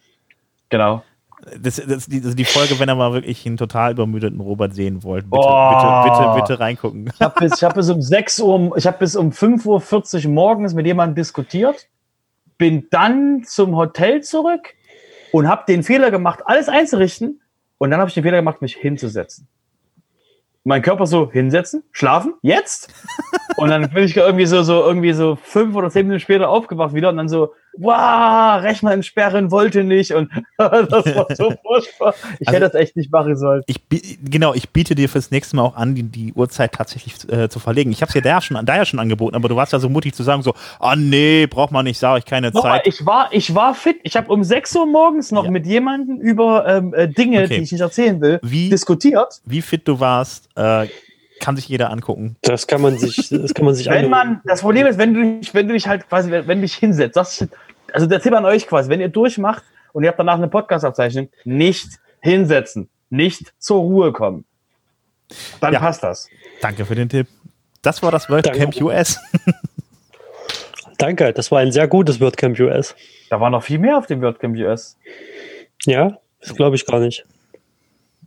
Genau. 0.69 1.03
Das, 1.59 1.75
das, 1.75 2.07
die, 2.07 2.19
das 2.19 2.29
ist 2.29 2.39
die 2.39 2.45
Folge, 2.45 2.79
wenn 2.79 2.89
ihr 2.89 2.95
mal 2.95 3.13
wirklich 3.13 3.45
einen 3.45 3.57
total 3.57 3.91
übermüdeten 3.91 4.39
Robert 4.39 4.73
sehen 4.73 5.03
wollt. 5.03 5.29
Bitte, 5.29 5.43
Oh. 5.45 6.03
bitte, 6.03 6.17
bitte, 6.17 6.41
bitte 6.41 6.59
reingucken. 6.59 7.11
Ich 7.13 7.21
habe 7.21 7.39
bis, 7.39 7.57
ich 7.57 7.63
hab 7.63 7.75
bis 7.75 7.89
um 7.91 8.01
6 8.01 8.39
Uhr, 8.39 8.75
ich 8.77 8.87
habe 8.87 8.97
bis 8.97 9.15
um 9.15 9.29
5.40 9.29 10.25
Uhr 10.25 10.31
morgens 10.31 10.73
mit 10.73 10.87
jemandem 10.87 11.15
diskutiert, 11.15 11.87
bin 12.57 12.87
dann 12.89 13.43
zum 13.45 13.75
Hotel 13.75 14.21
zurück 14.23 14.73
und 15.31 15.47
habe 15.47 15.63
den 15.67 15.83
Fehler 15.83 16.09
gemacht, 16.09 16.39
alles 16.45 16.69
einzurichten. 16.69 17.39
Und 17.77 17.91
dann 17.91 17.99
habe 17.99 18.09
ich 18.09 18.15
den 18.15 18.23
Fehler 18.23 18.37
gemacht, 18.37 18.61
mich 18.63 18.75
hinzusetzen. 18.75 19.47
Mein 20.63 20.81
Körper 20.81 21.05
so 21.05 21.31
hinsetzen, 21.31 21.83
schlafen, 21.91 22.33
jetzt. 22.41 22.89
Und 23.55 23.69
dann 23.69 23.89
bin 23.89 24.03
ich 24.03 24.15
irgendwie 24.17 24.45
so, 24.45 24.61
so 24.63 24.83
irgendwie 24.83 25.13
so 25.13 25.37
fünf 25.41 25.75
oder 25.75 25.89
zehn 25.89 26.05
Minuten 26.07 26.19
später 26.19 26.49
aufgewacht 26.49 26.93
wieder 26.93 27.09
und 27.09 27.17
dann 27.17 27.29
so, 27.29 27.53
wow, 27.79 28.61
Rechner 28.61 28.91
entsperren 28.91 29.51
wollte 29.51 29.83
nicht 29.83 30.11
und 30.11 30.29
das 30.57 30.89
war 30.91 31.27
so 31.35 31.53
furchtbar. 31.65 32.13
Ich 32.39 32.47
Also- 32.47 32.57
hätte 32.59 32.71
das 32.71 32.73
echt 32.75 32.95
nicht 32.95 33.11
machen 33.11 33.35
sollen. 33.37 33.61
Ich, 33.67 33.77
genau, 34.23 34.53
ich 34.53 34.69
biete 34.71 34.95
dir 34.95 35.07
fürs 35.09 35.31
nächste 35.31 35.55
Mal 35.55 35.61
auch 35.63 35.75
an, 35.75 35.95
die, 35.95 36.03
die 36.03 36.33
Uhrzeit 36.33 36.73
tatsächlich 36.73 37.13
äh, 37.31 37.49
zu 37.49 37.59
verlegen. 37.59 37.91
Ich 37.91 38.01
habe 38.01 38.09
es 38.09 38.13
dir 38.13 38.21
da 38.21 38.29
ja, 38.29 38.41
schon, 38.41 38.63
da 38.65 38.75
ja 38.75 38.85
schon 38.85 38.99
angeboten, 38.99 39.35
aber 39.35 39.47
du 39.49 39.55
warst 39.55 39.73
ja 39.73 39.79
so 39.79 39.89
mutig 39.89 40.13
zu 40.15 40.23
sagen, 40.23 40.41
so, 40.41 40.53
ah 40.79 40.95
nee, 40.95 41.45
braucht 41.47 41.71
man 41.71 41.85
nicht, 41.85 41.99
sage 41.99 42.19
ich 42.19 42.25
keine 42.25 42.49
Nochmal, 42.51 42.79
Zeit. 42.79 42.87
ich 42.87 43.05
war, 43.05 43.29
ich 43.31 43.53
war 43.55 43.73
fit. 43.75 43.97
Ich 44.03 44.15
habe 44.17 44.31
um 44.31 44.43
6 44.43 44.75
Uhr 44.75 44.85
morgens 44.87 45.31
noch 45.31 45.45
Ja. 45.45 45.51
mit 45.51 45.65
jemandem 45.65 46.17
über 46.19 46.67
ähm, 46.67 46.93
äh, 46.93 47.07
Dinge, 47.07 47.43
Okay. 47.43 47.57
die 47.57 47.63
ich 47.63 47.71
nicht 47.71 47.81
erzählen 47.81 48.19
will, 48.21 48.39
Wie- 48.43 48.69
diskutiert. 48.69 49.39
Wie 49.45 49.61
fit 49.61 49.87
du 49.87 49.99
warst, 49.99 50.49
äh, 50.55 50.87
kann 51.39 51.55
sich 51.55 51.67
jeder 51.67 51.91
angucken. 51.91 52.35
Das 52.41 52.67
kann 52.67 52.81
man 52.81 52.97
sich, 52.97 53.29
das 53.29 53.53
kann 53.53 53.65
man 53.65 53.75
sich 53.75 53.87
Wenn 53.89 54.09
man, 54.09 54.41
das 54.45 54.61
Problem 54.61 54.87
ist, 54.87 54.97
wenn 54.97 55.13
du 55.13 55.39
dich, 55.39 55.53
wenn 55.53 55.67
du 55.67 55.73
dich 55.73 55.87
halt 55.87 56.07
quasi, 56.07 56.31
wenn, 56.31 56.45
du 56.47 56.61
dich 56.61 56.75
hinsetzt, 56.75 57.15
das, 57.15 57.47
also 57.93 58.07
der 58.07 58.21
Tipp 58.21 58.33
an 58.33 58.45
euch 58.45 58.67
quasi, 58.67 58.89
wenn 58.89 58.99
ihr 59.01 59.09
durchmacht 59.09 59.63
und 59.93 60.03
ihr 60.03 60.09
habt 60.09 60.19
danach 60.19 60.35
eine 60.35 60.47
Podcast-Abzeichnung, 60.47 61.29
nicht 61.45 61.87
hinsetzen, 62.21 62.89
nicht 63.09 63.53
zur 63.59 63.79
Ruhe 63.79 64.11
kommen. 64.11 64.45
Dann 65.61 65.73
Ja. 65.73 65.79
passt 65.79 66.03
das. 66.03 66.27
Danke 66.61 66.85
für 66.85 66.95
den 66.95 67.09
Tipp. 67.09 67.27
Das 67.81 68.01
war 68.01 68.11
das 68.11 68.29
WordCamp 68.29 68.57
Danke. 68.73 68.83
US. 68.83 69.19
Danke, 70.97 71.31
das 71.31 71.51
war 71.51 71.59
ein 71.59 71.71
sehr 71.71 71.87
gutes 71.87 72.19
WordCamp 72.19 72.59
US. 72.59 72.95
Da 73.29 73.39
war 73.39 73.49
noch 73.49 73.63
viel 73.63 73.77
mehr 73.79 73.97
auf 73.97 74.07
dem 74.07 74.21
WordCamp 74.21 74.57
US. 74.57 74.97
Ja, 75.85 76.17
das 76.41 76.55
glaube 76.55 76.75
ich 76.75 76.85
gar 76.85 76.99
nicht. 76.99 77.25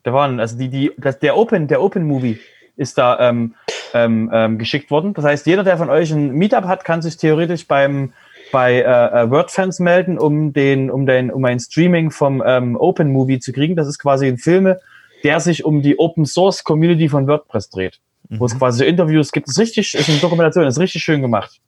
Da 0.02 0.12
waren, 0.12 0.40
also 0.40 0.56
die, 0.56 0.68
die, 0.68 0.92
das, 0.96 1.18
der 1.18 1.36
Open, 1.36 1.66
der 1.68 1.82
Open 1.82 2.04
Movie 2.04 2.38
ist 2.80 2.98
da 2.98 3.18
ähm, 3.20 3.54
ähm, 3.94 4.30
ähm, 4.32 4.58
geschickt 4.58 4.90
worden. 4.90 5.14
Das 5.14 5.24
heißt, 5.24 5.46
jeder, 5.46 5.62
der 5.64 5.76
von 5.76 5.90
euch 5.90 6.10
ein 6.10 6.32
Meetup 6.32 6.64
hat, 6.64 6.84
kann 6.84 7.02
sich 7.02 7.16
theoretisch 7.16 7.66
beim 7.68 8.12
bei 8.52 8.80
äh, 8.80 8.82
äh, 8.82 9.30
WordFans 9.30 9.78
melden, 9.78 10.18
um 10.18 10.52
den, 10.52 10.90
um 10.90 11.06
den, 11.06 11.30
um 11.30 11.44
ein 11.44 11.60
Streaming 11.60 12.10
vom 12.10 12.42
ähm, 12.44 12.76
Open 12.76 13.12
Movie 13.12 13.38
zu 13.38 13.52
kriegen. 13.52 13.76
Das 13.76 13.86
ist 13.86 14.00
quasi 14.00 14.26
ein 14.26 14.38
Film, 14.38 14.74
der 15.22 15.38
sich 15.38 15.64
um 15.64 15.82
die 15.82 15.98
Open 16.00 16.26
Source 16.26 16.64
Community 16.64 17.08
von 17.08 17.28
WordPress 17.28 17.70
dreht. 17.70 18.00
Wo 18.28 18.46
es 18.46 18.56
quasi 18.56 18.78
so 18.78 18.84
Interviews 18.84 19.32
gibt. 19.32 19.48
Das 19.48 19.56
ist 19.56 19.60
richtig, 19.60 19.94
ist 19.94 20.08
eine 20.08 20.18
Dokumentation, 20.18 20.64
ist 20.64 20.78
richtig 20.78 21.02
schön 21.02 21.20
gemacht. 21.20 21.60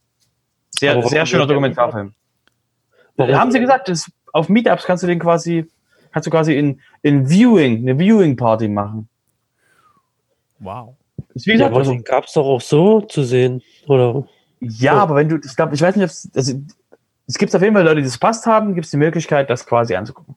Sehr, 0.70 0.94
warum 0.96 1.08
sehr 1.10 1.26
schöner 1.26 1.46
Dokumentarfilm. 1.46 2.14
Warum- 3.16 3.34
Haben 3.34 3.50
sie 3.50 3.58
gesagt, 3.60 3.88
das, 3.88 4.10
auf 4.32 4.48
Meetups 4.48 4.84
kannst 4.84 5.02
du 5.02 5.08
den 5.08 5.18
quasi, 5.18 5.66
kannst 6.12 6.26
du 6.26 6.30
quasi 6.30 6.56
in, 6.56 6.80
in 7.02 7.28
Viewing, 7.28 7.78
eine 7.78 7.98
Viewing-Party 7.98 8.68
machen. 8.68 9.08
Wow. 10.60 10.94
Ist 11.34 11.46
wie 11.46 11.56
Ja, 11.56 11.66
aber 11.66 11.82
den 11.82 12.04
gab 12.04 12.24
es 12.24 12.32
doch 12.32 12.46
auch 12.46 12.60
so 12.60 13.00
zu 13.00 13.22
sehen. 13.22 13.62
Oder? 13.86 14.26
ja, 14.60 14.94
so. 14.94 14.98
aber 14.98 15.16
wenn 15.16 15.28
du, 15.28 15.38
ich 15.44 15.56
glaube, 15.56 15.74
ich 15.74 15.82
weiß 15.82 15.96
nicht, 15.96 16.06
es, 16.06 16.30
also, 16.34 16.54
es 17.26 17.38
gibt 17.38 17.54
auf 17.54 17.62
jeden 17.62 17.74
Fall 17.74 17.84
Leute, 17.84 17.96
die 17.96 18.04
das 18.04 18.18
passt 18.18 18.46
haben, 18.46 18.74
gibt 18.74 18.84
es 18.84 18.90
die 18.90 18.96
Möglichkeit, 18.96 19.50
das 19.50 19.66
quasi 19.66 19.94
anzugucken. 19.94 20.34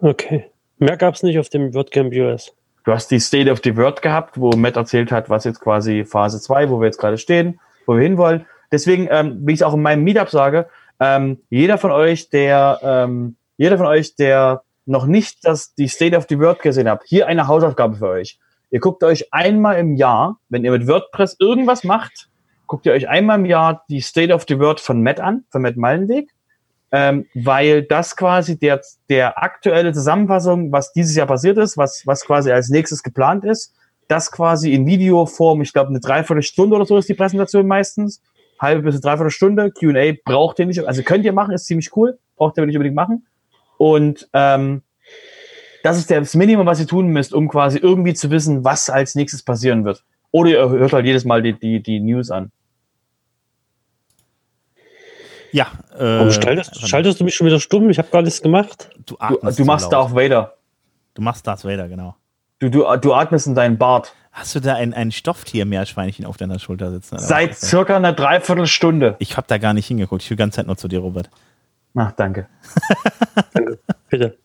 Okay. 0.00 0.50
Mehr 0.78 0.96
gab 0.96 1.14
es 1.14 1.22
nicht 1.22 1.38
auf 1.38 1.48
dem 1.48 1.72
WordCamp 1.72 2.12
US. 2.14 2.52
Du 2.84 2.92
hast 2.92 3.10
die 3.10 3.20
State 3.20 3.50
of 3.50 3.60
the 3.64 3.76
World 3.76 4.02
gehabt, 4.02 4.38
wo 4.38 4.50
Matt 4.50 4.76
erzählt 4.76 5.10
hat, 5.10 5.30
was 5.30 5.44
jetzt 5.44 5.60
quasi 5.60 6.04
Phase 6.04 6.40
2, 6.40 6.68
wo 6.68 6.80
wir 6.80 6.86
jetzt 6.86 6.98
gerade 6.98 7.16
stehen, 7.16 7.58
wo 7.86 7.94
wir 7.94 8.02
hinwollen. 8.02 8.44
Deswegen, 8.70 9.08
ähm, 9.10 9.38
wie 9.46 9.52
ich 9.52 9.60
es 9.60 9.62
auch 9.62 9.74
in 9.74 9.82
meinem 9.82 10.04
Meetup 10.04 10.28
sage, 10.28 10.68
ähm, 11.00 11.40
jeder 11.48 11.78
von 11.78 11.90
euch, 11.90 12.28
der, 12.28 12.80
ähm, 12.82 13.36
jeder 13.56 13.78
von 13.78 13.86
euch, 13.86 14.16
der 14.16 14.62
noch 14.84 15.06
nicht 15.06 15.46
das, 15.46 15.74
die 15.74 15.88
State 15.88 16.16
of 16.16 16.26
the 16.28 16.38
World 16.38 16.60
gesehen 16.60 16.88
habt, 16.88 17.04
hier 17.06 17.26
eine 17.26 17.46
Hausaufgabe 17.46 17.96
für 17.96 18.08
euch. 18.08 18.38
Ihr 18.74 18.80
guckt 18.80 19.04
euch 19.04 19.32
einmal 19.32 19.78
im 19.78 19.94
Jahr, 19.94 20.40
wenn 20.48 20.64
ihr 20.64 20.72
mit 20.72 20.88
WordPress 20.88 21.36
irgendwas 21.38 21.84
macht, 21.84 22.28
guckt 22.66 22.84
ihr 22.86 22.92
euch 22.92 23.08
einmal 23.08 23.38
im 23.38 23.44
Jahr 23.44 23.84
die 23.88 24.00
State 24.00 24.34
of 24.34 24.46
the 24.48 24.58
World 24.58 24.80
von 24.80 25.00
Matt 25.00 25.20
an, 25.20 25.44
von 25.50 25.62
Matt 25.62 25.76
Mallenweg, 25.76 26.28
ähm, 26.90 27.24
weil 27.34 27.84
das 27.84 28.16
quasi 28.16 28.58
der, 28.58 28.80
der 29.08 29.40
aktuelle 29.40 29.92
Zusammenfassung, 29.92 30.72
was 30.72 30.92
dieses 30.92 31.14
Jahr 31.14 31.28
passiert 31.28 31.56
ist, 31.56 31.78
was, 31.78 32.02
was 32.04 32.24
quasi 32.24 32.50
als 32.50 32.68
nächstes 32.68 33.04
geplant 33.04 33.44
ist, 33.44 33.72
das 34.08 34.32
quasi 34.32 34.72
in 34.72 34.86
Videoform, 34.86 35.62
ich 35.62 35.72
glaube 35.72 35.90
eine 35.90 36.00
Dreiviertelstunde 36.00 36.74
oder 36.74 36.84
so 36.84 36.98
ist 36.98 37.08
die 37.08 37.14
Präsentation 37.14 37.68
meistens, 37.68 38.22
halbe 38.58 38.82
bis 38.82 38.96
eine 38.96 39.02
Dreiviertelstunde, 39.02 39.70
Q&A 39.70 40.14
braucht 40.24 40.58
ihr 40.58 40.66
nicht, 40.66 40.84
also 40.84 41.04
könnt 41.04 41.24
ihr 41.24 41.32
machen, 41.32 41.54
ist 41.54 41.66
ziemlich 41.66 41.96
cool, 41.96 42.18
braucht 42.34 42.58
ihr 42.58 42.66
nicht 42.66 42.74
unbedingt 42.74 42.96
machen. 42.96 43.24
Und 43.78 44.28
ähm, 44.32 44.82
das 45.84 45.98
ist 45.98 46.10
das 46.10 46.34
Minimum, 46.34 46.64
was 46.66 46.80
ihr 46.80 46.86
tun 46.86 47.08
müsst, 47.08 47.34
um 47.34 47.46
quasi 47.46 47.78
irgendwie 47.78 48.14
zu 48.14 48.30
wissen, 48.30 48.64
was 48.64 48.88
als 48.88 49.14
nächstes 49.14 49.42
passieren 49.42 49.84
wird. 49.84 50.02
Oder 50.30 50.50
ihr 50.50 50.68
hört 50.70 50.92
halt 50.94 51.04
jedes 51.04 51.24
Mal 51.26 51.42
die, 51.42 51.52
die, 51.52 51.82
die 51.82 52.00
News 52.00 52.30
an. 52.30 52.50
Ja. 55.52 55.66
Äh, 55.94 56.00
Warum 56.02 56.32
schaltest, 56.32 56.88
schaltest 56.88 57.20
du 57.20 57.24
mich 57.24 57.34
schon 57.34 57.46
wieder 57.46 57.60
stumm? 57.60 57.88
Ich 57.90 57.98
habe 57.98 58.08
gar 58.10 58.22
nichts 58.22 58.40
gemacht. 58.42 58.90
du, 59.06 59.14
Du, 59.14 59.16
atmest 59.20 59.58
du 59.58 59.64
machst. 59.64 59.92
Darth 59.92 60.14
Vader. 60.14 60.54
Du 61.12 61.22
machst 61.22 61.46
Darth 61.46 61.64
Vader, 61.64 61.86
genau. 61.88 62.16
Du, 62.60 62.70
du, 62.70 62.84
du 62.96 63.12
atmest 63.12 63.46
in 63.46 63.54
deinen 63.54 63.76
Bart. 63.76 64.14
Hast 64.32 64.54
du 64.54 64.60
da 64.60 64.74
ein, 64.74 64.94
ein 64.94 65.12
Stofftier-Meerschweinchen 65.12 66.24
auf 66.24 66.38
deiner 66.38 66.58
Schulter 66.58 66.90
sitzen? 66.90 67.16
oder 67.16 67.22
Seit 67.24 67.50
das? 67.50 67.60
circa 67.60 67.94
einer 67.96 68.12
Dreiviertelstunde. 68.14 69.16
Ich 69.18 69.36
habe 69.36 69.46
da 69.46 69.58
gar 69.58 69.74
nicht 69.74 69.86
hingeguckt. 69.86 70.22
Ich 70.22 70.30
höre 70.30 70.36
die 70.36 70.40
ganze 70.40 70.56
Zeit 70.56 70.66
nur 70.66 70.76
zu 70.76 70.88
dir, 70.88 70.98
Robert. 71.00 71.28
Ach, 71.94 72.10
danke. 72.12 72.48
Danke. 73.52 73.78
Bitte. 74.08 74.38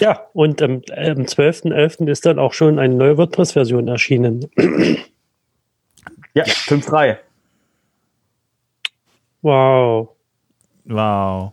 Ja, 0.00 0.26
und 0.32 0.60
ähm, 0.62 0.82
am 0.90 1.24
12.11. 1.24 2.08
ist 2.08 2.26
dann 2.26 2.38
auch 2.38 2.52
schon 2.52 2.78
eine 2.78 2.94
neue 2.94 3.16
WordPress-Version 3.16 3.88
erschienen. 3.88 4.50
Ja, 6.34 6.44
5.3. 6.44 7.16
Wow. 9.42 10.10
Wow. 10.84 11.52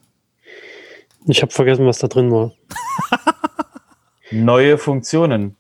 Ich 1.26 1.42
habe 1.42 1.52
vergessen, 1.52 1.86
was 1.86 2.00
da 2.00 2.08
drin 2.08 2.32
war. 2.32 2.52
Neue 4.32 4.78
Funktionen. 4.78 5.56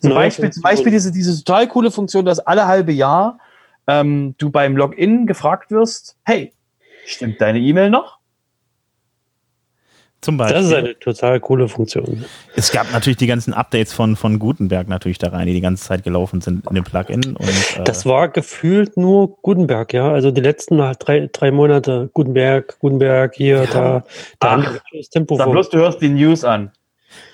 Zum 0.00 0.10
Neue 0.10 0.18
Beispiel, 0.18 0.52
zum 0.52 0.62
Funktionen. 0.62 0.62
Beispiel 0.62 0.92
diese, 0.92 1.12
diese 1.12 1.44
total 1.44 1.68
coole 1.68 1.90
Funktion, 1.90 2.24
dass 2.24 2.38
alle 2.40 2.66
halbe 2.66 2.92
Jahr 2.92 3.38
ähm, 3.86 4.34
du 4.38 4.50
beim 4.50 4.76
Login 4.76 5.26
gefragt 5.26 5.70
wirst, 5.70 6.16
hey, 6.24 6.52
stimmt 7.06 7.40
deine 7.40 7.58
E-Mail 7.58 7.90
noch? 7.90 8.15
Zum 10.22 10.38
Beispiel. 10.38 10.56
Das 10.60 10.66
ist 10.66 10.74
eine 10.74 10.98
total 10.98 11.40
coole 11.40 11.68
Funktion. 11.68 12.24
es 12.56 12.72
gab 12.72 12.90
natürlich 12.92 13.18
die 13.18 13.26
ganzen 13.26 13.54
Updates 13.54 13.92
von, 13.92 14.16
von 14.16 14.38
Gutenberg 14.38 14.88
natürlich 14.88 15.18
da 15.18 15.28
rein, 15.28 15.46
die 15.46 15.52
die 15.52 15.60
ganze 15.60 15.84
Zeit 15.84 16.02
gelaufen 16.02 16.40
sind 16.40 16.66
in 16.68 16.74
dem 16.74 16.84
Plugin. 16.84 17.36
Und, 17.36 17.48
äh, 17.78 17.84
Das 17.84 18.06
war 18.06 18.28
gefühlt 18.28 18.96
nur 18.96 19.36
Gutenberg, 19.42 19.92
ja. 19.92 20.10
Also 20.10 20.30
die 20.30 20.40
letzten 20.40 20.82
halt 20.82 20.98
drei, 21.00 21.28
drei 21.32 21.50
Monate 21.50 22.10
Gutenberg, 22.12 22.78
Gutenberg, 22.80 23.34
hier, 23.36 23.66
da, 23.72 24.04
da 24.40 24.50
haben 24.50 24.64
Ach, 24.66 24.80
das 24.92 25.10
Tempo 25.10 25.36
Sag 25.36 25.44
vor. 25.44 25.52
bloß, 25.52 25.70
du 25.70 25.78
hörst 25.78 26.00
die 26.00 26.08
News 26.08 26.44
an. 26.44 26.72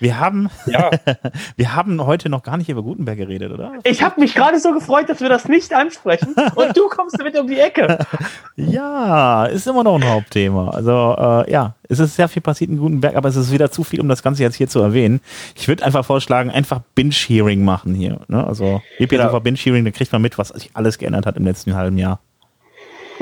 Wir, 0.01 0.19
haben, 0.19 0.49
Ja, 0.67 0.91
wir 1.57 1.75
haben 1.75 2.05
heute 2.05 2.29
noch 2.29 2.43
gar 2.43 2.57
nicht 2.57 2.69
über 2.69 2.83
Gutenberg 2.83 3.19
geredet, 3.19 3.53
oder? 3.53 3.73
Ich 3.85 4.03
habe 4.03 4.21
mich 4.21 4.35
gerade 4.35 4.59
so 4.59 4.73
gefreut, 4.73 5.09
dass 5.09 5.21
wir 5.21 5.29
das 5.29 5.49
nicht 5.49 5.73
ansprechen 5.75 6.35
und 6.55 6.77
du 6.77 6.89
kommst 6.89 7.19
damit 7.19 7.39
um 7.39 7.47
die 7.47 7.59
Ecke. 7.59 7.99
Ja, 8.57 9.47
ist 9.47 9.67
immer 9.67 9.83
noch 9.83 9.95
ein 9.97 10.09
Hauptthema. 10.09 10.71
Also 10.71 11.17
äh, 11.19 11.51
ja, 11.51 11.75
es 11.89 11.99
ist 11.99 12.17
sehr 12.17 12.29
viel 12.29 12.43
passiert 12.43 12.71
in 12.71 12.79
Gutenberg, 12.79 13.17
aber 13.17 13.29
es 13.29 13.37
ist 13.37 13.51
wieder 13.51 13.71
zu 13.71 13.83
viel, 13.83 14.01
um 14.01 14.09
das 14.09 14.23
Ganze 14.23 14.43
jetzt 14.43 14.57
hier 14.57 14.69
zu 14.69 14.81
erwähnen. 14.81 15.21
Ich 15.57 15.69
würde 15.69 15.85
einfach 15.85 16.05
vorschlagen, 16.05 16.51
einfach 16.51 16.81
Binge-Hearing 16.95 17.65
machen 17.65 17.95
hier. 17.95 18.21
Ne? 18.29 18.47
Also 18.47 18.83
gebt 18.99 19.11
Genau. 19.11 19.25
einfach 19.25 19.41
Binge-Hearing, 19.41 19.85
dann 19.85 19.93
kriegt 19.93 20.13
man 20.13 20.21
mit, 20.23 20.37
was 20.39 20.49
sich 20.49 20.71
alles 20.75 20.99
geändert 20.99 21.27
hat 21.27 21.37
im 21.37 21.45
letzten 21.45 21.75
halben 21.75 21.97
Jahr. 21.99 22.21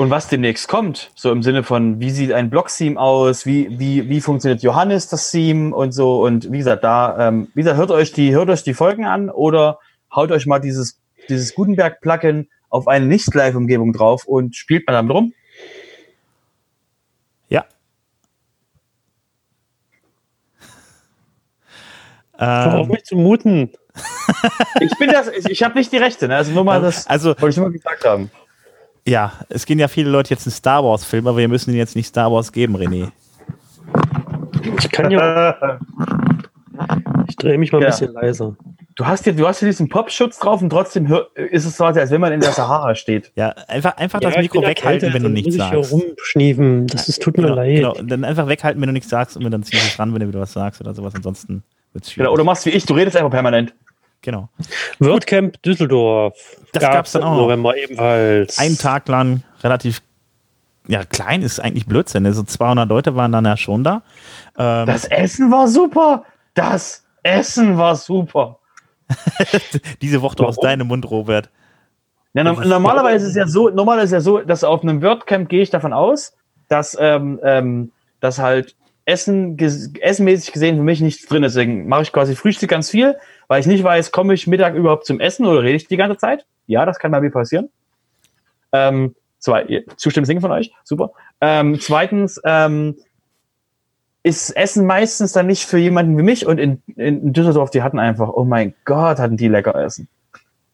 Und 0.01 0.09
was 0.09 0.27
demnächst 0.27 0.67
kommt, 0.67 1.11
so 1.13 1.31
im 1.31 1.43
Sinne 1.43 1.61
von, 1.61 1.99
wie 1.99 2.09
sieht 2.09 2.31
ein 2.31 2.49
Blog-Theme 2.49 2.99
aus, 2.99 3.45
wie, 3.45 3.77
wie, 3.77 4.09
wie 4.09 4.19
funktioniert 4.19 4.63
Johannes 4.63 5.07
das 5.09 5.29
Theme 5.29 5.75
und 5.75 5.91
so. 5.91 6.23
Und 6.23 6.51
wie 6.51 6.57
gesagt, 6.57 6.83
da, 6.83 7.27
ähm, 7.27 7.49
wie 7.53 7.61
gesagt, 7.61 7.77
hört 7.77 7.91
euch 7.91 8.11
die, 8.11 8.33
hört 8.33 8.49
euch 8.49 8.63
die 8.63 8.73
Folgen 8.73 9.05
an 9.05 9.29
oder 9.29 9.77
haut 10.11 10.31
euch 10.31 10.47
mal 10.47 10.57
dieses, 10.57 10.99
dieses 11.29 11.53
Gutenberg-Plugin 11.53 12.49
auf 12.69 12.87
eine 12.87 13.05
Nicht-Live-Umgebung 13.05 13.93
drauf 13.93 14.25
und 14.25 14.55
spielt 14.55 14.87
mal 14.87 14.93
damit 14.93 15.13
rum. 15.13 15.33
Ja. 17.49 17.65
hör 22.39 22.79
auf 22.79 22.87
Ähm, 22.87 22.91
mich 22.91 23.03
zu 23.03 23.17
muten. 23.17 23.71
Ich 24.79 24.97
bin 24.97 25.11
das, 25.11 25.27
ich, 25.27 25.45
ich 25.45 25.61
habe 25.61 25.77
nicht 25.77 25.91
die 25.91 25.97
Rechte, 25.97 26.27
ne? 26.27 26.37
Also 26.37 26.53
nur 26.53 26.63
mal 26.63 26.81
das, 26.81 27.05
also 27.05 27.35
wollte 27.37 27.49
ich 27.49 27.57
nur 27.57 27.67
mal 27.67 27.73
gesagt 27.73 28.03
haben. 28.03 28.31
Ja, 29.07 29.33
es 29.49 29.65
gehen 29.65 29.79
ja 29.79 29.87
viele 29.87 30.09
Leute 30.09 30.29
jetzt 30.31 30.45
in 30.45 30.51
Star 30.51 30.83
Wars-Film, 30.83 31.27
aber 31.27 31.37
wir 31.37 31.47
müssen 31.47 31.69
ihnen 31.71 31.79
jetzt 31.79 31.95
nicht 31.95 32.07
Star 32.07 32.31
Wars 32.31 32.51
geben, 32.51 32.75
René. 32.77 33.11
Ich 34.79 34.91
kann 34.91 35.09
ja, 35.11 35.79
ich 37.27 37.35
drehe 37.35 37.57
mich 37.57 37.71
mal 37.71 37.79
ein 37.79 37.83
Ja. 37.83 37.87
bisschen 37.89 38.13
leiser. 38.13 38.55
Du 38.95 39.05
hast 39.07 39.23
hier, 39.23 39.33
du 39.33 39.47
hast 39.47 39.59
hier 39.59 39.69
diesen 39.69 39.87
Popschutz 39.89 40.37
drauf 40.37 40.61
und 40.61 40.69
trotzdem 40.69 41.11
ist 41.35 41.65
es 41.65 41.77
so, 41.77 41.85
als 41.85 42.11
wenn 42.11 42.21
man 42.21 42.33
in 42.33 42.41
der 42.41 42.51
Sahara 42.51 42.93
steht. 42.93 43.31
Ja, 43.35 43.49
einfach, 43.67 43.95
einfach 43.97 44.19
das 44.19 44.33
Ja, 44.35 44.41
ich 44.41 44.53
Mikro 44.53 44.61
weghalten, 44.61 45.09
erkältet, 45.09 45.13
wenn 45.13 45.21
du 45.23 45.27
dann 45.29 45.33
nichts 45.33 45.55
muss 45.55 45.65
ich 45.65 45.71
hier 45.71 45.83
sagst. 45.83 45.93
rumschniefen. 45.93 46.87
Das 46.87 47.07
ist, 47.09 47.21
tut 47.21 47.37
mir 47.37 47.43
Genau, 47.43 47.55
leid. 47.55 47.75
genau. 47.77 47.93
Dann 47.93 48.23
einfach 48.25 48.47
weghalten, 48.47 48.81
wenn 48.81 48.87
du 48.87 48.93
nichts 48.93 49.09
sagst 49.09 49.37
und 49.37 49.49
dann 49.49 49.63
ziehst 49.63 49.81
du 49.81 49.87
es 49.87 49.97
ran, 49.97 50.13
wenn 50.13 50.19
du 50.19 50.27
wieder 50.27 50.41
was 50.41 50.51
sagst 50.53 50.81
oder 50.81 50.93
sowas. 50.93 51.15
Ansonsten 51.15 51.63
wird 51.93 52.03
es 52.03 52.11
schwierig. 52.11 52.25
Genau, 52.27 52.33
oder 52.33 52.43
machst 52.43 52.65
wie 52.65 52.71
ich, 52.71 52.85
du 52.85 52.93
redest 52.93 53.15
einfach 53.15 53.31
permanent. 53.31 53.73
Genau. 54.21 54.49
WordCamp 54.99 55.61
Düsseldorf. 55.63 56.33
Das 56.73 56.83
gab's 56.83 57.11
dann 57.13 57.21
im 57.23 57.27
auch 57.27 57.31
noch. 57.35 57.41
November 57.43 57.75
ebenfalls. 57.77 58.57
Einen 58.57 58.77
Tag 58.77 59.07
lang 59.07 59.43
relativ 59.63 60.01
ja, 60.87 61.03
klein 61.05 61.41
ist 61.43 61.59
eigentlich 61.59 61.85
Blödsinn. 61.85 62.25
Also 62.25 62.43
200 62.43 62.89
Leute 62.89 63.15
waren 63.15 63.31
dann 63.31 63.45
ja 63.45 63.55
schon 63.55 63.83
da. 63.83 64.01
Ähm, 64.57 64.87
Das 64.87 65.05
Essen 65.05 65.51
war 65.51 65.67
super. 65.67 66.25
Das 66.55 67.05
Essen 67.23 67.77
war 67.77 67.95
super. 67.95 68.57
diese 70.01 70.21
Worte 70.21 70.45
aus 70.45 70.57
deinem 70.57 70.87
Mund, 70.87 71.09
Robert. 71.09 71.49
Ja, 72.33 72.43
no 72.43 72.53
ist- 72.53 72.65
normalerweise 72.65 73.27
ist 73.27 73.35
ja 73.35 73.47
so, 73.47 73.69
normalerweise 73.69 74.15
ist 74.17 74.25
ja 74.25 74.31
so, 74.31 74.39
dass 74.39 74.63
auf 74.63 74.81
einem 74.83 75.01
WordCamp 75.01 75.49
gehe 75.49 75.61
ich 75.61 75.69
davon 75.69 75.93
aus, 75.93 76.33
dass, 76.69 76.97
ähm, 76.99 77.39
ähm, 77.43 77.91
dass 78.21 78.39
halt 78.39 78.75
Essen, 79.05 79.57
ges- 79.57 79.99
essenmäßig 79.99 80.53
gesehen 80.53 80.77
für 80.77 80.83
mich 80.83 81.01
nichts 81.01 81.27
drin 81.27 81.43
ist. 81.43 81.55
Deswegen 81.55 81.87
mache 81.87 82.03
ich 82.03 82.13
quasi 82.13 82.35
Frühstück 82.35 82.69
ganz 82.69 82.89
viel, 82.89 83.17
weil 83.51 83.59
ich 83.59 83.67
nicht 83.67 83.83
weiß, 83.83 84.13
komme 84.13 84.33
ich 84.33 84.47
Mittag 84.47 84.75
überhaupt 84.75 85.05
zum 85.05 85.19
Essen 85.19 85.45
oder 85.45 85.61
rede 85.61 85.75
ich 85.75 85.85
die 85.85 85.97
ganze 85.97 86.15
Zeit? 86.15 86.45
Ja, 86.67 86.85
das 86.85 86.99
kann 86.99 87.11
bei 87.11 87.19
mir 87.19 87.31
passieren. 87.31 87.67
Ähm, 88.71 89.13
zwei, 89.39 89.83
zustimmendes 89.97 90.29
Ding 90.29 90.39
von 90.39 90.53
euch, 90.53 90.71
super. 90.85 91.11
Ähm, 91.41 91.77
zweitens, 91.81 92.39
ähm, 92.45 92.95
ist 94.23 94.51
Essen 94.51 94.85
meistens 94.85 95.33
dann 95.33 95.47
nicht 95.47 95.65
für 95.65 95.77
jemanden 95.77 96.17
wie 96.17 96.21
mich 96.21 96.45
und 96.45 96.59
in, 96.59 96.81
in 96.95 97.33
Düsseldorf, 97.33 97.71
die 97.71 97.83
hatten 97.83 97.99
einfach, 97.99 98.29
oh 98.29 98.45
mein 98.45 98.73
Gott, 98.85 99.19
hatten 99.19 99.35
die 99.35 99.49
lecker 99.49 99.75
Essen. 99.75 100.07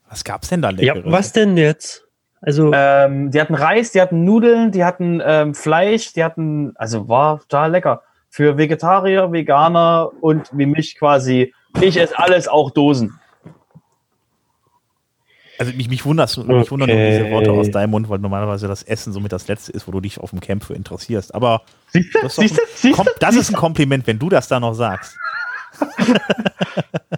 Was 0.07 0.23
gab's 0.23 0.49
denn 0.49 0.61
da 0.61 0.69
Ja, 0.69 0.93
leckeres? 0.93 1.11
was 1.11 1.34
denn 1.34 1.57
jetzt? 1.57 2.05
Also, 2.41 2.71
Ähm, 2.75 3.32
die 3.32 3.41
hatten 3.41 3.55
Reis, 3.55 3.91
die 3.91 4.01
hatten 4.01 4.23
Nudeln, 4.23 4.71
die 4.71 4.86
hatten 4.86 5.19
ähm, 5.25 5.55
Fleisch, 5.55 6.13
die 6.13 6.23
hatten, 6.23 6.73
also 6.75 7.09
war 7.09 7.39
total 7.39 7.71
lecker. 7.71 8.03
Für 8.30 8.55
Vegetarier, 8.59 9.32
Veganer 9.32 10.11
und 10.21 10.55
wie 10.55 10.67
mich 10.67 10.95
quasi. 10.99 11.55
Ich 11.82 11.97
esse 11.97 12.17
alles, 12.17 12.47
auch 12.47 12.71
Dosen. 12.71 13.19
Also 15.59 15.73
mich, 15.73 15.89
mich, 15.89 16.05
wunderst, 16.05 16.38
mich 16.38 16.71
wundern 16.71 16.89
nur 16.89 16.97
diese 16.99 17.21
Okay. 17.23 17.32
Worte 17.32 17.51
aus 17.51 17.71
deinem 17.71 17.89
Mund, 17.89 18.09
weil 18.09 18.19
normalerweise 18.19 18.67
das 18.67 18.84
Essen 18.84 19.11
somit 19.11 19.32
das 19.32 19.47
Letzte 19.47 19.71
ist, 19.71 19.88
wo 19.88 19.91
du 19.91 19.99
dich 20.01 20.19
auf 20.19 20.30
dem 20.30 20.39
Camp 20.39 20.63
für 20.63 20.75
interessierst. 20.75 21.34
Aber 21.34 21.63
Siehst 21.88 22.13
du? 22.13 22.19
das 22.21 22.36
Siehst 22.36 22.57
du? 22.57 22.61
Siehst 22.75 23.15
das 23.19 23.36
ist 23.36 23.49
ein 23.49 23.55
Kompliment, 23.55 24.05
wenn 24.05 24.19
du 24.19 24.30
das 24.30 24.47
da 24.47 24.59
noch 24.59 24.73
sagst. 24.73 25.17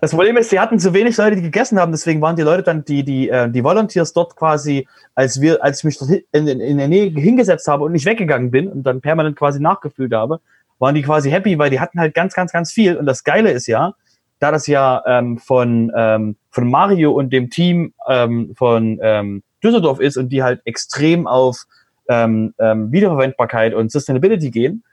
Das 0.02 0.12
Problem 0.12 0.38
ist, 0.38 0.50
sie 0.50 0.60
hatten 0.60 0.80
zu 0.80 0.94
wenig 0.94 1.18
Leute, 1.18 1.36
die 1.36 1.42
gegessen 1.42 1.80
haben, 1.80 1.92
deswegen 1.92 2.22
waren 2.22 2.36
die 2.36 2.42
Leute 2.42 2.64
dann, 2.64 2.86
die, 2.86 3.04
die, 3.04 3.30
äh, 3.30 3.50
die 3.50 3.64
Volunteers 3.64 4.14
dort 4.14 4.36
quasi, 4.36 4.88
als 5.16 5.42
wir, 5.42 5.64
als 5.64 5.80
ich 5.80 5.84
mich 5.84 5.98
dort 5.98 6.12
in, 6.32 6.48
in 6.48 6.78
der 6.78 6.88
Nähe 6.88 7.10
hingesetzt 7.10 7.68
habe 7.68 7.84
und 7.84 7.92
nicht 7.92 8.06
weggegangen 8.06 8.52
bin 8.52 8.68
und 8.68 8.84
dann 8.84 9.02
permanent 9.02 9.38
quasi 9.38 9.60
nachgefühlt 9.60 10.14
habe, 10.14 10.40
waren 10.80 10.96
die 10.96 11.02
quasi 11.02 11.30
happy, 11.30 11.60
weil 11.60 11.70
die 11.70 11.80
hatten 11.80 12.00
halt 12.00 12.14
ganz, 12.14 12.34
ganz, 12.34 12.52
ganz 12.52 12.72
viel. 12.72 12.96
Und 12.96 13.06
das 13.06 13.24
Geile 13.24 13.52
ist 13.52 13.68
ja, 13.68 13.94
da 14.40 14.52
das 14.52 14.68
ja 14.68 15.04
ähm, 15.06 15.38
von, 15.38 15.92
ähm, 15.96 16.36
von 16.50 16.70
Mario 16.70 17.12
und 17.12 17.32
dem 17.32 17.50
Team 17.50 17.94
ähm, 18.08 18.54
von 18.56 19.00
ähm, 19.02 19.44
Düsseldorf 19.64 20.00
ist 20.00 20.18
und 20.18 20.30
die 20.30 20.44
halt 20.44 20.62
extrem 20.66 21.28
auf 21.28 21.66
ähm, 22.08 22.54
ähm, 22.60 22.92
Wiederverwendbarkeit 22.92 23.74
und 23.74 23.92
Sustainability 23.92 24.50
gehen, 24.50 24.84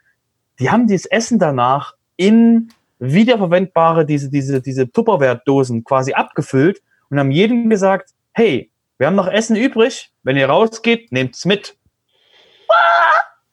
die 0.59 0.69
haben 0.69 0.87
dieses 0.87 1.05
Essen 1.05 1.39
danach 1.39 1.93
in 2.17 2.69
wiederverwendbare, 2.99 4.05
diese, 4.05 4.29
diese, 4.29 4.61
diese 4.61 4.91
Tupperware-Dosen 4.91 5.83
quasi 5.83 6.13
abgefüllt 6.13 6.81
und 7.09 7.19
haben 7.19 7.31
jedem 7.31 7.69
gesagt, 7.69 8.11
hey, 8.33 8.71
wir 8.97 9.07
haben 9.07 9.15
noch 9.15 9.27
Essen 9.27 9.55
übrig, 9.55 10.11
wenn 10.23 10.35
ihr 10.35 10.49
rausgeht, 10.49 11.11
nehmt's 11.11 11.45
mit. 11.45 11.77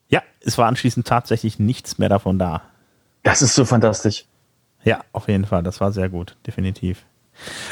Ja, 0.08 0.22
es 0.40 0.56
war 0.56 0.66
anschließend 0.66 1.06
tatsächlich 1.06 1.58
nichts 1.58 1.98
mehr 1.98 2.08
davon 2.08 2.38
da. 2.38 2.62
Das 3.22 3.42
ist 3.42 3.54
so 3.54 3.64
fantastisch. 3.64 4.24
Ja, 4.84 5.00
auf 5.12 5.28
jeden 5.28 5.46
Fall. 5.46 5.62
Das 5.62 5.80
war 5.80 5.92
sehr 5.92 6.08
gut, 6.08 6.36
definitiv. 6.46 7.04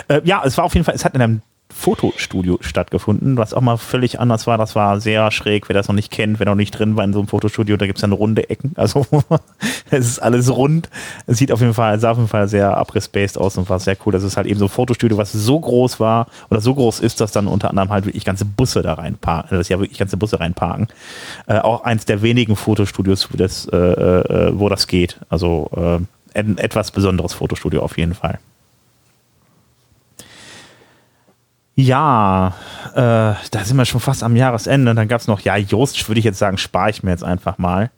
Äh, 0.09 0.23
ja, 0.25 0.43
es 0.45 0.57
war 0.57 0.65
auf 0.65 0.75
jeden 0.75 0.85
Fall, 0.85 0.95
es 0.95 1.05
hat 1.05 1.15
in 1.15 1.23
einem 1.23 1.43
Fotostudio 1.73 2.59
stattgefunden, 2.61 3.39
was 3.39 3.55
auch 3.55 3.61
mal 3.61 3.79
völlig 3.79 4.21
anders 4.21 4.47
war. 4.47 4.59
Das 4.59 4.75
war 4.75 5.01
sehr 5.01 5.31
schräg, 5.31 5.69
wer 5.69 5.75
das 5.75 5.89
noch 5.89 5.95
nicht 5.95 6.13
kennt, 6.13 6.39
wer 6.39 6.47
noch 6.47 6.55
nicht 6.55 6.73
drin 6.73 6.97
war 6.97 7.05
in 7.05 7.13
so 7.13 7.19
einem 7.19 7.29
Fotostudio, 7.29 7.77
da 7.77 7.87
gibt 7.87 7.99
es 7.99 8.03
dann 8.03 8.13
runde 8.13 8.51
Ecken. 8.51 8.73
Also 8.83 9.07
es 9.91 10.07
ist 10.07 10.19
alles 10.19 10.55
rund. 10.55 10.91
Es 11.27 11.39
sieht 11.39 11.51
auf 11.51 11.61
jeden 11.61 11.73
Fall, 11.73 11.99
sah 11.99 12.11
auf 12.11 12.19
jeden 12.19 12.29
Fall 12.29 12.47
sehr 12.49 12.77
abriss-based 12.77 13.39
aus 13.39 13.57
und 13.57 13.71
war 13.71 13.81
sehr 13.81 13.97
cool. 14.05 14.13
Das 14.13 14.23
ist 14.23 14.37
halt 14.37 14.47
eben 14.47 14.59
so 14.59 14.67
ein 14.67 14.71
Fotostudio, 14.71 15.17
was 15.17 15.33
so 15.33 15.59
groß 15.59 15.99
war 15.99 16.27
oder 16.51 16.61
so 16.61 16.75
groß 16.75 17.01
ist, 17.01 17.21
dass 17.21 17.33
dann 17.33 17.47
unter 17.47 17.71
anderem 17.71 17.91
halt 17.91 18.05
wirklich 18.05 18.25
ganze 18.25 18.45
Busse 18.45 18.83
da 18.83 18.95
reinparken, 18.95 19.57
das 19.57 19.69
ja 19.69 19.79
wirklich 19.79 19.99
ganze 19.99 20.17
Busse 20.17 20.41
reinparken. 20.41 20.89
Äh, 21.47 21.59
auch 21.59 21.85
eins 21.85 22.05
der 22.05 22.23
wenigen 22.23 22.57
Fotostudios, 22.57 23.33
wo 23.33 23.37
das, 23.37 23.67
äh, 23.67 23.77
äh, 23.77 24.59
wo 24.59 24.69
das 24.69 24.87
geht. 24.87 25.19
Also 25.31 25.71
äh, 25.77 26.05
ein 26.35 26.59
etwas 26.59 26.91
besonderes 26.91 27.35
Fotostudio 27.35 27.83
auf 27.83 27.97
jeden 27.99 28.15
Fall. 28.15 28.39
Ja, 31.75 32.55
äh, 32.95 32.99
da 33.51 33.65
sind 33.65 33.77
wir 33.77 33.87
schon 33.87 34.01
fast 34.01 34.23
am 34.23 34.37
Jahresende. 34.37 34.95
Dann 34.95 35.09
gab 35.09 35.21
es 35.21 35.27
noch, 35.27 35.41
ja, 35.41 35.57
Jost, 35.57 36.09
würde 36.09 36.19
ich 36.19 36.25
jetzt 36.25 36.39
sagen, 36.39 36.59
spare 36.59 36.91
ich 36.91 37.03
mir 37.03 37.11
jetzt 37.11 37.25
einfach 37.25 37.59
mal. 37.59 37.91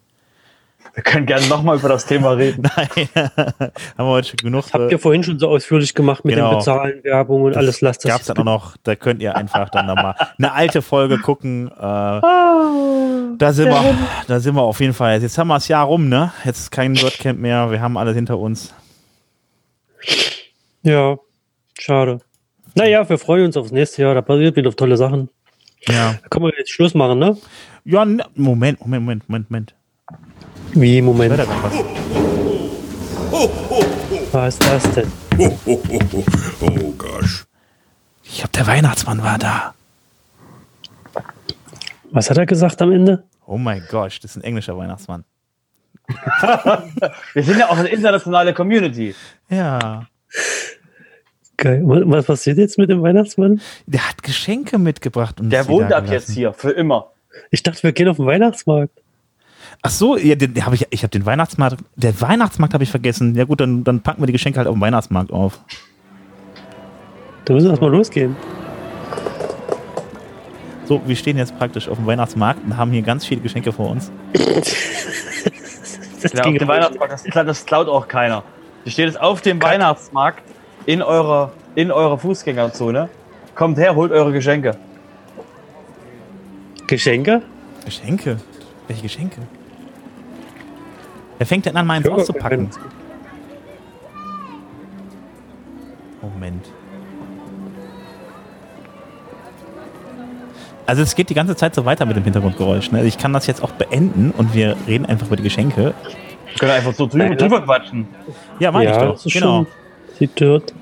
Wir 0.95 1.03
können 1.03 1.25
gerne 1.25 1.45
nochmal 1.47 1.77
über 1.77 1.89
das 1.89 2.05
Thema 2.05 2.31
reden. 2.31 2.63
Nein, 2.77 2.87
haben 3.15 3.69
wir 3.97 4.05
heute 4.05 4.29
schon 4.29 4.37
genug. 4.37 4.63
Das 4.63 4.73
habt 4.73 4.91
ihr 4.91 4.97
vorhin 4.99 5.23
schon 5.23 5.37
so 5.39 5.49
ausführlich 5.49 5.93
gemacht 5.93 6.23
mit 6.23 6.35
Genau. 6.35 6.51
dem 6.51 6.57
Bezahlen, 6.59 7.03
Werbung 7.03 7.43
und 7.43 7.57
alles. 7.57 7.81
Lasst 7.81 8.05
das. 8.05 8.11
Gab 8.11 8.21
es 8.21 8.27
dann 8.27 8.37
auch 8.39 8.43
noch, 8.45 8.77
da 8.83 8.95
könnt 8.95 9.21
ihr 9.21 9.35
einfach 9.35 9.69
dann 9.69 9.87
nochmal 9.87 10.15
eine 10.37 10.53
alte 10.53 10.81
Folge 10.81 11.17
gucken. 11.19 11.67
Äh, 11.67 11.71
da, 11.81 13.51
sind 13.51 13.69
wir, 13.69 13.97
da 14.27 14.39
sind 14.39 14.55
wir 14.55 14.61
auf 14.61 14.79
jeden 14.79 14.93
Fall. 14.93 15.21
Jetzt 15.21 15.37
haben 15.37 15.49
wir 15.49 15.55
das 15.55 15.67
Jahr 15.67 15.85
rum, 15.85 16.07
ne? 16.07 16.31
Jetzt 16.45 16.59
ist 16.59 16.71
kein 16.71 16.99
WordCamp 17.01 17.39
mehr, 17.39 17.69
wir 17.71 17.81
haben 17.81 17.97
alles 17.97 18.15
hinter 18.15 18.39
uns. 18.39 18.73
Ja, 20.83 21.17
schade. 21.77 22.19
Naja, 22.75 23.07
wir 23.09 23.17
freuen 23.17 23.45
uns 23.45 23.57
aufs 23.57 23.71
nächste 23.71 24.01
Jahr. 24.01 24.13
Da 24.13 24.21
passiert 24.21 24.55
wieder 24.55 24.73
tolle 24.73 24.95
Sachen. 24.95 25.29
Ja. 25.87 26.15
Da 26.21 26.27
können 26.29 26.45
wir 26.45 26.53
jetzt 26.57 26.71
Schluss 26.71 26.93
machen, 26.93 27.19
ne? 27.19 27.37
Ja, 27.83 28.05
ne, 28.05 28.23
Moment, 28.35 28.79
Moment, 28.79 29.03
Moment, 29.05 29.29
Moment, 29.29 29.49
Moment. 29.51 29.75
Wie, 30.75 30.95
Hört 31.01 31.05
Moment. 31.05 31.39
er 31.39 31.47
was? 31.47 31.73
Was 34.31 34.53
ist 34.55 34.63
das 34.69 34.91
denn? 34.93 35.11
Oh 36.61 36.91
gosh. 36.97 37.45
Ich 38.23 38.35
glaube, 38.37 38.51
der 38.55 38.67
Weihnachtsmann 38.67 39.23
war 39.23 39.37
da. 39.37 39.73
Was 42.11 42.29
hat 42.29 42.37
er 42.37 42.45
gesagt 42.45 42.81
am 42.81 42.91
Ende? 42.91 43.23
Oh 43.45 43.57
mein 43.57 43.83
Gott, 43.89 44.19
das 44.21 44.31
ist 44.31 44.37
ein 44.37 44.43
englischer 44.43 44.77
Weihnachtsmann. 44.77 45.23
Wir 47.33 47.43
sind 47.43 47.57
ja 47.59 47.69
auch 47.69 47.77
eine 47.77 47.87
internationale 47.89 48.53
Community. 48.53 49.15
Ja. 49.49 50.07
Geil. 51.57 51.81
Was 51.85 52.25
passiert 52.25 52.57
jetzt 52.57 52.77
mit 52.77 52.89
dem 52.89 53.01
Weihnachtsmann? 53.01 53.61
Der 53.85 54.07
hat 54.09 54.21
Geschenke 54.23 54.77
mitgebracht. 54.77 55.39
Und 55.39 55.49
Der 55.51 55.67
wohnt 55.67 55.91
da 55.91 55.97
ab 55.99 56.09
jetzt 56.09 56.31
hier, 56.31 56.51
für 56.53 56.71
immer. 56.71 57.11
Ich 57.49 57.63
dachte, 57.63 57.83
wir 57.83 57.93
gehen 57.93 58.07
auf 58.09 58.17
den 58.17 58.25
Weihnachtsmarkt. 58.25 59.01
Ach 59.81 59.89
so, 59.89 60.17
ja, 60.17 60.35
den, 60.35 60.53
den 60.53 60.65
hab 60.65 60.73
ich, 60.73 60.87
ich 60.89 61.03
habe 61.03 61.11
den 61.11 61.25
Weihnachtsmarkt, 61.25 61.77
der 61.95 62.19
Weihnachtsmarkt 62.21 62.73
habe 62.73 62.83
ich 62.83 62.91
vergessen. 62.91 63.35
Ja 63.35 63.45
gut, 63.45 63.61
dann, 63.61 63.83
dann 63.83 64.01
packen 64.01 64.21
wir 64.21 64.27
die 64.27 64.33
Geschenke 64.33 64.57
halt 64.57 64.67
auf 64.67 64.75
dem 64.75 64.81
Weihnachtsmarkt 64.81 65.31
auf. 65.31 65.59
Da 67.45 67.53
müssen 67.53 67.65
wir 67.65 67.71
erstmal 67.71 67.91
losgehen. 67.91 68.35
So, 70.85 71.01
wir 71.05 71.15
stehen 71.15 71.37
jetzt 71.37 71.57
praktisch 71.57 71.89
auf 71.89 71.97
dem 71.97 72.05
Weihnachtsmarkt 72.05 72.59
und 72.63 72.77
haben 72.77 72.91
hier 72.91 73.01
ganz 73.01 73.25
viele 73.25 73.41
Geschenke 73.41 73.71
vor 73.71 73.89
uns. 73.91 74.11
Das 76.21 76.33
Ja, 76.33 76.39
auf 76.39 76.45
ging 76.45 76.57
dem 76.57 76.67
Weihnachtsmarkt, 76.67 77.13
das, 77.13 77.23
das 77.23 77.65
klaut 77.67 77.87
auch 77.87 78.07
keiner. 78.07 78.41
Die 78.83 78.89
steht 78.89 79.05
jetzt 79.05 79.21
auf 79.21 79.41
dem 79.41 79.61
Weihnachtsmarkt 79.61 80.41
in 80.87 81.03
eurer, 81.03 81.51
in 81.75 81.91
eurer 81.91 82.17
Fußgängerzone. 82.17 83.09
Kommt 83.53 83.77
her, 83.77 83.93
holt 83.95 84.11
eure 84.11 84.31
Geschenke. 84.31 84.75
Geschenke? 86.87 87.43
Geschenke? 87.85 88.37
Welche 88.87 89.01
Geschenke? 89.01 89.41
Wer 91.37 91.47
fängt 91.47 91.65
denn 91.65 91.75
an, 91.75 91.85
meins 91.85 92.07
auszupacken? 92.07 92.69
Moment. 96.21 96.65
Also 100.87 101.01
es 101.01 101.15
geht 101.15 101.29
die 101.29 101.33
ganze 101.33 101.55
Zeit 101.55 101.73
so 101.73 101.85
weiter 101.85 102.05
mit 102.05 102.15
dem 102.15 102.23
Hintergrundgeräusch. 102.23 102.91
Ne? 102.91 102.99
Also 102.99 103.07
ich 103.07 103.17
kann 103.17 103.33
das 103.33 103.47
jetzt 103.47 103.63
auch 103.63 103.71
beenden 103.71 104.31
und 104.37 104.53
wir 104.53 104.75
reden 104.87 105.05
einfach 105.05 105.27
über 105.27 105.35
die 105.35 105.43
Geschenke. 105.43 105.93
Wir 106.47 106.59
können 106.59 106.71
einfach 106.71 106.93
so 106.93 107.07
drüber, 107.07 107.25
Nein, 107.29 107.37
drüber 107.37 107.61
quatschen. 107.61 108.07
Ja, 108.59 108.71
meine 108.71 108.91
ja, 108.91 108.91
ich 108.91 109.11
das 109.11 109.23
doch. 109.23 109.31
Genau. 109.31 109.65
Sieht 110.17 110.39
dort. 110.39 110.73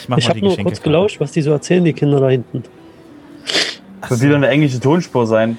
Ich, 0.00 0.08
mach 0.08 0.18
Ich 0.18 0.24
mal 0.24 0.30
habe 0.30 0.40
nur 0.40 0.56
kurz 0.56 0.82
gelauscht, 0.82 1.20
was 1.20 1.32
die 1.32 1.42
so 1.42 1.52
erzählen, 1.52 1.84
die 1.84 1.92
Kinder 1.92 2.20
da 2.20 2.28
hinten. 2.30 2.64
Das 4.00 4.10
wird 4.10 4.22
wieder 4.22 4.36
eine 4.36 4.48
englische 4.48 4.80
Tonspur 4.80 5.26
sein. 5.26 5.58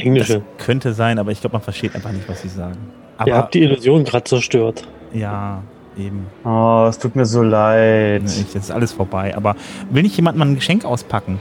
Das 0.00 0.06
Englische. 0.06 0.42
könnte 0.58 0.92
sein, 0.94 1.18
aber 1.18 1.30
ich 1.32 1.40
glaube, 1.40 1.54
man 1.54 1.62
versteht 1.62 1.94
einfach 1.94 2.12
nicht, 2.12 2.28
was 2.28 2.42
sie 2.42 2.48
sagen. 2.48 2.76
Ihr 3.18 3.20
Aber 3.20 3.36
habt 3.36 3.54
die 3.54 3.62
Illusion 3.62 4.04
gerade 4.04 4.24
zerstört. 4.24 4.86
ja, 5.12 5.62
eben. 5.98 6.26
Oh, 6.44 6.86
es 6.88 6.98
tut 6.98 7.14
mir 7.16 7.26
so 7.26 7.42
leid. 7.42 8.22
Jetzt 8.22 8.54
ist 8.54 8.70
alles 8.70 8.92
vorbei. 8.92 9.36
Aber 9.36 9.56
will 9.90 10.02
nicht 10.02 10.16
jemand 10.16 10.38
mal 10.38 10.46
ein 10.46 10.54
Geschenk 10.54 10.84
auspacken? 10.84 11.40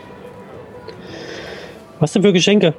Was 2.00 2.12
denn 2.14 2.22
für 2.24 2.34
Geschenke? 2.34 2.74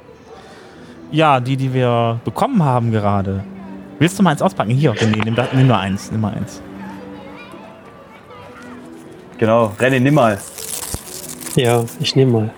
Ja, 1.11 1.39
die, 1.39 1.57
die 1.57 1.73
wir 1.73 2.19
bekommen 2.25 2.63
haben 2.63 2.91
gerade. 2.91 3.43
Willst 3.99 4.17
du 4.17 4.23
mal 4.23 4.31
eins 4.31 4.41
auspacken? 4.41 4.71
Hier, 4.71 4.93
René, 4.93 5.23
nimm, 5.23 5.35
da, 5.35 5.47
nimm 5.53 5.67
nur 5.67 5.77
eins. 5.77 6.11
Nimm 6.11 6.21
mal 6.21 6.33
eins. 6.33 6.61
Genau, 9.37 9.73
René, 9.79 9.99
nimm 9.99 10.13
mal. 10.13 10.37
Ja, 11.55 11.83
ich 11.99 12.15
nehme 12.15 12.31
mal. 12.31 12.49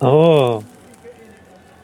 Oh. 0.00 0.62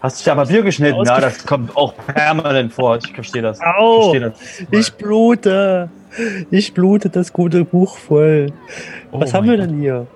Hast 0.00 0.20
du 0.20 0.24
dich 0.24 0.32
aber 0.32 0.46
Bier 0.46 0.62
geschnitten? 0.62 1.04
Ja, 1.04 1.20
das 1.20 1.44
kommt 1.46 1.76
auch 1.76 1.94
permanent 2.06 2.72
vor. 2.72 2.96
Ich 2.96 3.12
verstehe 3.12 3.42
das. 3.42 3.60
Au. 3.60 4.12
Ich 4.12 4.20
verstehe 4.20 4.20
das. 4.20 4.66
Ich 4.70 4.94
blute. 4.94 5.90
Ich 6.50 6.74
blute 6.74 7.10
das 7.10 7.32
gute 7.32 7.64
Buch 7.64 7.96
voll. 7.98 8.52
Oh 9.10 9.20
was 9.20 9.34
haben 9.34 9.48
wir 9.48 9.56
denn 9.56 9.78
hier? 9.78 10.06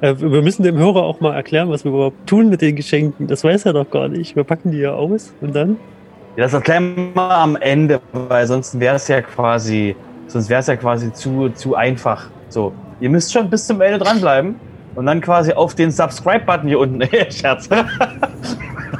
Äh, 0.00 0.14
wir 0.18 0.42
müssen 0.42 0.62
dem 0.62 0.78
Hörer 0.78 1.02
auch 1.02 1.20
mal 1.20 1.34
erklären, 1.34 1.68
was 1.68 1.84
wir 1.84 1.92
überhaupt 1.92 2.26
tun 2.26 2.48
mit 2.48 2.62
den 2.62 2.74
Geschenken. 2.74 3.26
Das 3.26 3.44
weiß 3.44 3.66
er 3.66 3.72
doch 3.72 3.90
gar 3.90 4.08
nicht. 4.08 4.34
Wir 4.34 4.44
packen 4.44 4.70
die 4.70 4.78
ja 4.78 4.94
aus 4.94 5.32
und 5.40 5.54
dann. 5.54 5.76
Ja, 6.36 6.44
das 6.44 6.54
erklären 6.54 7.12
wir 7.14 7.20
am 7.20 7.56
Ende, 7.56 8.00
weil 8.12 8.46
sonst 8.46 8.78
wäre 8.80 8.96
es 8.96 9.08
ja 9.08 9.20
quasi, 9.20 9.94
sonst 10.26 10.48
wäre 10.48 10.60
es 10.60 10.68
ja 10.68 10.76
quasi 10.76 11.12
zu, 11.12 11.50
zu 11.50 11.74
einfach. 11.74 12.30
So, 12.48 12.72
ihr 13.00 13.10
müsst 13.10 13.32
schon 13.32 13.50
bis 13.50 13.66
zum 13.66 13.80
Ende 13.80 13.98
dranbleiben 13.98 14.54
und 15.00 15.06
dann 15.06 15.22
quasi 15.22 15.54
auf 15.54 15.74
den 15.74 15.90
Subscribe-Button 15.90 16.68
hier 16.68 16.78
unten. 16.78 17.02
Scherz. 17.30 17.70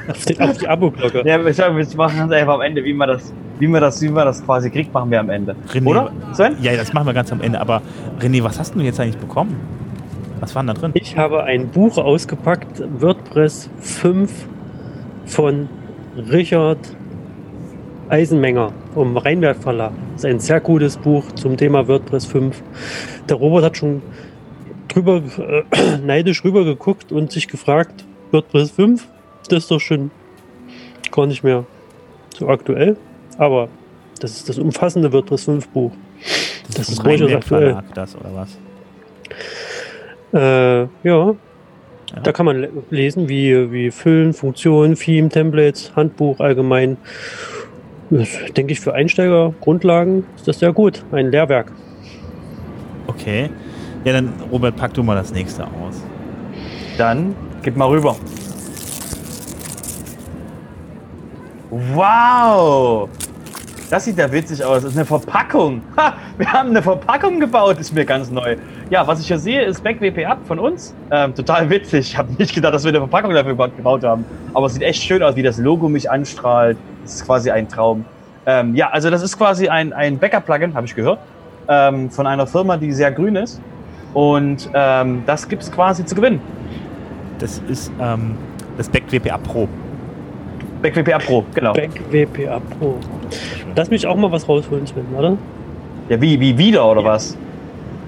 Auf, 0.09 0.25
den, 0.25 0.41
auf 0.41 0.57
die 0.57 0.67
Abo-Glocke. 0.67 1.23
ja, 1.27 1.45
wir 1.45 1.97
machen 1.99 2.19
das 2.21 2.33
einfach 2.33 2.55
am 2.55 2.63
Ende, 2.63 2.83
wie 2.83 2.95
man 2.95 3.07
das, 3.07 3.35
wie 3.59 3.69
man 3.69 3.83
das, 3.83 4.01
wie 4.01 4.09
man 4.09 4.25
das 4.25 4.43
quasi 4.43 4.71
kriegt, 4.71 4.95
machen 4.95 5.11
wir 5.11 5.21
am 5.21 5.29
Ende. 5.29 5.55
René, 5.69 5.87
Oder? 5.87 6.11
Sven? 6.33 6.57
Ja, 6.63 6.75
das 6.75 6.95
machen 6.95 7.07
wir 7.07 7.13
ganz 7.13 7.31
am 7.33 7.43
Ende. 7.43 7.61
Aber 7.61 7.83
René, 8.19 8.43
was 8.43 8.59
hast 8.59 8.73
du 8.73 8.79
denn 8.79 8.87
jetzt 8.87 8.99
eigentlich 8.99 9.19
bekommen? 9.19 9.61
Was 10.41 10.55
war 10.55 10.63
denn 10.63 10.69
da 10.69 10.81
drin? 10.81 10.93
Ich 10.95 11.19
habe 11.19 11.45
ein 11.45 11.69
Buch 11.69 11.99
ausgepackt, 11.99 12.83
WordPress 12.99 13.69
5 13.81 14.49
von 15.27 15.69
Richard 16.33 16.79
Eisenmenger 18.09 18.73
vom 18.95 19.19
Rheinwert 19.19 19.59
Verlag. 19.59 19.93
Das 20.15 20.25
ist 20.25 20.31
ein 20.31 20.41
sehr 20.41 20.61
gutes 20.61 20.97
Buch 20.97 21.31
zum 21.33 21.59
Thema 21.59 21.87
WordPress 21.87 22.25
5. 22.25 22.63
Der 23.29 23.37
Robert 23.37 23.65
hat 23.65 23.77
schon 23.77 24.01
drüber 24.93 25.23
äh, 25.39 25.97
neidisch 26.05 26.45
rüber 26.45 26.65
geguckt 26.65 27.12
und 27.12 27.33
sich 27.33 27.49
gefragt, 27.49 28.05
WordPress 28.33 28.71
5, 28.73 29.07
das 29.49 29.65
ist 29.65 29.71
doch 29.71 29.81
schon 29.81 30.11
gar 31.11 31.27
nicht 31.27 31.43
mehr 31.43 31.65
so 32.37 32.49
aktuell. 32.49 32.97
Aber 33.39 33.69
das 34.21 34.33
ist 34.33 34.49
das 34.49 34.59
umfassende 34.59 35.12
WordPress 35.12 35.45
5 35.45 35.69
Buch. 35.69 35.93
Das 36.77 36.89
ist 36.89 36.97
vom 36.97 37.05
durchaus 37.07 37.33
aktuell. 37.33 37.61
Verlag, 37.71 37.95
das 37.95 38.15
oder 38.17 38.31
was? 38.35 38.59
Äh, 40.33 40.89
ja. 41.09 41.35
Da 42.25 42.33
kann 42.33 42.47
man 42.47 42.61
le- 42.61 42.71
lesen, 42.91 43.29
wie, 43.29 43.71
wie 43.73 43.91
Füllen, 43.91 44.33
Funktionen, 44.33 44.97
Theme, 44.97 45.29
Templates, 45.29 45.93
Handbuch 45.95 46.41
allgemein. 46.41 46.97
Das 48.11 48.29
denke 48.57 48.73
ich 48.73 48.81
für 48.81 48.95
Einsteiger, 48.95 49.55
Grundlagen 49.61 50.25
ist 50.35 50.49
das 50.49 50.59
sehr 50.59 50.73
gut. 50.73 51.05
Ein 51.12 51.31
Lehrwerk. 51.31 51.71
Okay. 53.07 53.51
Ja, 54.05 54.15
dann, 54.15 54.33
Robert, 54.51 54.77
pack 54.77 54.95
du 54.95 55.03
mal 55.03 55.15
das 55.15 55.33
nächste 55.33 55.65
aus. 55.65 56.03
Dann 56.97 57.35
gib 57.63 57.77
mal 57.77 57.89
rüber. 57.89 58.17
Wow! 61.71 63.09
Das 63.91 64.05
sieht 64.05 64.19
ja 64.19 64.31
witzig 64.31 64.65
aus. 64.65 64.83
Das 64.83 64.93
ist 64.93 64.97
eine 64.97 65.05
Verpackung. 65.05 65.83
Ha, 65.97 66.15
wir 66.39 66.53
haben 66.53 66.71
eine 66.71 66.83
Verpackung 66.83 67.41
gebaut, 67.41 67.79
ist 67.79 67.93
mir 67.93 68.05
ganz 68.05 68.31
neu. 68.31 68.57
Ja, 68.89 69.07
was 69.07 69.21
ich 69.21 69.27
hier 69.27 69.39
sehe, 69.39 69.63
ist 69.63 69.83
BackWP 69.83 70.27
Up 70.27 70.39
von 70.47 70.59
uns. 70.59 70.95
Ähm, 71.11 71.35
total 71.35 71.69
witzig. 71.71 72.11
Ich 72.11 72.19
habe 72.19 72.33
nicht 72.39 72.55
gedacht, 72.55 72.73
dass 72.75 72.85
wir 72.85 72.91
eine 72.91 72.99
Verpackung 72.99 73.35
dafür 73.35 73.55
gebaut- 73.55 74.05
haben. 74.05 74.25
Aber 74.55 74.67
es 74.67 74.75
sieht 74.75 74.83
echt 74.83 75.03
schön 75.03 75.23
aus, 75.23 75.37
wie 75.37 75.43
das 75.43 75.59
Logo 75.59 75.89
mich 75.89 76.11
anstrahlt. 76.11 76.77
Das 77.03 77.17
ist 77.17 77.27
quasi 77.27 77.51
ein 77.51 77.69
Traum. 77.69 78.05
Ähm, 78.47 78.75
ja, 78.75 78.91
also 78.91 79.11
das 79.11 79.23
ist 79.23 79.37
quasi 79.37 79.69
ein, 79.69 79.93
ein 79.93 80.19
Backup-Plugin, 80.19 80.75
habe 80.75 80.87
ich 80.87 80.95
gehört, 80.95 81.19
ähm, 81.69 82.11
von 82.11 82.27
einer 82.27 82.47
Firma, 82.47 82.77
die 82.77 82.93
sehr 82.93 83.13
grün 83.13 83.37
ist. 83.37 83.61
Und 84.15 84.69
ähm, 84.74 85.23
das 85.27 85.49
gibt 85.49 85.62
es 85.62 85.70
quasi 85.70 86.05
zu 86.05 86.15
gewinnen. 86.15 86.41
Das 87.39 87.61
ist 87.69 87.91
ähm, 88.01 88.37
das 88.77 88.89
Back 88.89 89.05
WPA 89.11 89.39
Pro. 89.39 89.69
BackWP 90.82 91.12
Up 91.12 91.27
Pro, 91.27 91.45
genau. 91.55 91.74
Back 91.74 91.91
WPA 92.11 92.59
Pro. 92.78 92.97
Lass 93.77 93.91
mich 93.91 94.07
auch 94.07 94.16
mal 94.16 94.32
was 94.32 94.49
rausholen, 94.49 94.87
Sven, 94.87 95.05
oder? 95.16 95.37
Ja, 96.09 96.20
wie, 96.20 96.41
wie 96.41 96.57
wieder 96.57 96.91
oder 96.91 97.05
was? 97.05 97.37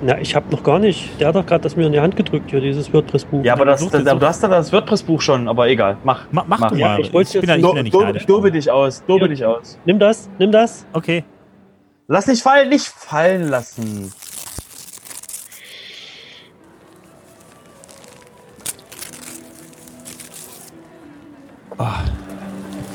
Na, 0.05 0.19
ich 0.19 0.35
habe 0.35 0.47
noch 0.51 0.63
gar 0.65 0.79
nicht. 0.79 1.21
Der 1.21 1.29
hat 1.29 1.35
doch 1.37 1.45
gerade 1.47 1.63
das 1.63 1.77
mir 1.77 1.87
in 1.87 1.93
die 1.93 2.01
Hand 2.01 2.17
gedrückt, 2.17 2.51
hier, 2.51 2.61
dieses 2.63 2.93
WordPress-Buch. 2.93 3.45
Ja, 3.45 3.53
aber 3.53 3.67
das, 3.67 3.87
das, 3.89 4.03
du 4.05 4.21
hast 4.27 4.43
da 4.43 4.49
das 4.49 4.73
WordPress-Buch 4.73 5.21
schon, 5.21 5.49
aber 5.49 5.69
egal. 5.69 5.99
Mach. 6.03 6.25
Ma 6.33 6.45
mach 6.47 6.71
du 6.71 6.77
Ja, 6.77 6.89
mal. 6.89 7.01
ich 7.01 7.13
bin 7.13 7.21
jetzt 7.21 7.35
ja, 7.35 7.41
ich 7.43 7.47
nicht- 7.47 7.63
bin 7.63 7.77
ja 7.77 7.83
nicht 7.83 7.95
Do, 7.95 8.01
neidisch. 8.03 8.27
dobe 8.27 8.51
dich 8.51 8.71
aus, 8.71 9.05
dobe 9.07 9.23
Ja. 9.27 9.29
dich 9.29 9.45
aus. 9.45 9.79
Nimm 9.85 9.99
das, 9.99 10.29
nimm 10.39 10.51
das. 10.51 10.87
Okay. 10.95 11.25
Lass 12.09 12.27
nicht 12.27 12.43
fallen, 12.43 12.71
nicht 12.71 12.87
fallen 12.89 13.49
lassen. 13.51 14.11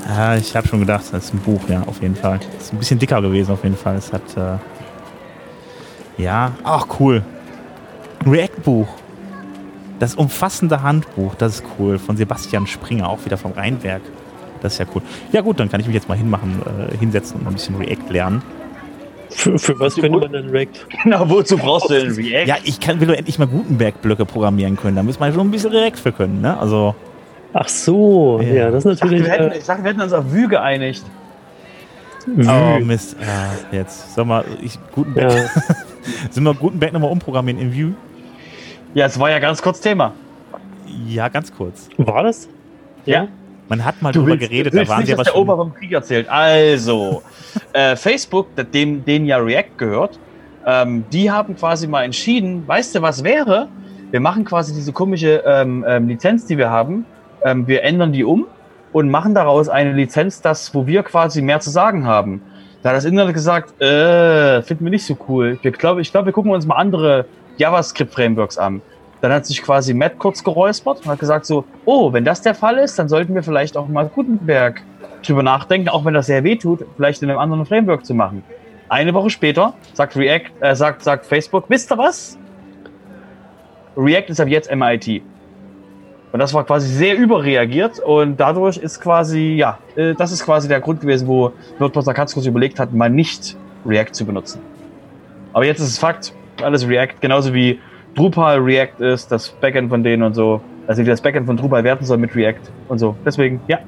Ja, 0.08 0.36
ich 0.36 0.56
habe 0.56 0.68
schon 0.68 0.80
gedacht, 0.80 1.04
das 1.12 1.26
ist 1.26 1.34
ein 1.34 1.40
Buch, 1.40 1.62
ja, 1.68 1.84
auf 1.86 2.02
jeden 2.02 2.16
Fall. 2.16 2.40
Das 2.56 2.68
ist 2.68 2.74
ein 2.74 2.80
bisschen 2.80 3.00
dicker 3.00 3.22
gewesen, 3.22 3.52
auf 3.52 3.64
jeden 3.64 3.76
Fall. 3.76 3.96
Es 3.96 4.14
hat, 4.14 4.38
äh, 4.38 4.58
ja, 6.22 6.54
ach, 6.64 6.88
cool. 7.00 7.24
Ein 8.24 8.32
React-Buch. 8.32 8.88
Das 10.00 10.16
umfassende 10.16 10.82
Handbuch, 10.84 11.36
das 11.36 11.56
ist 11.56 11.64
cool. 11.78 12.00
Von 12.00 12.18
Sebastian 12.18 12.68
Springer, 12.68 13.10
auch 13.10 13.26
wieder 13.26 13.38
vom 13.38 13.52
Rheinwerk. 13.52 14.02
Das 14.62 14.74
ist 14.74 14.80
ja 14.80 14.86
cool. 14.96 15.02
Ja, 15.32 15.42
gut, 15.42 15.60
dann 15.60 15.70
kann 15.70 15.82
ich 15.82 15.88
mich 15.88 15.96
jetzt 15.96 16.08
mal 16.08 16.18
hinmachen, 16.18 16.62
äh, 16.92 16.98
hinsetzen 16.98 17.38
und 17.38 17.44
mal 17.44 17.52
ein 17.52 17.56
bisschen 17.56 17.76
React 17.76 18.12
lernen. 18.12 18.42
Für, 19.30 19.60
für 19.60 19.80
was 19.80 19.96
könnte 19.96 20.20
man 20.20 20.32
denn 20.32 20.50
React? 20.50 20.88
Genau, 21.04 21.30
wozu 21.30 21.58
brauchst 21.58 21.90
du 21.90 21.94
denn 21.96 22.14
React? 22.14 22.48
Ja, 22.48 22.56
ich 22.64 22.80
kann, 22.80 23.00
will 23.00 23.08
doch 23.08 23.14
endlich 23.14 23.38
mal 23.40 23.48
Gutenberg-Blöcke 23.48 24.26
programmieren 24.26 24.78
können. 24.78 24.96
Da 24.96 25.04
muss 25.04 25.20
man 25.20 25.34
schon 25.34 25.48
ein 25.48 25.52
bisschen 25.52 25.72
React 25.72 25.98
für 25.98 26.12
können, 26.12 26.42
ne? 26.42 26.58
Also, 26.58 26.96
Ach 27.60 27.68
so, 27.68 28.40
Ja. 28.42 28.54
ja, 28.54 28.72
das 28.72 28.86
ist 28.86 28.94
ich, 28.94 29.00
dachte, 29.00 29.06
natürlich. 29.16 29.26
wir 29.26 29.32
hätten, 29.32 29.52
Äh, 29.52 29.58
ich 29.58 29.66
dachte, 29.66 29.84
wir 29.84 29.90
hätten 29.90 30.02
uns 30.02 30.14
auf 30.14 30.32
Vue 30.32 30.48
geeinigt. 30.48 31.04
oh 32.28 32.32
Vue. 32.36 32.86
Mist. 32.86 33.16
Ja, 33.20 33.78
jetzt. 33.80 34.14
Sag 34.14 34.28
mal, 34.28 34.46
ich, 34.62 34.78
Gutenberg. 34.94 35.32
ja. 35.34 35.50
Sind 36.30 36.44
wir 36.44 36.54
Gutenberg 36.54 36.94
nochmal 36.94 37.10
umprogrammieren 37.12 37.60
in 37.60 37.74
Vue? 37.74 37.96
Ja, 38.94 39.08
es 39.08 39.20
war 39.20 39.32
ja 39.32 39.40
ganz 39.40 39.60
kurz 39.62 39.82
Thema. 39.82 40.14
Ja, 41.08 41.30
ganz 41.30 41.52
kurz. 41.52 41.90
War 41.98 42.24
das? 42.24 42.48
Ja. 43.06 43.28
Man 43.70 43.84
hat 43.84 44.02
mal 44.04 44.12
drüber 44.12 44.38
geredet, 44.38 44.68
du 44.68 44.78
da 44.78 44.82
willst 44.82 44.90
waren 44.92 45.00
nicht, 45.00 45.08
sie 45.08 45.14
aber 45.14 45.24
dass 45.24 45.34
der 45.34 45.46
vom 45.46 45.74
Krieg 45.74 45.92
erzählt. 45.92 46.30
Also, 46.30 47.24
äh, 47.74 47.96
Facebook, 47.96 48.48
dem, 48.72 49.04
denen 49.04 49.26
ja 49.26 49.38
React 49.38 49.78
gehört, 49.78 50.20
ähm, 50.66 51.06
die 51.12 51.32
haben 51.32 51.56
quasi 51.56 51.88
mal 51.88 52.04
entschieden, 52.04 52.68
weißt 52.68 52.96
du, 52.96 53.02
was 53.02 53.24
wäre? 53.24 53.68
Wir 54.12 54.20
machen 54.20 54.46
quasi 54.46 54.74
diese 54.74 54.94
komische 54.94 55.44
ähm, 55.46 55.84
ähm, 55.88 56.08
Lizenz, 56.08 56.46
die 56.46 56.58
wir 56.58 56.70
haben, 56.70 57.06
ähm, 57.48 57.68
wir 57.68 57.84
ändern 57.84 58.12
die 58.12 58.24
um 58.24 58.46
und 58.92 59.10
machen 59.10 59.34
daraus 59.34 59.70
eine 59.70 59.94
Lizenz, 59.94 60.42
das, 60.42 60.74
wo 60.74 60.86
wir 60.88 61.04
quasi 61.04 61.42
mehr 61.42 61.60
zu 61.60 61.70
sagen 61.70 62.06
haben. 62.06 62.42
Da 62.84 62.90
hat 62.90 62.98
das 62.98 63.06
Internet 63.06 63.34
gesagt, 63.34 63.82
äh, 63.82 64.62
finden 64.62 64.86
wir 64.86 64.92
nicht 64.92 65.06
so 65.06 65.18
cool. 65.28 65.58
Wir 65.62 65.72
glaub, 65.72 65.98
ich 65.98 66.12
glaube, 66.12 66.28
wir 66.28 66.34
gucken 66.34 66.52
uns 66.52 66.66
mal 66.66 66.76
andere 66.76 67.26
JavaScript-Frameworks 67.58 68.58
an. 68.58 68.82
Dann 69.22 69.34
hat 69.34 69.46
sich 69.46 69.64
quasi 69.64 69.94
Matt 69.94 70.20
kurz 70.20 70.44
geräuspert 70.44 71.00
und 71.04 71.08
hat 71.08 71.20
gesagt 71.20 71.46
so, 71.46 71.66
oh, 71.86 72.14
wenn 72.14 72.24
das 72.24 72.42
der 72.42 72.54
Fall 72.54 72.78
ist, 72.78 73.00
dann 73.00 73.10
sollten 73.10 73.34
wir 73.34 73.42
vielleicht 73.42 73.76
auch 73.76 73.88
mal 73.88 74.08
Gutenberg 74.08 74.84
drüber 75.26 75.42
nachdenken, 75.42 75.90
auch 75.90 76.06
wenn 76.06 76.14
das 76.14 76.28
sehr 76.28 76.44
weh 76.44 76.56
tut, 76.56 76.86
vielleicht 76.96 77.24
in 77.24 77.30
einem 77.30 77.40
anderen 77.40 77.66
Framework 77.66 78.06
zu 78.06 78.14
machen. 78.14 78.44
Eine 78.90 79.14
Woche 79.14 79.32
später 79.32 79.74
sagt 79.94 80.16
React, 80.16 80.52
äh, 80.62 80.76
sagt, 80.76 81.04
sagt 81.04 81.26
Facebook, 81.26 81.66
wisst 81.68 81.92
ihr 81.92 81.98
was? 81.98 82.38
React 83.98 84.30
ist 84.30 84.40
ab 84.40 84.48
jetzt 84.48 84.74
MIT. 84.74 85.24
Und 86.32 86.40
das 86.40 86.54
war 86.54 86.66
quasi 86.66 86.88
sehr 86.90 87.18
überreagiert 87.18 88.00
und 88.00 88.38
dadurch 88.38 88.78
ist 88.78 89.00
quasi, 89.00 89.56
ja, 89.56 89.80
äh, 89.96 90.14
das 90.14 90.32
ist 90.32 90.44
quasi 90.44 90.68
der 90.68 90.82
Grund 90.82 91.02
gewesen, 91.02 91.28
wo 91.28 91.54
WordPress 91.80 92.06
ganz 92.08 92.34
kurz 92.34 92.46
überlegt 92.46 92.80
hat, 92.80 92.94
mal 92.94 93.10
nicht 93.10 93.56
React 93.86 94.12
zu 94.12 94.26
benutzen. 94.26 94.62
Aber 95.54 95.66
jetzt 95.66 95.80
ist 95.80 95.88
es 95.88 95.98
Fakt, 95.98 96.34
alles 96.62 96.88
React, 96.88 97.16
genauso 97.22 97.54
wie 97.54 97.80
Drupal 98.16 98.60
React 98.60 99.04
ist, 99.06 99.32
das 99.32 99.50
Backend 99.50 99.90
von 99.90 100.04
denen 100.04 100.24
und 100.24 100.34
so. 100.34 100.62
Also 100.86 101.04
wie 101.04 101.08
das 101.08 101.22
Backend 101.22 101.46
von 101.46 101.56
Drupal 101.56 101.84
werten 101.84 102.06
soll 102.06 102.18
mit 102.18 102.36
React 102.36 102.72
und 102.90 103.00
so. 103.00 103.16
Deswegen, 103.26 103.62
ja. 103.68 103.80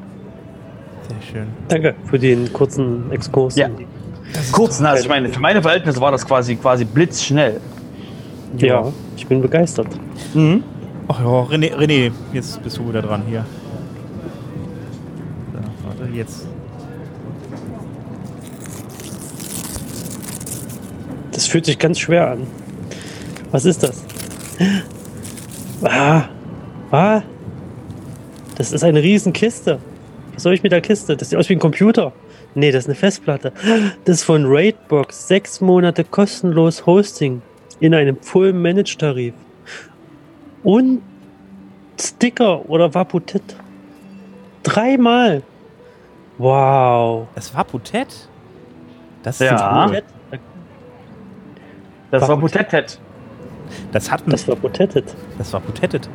Sehr 1.08 1.22
schön. 1.22 1.48
Danke 1.68 1.96
für 2.06 2.20
den 2.20 2.52
kurzen 2.54 3.12
Exkurs. 3.12 3.56
Ja. 3.56 3.70
Kurz, 4.52 4.80
na, 4.80 4.92
also 4.92 5.04
ich 5.04 5.10
meine, 5.10 5.30
für 5.30 5.40
meine 5.40 5.62
Verhältnisse 5.62 6.00
war 6.00 6.12
das 6.12 6.26
quasi 6.26 6.56
quasi 6.56 6.86
blitzschnell. 6.86 7.60
ja, 8.58 8.92
ich 9.18 9.26
bin 9.28 9.42
begeistert. 9.42 9.88
Mhm. 10.34 10.64
Ach 11.12 11.20
ja, 11.22 11.42
René, 11.42 11.76
René, 11.76 12.12
jetzt 12.34 12.62
bist 12.62 12.78
du 12.78 12.88
wieder 12.88 13.02
dran 13.02 13.24
hier. 13.28 13.44
So, 15.52 15.60
warte, 15.88 16.14
jetzt. 16.14 16.48
Das 21.32 21.48
fühlt 21.48 21.66
sich 21.66 21.80
ganz 21.80 21.98
schwer 21.98 22.30
an. 22.30 22.46
Was 23.50 23.66
ist 23.66 23.82
das? 23.82 24.04
Ah, 25.82 26.26
ah, 26.92 27.24
das 28.56 28.72
ist 28.72 28.84
eine 28.84 29.02
Riesenkiste. 29.02 29.80
Was 30.36 30.44
soll 30.44 30.54
ich 30.54 30.62
mit 30.62 30.72
der 30.72 30.82
Kiste? 30.82 31.18
Das 31.18 31.32
sieht 31.32 31.40
aus 31.40 31.50
wie 31.50 31.54
ein 31.54 31.60
Computer. 31.60 32.14
Nee, 32.54 32.72
das 32.72 32.84
ist 32.84 32.88
eine 32.88 32.96
Festplatte. 32.96 33.52
Das 34.06 34.18
ist 34.18 34.24
von 34.26 34.44
Raidbox. 34.46 35.28
Sechs 35.28 35.60
Monate 35.60 36.04
kostenlos 36.04 36.86
Hosting 36.86 37.42
in 37.80 37.96
einem 37.96 38.18
Full-Manage-Tarif. 38.22 39.34
Und 40.64 41.02
Sticker 42.00 42.70
oder 42.70 42.94
Vaputet. 42.94 43.56
Dreimal. 44.64 45.44
Wow. 46.38 47.28
Das 47.36 47.54
war 47.56 47.64
Putet? 47.66 48.28
Das 49.24 49.42
ist 49.42 49.50
Ja. 49.50 49.88
cool. 49.90 50.02
Das 52.12 52.28
war 52.28 52.38
Putettet. 52.38 53.00
Das 53.92 54.10
hatten, 54.10 54.32
Das 54.32 54.48
war 54.48 54.56
Putettet. 54.56 55.14
das 55.38 55.54
war 55.54 55.60
Putettet. 55.60 56.10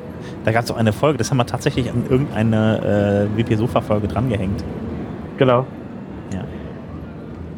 Da 0.44 0.50
gab 0.52 0.64
es 0.64 0.70
auch 0.70 0.76
eine 0.76 0.92
Folge, 0.92 1.18
das 1.18 1.30
haben 1.30 1.36
wir 1.36 1.46
tatsächlich 1.46 1.88
an 1.90 2.04
irgendeine 2.08 3.28
äh, 3.32 3.38
WP-Sofa-Folge 3.38 4.08
drangehängt. 4.08 4.64
Genau. 5.38 5.66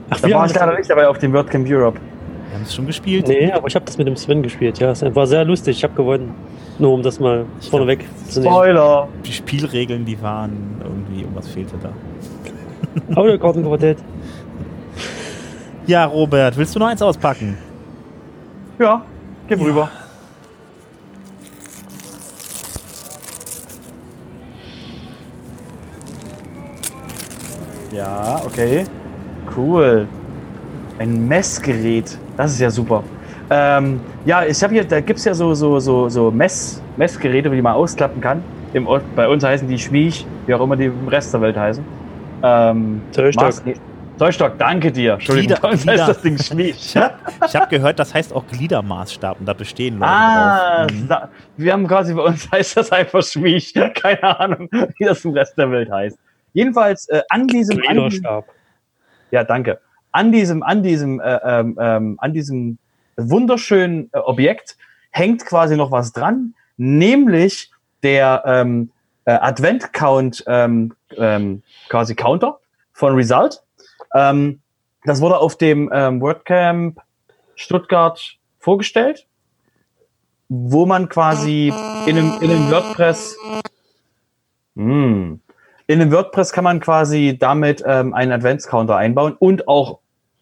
Ach, 0.08 0.20
Da 0.20 0.28
wir 0.28 0.36
war 0.36 0.46
ich 0.46 0.54
leider 0.54 0.76
nicht 0.78 0.88
dabei 0.88 1.08
auf 1.08 1.18
dem 1.18 1.32
WordCamp 1.32 1.66
Europe. 1.68 1.98
Wir 2.48 2.54
haben 2.54 2.62
es 2.62 2.72
schon 2.74 2.86
gespielt. 2.86 3.26
Nee, 3.26 3.50
aber 3.50 3.66
ich 3.66 3.74
habe 3.74 3.84
das 3.84 3.98
mit 3.98 4.06
dem 4.06 4.14
Sven 4.16 4.40
gespielt, 4.42 4.78
ja. 4.78 4.90
Es 4.92 5.02
war 5.02 5.26
sehr 5.26 5.44
lustig, 5.44 5.78
ich 5.78 5.82
habe 5.84 5.94
gewonnen. 5.94 6.32
Nur 6.78 6.92
um 6.92 7.02
das 7.02 7.18
mal 7.20 7.46
vorneweg 7.70 8.04
zu 8.28 8.40
nehmen. 8.40 8.52
Spoiler. 8.52 9.08
Die 9.24 9.32
Spielregeln, 9.32 10.04
die 10.04 10.20
waren 10.20 10.52
irgendwie, 10.82 11.20
irgendwas 11.22 11.48
fehlte 11.48 11.76
da. 11.82 11.92
Audiokartenquartett. 13.18 13.98
Ja, 15.86 16.04
Robert, 16.04 16.56
willst 16.56 16.74
du 16.74 16.78
noch 16.78 16.88
eins 16.88 17.00
auspacken? 17.00 17.56
Ja, 18.78 19.02
gib 19.48 19.58
Ja. 19.60 19.64
rüber. 19.66 19.90
Ja, 27.92 28.42
okay. 28.44 28.84
Cool. 29.56 30.06
Ein 30.98 31.26
Messgerät. 31.28 32.18
Das 32.36 32.52
ist 32.52 32.60
ja 32.60 32.70
super. 32.70 33.02
Ähm, 33.50 34.00
ja, 34.24 34.44
ich 34.44 34.62
habe 34.62 34.74
hier, 34.74 34.84
da 34.84 35.00
gibt 35.00 35.18
es 35.18 35.24
ja 35.24 35.34
so, 35.34 35.54
so, 35.54 35.78
so, 35.78 36.08
so 36.08 36.30
Mess, 36.30 36.82
Messgeräte, 36.96 37.48
die 37.50 37.62
man 37.62 37.74
ausklappen 37.74 38.20
kann. 38.20 38.42
Im, 38.72 38.88
bei 39.14 39.28
uns 39.28 39.44
heißen 39.44 39.68
die 39.68 39.78
Schwiech, 39.78 40.26
wie 40.46 40.54
auch 40.54 40.60
immer 40.60 40.76
die 40.76 40.86
im 40.86 41.08
Rest 41.08 41.32
der 41.32 41.40
Welt 41.40 41.56
heißen. 41.56 41.84
Ähm, 42.42 43.00
Zollstock. 43.12 43.52
Zollstock, 44.18 44.58
danke 44.58 44.90
dir. 44.90 45.14
Entschuldigung, 45.14 45.56
Glieder- 45.58 45.76
Glieder. 45.76 45.92
heißt 45.92 46.08
das 46.08 46.22
Ding 46.22 46.38
Schmied. 46.38 46.74
Ich 46.74 46.96
habe 46.96 47.14
hab 47.40 47.68
gehört, 47.70 47.98
das 47.98 48.14
heißt 48.14 48.32
auch 48.32 48.46
Gliedermaßstab 48.46 49.38
und 49.38 49.46
da 49.46 49.52
bestehen 49.52 49.98
Leute 49.98 50.10
Ah, 50.10 50.86
drauf. 50.86 50.92
Mhm. 50.96 51.06
sa- 51.06 51.28
wir 51.56 51.72
haben 51.72 51.86
quasi 51.86 52.14
bei 52.14 52.22
uns 52.22 52.50
heißt 52.52 52.76
das 52.78 52.90
einfach 52.92 53.22
Schmied. 53.22 53.72
Keine 53.94 54.40
Ahnung, 54.40 54.68
wie 54.98 55.04
das 55.04 55.24
im 55.24 55.32
Rest 55.32 55.56
der 55.58 55.70
Welt 55.70 55.90
heißt. 55.90 56.18
Jedenfalls 56.54 57.08
äh, 57.10 57.22
an 57.28 57.46
diesem, 57.46 57.76
an 57.76 57.82
Gliederstab. 57.96 58.46
ja 59.30 59.44
danke, 59.44 59.78
an 60.12 60.32
diesem, 60.32 60.62
an 60.62 60.82
diesem, 60.82 61.20
äh, 61.20 61.38
ähm, 61.44 61.76
ähm, 61.78 62.16
an 62.18 62.32
diesem 62.32 62.78
wunderschönen 63.16 64.10
äh, 64.12 64.18
Objekt 64.18 64.76
hängt 65.10 65.44
quasi 65.44 65.76
noch 65.76 65.90
was 65.90 66.12
dran, 66.12 66.54
nämlich 66.76 67.70
der 68.02 68.42
ähm, 68.46 68.90
äh, 69.24 69.32
Advent 69.32 69.92
Count 69.92 70.44
ähm, 70.46 70.94
ähm, 71.16 71.62
quasi 71.88 72.14
Counter 72.14 72.58
von 72.92 73.14
Result. 73.14 73.62
Ähm, 74.14 74.60
das 75.04 75.20
wurde 75.20 75.38
auf 75.38 75.56
dem 75.56 75.90
ähm, 75.92 76.20
WordCamp 76.20 77.00
Stuttgart 77.54 78.20
vorgestellt, 78.58 79.26
wo 80.48 80.84
man 80.84 81.08
quasi 81.08 81.72
in 82.06 82.18
einem, 82.18 82.32
in 82.40 82.50
einem 82.50 82.70
WordPress 82.70 83.36
hm, 84.76 85.40
in 85.86 86.00
einem 86.00 86.12
WordPress 86.12 86.52
kann 86.52 86.64
man 86.64 86.80
quasi 86.80 87.36
damit 87.38 87.82
ähm, 87.86 88.12
einen 88.12 88.32
Adventscounter 88.32 88.96
einbauen 88.96 89.34
und 89.38 89.68
auch 89.68 90.00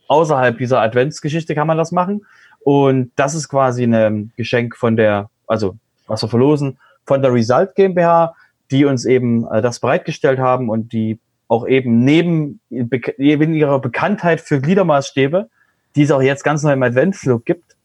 außerhalb 0.08 0.58
dieser 0.58 0.80
Adventsgeschichte 0.80 1.54
kann 1.54 1.66
man 1.66 1.78
das 1.78 1.92
machen. 1.92 2.26
Und 2.64 3.12
das 3.16 3.34
ist 3.34 3.48
quasi 3.48 3.84
ein 3.84 4.32
Geschenk 4.36 4.76
von 4.76 4.96
der, 4.96 5.28
also 5.46 5.76
was 6.06 6.22
wir 6.22 6.28
verlosen, 6.28 6.78
von 7.04 7.20
der 7.22 7.32
Result 7.32 7.74
GmbH, 7.74 8.34
die 8.70 8.86
uns 8.86 9.04
eben 9.04 9.46
äh, 9.48 9.60
das 9.62 9.78
bereitgestellt 9.80 10.38
haben 10.38 10.70
und 10.70 10.92
die 10.92 11.18
auch 11.46 11.68
eben 11.68 12.04
neben, 12.04 12.60
neben 12.70 13.54
ihrer 13.54 13.78
Bekanntheit 13.78 14.40
für 14.40 14.60
Gliedermaßstäbe, 14.60 15.50
die 15.94 16.02
es 16.02 16.10
auch 16.10 16.22
jetzt 16.22 16.42
ganz 16.42 16.62
neu 16.62 16.72
im 16.72 16.82
Adventflug 16.82 17.44
gibt, 17.44 17.76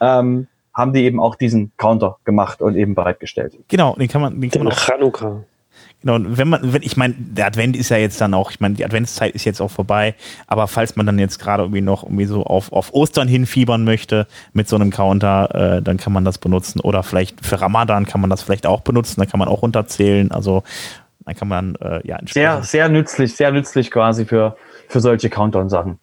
ähm, 0.00 0.48
haben 0.74 0.92
die 0.92 1.04
eben 1.04 1.20
auch 1.20 1.36
diesen 1.36 1.72
Counter 1.76 2.18
gemacht 2.24 2.60
und 2.60 2.74
eben 2.76 2.94
bereitgestellt. 2.94 3.56
Genau, 3.68 3.94
den 3.94 4.08
kann 4.08 4.20
man, 4.20 4.40
den 4.40 4.50
kann 4.50 4.60
Den 4.60 4.64
man 4.64 4.72
auch 4.72 4.78
Chanukka. 4.78 5.44
Genau, 6.02 6.18
wenn 6.20 6.48
man, 6.48 6.72
wenn, 6.72 6.82
ich 6.82 6.96
meine, 6.96 7.14
der 7.18 7.46
Advent 7.46 7.76
ist 7.76 7.88
ja 7.88 7.96
jetzt 7.96 8.20
dann 8.20 8.34
auch, 8.34 8.50
ich 8.50 8.60
meine, 8.60 8.74
die 8.74 8.84
Adventszeit 8.84 9.34
ist 9.34 9.44
jetzt 9.44 9.60
auch 9.60 9.70
vorbei, 9.70 10.14
aber 10.46 10.68
falls 10.68 10.94
man 10.94 11.06
dann 11.06 11.18
jetzt 11.18 11.38
gerade 11.38 11.64
irgendwie 11.64 11.80
noch 11.80 12.04
irgendwie 12.04 12.26
so 12.26 12.44
auf, 12.44 12.72
auf 12.72 12.92
Ostern 12.92 13.28
hinfiebern 13.28 13.82
möchte 13.82 14.26
mit 14.52 14.68
so 14.68 14.76
einem 14.76 14.90
Counter, 14.90 15.78
äh, 15.78 15.82
dann 15.82 15.96
kann 15.96 16.12
man 16.12 16.24
das 16.24 16.38
benutzen. 16.38 16.80
Oder 16.80 17.02
vielleicht 17.02 17.44
für 17.44 17.60
Ramadan 17.60 18.06
kann 18.06 18.20
man 18.20 18.30
das 18.30 18.42
vielleicht 18.42 18.66
auch 18.66 18.82
benutzen, 18.82 19.20
dann 19.20 19.28
kann 19.28 19.38
man 19.38 19.48
auch 19.48 19.62
runterzählen. 19.62 20.30
Also 20.30 20.62
dann 21.24 21.34
kann 21.34 21.48
man 21.48 21.74
äh, 21.76 22.06
ja 22.06 22.18
Sehr, 22.26 22.62
sehr 22.62 22.88
nützlich, 22.88 23.34
sehr 23.34 23.50
nützlich 23.50 23.90
quasi 23.90 24.26
für, 24.26 24.56
für 24.88 25.00
solche 25.00 25.28
Counter-Sachen. 25.28 25.98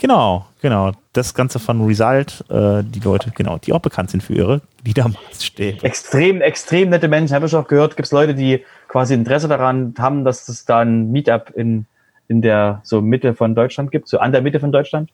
Genau, 0.00 0.46
genau. 0.62 0.92
Das 1.12 1.34
Ganze 1.34 1.58
von 1.58 1.84
Result, 1.84 2.44
äh, 2.50 2.82
die 2.84 3.00
Leute, 3.00 3.32
genau, 3.34 3.58
die 3.58 3.72
auch 3.72 3.80
bekannt 3.80 4.10
sind 4.10 4.22
für 4.22 4.32
ihre 4.32 4.60
Liedermaßstäbe. 4.84 5.82
Extrem, 5.84 6.40
extrem 6.40 6.90
nette 6.90 7.08
Menschen. 7.08 7.34
Habe 7.34 7.46
ich 7.46 7.54
auch 7.56 7.66
gehört, 7.66 7.96
gibt 7.96 8.06
es 8.06 8.12
Leute, 8.12 8.34
die 8.34 8.64
quasi 8.86 9.14
Interesse 9.14 9.48
daran 9.48 9.94
haben, 9.98 10.24
dass 10.24 10.48
es 10.48 10.64
da 10.64 10.78
ein 10.80 11.10
Meetup 11.10 11.50
in, 11.56 11.86
in 12.28 12.42
der 12.42 12.80
so 12.84 13.00
Mitte 13.02 13.34
von 13.34 13.56
Deutschland 13.56 13.90
gibt, 13.90 14.06
so 14.08 14.18
an 14.20 14.30
der 14.30 14.40
Mitte 14.40 14.60
von 14.60 14.70
Deutschland. 14.70 15.10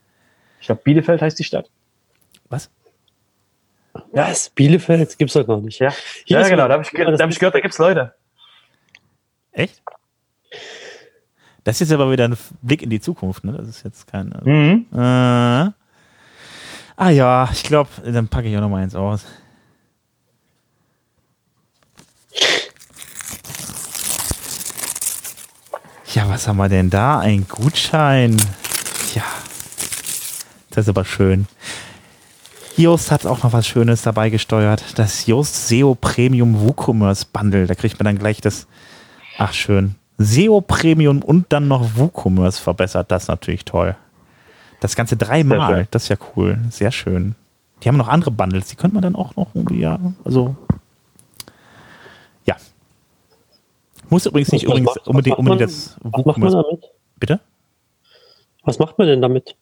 Ich 0.61 0.67
glaube, 0.67 0.83
Bielefeld 0.85 1.23
heißt 1.23 1.39
die 1.39 1.45
Stadt. 1.45 1.71
Was? 2.51 2.71
Was? 4.13 4.51
Bielefeld? 4.51 5.17
Gibt's 5.19 5.33
doch 5.35 5.47
gar 5.47 5.61
nicht. 5.63 5.79
Ja, 5.79 5.95
Hier 6.27 6.41
ja 6.41 6.49
genau. 6.49 6.69
Da 6.69 6.75
habe 6.75 6.83
ich, 6.83 6.91
ge- 6.91 7.05
das 7.07 7.21
hab 7.21 7.31
ich 7.31 7.39
gehört, 7.39 7.55
da 7.55 7.61
gibt 7.61 7.73
es 7.73 7.79
Leute. 7.79 8.13
Echt? 9.53 9.81
Das 11.65 11.77
ist 11.81 11.91
jetzt 11.91 11.93
aber 11.93 12.11
wieder 12.11 12.25
ein 12.29 12.37
Blick 12.63 12.83
in 12.83 12.91
die 12.91 13.01
Zukunft, 13.01 13.45
ne? 13.45 13.53
Das 13.53 13.69
ist 13.69 13.85
jetzt 13.85 14.07
kein. 14.07 14.33
Also 14.33 14.49
Mhm. 14.49 14.87
Äh, 14.93 14.99
ah 16.97 17.11
ja, 17.11 17.49
ich 17.53 17.63
glaube, 17.63 17.91
dann 18.05 18.29
packe 18.29 18.49
ich 18.49 18.57
auch 18.57 18.61
noch 18.61 18.69
mal 18.69 18.83
eins 18.83 18.95
aus. 18.95 19.25
Ja, 26.13 26.29
was 26.29 26.47
haben 26.47 26.57
wir 26.59 26.69
denn 26.69 26.91
da? 26.91 27.19
Ein 27.19 27.47
Gutschein. 27.49 28.37
Ja, 29.15 29.25
das 30.71 30.85
ist 30.85 30.89
aber 30.89 31.05
schön. 31.05 31.47
Yoast 32.77 33.11
hat 33.11 33.27
auch 33.27 33.43
noch 33.43 33.53
was 33.53 33.67
Schönes 33.67 34.03
dabei 34.03 34.31
gesteuert. 34.31 34.83
Das 34.97 35.27
Yoast 35.27 35.69
SEO 35.69 35.95
Premium 35.95 36.61
WooCommerce 36.61 37.27
Bundle. 37.33 37.67
Da 37.67 37.75
kriegt 37.75 37.99
man 37.99 38.05
dann 38.05 38.19
gleich 38.19 38.41
das. 38.41 38.67
Ach, 39.39 39.53
schön. 39.53 39.95
SEO 40.19 40.61
Premium 40.61 41.23
und 41.23 41.47
dann 41.53 41.67
noch 41.69 41.97
WooCommerce 41.97 42.59
verbessert. 42.61 43.11
Das 43.11 43.25
ist 43.25 43.29
natürlich 43.29 43.65
toll. 43.65 43.97
Das 44.81 44.95
Ganze 44.97 45.17
dreimal. 45.17 45.87
Das 45.91 46.05
ist 46.05 46.09
ja 46.11 46.17
cool. 46.37 46.59
Sehr 46.71 46.93
schön. 46.93 47.35
Die 47.83 47.89
haben 47.89 47.97
noch 47.97 48.09
andere 48.09 48.31
Bundles. 48.31 48.69
Die 48.69 48.77
könnte 48.77 48.95
man 48.95 49.03
dann 49.03 49.17
auch 49.17 49.35
noch 49.37 49.55
irgendwie, 49.55 49.81
ja, 49.81 49.99
also. 50.25 50.55
Ja. 52.47 52.57
Muss 54.11 54.27
übrigens 54.27 54.53
nicht 54.53 54.65
Was 54.67 54.71
übrigens 54.71 54.87
macht- 54.95 55.09
unbedingt, 55.09 55.39
unbedingt 55.39 55.61
man- 55.61 55.69
das 55.69 55.97
Was 56.01 56.25
macht 56.25 56.39
man 56.39 56.53
WooCommerce. 56.53 56.63
damit? 56.71 56.85
Bitte? 57.19 57.41
Was 58.63 58.79
macht 58.79 58.99
man 58.99 59.07
denn 59.09 59.21
damit? 59.23 59.57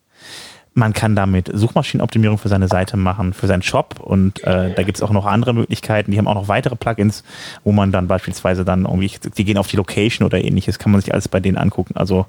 Man 0.74 0.94
kann 0.94 1.15
damit 1.15 1.51
Suchmaschinenoptimierung 1.53 2.39
für 2.39 2.49
seine 2.49 2.66
Seite 2.66 2.97
machen, 2.97 3.35
für 3.35 3.47
seinen 3.47 3.62
Shop 3.62 4.01
und 4.01 4.43
äh, 4.44 4.73
da 4.74 4.82
gibt 4.85 4.97
es 4.97 5.03
auch 5.03 5.11
noch 5.11 5.27
andere 5.27 5.53
Möglichkeiten. 5.53 6.11
Die 6.12 6.19
haben 6.19 6.27
auch 6.27 6.35
noch 6.35 6.49
weitere 6.49 6.77
Plugins, 6.77 7.24
wo 7.62 7.73
man 7.73 7.93
dann 7.93 8.09
beispielsweise 8.09 8.65
dann 8.65 8.86
irgendwie, 8.86 9.11
die 9.36 9.44
gehen 9.44 9.59
auf 9.59 9.66
die 9.66 9.77
Location 9.77 10.24
oder 10.24 10.43
ähnliches, 10.43 10.78
kann 10.78 10.90
man 10.90 11.03
sich 11.03 11.12
alles 11.12 11.28
bei 11.28 11.40
denen 11.40 11.59
angucken. 11.59 11.94
Also 11.97 12.24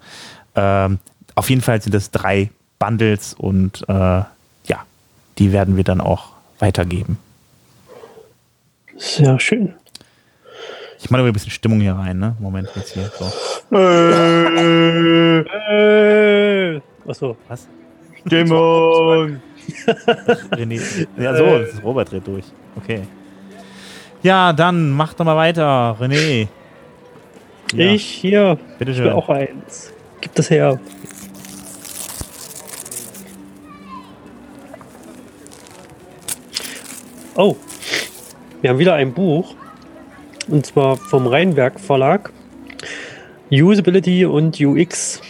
ähm, 0.55 0.99
auf 1.35 1.49
jeden 1.49 1.61
Fall 1.61 1.81
sind 1.81 1.95
es 1.95 2.11
drei 2.11 2.49
Bundles 2.79 3.33
und 3.33 3.85
äh, 3.87 3.93
ja, 3.93 4.27
die 5.37 5.53
werden 5.53 5.77
wir 5.77 5.85
dann 5.85 6.01
auch 6.01 6.33
weitergeben. 6.59 7.17
Sehr 8.97 9.39
schön. 9.39 9.73
Ich 10.99 11.09
mache 11.09 11.23
ein 11.23 11.33
bisschen 11.33 11.51
Stimmung 11.51 11.81
hier 11.81 11.95
rein, 11.95 12.19
ne? 12.19 12.35
Moment 12.39 12.69
jetzt 12.75 12.93
hier. 12.93 13.11
So. 13.19 13.25
Äh, 13.77 15.41
achso. 17.07 17.35
Was? 17.47 17.67
Stimmung. 18.25 19.41
René. 20.51 21.07
Ja, 21.17 21.35
so, 21.35 21.45
das 21.45 21.69
ist 21.73 21.83
Robert 21.83 22.11
dreht 22.11 22.27
durch. 22.27 22.45
Okay. 22.75 23.01
Ja, 24.21 24.53
dann 24.53 24.91
mach 24.91 25.13
doch 25.13 25.25
mal 25.25 25.35
weiter, 25.35 25.97
René. 25.99 26.47
Ja, 27.73 27.85
Ich 27.85 28.05
hier. 28.05 28.57
Ich 28.79 28.87
will 28.87 29.09
auch 29.11 29.29
eins. 29.29 29.91
Gib 30.21 30.35
das 30.35 30.49
her. 30.49 30.79
Oh, 37.35 37.55
wir 38.61 38.69
haben 38.69 38.79
wieder 38.79 38.93
ein 38.93 39.13
Buch. 39.13 39.55
Und 40.47 40.65
zwar 40.65 40.97
vom 40.97 41.27
Rheinberg 41.27 41.79
Verlag. 41.79 42.31
Usability 43.51 44.25
und 44.25 44.59
UX 44.59 45.21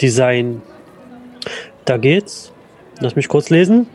Design. 0.00 0.62
Da 1.84 1.96
geht's. 1.96 2.52
Lass 3.00 3.16
mich 3.16 3.28
kurz 3.28 3.50
lesen. 3.50 3.86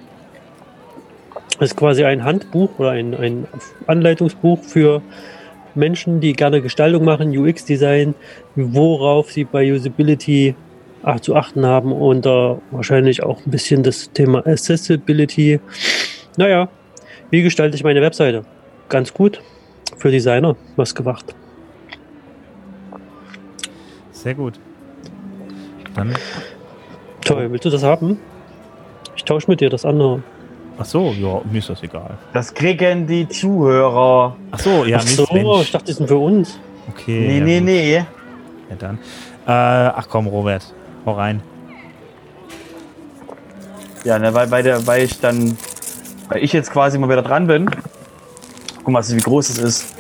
Das 1.60 1.72
ist 1.72 1.78
quasi 1.78 2.04
ein 2.04 2.24
Handbuch 2.24 2.70
oder 2.80 2.92
ein, 2.92 3.14
ein 3.16 3.48
Anleitungsbuch 3.88 4.62
für 4.64 5.02
Menschen, 5.74 6.20
die 6.20 6.34
gerne 6.34 6.62
Gestaltung 6.62 7.06
machen, 7.06 7.38
UX-Design, 7.38 8.16
worauf 8.56 9.32
sie 9.32 9.44
bei 9.44 9.72
Usability 9.72 10.56
zu 11.22 11.36
achten 11.36 11.66
haben 11.66 11.92
und 11.92 12.26
äh, 12.26 12.56
wahrscheinlich 12.72 13.22
auch 13.22 13.46
ein 13.46 13.52
bisschen 13.52 13.84
das 13.84 14.12
Thema 14.12 14.46
Accessibility. 14.48 15.60
Naja, 16.36 16.68
wie 17.30 17.44
gestalte 17.44 17.76
ich 17.76 17.84
meine 17.84 18.02
Webseite? 18.02 18.44
Ganz 18.90 19.14
gut. 19.14 19.42
Für 19.98 20.10
Designer 20.10 20.56
was 20.76 20.96
gemacht. 20.96 21.36
Sehr 24.12 24.34
gut. 24.34 24.60
Dann, 25.96 26.16
Toll, 27.26 27.52
willst 27.52 27.66
du 27.66 27.70
das 27.72 27.84
haben? 27.84 28.20
Ich 29.16 29.24
tausche 29.26 29.50
mit 29.50 29.60
dir 29.60 29.70
das 29.70 29.84
andere. 29.84 30.22
ach 30.78 30.86
so, 30.86 31.12
ja, 31.20 31.42
mir 31.52 31.58
ist 31.60 31.70
das 31.70 31.82
egal. 31.84 32.18
Das 32.34 32.54
kriegen 32.54 33.08
die 33.08 33.28
Zuhörer. 33.28 34.36
Ach 34.52 34.60
so, 34.60 34.86
ja, 34.86 34.98
Ach 35.00 35.04
Mist, 35.04 35.16
so, 35.18 35.28
Mensch. 35.34 35.62
ich 35.64 35.72
dachte, 35.72 35.86
die 35.86 35.94
sind 35.94 36.08
für 36.08 36.18
uns. 36.18 36.60
Okay. 36.90 37.28
Nee, 37.28 37.40
ja, 37.40 37.44
nee, 37.46 37.58
gut. 37.60 37.66
nee. 37.66 37.96
Ja, 37.96 38.06
dann. 38.78 39.00
Äh, 39.48 39.52
ach 39.52 40.08
komm, 40.10 40.28
Robert, 40.28 40.72
hau 41.06 41.14
rein. 41.14 41.42
Ja, 44.04 44.20
ne, 44.20 44.34
weil, 44.34 44.52
weil, 44.52 44.62
der, 44.64 44.86
weil 44.86 45.04
ich 45.04 45.20
dann, 45.20 45.58
weil 46.30 46.44
ich 46.44 46.54
jetzt 46.54 46.72
quasi 46.72 46.98
mal 47.00 47.10
wieder 47.10 47.24
dran 47.24 47.48
bin. 47.48 47.70
Guck 48.84 48.90
mal, 48.90 49.04
wie 49.08 49.18
groß 49.18 49.50
es 49.50 49.58
ist. 49.58 49.96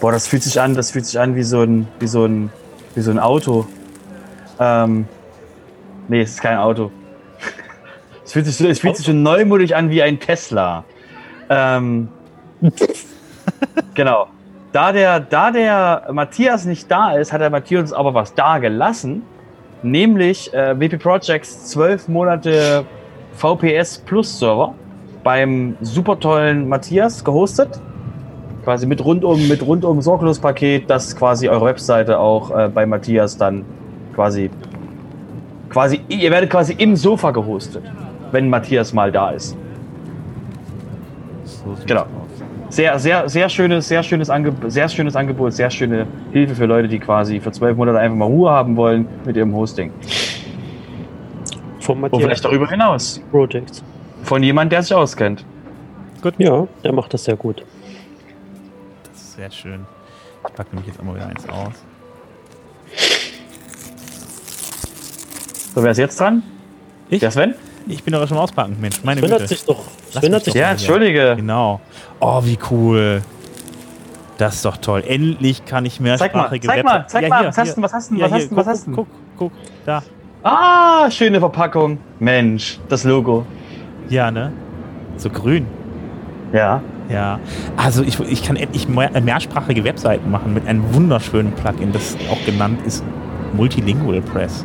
Boah, 0.00 0.12
das 0.12 0.28
fühlt 0.28 0.44
sich 0.44 0.60
an, 0.60 0.74
das 0.74 0.92
fühlt 0.92 1.06
sich 1.06 1.18
an 1.18 1.34
wie 1.34 1.42
so 1.42 1.62
ein, 1.62 1.88
wie 1.98 2.06
so 2.06 2.24
ein, 2.24 2.50
wie 2.94 3.00
so 3.00 3.10
ein 3.10 3.18
Auto. 3.18 3.66
Ähm, 4.60 5.08
nee, 6.08 6.22
es 6.22 6.30
ist 6.30 6.40
kein 6.42 6.58
Auto. 6.58 6.90
Es 8.24 8.34
fühlt 8.34 8.44
sich, 8.44 8.60
es 8.60 8.80
fühlt 8.80 8.94
sich 8.94 9.06
schon 9.06 9.22
neumutig 9.22 9.74
an 9.74 9.88
wie 9.88 10.02
ein 10.02 10.20
Tesla. 10.20 10.84
Ähm, 11.48 12.08
genau. 13.94 14.26
Da 14.72 14.92
der, 14.92 15.18
da 15.20 15.50
der 15.50 16.08
Matthias 16.12 16.66
nicht 16.66 16.90
da 16.90 17.12
ist, 17.12 17.32
hat 17.32 17.40
der 17.40 17.48
Matthias 17.48 17.90
aber 17.90 18.12
was 18.12 18.34
da 18.34 18.58
gelassen. 18.58 19.22
nämlich 19.82 20.52
äh, 20.52 20.78
WP 20.78 20.98
Projects 20.98 21.70
12 21.70 22.08
Monate 22.08 22.84
VPS 23.32 23.98
Plus 23.98 24.38
Server 24.38 24.74
beim 25.22 25.76
super 25.80 26.18
tollen 26.18 26.68
Matthias 26.68 27.24
gehostet. 27.24 27.80
Quasi 28.64 28.86
mit 28.86 29.02
rundum, 29.04 29.48
mit 29.48 29.62
rundum 29.62 30.02
sorglos 30.02 30.38
Paket, 30.38 30.90
dass 30.90 31.16
quasi 31.16 31.48
eure 31.48 31.66
Webseite 31.66 32.18
auch 32.18 32.50
äh, 32.50 32.68
bei 32.68 32.84
Matthias 32.84 33.36
dann 33.36 33.64
quasi, 34.14 34.50
quasi, 35.70 36.00
ihr 36.08 36.30
werdet 36.30 36.50
quasi 36.50 36.72
im 36.74 36.96
Sofa 36.96 37.30
gehostet, 37.30 37.84
wenn 38.32 38.48
Matthias 38.48 38.92
mal 38.92 39.12
da 39.12 39.30
ist. 39.30 39.56
So 41.44 41.76
Genau. 41.86 42.02
aus. 42.02 42.08
Sehr, 42.70 42.98
sehr, 42.98 43.28
sehr 43.28 43.48
schönes, 43.48 43.88
sehr 43.88 44.02
schönes 44.02 44.28
Angebot, 44.28 44.70
sehr 44.70 44.88
schönes 44.90 45.16
Angebot, 45.16 45.54
sehr 45.54 45.70
schöne 45.70 46.06
Hilfe 46.32 46.54
für 46.54 46.66
Leute, 46.66 46.86
die 46.88 46.98
quasi 46.98 47.40
für 47.40 47.50
zwölf 47.50 47.76
Monate 47.76 47.98
einfach 47.98 48.16
mal 48.16 48.26
Ruhe 48.26 48.50
haben 48.50 48.76
wollen 48.76 49.08
mit 49.24 49.36
ihrem 49.36 49.54
Hosting. 49.54 49.90
Vom 51.80 51.96
Und 51.96 52.00
Matthias 52.02 52.22
vielleicht 52.22 52.44
darüber 52.44 52.68
hinaus. 52.68 53.22
Projects. 53.30 53.82
Von 54.24 54.42
jemand, 54.42 54.70
der 54.72 54.82
sich 54.82 54.94
auskennt. 54.94 55.44
Ja, 56.36 56.66
der 56.84 56.92
macht 56.92 57.14
das 57.14 57.24
sehr 57.24 57.36
gut. 57.36 57.64
Das 59.10 59.22
ist 59.22 59.32
sehr 59.36 59.50
schön. 59.50 59.86
Ich 60.46 60.54
packe 60.54 60.68
nämlich 60.74 60.88
jetzt 60.88 61.00
einmal 61.00 61.14
wieder 61.14 61.26
eins 61.28 61.48
aus. 61.48 61.72
So, 65.74 65.82
wer 65.82 65.90
ist 65.90 65.98
jetzt 65.98 66.18
dran? 66.20 66.42
Ich? 67.08 67.20
Der 67.20 67.30
Sven? 67.30 67.54
Ich 67.86 68.02
bin 68.04 68.12
doch 68.12 68.26
schon 68.28 68.36
auspacken, 68.38 68.76
Mensch. 68.80 69.02
Meine 69.02 69.20
Sven 69.20 69.30
hat 69.32 69.38
Güte. 69.38 69.48
sich 69.48 69.64
doch. 69.64 69.84
Sven 70.10 70.34
hat 70.34 70.44
sich 70.44 70.52
doch 70.54 70.60
Ja, 70.60 70.66
mal 70.68 70.76
hier. 70.76 70.88
entschuldige. 70.88 71.34
Genau. 71.36 71.80
Oh, 72.20 72.42
wie 72.44 72.58
cool. 72.70 73.22
Das 74.36 74.56
ist 74.56 74.64
doch 74.64 74.76
toll. 74.76 75.02
Endlich 75.06 75.64
kann 75.64 75.84
ich 75.84 75.94
Zeig 75.94 76.00
mal, 76.02 76.08
mehrsprachige 76.10 76.66
zeig 76.68 76.84
mal, 76.84 77.04
zeig 77.08 77.22
Ja, 77.22 77.28
mal, 77.28 77.38
hier, 77.40 77.48
was 77.48 77.58
hast 77.58 77.76
du, 77.76 77.82
was 77.82 77.92
hast 77.92 78.10
du, 78.10 78.16
Ja, 78.16 78.24
was 78.24 78.30
hier, 78.30 78.38
hast 78.42 78.50
du, 78.50 78.56
was 78.56 78.64
guck, 78.64 78.72
hast 78.72 78.86
du? 78.86 78.92
Guck, 78.92 79.08
guck, 79.36 79.52
da. 79.84 80.02
Ah, 80.44 81.10
schöne 81.10 81.40
Verpackung. 81.40 81.98
Mensch, 82.20 82.78
das 82.88 83.04
Logo. 83.04 83.44
Ja, 84.08 84.30
ne? 84.30 84.52
So 85.16 85.28
grün. 85.30 85.66
Ja. 86.52 86.80
Ja. 87.08 87.40
Also 87.76 88.02
ich, 88.02 88.20
ich 88.20 88.42
kann 88.42 88.56
endlich 88.56 88.86
mehr, 88.88 89.10
mehrsprachige 89.20 89.82
Webseiten 89.82 90.30
machen 90.30 90.54
mit 90.54 90.66
einem 90.66 90.94
wunderschönen 90.94 91.52
Plugin, 91.52 91.92
das 91.92 92.16
auch 92.30 92.44
genannt 92.44 92.80
ist 92.86 93.02
Multilingual 93.54 94.20
Press. 94.20 94.64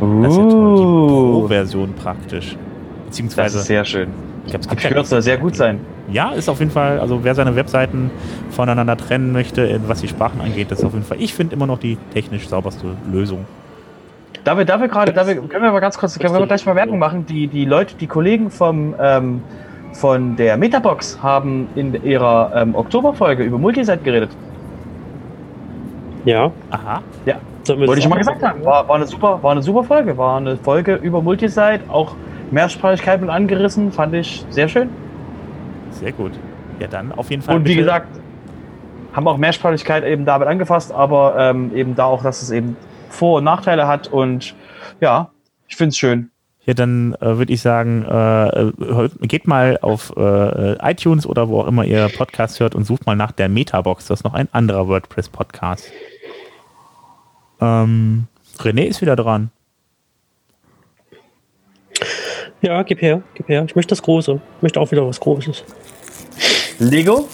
Das 0.00 0.32
ist 0.32 0.38
ja 0.38 0.48
toll. 0.48 0.76
Die 0.76 0.82
Uh, 0.82 1.40
Pro-Version 1.40 1.92
praktisch. 1.94 2.56
das 2.56 3.06
Beziehungsweise, 3.06 3.58
ist 3.58 3.66
sehr 3.66 3.84
schön. 3.84 4.08
ich 4.44 4.50
glaube, 4.50 4.62
es 4.64 4.68
gibt 4.68 4.82
gehört, 4.88 5.06
soll 5.06 5.22
sehr 5.22 5.38
gut 5.38 5.54
sein. 5.56 5.80
Ja, 6.10 6.32
ist 6.32 6.48
auf 6.48 6.58
jeden 6.58 6.70
Fall, 6.70 7.00
also 7.00 7.24
wer 7.24 7.34
seine 7.34 7.56
Webseiten 7.56 8.10
voneinander 8.50 8.96
trennen 8.96 9.32
möchte, 9.32 9.80
was 9.86 10.00
die 10.00 10.08
Sprachen 10.08 10.40
angeht, 10.40 10.70
ist 10.70 10.84
auf 10.84 10.92
jeden 10.92 11.04
Fall, 11.04 11.18
ich 11.20 11.32
finde 11.34 11.54
immer 11.54 11.66
noch 11.66 11.78
die 11.78 11.96
technisch 12.12 12.48
sauberste 12.48 12.96
Lösung. 13.10 13.46
Da 14.44 14.58
wir, 14.58 14.66
da 14.66 14.78
wir 14.80 14.88
gerade, 14.88 15.12
da 15.12 15.26
wir, 15.26 15.36
können 15.36 15.64
wir 15.64 15.72
mal 15.72 15.80
ganz 15.80 15.96
kurz, 15.96 16.18
können 16.18 16.34
wir 16.34 16.46
gleich 16.46 16.66
mal 16.66 16.76
Werbung 16.76 16.98
machen. 16.98 17.24
Die, 17.24 17.46
die 17.46 17.64
Leute, 17.64 17.94
die 17.96 18.06
Kollegen 18.06 18.50
vom, 18.50 18.94
ähm, 19.00 19.42
von 19.92 20.36
der 20.36 20.58
Metabox 20.58 21.22
haben 21.22 21.68
in 21.74 21.94
ihrer 22.04 22.52
ähm, 22.54 22.74
Oktoberfolge 22.74 23.42
über 23.44 23.56
Multisite 23.56 23.98
geredet. 23.98 24.36
Ja. 26.24 26.52
Aha. 26.70 27.02
Sollen 27.24 27.53
wir 27.68 27.86
Wollte 27.86 27.98
ich 27.98 28.02
schon 28.02 28.10
mal 28.10 28.18
gesagt 28.18 28.42
haben. 28.42 28.64
War, 28.64 28.88
war, 28.88 28.96
eine 28.96 29.06
super, 29.06 29.42
war 29.42 29.52
eine 29.52 29.62
super 29.62 29.84
Folge. 29.84 30.16
War 30.16 30.36
eine 30.36 30.56
Folge 30.56 30.94
über 30.96 31.22
Multisite, 31.22 31.80
auch 31.88 32.14
Mehrsprachigkeit 32.50 33.20
mit 33.20 33.30
angerissen. 33.30 33.92
Fand 33.92 34.14
ich 34.14 34.44
sehr 34.50 34.68
schön. 34.68 34.90
Sehr 35.90 36.12
gut. 36.12 36.32
Ja, 36.80 36.88
dann 36.88 37.12
auf 37.12 37.30
jeden 37.30 37.42
Fall. 37.42 37.56
Und 37.56 37.66
wie 37.66 37.76
gesagt, 37.76 38.08
haben 39.12 39.28
auch 39.28 39.36
Mehrsprachigkeit 39.36 40.04
eben 40.04 40.24
damit 40.24 40.48
angefasst, 40.48 40.92
aber 40.92 41.36
ähm, 41.38 41.74
eben 41.74 41.94
da 41.94 42.04
auch, 42.04 42.22
dass 42.22 42.42
es 42.42 42.50
eben 42.50 42.76
Vor- 43.08 43.38
und 43.38 43.44
Nachteile 43.44 43.86
hat. 43.86 44.08
Und 44.08 44.54
ja, 45.00 45.30
ich 45.68 45.76
finde 45.76 45.90
es 45.90 45.96
schön. 45.96 46.30
Ja, 46.66 46.72
dann 46.72 47.14
äh, 47.20 47.36
würde 47.36 47.52
ich 47.52 47.60
sagen, 47.60 48.04
äh, 48.08 48.48
äh, 48.48 49.10
geht 49.22 49.46
mal 49.46 49.78
auf 49.82 50.14
äh, 50.16 50.90
iTunes 50.90 51.26
oder 51.26 51.48
wo 51.48 51.60
auch 51.60 51.66
immer 51.66 51.84
ihr 51.84 52.08
Podcast 52.08 52.58
hört 52.58 52.74
und 52.74 52.84
sucht 52.84 53.06
mal 53.06 53.16
nach 53.16 53.32
der 53.32 53.48
Metabox. 53.50 54.06
Das 54.06 54.20
ist 54.20 54.24
noch 54.24 54.34
ein 54.34 54.48
anderer 54.52 54.88
WordPress-Podcast. 54.88 55.92
Ähm, 57.60 58.26
René 58.58 58.84
ist 58.84 59.00
wieder 59.00 59.16
dran. 59.16 59.50
Ja, 62.62 62.82
gib 62.82 63.02
her, 63.02 63.22
gib 63.34 63.48
her. 63.48 63.64
Ich 63.66 63.76
möchte 63.76 63.90
das 63.90 64.02
Große. 64.02 64.40
Ich 64.56 64.62
möchte 64.62 64.80
auch 64.80 64.90
wieder 64.90 65.06
was 65.06 65.20
Großes. 65.20 65.64
Lego? 66.78 67.28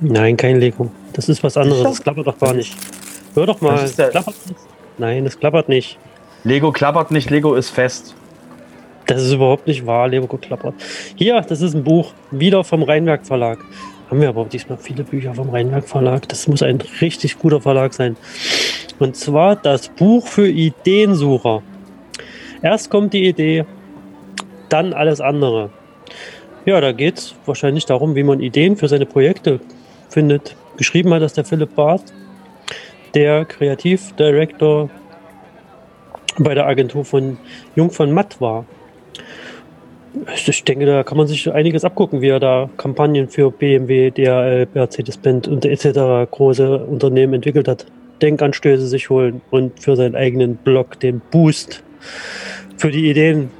Nein, 0.00 0.36
kein 0.36 0.58
Lego. 0.58 0.90
Das 1.12 1.28
ist 1.28 1.42
was 1.42 1.56
anderes. 1.56 1.82
Das 1.82 2.02
klappert 2.02 2.26
doch 2.26 2.38
gar 2.38 2.54
nicht. 2.54 2.76
Hör 3.34 3.46
doch 3.46 3.60
mal. 3.60 3.72
Das 3.72 3.90
ist 3.90 3.98
der- 3.98 4.08
klappert 4.10 4.34
nicht. 4.48 4.60
Nein, 4.98 5.24
das 5.24 5.38
klappert 5.38 5.68
nicht. 5.68 5.98
Lego 6.44 6.72
klappert 6.72 7.10
nicht, 7.10 7.30
Lego 7.30 7.54
ist 7.54 7.70
fest. 7.70 8.14
Das 9.06 9.22
ist 9.22 9.32
überhaupt 9.32 9.66
nicht 9.66 9.84
wahr, 9.86 10.08
Lego 10.08 10.26
klappert. 10.38 10.74
Hier, 11.16 11.40
das 11.42 11.60
ist 11.60 11.74
ein 11.74 11.84
Buch, 11.84 12.12
wieder 12.30 12.64
vom 12.64 12.82
Rheinwerk 12.82 13.26
Verlag. 13.26 13.58
Haben 14.14 14.20
wir 14.20 14.28
aber 14.28 14.44
diesmal 14.44 14.78
viele 14.78 15.02
Bücher 15.02 15.34
vom 15.34 15.50
Rheinwerk 15.50 15.88
Verlag. 15.88 16.28
Das 16.28 16.46
muss 16.46 16.62
ein 16.62 16.80
richtig 17.00 17.36
guter 17.36 17.60
Verlag 17.60 17.92
sein. 17.94 18.16
Und 19.00 19.16
zwar 19.16 19.56
das 19.56 19.88
Buch 19.88 20.28
für 20.28 20.46
Ideensucher. 20.46 21.64
Erst 22.62 22.90
kommt 22.90 23.12
die 23.12 23.26
Idee, 23.26 23.64
dann 24.68 24.92
alles 24.92 25.20
andere. 25.20 25.70
Ja, 26.64 26.80
da 26.80 26.92
geht 26.92 27.18
es 27.18 27.34
wahrscheinlich 27.44 27.86
darum, 27.86 28.14
wie 28.14 28.22
man 28.22 28.38
Ideen 28.38 28.76
für 28.76 28.86
seine 28.86 29.04
Projekte 29.04 29.58
findet. 30.08 30.54
Geschrieben 30.76 31.12
hat 31.12 31.22
das 31.22 31.32
der 31.32 31.44
Philipp 31.44 31.74
Barth, 31.74 32.12
der 33.14 33.44
Kreativdirektor 33.44 34.90
bei 36.38 36.54
der 36.54 36.68
Agentur 36.68 37.04
von 37.04 37.36
Jung 37.74 37.90
von 37.90 38.12
Matt 38.12 38.40
war. 38.40 38.64
Ich 40.46 40.64
denke, 40.64 40.86
da 40.86 41.02
kann 41.02 41.18
man 41.18 41.26
sich 41.26 41.50
einiges 41.52 41.84
abgucken, 41.84 42.20
wie 42.20 42.28
er 42.28 42.38
da 42.40 42.70
Kampagnen 42.76 43.28
für 43.28 43.50
BMW, 43.50 44.10
DHL, 44.10 44.68
Mercedes-Benz 44.72 45.48
und 45.48 45.64
etc. 45.64 46.30
große 46.30 46.78
Unternehmen 46.78 47.34
entwickelt 47.34 47.66
hat. 47.66 47.86
Denkanstöße 48.22 48.86
sich 48.86 49.10
holen 49.10 49.40
und 49.50 49.80
für 49.80 49.96
seinen 49.96 50.14
eigenen 50.14 50.56
Blog 50.56 51.00
den 51.00 51.20
Boost 51.30 51.82
für 52.76 52.90
die 52.92 53.10
Ideen 53.10 53.50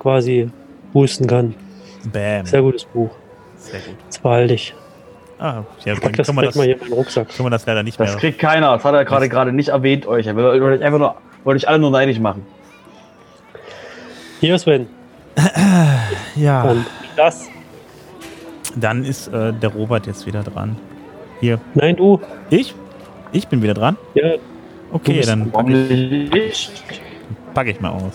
quasi 0.00 0.48
boosten 0.94 1.26
kann. 1.26 1.54
Bam. 2.10 2.46
Sehr 2.46 2.62
gutes 2.62 2.84
Buch. 2.86 3.10
Sehr 3.56 3.80
gut. 3.80 3.96
Das 4.06 4.18
behalte 4.18 4.54
ich. 4.54 4.74
Ah, 5.38 5.62
ja, 5.84 5.92
Ich 5.94 6.00
dann 6.00 6.12
pack 6.12 6.16
das 6.16 6.28
wir 6.28 6.32
gleich 6.34 6.46
das, 6.46 6.56
mal 6.56 6.64
hier 6.64 6.74
in 6.74 6.80
meinen 6.80 6.92
Rucksack. 6.94 7.28
können 7.28 7.46
wir 7.46 7.50
das 7.50 7.66
leider 7.66 7.82
nicht 7.82 8.00
Das 8.00 8.10
mehr. 8.12 8.18
kriegt 8.18 8.38
keiner. 8.38 8.72
Das 8.72 8.84
hat 8.84 8.94
er 8.94 9.04
gerade 9.04 9.28
gerade 9.28 9.52
nicht 9.52 9.68
erwähnt 9.68 10.06
euch. 10.06 10.26
Er 10.26 10.34
will 10.36 10.44
euch 10.46 10.82
einfach 10.82 10.98
nur, 10.98 11.14
wollte 11.44 11.58
euch 11.64 11.68
alle 11.68 11.78
nur 11.78 11.90
neidisch 11.90 12.18
machen. 12.18 12.44
Hier, 14.40 14.58
Sven. 14.58 14.86
Ja, 16.36 16.62
Und 16.62 16.86
das. 17.16 17.48
dann 18.76 19.04
ist 19.04 19.28
äh, 19.28 19.52
der 19.52 19.70
Robert 19.70 20.06
jetzt 20.06 20.26
wieder 20.26 20.42
dran. 20.42 20.76
Hier. 21.40 21.60
Nein, 21.74 21.96
du. 21.96 22.20
Ich? 22.50 22.74
Ich 23.32 23.46
bin 23.48 23.62
wieder 23.62 23.74
dran? 23.74 23.96
Ja, 24.14 24.32
Okay, 24.90 25.20
dann 25.20 25.52
Warum 25.52 25.70
nicht? 25.70 26.72
packe 27.52 27.70
ich 27.70 27.80
mal 27.80 27.90
aus. 27.90 28.14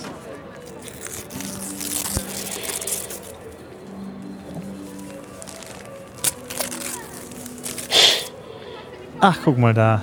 Ach, 9.20 9.38
guck 9.44 9.58
mal 9.58 9.74
da. 9.74 10.02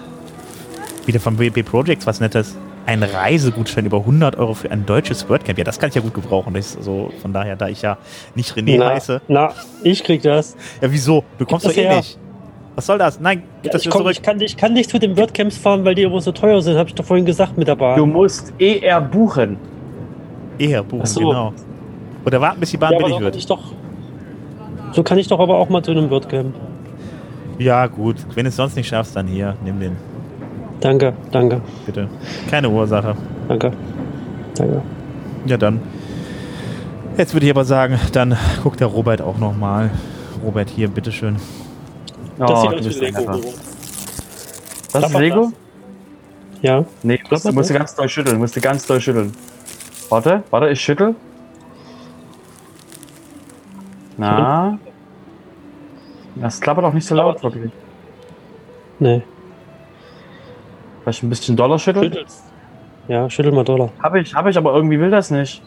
Wieder 1.06 1.20
von 1.20 1.38
WP 1.38 1.62
Projects 1.64 2.06
was 2.06 2.20
Nettes. 2.20 2.56
Ein 2.90 3.04
Reisegutschein 3.04 3.86
über 3.86 3.98
100 3.98 4.36
Euro 4.36 4.52
für 4.52 4.68
ein 4.72 4.84
deutsches 4.84 5.28
WordCamp. 5.28 5.56
Ja, 5.56 5.62
das 5.62 5.78
kann 5.78 5.90
ich 5.90 5.94
ja 5.94 6.00
gut 6.00 6.12
gebrauchen. 6.12 6.52
Das 6.54 6.74
ist 6.74 6.82
so, 6.82 7.12
von 7.22 7.32
daher, 7.32 7.54
da 7.54 7.68
ich 7.68 7.82
ja 7.82 7.98
nicht 8.34 8.52
René 8.56 8.78
na, 8.78 8.88
heiße. 8.88 9.20
na, 9.28 9.52
ich 9.84 10.02
krieg 10.02 10.20
das. 10.22 10.56
Ja, 10.80 10.90
wieso? 10.90 11.22
Du 11.38 11.46
kommst 11.46 11.66
doch 11.66 11.70
das 11.70 11.78
eh 11.78 11.86
her. 11.86 11.98
nicht. 11.98 12.18
Was 12.74 12.86
soll 12.86 12.98
das? 12.98 13.20
Nein, 13.20 13.44
gib 13.62 13.70
das 13.70 13.84
ich, 13.84 13.90
komm, 13.90 14.00
zurück. 14.00 14.14
ich, 14.14 14.22
kann, 14.22 14.40
ich 14.40 14.56
kann 14.56 14.72
nicht 14.72 14.90
zu 14.90 14.98
den 14.98 15.16
WordCamps 15.16 15.56
fahren, 15.56 15.84
weil 15.84 15.94
die 15.94 16.02
immer 16.02 16.20
so 16.20 16.32
teuer 16.32 16.60
sind, 16.62 16.76
habe 16.76 16.88
ich 16.88 16.96
doch 16.96 17.04
vorhin 17.04 17.24
gesagt 17.24 17.56
mit 17.56 17.68
der 17.68 17.76
Bahn. 17.76 17.96
Du 17.96 18.06
musst 18.06 18.52
eher 18.58 19.00
buchen. 19.00 19.56
Eher 20.58 20.82
buchen, 20.82 21.06
so. 21.06 21.20
genau. 21.20 21.52
Oder 22.26 22.40
warten, 22.40 22.58
bis 22.58 22.72
die 22.72 22.76
Bahn 22.76 22.94
ja, 22.94 22.98
billig 22.98 23.12
so 23.12 23.14
kann 23.18 23.24
wird. 23.24 23.36
ich 23.36 23.46
doch. 23.46 23.62
So 24.94 25.04
kann 25.04 25.16
ich 25.16 25.28
doch 25.28 25.38
aber 25.38 25.58
auch 25.58 25.68
mal 25.68 25.84
zu 25.84 25.92
einem 25.92 26.10
WordCamp. 26.10 26.56
Ja, 27.56 27.86
gut. 27.86 28.16
Wenn 28.34 28.46
du 28.46 28.48
es 28.48 28.56
sonst 28.56 28.74
nicht 28.74 28.88
schaffst, 28.88 29.14
dann 29.14 29.28
hier. 29.28 29.54
Nimm 29.64 29.78
den, 29.78 29.96
Danke, 30.81 31.12
danke, 31.31 31.61
bitte. 31.86 32.09
Keine 32.51 32.69
Ursache. 32.70 33.15
danke, 33.48 33.73
danke. 34.55 34.82
Ja, 35.47 35.57
dann. 35.59 35.81
Jetzt 37.16 37.35
würde 37.35 37.47
ich 37.47 37.52
aber 37.52 37.65
sagen, 37.65 37.98
dann 38.12 38.36
guckt 38.62 38.81
der 38.81 38.86
Robert 38.86 39.20
auch 39.20 39.36
nochmal. 39.39 39.90
Robert, 40.43 40.70
hier, 40.70 40.89
bitteschön. 40.89 41.36
Das 42.39 42.51
Oh, 42.51 42.57
sieht 42.62 42.70
du 42.73 42.77
aus 42.78 42.85
bist 42.85 43.01
wie 43.01 43.07
ein 43.07 43.15
Lego. 43.15 43.32
Büro. 43.32 43.55
Das 44.93 45.05
ist 45.05 45.19
Lego? 45.19 45.40
das? 45.43 45.52
Ja, 46.62 46.85
Nee, 47.02 47.16
du 47.19 47.24
musst, 47.31 47.44
du 47.44 47.52
musst 47.52 47.73
ganz 47.74 47.94
doll 47.94 48.09
schütteln. 48.09 48.36
Du 48.36 48.40
musst 48.40 48.57
du 48.57 48.61
ganz 48.61 48.86
doll 48.86 49.01
schütteln. 49.01 49.32
Warte, 50.09 50.43
warte, 50.51 50.69
ich 50.70 50.81
schüttel. 50.81 51.15
Na? 54.16 54.78
Das 56.36 56.61
klappert 56.61 56.85
auch 56.85 56.93
nicht 56.93 57.07
so 57.07 57.15
laut, 57.15 57.43
wirklich. 57.43 57.70
nee. 58.98 59.23
Vielleicht 61.11 61.24
ein 61.24 61.28
bisschen 61.28 61.57
doller 61.57 61.77
schütteln? 61.78 62.05
Schüttelst. 62.05 62.45
Ja, 63.09 63.28
schüttel 63.28 63.51
mal 63.51 63.65
Dollar. 63.65 63.91
Habe 64.01 64.20
ich, 64.20 64.32
habe 64.32 64.51
ich, 64.51 64.57
aber 64.57 64.73
irgendwie 64.74 65.01
will 65.01 65.11
das 65.11 65.32
nicht. 65.32 65.61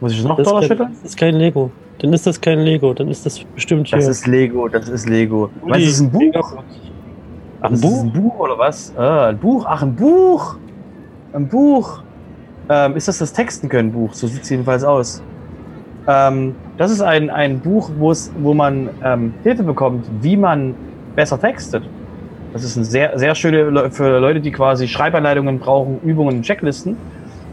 Muss 0.00 0.12
ich 0.12 0.22
noch 0.22 0.36
Das 0.36 0.46
Dollar 0.46 0.60
ist, 0.62 0.68
kein, 0.68 0.76
schütteln? 0.76 0.96
das 1.02 1.10
ist 1.10 1.16
kein 1.16 1.34
Lego. 1.36 1.70
Dann 2.00 2.12
ist 2.12 2.26
das 2.26 2.38
kein 2.38 2.58
Lego. 2.58 2.92
Dann 2.92 3.08
ist 3.08 3.24
das 3.24 3.42
bestimmt 3.42 3.88
hier. 3.88 3.96
Das 3.96 4.08
ist 4.08 4.26
Lego, 4.26 4.68
das 4.68 4.90
ist 4.90 5.08
Lego. 5.08 5.48
Uli, 5.62 5.72
Was 5.72 5.78
ist 5.78 6.00
ein 6.00 6.10
Buch? 6.10 6.34
Ach, 6.34 6.52
ein 7.62 7.72
ist 7.72 7.82
das 7.84 7.92
ein 8.02 8.12
Buch? 8.12 8.22
Buch 8.34 8.38
oder 8.40 8.58
was? 8.58 8.94
Ah, 8.98 9.28
ein 9.28 9.38
Buch. 9.38 9.64
Ach, 9.66 9.82
ein 9.82 9.96
Buch. 9.96 10.56
Ein 11.32 11.48
Buch. 11.48 12.02
Ähm, 12.68 12.96
ist 12.96 13.08
das 13.08 13.16
das 13.18 13.32
Texten 13.32 13.70
können 13.70 13.90
Buch? 13.90 14.12
So 14.12 14.26
sieht 14.26 14.42
es 14.42 14.50
jedenfalls 14.50 14.84
aus. 14.84 15.22
Ähm, 16.06 16.54
das 16.76 16.90
ist 16.90 17.00
ein, 17.00 17.30
ein 17.30 17.60
Buch, 17.60 17.90
wo 17.98 18.10
es, 18.10 18.30
wo 18.38 18.52
man 18.52 18.90
ähm, 19.02 19.32
Hilfe 19.44 19.62
bekommt, 19.62 20.04
wie 20.20 20.36
man 20.36 20.74
besser 21.16 21.40
textet. 21.40 21.84
Das 22.54 22.62
ist 22.62 22.76
ein 22.76 22.84
sehr, 22.84 23.18
sehr 23.18 23.34
schöne 23.34 23.90
für 23.90 24.20
Leute, 24.20 24.40
die 24.40 24.52
quasi 24.52 24.86
Schreibanleitungen 24.86 25.58
brauchen, 25.58 25.98
Übungen, 26.04 26.40
Checklisten. 26.42 26.96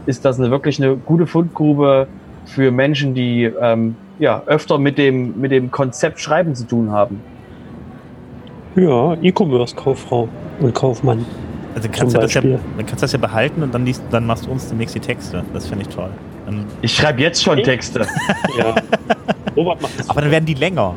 Ist 0.06 0.24
das 0.24 0.38
eine 0.38 0.50
wirklich 0.52 0.80
eine 0.82 0.96
gute 0.96 1.26
Fundgrube 1.26 2.06
für 2.46 2.70
Menschen, 2.70 3.12
die 3.12 3.50
ähm, 3.60 3.96
ja 4.20 4.42
öfter 4.46 4.78
mit 4.78 4.98
dem 4.98 5.40
mit 5.40 5.50
dem 5.50 5.70
Konzept 5.72 6.20
Schreiben 6.20 6.54
zu 6.54 6.66
tun 6.68 6.92
haben. 6.92 7.20
Ja, 8.76 9.14
E-Commerce-Kauffrau 9.20 10.28
und 10.60 10.74
Kaufmann. 10.74 11.26
Also 11.74 11.88
kannst 11.92 12.14
du 12.14 12.20
das 12.20 12.34
ja, 12.34 12.40
Beispiel. 12.40 12.58
dann 12.76 12.86
kannst 12.86 13.02
du 13.02 13.04
das 13.04 13.12
ja 13.12 13.18
behalten 13.18 13.62
und 13.62 13.74
dann, 13.74 13.84
liest, 13.84 14.02
dann 14.10 14.24
machst 14.26 14.46
du 14.46 14.50
uns 14.50 14.68
demnächst 14.68 14.94
die 14.94 15.00
Texte. 15.00 15.42
Das 15.52 15.66
finde 15.66 15.82
ich 15.82 15.94
toll. 15.94 16.10
Dann, 16.46 16.64
Ich 16.80 16.94
schreibe 16.94 17.20
jetzt 17.20 17.42
schon 17.42 17.58
Texte. 17.62 18.06
Ja. 18.56 18.74
Robert 19.56 19.82
macht 19.82 19.98
das. 19.98 20.08
aber 20.08 20.20
dann 20.22 20.30
werden 20.30 20.46
die 20.46 20.54
länger. 20.54 20.94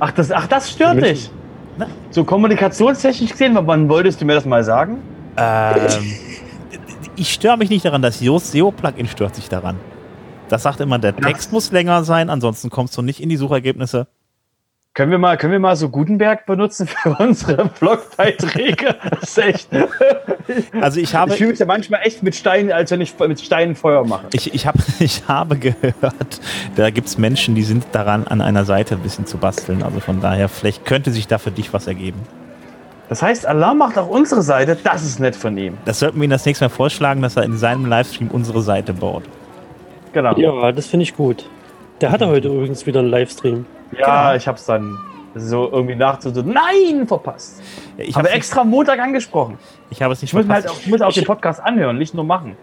Ach, 0.00 0.10
das, 0.10 0.32
ach, 0.32 0.46
das 0.48 0.70
stört 0.72 0.96
Müssen- 0.96 1.08
dich. 1.08 1.30
Na? 1.76 1.86
So 2.10 2.24
kommunikationstechnisch 2.24 3.32
gesehen, 3.32 3.58
wann 3.60 3.88
wolltest 3.88 4.20
du 4.20 4.24
mir 4.24 4.34
das 4.34 4.44
mal 4.44 4.62
sagen? 4.62 4.98
Ähm, 5.36 6.12
ich 7.16 7.32
störe 7.32 7.56
mich 7.56 7.70
nicht 7.70 7.84
daran, 7.84 8.02
das 8.02 8.20
SEO-Plugin 8.20 9.08
stört 9.08 9.34
sich 9.34 9.48
daran. 9.48 9.76
Das 10.48 10.62
sagt 10.62 10.80
immer, 10.80 10.98
der 10.98 11.16
Text 11.16 11.52
muss 11.52 11.72
länger 11.72 12.04
sein, 12.04 12.30
ansonsten 12.30 12.70
kommst 12.70 12.96
du 12.96 13.02
nicht 13.02 13.20
in 13.20 13.28
die 13.28 13.36
Suchergebnisse. 13.36 14.06
Können 14.94 15.10
wir 15.10 15.18
mal, 15.18 15.36
können 15.36 15.52
wir 15.52 15.58
mal 15.58 15.74
so 15.74 15.88
Gutenberg 15.88 16.46
benutzen 16.46 16.86
für 16.86 17.10
unsere 17.18 17.64
Blogbeiträge? 17.80 18.94
Das 19.10 19.22
ist 19.30 19.38
echt. 19.38 19.68
Also 20.80 21.00
ich 21.00 21.16
habe, 21.16 21.32
Ich 21.32 21.38
fühle 21.38 21.50
mich 21.50 21.58
ja 21.58 21.66
manchmal 21.66 22.02
echt 22.04 22.22
mit 22.22 22.36
Steinen, 22.36 22.70
als 22.70 22.92
wenn 22.92 23.00
ich 23.00 23.18
mit 23.18 23.40
Steinen 23.40 23.74
Feuer 23.74 24.06
mache. 24.06 24.28
ich, 24.32 24.54
ich, 24.54 24.68
hab, 24.68 24.76
ich 25.00 25.26
habe 25.26 25.56
gehört, 25.56 26.40
da 26.76 26.90
gibt 26.90 27.08
es 27.08 27.18
Menschen, 27.18 27.56
die 27.56 27.64
sind 27.64 27.86
daran, 27.90 28.28
an 28.28 28.40
einer 28.40 28.64
Seite 28.64 28.94
ein 28.94 29.00
bisschen 29.00 29.26
zu 29.26 29.36
basteln. 29.36 29.82
Also 29.82 29.98
von 29.98 30.20
daher, 30.20 30.48
vielleicht 30.48 30.84
könnte 30.84 31.10
sich 31.10 31.26
da 31.26 31.38
für 31.38 31.50
dich 31.50 31.72
was 31.72 31.88
ergeben. 31.88 32.20
Das 33.08 33.20
heißt, 33.20 33.46
Alarm 33.46 33.78
macht 33.78 33.98
auch 33.98 34.08
unsere 34.08 34.42
Seite. 34.42 34.78
Das 34.82 35.02
ist 35.02 35.18
nett 35.18 35.34
von 35.34 35.58
ihm. 35.58 35.76
Das 35.86 35.98
sollten 35.98 36.18
wir 36.20 36.24
ihm 36.24 36.30
das 36.30 36.46
nächste 36.46 36.66
Mal 36.66 36.70
vorschlagen, 36.70 37.20
dass 37.20 37.36
er 37.36 37.42
in 37.42 37.56
seinem 37.56 37.86
Livestream 37.86 38.28
unsere 38.28 38.62
Seite 38.62 38.92
baut. 38.92 39.24
Genau. 40.12 40.38
Ja, 40.38 40.70
das 40.70 40.86
finde 40.86 41.02
ich 41.02 41.16
gut. 41.16 41.46
Der 42.04 42.12
hatte 42.12 42.28
heute 42.28 42.48
übrigens 42.48 42.84
wieder 42.84 43.00
einen 43.00 43.08
Livestream. 43.08 43.64
Ja, 43.98 44.24
Genau. 44.24 44.36
ich 44.36 44.46
hab's 44.46 44.66
dann 44.66 44.98
so 45.34 45.70
irgendwie 45.72 45.94
nachts 45.94 46.24
so, 46.26 46.42
nein, 46.42 47.06
verpasst. 47.08 47.62
Ich 47.96 48.14
habe 48.14 48.28
extra 48.28 48.60
am 48.60 48.68
Montag 48.68 48.98
angesprochen. 48.98 49.56
ich 49.88 50.02
habe 50.02 50.12
es 50.12 50.20
nicht 50.20 50.34
Ich 50.34 50.38
muss, 50.38 50.46
halt 50.46 50.68
auch, 50.68 50.78
ich 50.78 50.86
muss 50.86 51.00
auch 51.00 51.14
den 51.14 51.24
Podcast 51.24 51.62
anhören, 51.62 51.96
nicht 51.96 52.12
nur 52.12 52.24
machen. 52.24 52.58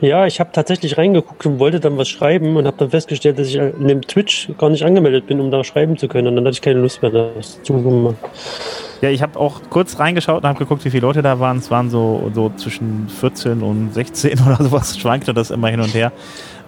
Ja, 0.00 0.26
ich 0.26 0.40
habe 0.40 0.50
tatsächlich 0.52 0.98
reingeguckt 0.98 1.46
und 1.46 1.60
wollte 1.60 1.78
dann 1.78 1.96
was 1.98 2.08
schreiben 2.08 2.56
und 2.56 2.66
habe 2.66 2.76
dann 2.78 2.90
festgestellt, 2.90 3.38
dass 3.38 3.46
ich 3.46 3.54
in 3.54 3.86
dem 3.86 4.02
Twitch 4.02 4.48
gar 4.58 4.70
nicht 4.70 4.84
angemeldet 4.84 5.28
bin, 5.28 5.40
um 5.40 5.52
da 5.52 5.62
schreiben 5.62 5.96
zu 5.96 6.08
können. 6.08 6.26
Und 6.26 6.34
dann 6.34 6.44
hatte 6.44 6.54
ich 6.54 6.62
keine 6.62 6.80
Lust 6.80 7.00
mehr, 7.00 7.12
das 7.12 7.62
zu 7.62 7.74
machen. 7.74 8.16
Ja, 9.00 9.10
ich 9.10 9.22
habe 9.22 9.38
auch 9.38 9.60
kurz 9.70 10.00
reingeschaut 10.00 10.42
und 10.42 10.48
habe 10.48 10.58
geguckt, 10.58 10.84
wie 10.84 10.90
viele 10.90 11.02
Leute 11.06 11.22
da 11.22 11.38
waren. 11.38 11.58
Es 11.58 11.70
waren 11.70 11.90
so, 11.90 12.28
so 12.34 12.50
zwischen 12.56 13.08
14 13.08 13.62
und 13.62 13.94
16 13.94 14.40
oder 14.46 14.56
sowas, 14.56 14.98
schwankte 14.98 15.32
das 15.32 15.52
immer 15.52 15.68
hin 15.68 15.80
und 15.80 15.94
her. 15.94 16.10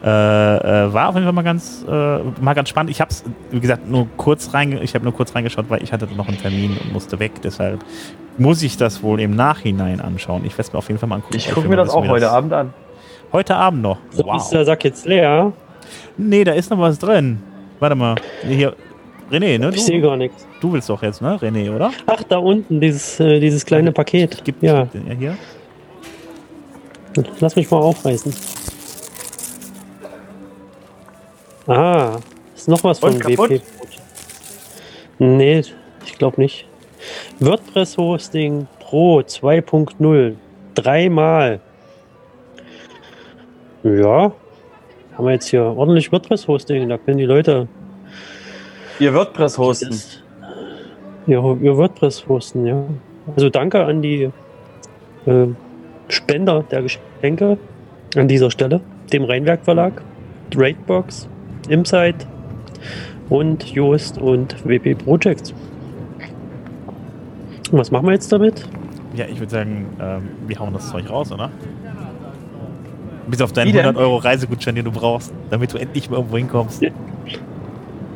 Äh, 0.02 0.06
äh, 0.06 0.92
war 0.94 1.08
auf 1.10 1.14
jeden 1.14 1.24
Fall 1.26 1.32
mal 1.34 1.42
ganz, 1.42 1.84
äh, 1.86 2.18
mal 2.40 2.54
ganz 2.54 2.70
spannend. 2.70 2.90
Ich 2.90 3.00
habe 3.02 3.10
es, 3.10 3.22
wie 3.50 3.60
gesagt, 3.60 3.86
nur 3.88 4.06
kurz 4.16 4.54
reinge 4.54 4.80
ich 4.82 4.94
habe 4.94 5.04
nur 5.04 5.12
kurz 5.12 5.34
reingeschaut, 5.34 5.66
weil 5.68 5.82
ich 5.82 5.92
hatte 5.92 6.08
noch 6.16 6.26
einen 6.26 6.38
Termin 6.40 6.76
und 6.82 6.92
musste 6.92 7.18
weg. 7.18 7.32
Deshalb 7.42 7.80
muss 8.38 8.62
ich 8.62 8.78
das 8.78 9.02
wohl 9.02 9.20
im 9.20 9.36
Nachhinein 9.36 10.00
anschauen. 10.00 10.44
Ich 10.46 10.52
werde 10.54 10.62
es 10.62 10.72
mir 10.72 10.78
auf 10.78 10.88
jeden 10.88 10.98
Fall 10.98 11.08
mal 11.08 11.16
angucken. 11.16 11.36
Ich 11.36 11.48
will 11.48 11.54
gucke 11.54 11.68
mir 11.68 11.76
das 11.76 11.90
auch 11.90 12.06
heute 12.08 12.30
Abend 12.30 12.52
an. 12.54 12.72
Heute 13.32 13.56
Abend 13.56 13.82
noch. 13.82 13.98
So 14.10 14.24
Wow. 14.24 14.36
ist 14.36 14.48
der 14.48 14.64
Sack 14.64 14.84
jetzt 14.84 15.04
leer. 15.06 15.52
Nee, 16.16 16.44
da 16.44 16.52
ist 16.52 16.70
noch 16.70 16.78
was 16.78 16.98
drin. 16.98 17.42
Warte 17.78 17.94
mal. 17.94 18.14
Hier. 18.46 18.74
René, 19.30 19.58
ne? 19.58 19.70
Ich 19.74 19.84
sehe 19.84 20.00
Du, 20.00 20.08
gar 20.08 20.16
nichts. 20.16 20.44
du 20.60 20.72
willst 20.72 20.88
doch 20.88 21.02
jetzt, 21.02 21.22
ne? 21.22 21.36
René, 21.36 21.70
oder? 21.74 21.92
Ach, 22.06 22.22
da 22.24 22.38
unten, 22.38 22.80
dieses, 22.80 23.20
äh, 23.20 23.38
dieses 23.38 23.64
kleine 23.64 23.92
Paket. 23.92 24.42
Gibt 24.44 24.62
Ja, 24.62 24.88
ja 25.06 25.14
hier. 25.16 25.36
lass 27.40 27.54
mich 27.56 27.70
mal 27.70 27.78
aufreißen. 27.78 28.32
Ah, 31.70 32.18
ist 32.56 32.68
noch 32.68 32.82
was 32.82 32.98
von? 32.98 33.14
WP. 33.14 33.62
Nee, 35.20 35.62
ich 36.04 36.18
glaube 36.18 36.40
nicht. 36.40 36.66
WordPress 37.38 37.96
Hosting 37.96 38.66
Pro 38.80 39.20
2.0. 39.20 40.34
Dreimal. 40.74 41.60
Ja, 43.84 44.32
haben 45.16 45.24
wir 45.24 45.30
jetzt 45.30 45.46
hier 45.46 45.62
ordentlich 45.62 46.10
WordPress 46.10 46.48
Hosting. 46.48 46.88
Da 46.88 46.98
können 46.98 47.18
die 47.18 47.24
Leute 47.24 47.68
Ihr 48.98 49.14
WordPress 49.14 49.56
hosten. 49.56 49.94
ihr, 51.28 51.38
ihr 51.62 51.76
WordPress 51.76 52.26
hosten, 52.26 52.66
ja. 52.66 52.82
Also 53.36 53.48
danke 53.48 53.84
an 53.84 54.02
die 54.02 54.28
äh, 55.26 55.46
Spender 56.08 56.64
der 56.68 56.82
Geschenke 56.82 57.58
an 58.16 58.26
dieser 58.26 58.50
Stelle, 58.50 58.80
dem 59.12 59.22
Rheinwerk 59.22 59.64
Verlag, 59.64 60.02
Raidbox, 60.54 61.28
Imsite 61.68 62.26
und 63.28 63.64
Joost 63.64 64.18
und 64.18 64.56
WP 64.66 64.94
Projects. 65.04 65.52
Und 67.70 67.78
was 67.78 67.90
machen 67.90 68.06
wir 68.06 68.12
jetzt 68.12 68.32
damit? 68.32 68.68
Ja, 69.14 69.26
ich 69.26 69.38
würde 69.38 69.50
sagen, 69.50 69.86
ähm, 70.00 70.22
wir 70.46 70.58
hauen 70.58 70.72
das 70.72 70.90
Zeug 70.90 71.08
raus, 71.10 71.30
oder? 71.32 71.50
Bis 73.28 73.40
auf 73.42 73.52
deinen 73.52 73.68
Wie 73.68 73.72
denn? 73.72 73.82
100 73.82 74.02
Euro 74.02 74.16
Reisegutschein, 74.16 74.74
den 74.74 74.84
du 74.84 74.90
brauchst, 74.92 75.32
damit 75.50 75.72
du 75.72 75.78
endlich 75.78 76.10
mal 76.10 76.16
irgendwo 76.16 76.36
hinkommst. 76.36 76.82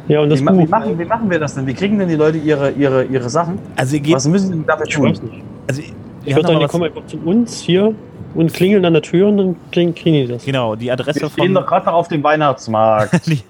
Ja, 0.09 0.21
und 0.21 0.31
das 0.31 0.41
Wie, 0.41 0.47
wie, 0.47 0.67
machen, 0.67 0.99
wie 0.99 1.05
machen 1.05 1.31
wir 1.31 1.39
das 1.39 1.55
denn? 1.55 1.67
Wie 1.67 1.75
kriegen 1.75 1.99
denn 1.99 2.09
die 2.09 2.17
Leute 2.17 2.39
ihre, 2.39 2.71
ihre, 2.73 3.05
ihre 3.05 3.31
Sachen? 3.31 3.59
Also, 3.77 3.95
ihr 3.97 4.03
geht, 4.03 4.15
Was 4.15 4.27
müssen 4.29 4.53
sie 4.53 4.65
dafür 4.67 4.87
Ich 4.87 4.99
weiß 5.01 5.21
tun? 5.21 5.31
nicht. 5.31 5.45
also 5.69 5.83
Ich 6.25 6.31
wir 6.31 6.37
würde 6.37 6.49
sagen, 6.49 6.61
die 6.61 6.67
kommen 6.67 6.85
einfach 6.85 7.07
zu 7.07 7.19
uns 7.19 7.61
hier 7.61 7.95
und 8.35 8.53
klingeln 8.53 8.85
an 8.85 8.95
der 8.95 9.03
Tür 9.03 9.29
und 9.29 9.37
dann 9.37 9.57
kriegen, 9.71 9.95
kriegen 9.95 10.17
die 10.17 10.27
das. 10.27 10.45
genau, 10.45 10.75
die 10.75 10.91
Adresse 10.91 11.21
Wir 11.21 11.31
von, 11.31 11.45
stehen 11.45 11.55
doch 11.55 11.67
gerade 11.67 11.87
noch 11.87 11.93
auf 11.95 12.09
dem 12.09 12.23
Weihnachtsmarkt. 12.23 13.27
die, 13.27 13.41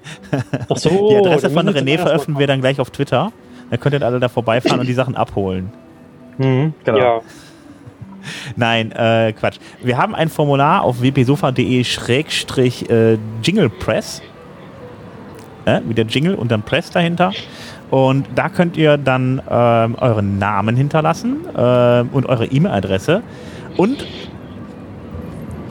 Ach 0.69 0.77
so, 0.77 1.09
die 1.09 1.17
Adresse 1.17 1.51
von 1.51 1.67
wir 1.67 1.75
René 1.75 1.99
veröffentlichen 1.99 2.39
wir 2.39 2.47
dann 2.47 2.61
gleich 2.61 2.81
auf 2.81 2.91
Twitter. 2.91 3.33
Dann 3.71 3.81
könnt 3.81 3.95
ihr 3.95 4.03
alle 4.03 4.21
da 4.21 4.29
vorbeifahren 4.29 4.81
und 4.81 4.87
die 4.87 4.95
Sachen 4.95 5.17
abholen. 5.17 5.73
mhm, 6.39 6.75
genau. 6.85 6.99
Ja, 6.99 7.21
Nein, 8.57 8.93
äh, 8.93 9.33
Quatsch. 9.33 9.59
Wir 9.83 9.99
haben 9.99 10.15
ein 10.15 10.29
Formular 10.29 10.83
auf 10.83 11.03
wpsofa.de 11.03 11.85
schrägstrich 11.85 12.89
äh, 12.91 13.19
Jinglepress. 13.43 14.23
Äh, 15.67 15.81
wie 15.87 15.95
der 15.95 16.05
Jingle 16.05 16.35
und 16.35 16.51
dann 16.51 16.63
Press 16.63 16.91
dahinter. 16.91 17.33
Und 17.91 18.27
da 18.35 18.49
könnt 18.49 18.77
ihr 18.77 18.97
dann 18.99 19.41
ähm, 19.49 19.95
euren 20.01 20.39
Namen 20.39 20.77
hinterlassen 20.77 21.37
ähm, 21.57 22.09
und 22.13 22.27
eure 22.27 22.47
E-Mail-Adresse. 22.47 23.23
Und 23.77 24.05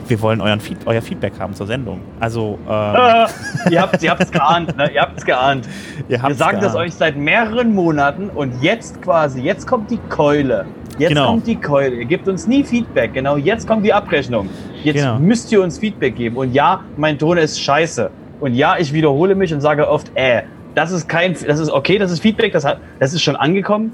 wir 0.06 0.20
wollen 0.20 0.40
euren 0.40 0.60
Feed 0.60 0.78
euer 0.86 1.02
Feedback 1.02 1.32
haben 1.38 1.54
zur 1.54 1.66
Sendung. 1.66 2.00
Also, 2.20 2.58
ähm, 2.68 2.94
Äh, 2.94 3.72
ihr 3.72 3.80
habt 3.80 4.08
habt's 4.08 4.30
geahnt, 4.30 4.76
ne? 4.76 4.90
Ihr 4.92 5.00
habt's 5.00 5.24
geahnt. 5.24 5.66
ihr 6.08 6.20
habt 6.20 6.30
Wir 6.30 6.36
sagen 6.36 6.58
das 6.60 6.74
euch 6.74 6.94
seit 6.94 7.16
mehreren 7.16 7.74
Monaten 7.74 8.28
und 8.28 8.62
jetzt 8.62 9.00
quasi, 9.02 9.40
jetzt 9.40 9.66
kommt 9.66 9.90
die 9.90 9.98
Keule. 10.10 10.66
Jetzt 10.98 11.08
Genau. 11.10 11.26
kommt 11.26 11.46
die 11.46 11.56
Keule. 11.56 11.96
Ihr 11.96 12.04
gebt 12.04 12.28
uns 12.28 12.46
nie 12.46 12.62
Feedback. 12.62 13.14
Genau, 13.14 13.36
jetzt 13.36 13.66
kommt 13.66 13.84
die 13.84 13.92
Abrechnung. 13.92 14.48
Jetzt 14.82 14.96
Genau. 14.96 15.18
müsst 15.18 15.50
ihr 15.50 15.62
uns 15.62 15.78
Feedback 15.78 16.14
geben. 16.16 16.36
Und 16.36 16.52
ja, 16.52 16.80
mein 16.96 17.18
Ton 17.18 17.36
ist 17.38 17.60
scheiße. 17.60 18.10
Und 18.40 18.54
ja, 18.54 18.76
ich 18.78 18.92
wiederhole 18.92 19.34
mich 19.34 19.52
und 19.54 19.60
sage 19.60 19.88
oft, 19.88 20.10
äh, 20.14 20.42
das 20.74 20.92
ist 20.92 21.08
kein, 21.08 21.34
das 21.46 21.60
ist 21.60 21.70
okay, 21.70 21.98
das 21.98 22.10
ist 22.10 22.20
Feedback, 22.20 22.52
das, 22.52 22.64
hat, 22.64 22.80
das 23.00 23.12
ist 23.14 23.22
schon 23.22 23.36
angekommen. 23.36 23.92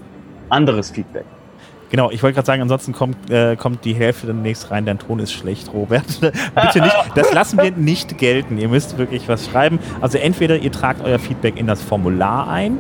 Anderes 0.49 0.91
Feedback. 0.91 1.25
Genau, 1.91 2.11
ich 2.13 2.23
wollte 2.23 2.35
gerade 2.35 2.47
sagen, 2.47 2.63
ansonsten 2.63 2.93
kommt, 2.93 3.31
äh, 3.31 3.57
kommt 3.57 3.85
die 3.85 3.95
Hälfte 3.95 4.29
demnächst 4.29 4.71
rein. 4.71 4.87
Dein 4.87 5.01
Ton 5.01 5.19
ist 5.19 5.33
schlecht, 5.33 5.73
Robert. 5.73 6.07
Bitte 6.21 6.81
nicht, 6.81 6.97
das 7.17 7.33
lassen 7.33 7.61
wir 7.61 7.73
nicht 7.73 8.17
gelten. 8.17 8.59
Ihr 8.59 8.69
müsst 8.69 8.97
wirklich 8.97 9.29
was 9.29 9.47
schreiben. 9.47 9.81
Also 10.01 10.17
entweder 10.19 10.57
ihr 10.57 10.71
tragt 10.71 11.05
euer 11.05 11.19
Feedback 11.19 11.59
in 11.59 11.67
das 11.67 11.83
Formular 11.83 12.49
ein 12.49 12.79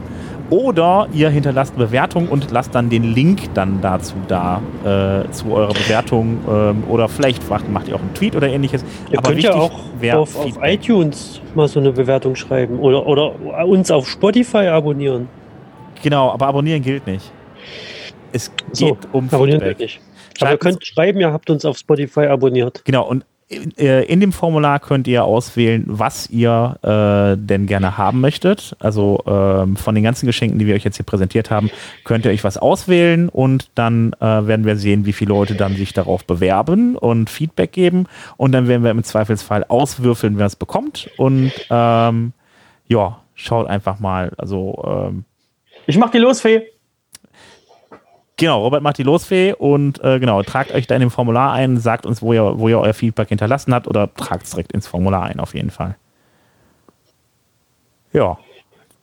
oder 0.50 1.08
ihr 1.12 1.30
hinterlasst 1.30 1.76
Bewertung 1.76 2.28
und 2.28 2.50
lasst 2.50 2.74
dann 2.74 2.90
den 2.90 3.14
Link 3.14 3.54
dann 3.54 3.80
dazu 3.80 4.14
da, 4.28 4.60
äh, 4.84 5.30
zu 5.30 5.52
eurer 5.52 5.72
Bewertung. 5.72 6.38
Ähm, 6.48 6.84
oder 6.88 7.08
vielleicht 7.08 7.48
macht, 7.48 7.68
macht 7.70 7.88
ihr 7.88 7.94
auch 7.96 8.00
einen 8.00 8.14
Tweet 8.14 8.36
oder 8.36 8.48
ähnliches. 8.48 8.84
Ihr 9.10 9.18
Aber 9.18 9.30
könnt 9.30 9.42
ja 9.42 9.54
auch 9.54 9.70
auf, 10.12 10.36
auf 10.36 10.58
iTunes 10.62 11.40
mal 11.54 11.68
so 11.68 11.80
eine 11.80 11.92
Bewertung 11.92 12.34
schreiben 12.36 12.78
oder, 12.78 13.06
oder 13.06 13.34
uns 13.66 13.90
auf 13.90 14.08
Spotify 14.08 14.66
abonnieren. 14.66 15.28
Genau, 16.02 16.30
aber 16.30 16.46
abonnieren 16.48 16.82
gilt 16.82 17.06
nicht. 17.06 17.30
Es 18.32 18.50
So, 18.72 18.94
geht 18.94 19.08
um 19.12 19.28
Abonnieren 19.30 19.60
Feedback. 19.60 19.78
geht 19.78 19.86
nicht. 19.86 20.00
Aber 20.40 20.52
ihr 20.52 20.58
könnt 20.58 20.84
schreiben, 20.86 21.20
ihr 21.20 21.32
habt 21.32 21.50
uns 21.50 21.64
auf 21.64 21.76
Spotify 21.76 22.26
abonniert. 22.26 22.82
Genau, 22.84 23.06
und 23.06 23.24
äh, 23.50 24.04
in 24.04 24.20
dem 24.20 24.32
Formular 24.32 24.78
könnt 24.78 25.08
ihr 25.08 25.24
auswählen, 25.24 25.84
was 25.86 26.30
ihr 26.30 26.76
äh, 26.82 27.36
denn 27.36 27.66
gerne 27.66 27.98
haben 27.98 28.20
möchtet. 28.20 28.76
Also 28.78 29.22
ähm, 29.26 29.76
von 29.76 29.94
den 29.94 30.04
ganzen 30.04 30.26
Geschenken, 30.26 30.58
die 30.58 30.66
wir 30.66 30.74
euch 30.74 30.84
jetzt 30.84 30.96
hier 30.96 31.06
präsentiert 31.06 31.50
haben, 31.50 31.70
könnt 32.04 32.24
ihr 32.24 32.30
euch 32.30 32.44
was 32.44 32.56
auswählen 32.56 33.28
und 33.28 33.70
dann 33.74 34.12
äh, 34.20 34.24
werden 34.24 34.64
wir 34.66 34.76
sehen, 34.76 35.04
wie 35.04 35.12
viele 35.12 35.30
Leute 35.30 35.54
dann 35.56 35.74
sich 35.74 35.92
darauf 35.92 36.24
bewerben 36.24 36.96
und 36.96 37.28
Feedback 37.28 37.72
geben. 37.72 38.06
Und 38.36 38.52
dann 38.52 38.68
werden 38.68 38.84
wir 38.84 38.90
im 38.92 39.02
Zweifelsfall 39.02 39.64
auswürfeln, 39.64 40.38
wer 40.38 40.46
es 40.46 40.56
bekommt. 40.56 41.10
Und 41.16 41.52
ähm, 41.70 42.32
ja, 42.86 43.20
schaut 43.34 43.66
einfach 43.66 43.98
mal. 43.98 44.32
Also 44.36 44.82
ähm, 44.86 45.24
Ich 45.86 45.98
mach 45.98 46.10
die 46.10 46.18
Losfee. 46.18 46.62
Genau, 48.40 48.62
Robert 48.62 48.82
macht 48.82 48.96
die 48.96 49.02
Losfee 49.02 49.52
und 49.52 50.02
äh, 50.02 50.18
genau, 50.18 50.42
tragt 50.42 50.72
euch 50.72 50.86
da 50.86 50.94
in 50.94 51.02
dem 51.02 51.10
Formular 51.10 51.52
ein, 51.52 51.76
sagt 51.78 52.06
uns, 52.06 52.22
wo 52.22 52.32
ihr, 52.32 52.58
wo 52.58 52.70
ihr 52.70 52.78
euer 52.80 52.94
Feedback 52.94 53.28
hinterlassen 53.28 53.74
habt 53.74 53.86
oder 53.86 54.12
tragt 54.14 54.44
es 54.44 54.50
direkt 54.50 54.72
ins 54.72 54.86
Formular 54.86 55.24
ein, 55.24 55.40
auf 55.40 55.54
jeden 55.54 55.70
Fall. 55.70 55.96
Ja, 58.14 58.38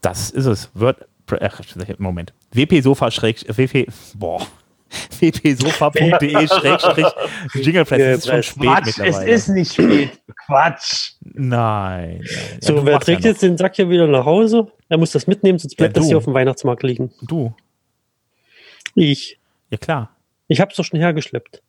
das 0.02 0.32
ist 0.32 0.48
es. 0.48 0.72
Word, 0.74 1.06
ach, 1.40 1.62
Moment. 2.00 2.34
wpsofa 2.52 3.12
schräg, 3.12 3.46
wp, 3.48 3.88
boah. 4.16 4.42
wpsofa.de 5.20 6.48
schrägstrich 6.60 7.08
Jinglepress. 7.54 8.00
Das 8.00 8.18
ist 8.18 8.28
schon 8.28 8.44
spät 8.44 8.64
Quatsch, 8.64 8.88
es 8.88 8.98
mittlerweile. 8.98 9.32
ist 9.32 9.48
nicht 9.50 9.74
spät. 9.74 10.22
Quatsch. 10.48 11.12
Nein. 11.22 11.46
nein. 11.46 12.22
Ja, 12.24 12.38
So, 12.62 12.74
du 12.78 12.86
wer 12.86 13.00
trägt 13.00 13.24
ja 13.24 13.32
jetzt 13.32 13.44
den 13.44 13.58
Sack 13.58 13.76
hier 13.76 13.90
wieder 13.90 14.08
nach 14.08 14.26
Hause? 14.26 14.68
Er 14.90 14.98
muss 14.98 15.12
das 15.12 15.28
mitnehmen, 15.28 15.60
sonst 15.60 15.76
bleibt 15.76 15.96
Ja, 15.96 16.00
das 16.02 16.08
hier 16.08 16.18
auf 16.18 16.24
dem 16.24 16.34
Weihnachtsmarkt 16.34 16.82
liegen. 16.84 17.12
Du. 17.22 17.54
Ich. 18.98 19.40
Ja, 19.70 19.78
klar. 19.78 20.10
Ich 20.48 20.60
hab's 20.60 20.76
doch 20.76 20.84
schon 20.84 21.00
hergeschleppt. 21.00 21.62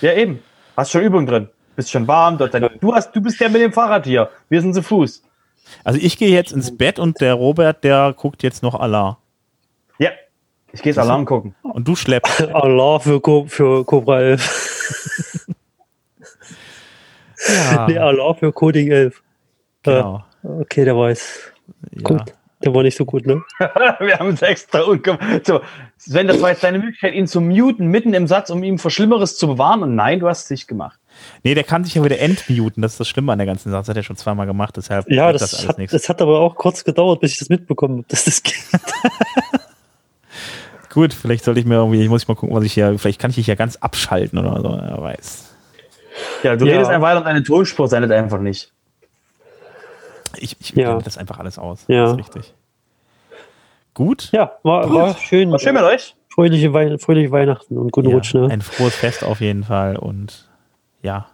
Ja, 0.00 0.14
eben. 0.14 0.42
Hast 0.74 0.90
schon 0.90 1.02
Übung 1.02 1.26
drin. 1.26 1.50
Bist 1.76 1.90
schon 1.90 2.08
warm. 2.08 2.38
Dort 2.38 2.54
du, 2.54 2.94
hast, 2.94 3.14
du 3.14 3.20
bist 3.20 3.38
der 3.40 3.50
mit 3.50 3.60
dem 3.60 3.74
Fahrrad 3.74 4.06
hier. 4.06 4.30
Wir 4.48 4.62
sind 4.62 4.72
zu 4.72 4.82
Fuß. 4.82 5.22
Also 5.84 5.98
ich 6.00 6.16
gehe 6.16 6.30
jetzt 6.30 6.50
ins 6.50 6.74
Bett 6.76 6.98
und 6.98 7.20
der 7.20 7.34
Robert, 7.34 7.84
der 7.84 8.14
guckt 8.16 8.42
jetzt 8.42 8.62
noch 8.62 8.74
Allah. 8.74 9.18
Ja. 9.98 10.12
Ich 10.72 10.80
gehe 10.80 10.92
jetzt 10.92 10.98
Alarm 10.98 11.26
gucken. 11.26 11.54
Und 11.62 11.86
du 11.86 11.94
schleppst. 11.94 12.40
Allah 12.54 12.98
für, 12.98 13.20
Co 13.20 13.44
für 13.46 13.84
Cobra 13.84 14.20
11. 14.20 15.46
Ja, 17.48 17.86
Nee, 17.86 17.98
Allah 17.98 18.32
für 18.32 18.50
Coding 18.50 18.90
11. 18.90 19.22
genau. 19.82 20.24
Äh, 20.42 20.48
okay, 20.48 20.86
der 20.86 20.96
weiß. 20.96 21.52
Ja. 21.96 22.02
Gut. 22.02 22.34
Der 22.64 22.74
war 22.74 22.82
nicht 22.82 22.96
so 22.96 23.04
gut, 23.04 23.26
ne? 23.26 23.42
Wir 23.58 24.18
haben 24.18 24.30
es 24.30 24.42
extra 24.42 24.80
ungemacht. 24.82 25.46
So, 25.46 25.60
Sven, 25.98 26.28
das 26.28 26.40
war 26.40 26.50
jetzt 26.50 26.62
deine 26.62 26.78
Möglichkeit, 26.78 27.14
ihn 27.14 27.26
zu 27.26 27.40
muten, 27.40 27.86
mitten 27.88 28.14
im 28.14 28.26
Satz, 28.26 28.50
um 28.50 28.62
ihn 28.62 28.78
vor 28.78 28.90
Schlimmeres 28.90 29.36
zu 29.36 29.46
bewahren. 29.48 29.82
Und 29.82 29.94
nein, 29.94 30.20
du 30.20 30.28
hast 30.28 30.44
es 30.44 30.50
nicht 30.50 30.68
gemacht. 30.68 30.98
Nee, 31.42 31.54
der 31.54 31.64
kann 31.64 31.84
sich 31.84 31.94
ja 31.94 32.04
wieder 32.04 32.18
entmuten. 32.20 32.82
Das 32.82 32.92
ist 32.92 33.00
das 33.00 33.08
Schlimme 33.08 33.32
an 33.32 33.38
der 33.38 33.46
ganzen 33.46 33.70
Sache. 33.70 33.80
Das 33.82 33.88
hat 33.88 33.96
er 33.96 34.02
schon 34.02 34.16
zweimal 34.16 34.46
gemacht, 34.46 34.76
deshalb 34.76 35.10
Ja, 35.10 35.32
das, 35.32 35.54
alles 35.54 35.68
hat, 35.68 35.78
nichts. 35.78 35.92
das 35.92 36.08
hat 36.08 36.22
aber 36.22 36.38
auch 36.40 36.54
kurz 36.56 36.84
gedauert, 36.84 37.20
bis 37.20 37.32
ich 37.32 37.38
das 37.38 37.48
mitbekommen 37.48 37.98
habe, 37.98 38.06
dass 38.08 38.24
das 38.24 38.42
geht. 38.42 38.54
Gut, 40.90 41.14
vielleicht 41.14 41.44
sollte 41.44 41.58
ich 41.60 41.66
mir 41.66 41.76
irgendwie, 41.76 42.02
ich 42.02 42.08
muss 42.08 42.28
mal 42.28 42.34
gucken, 42.34 42.54
was 42.54 42.64
ich 42.64 42.74
hier, 42.74 42.98
vielleicht 42.98 43.18
kann 43.20 43.30
ich 43.30 43.36
dich 43.36 43.46
ja 43.46 43.54
ganz 43.54 43.76
abschalten 43.76 44.38
oder 44.38 44.56
so, 44.60 44.78
wer 44.78 45.00
weiß. 45.02 45.48
Ja, 46.42 46.54
du 46.56 46.66
Ja. 46.66 46.72
redest 46.74 46.90
einfach 46.90 47.08
weiter 47.08 47.18
und 47.20 47.24
deine 47.26 47.42
Tonspur 47.42 47.88
sendet 47.88 48.12
einfach 48.12 48.38
nicht. 48.40 48.70
Ich, 50.42 50.56
ich 50.60 50.70
Ja. 50.70 50.86
blende 50.88 51.04
das 51.04 51.18
einfach 51.18 51.38
alles 51.38 51.58
aus. 51.58 51.84
Ja. 51.88 52.04
Das 52.04 52.12
ist 52.12 52.18
richtig. 52.18 52.54
Gut. 53.94 54.30
Ja, 54.32 54.52
war, 54.62 54.92
war 54.92 55.16
schön. 55.16 55.50
War 55.50 55.58
schön 55.58 55.74
mit 55.74 55.82
euch. 55.82 56.14
Fröhliche, 56.28 56.72
Wei 56.72 56.96
fröhliche 56.98 57.30
Weihnachten 57.30 57.76
und 57.76 57.92
guten 57.92 58.08
Ja, 58.08 58.14
Rutsch, 58.16 58.32
ne? 58.34 58.48
Ein 58.50 58.62
frohes 58.62 58.94
Fest 58.94 59.22
auf 59.22 59.40
jeden 59.42 59.64
Fall 59.64 59.96
und 59.96 60.48
ja. 61.02 61.26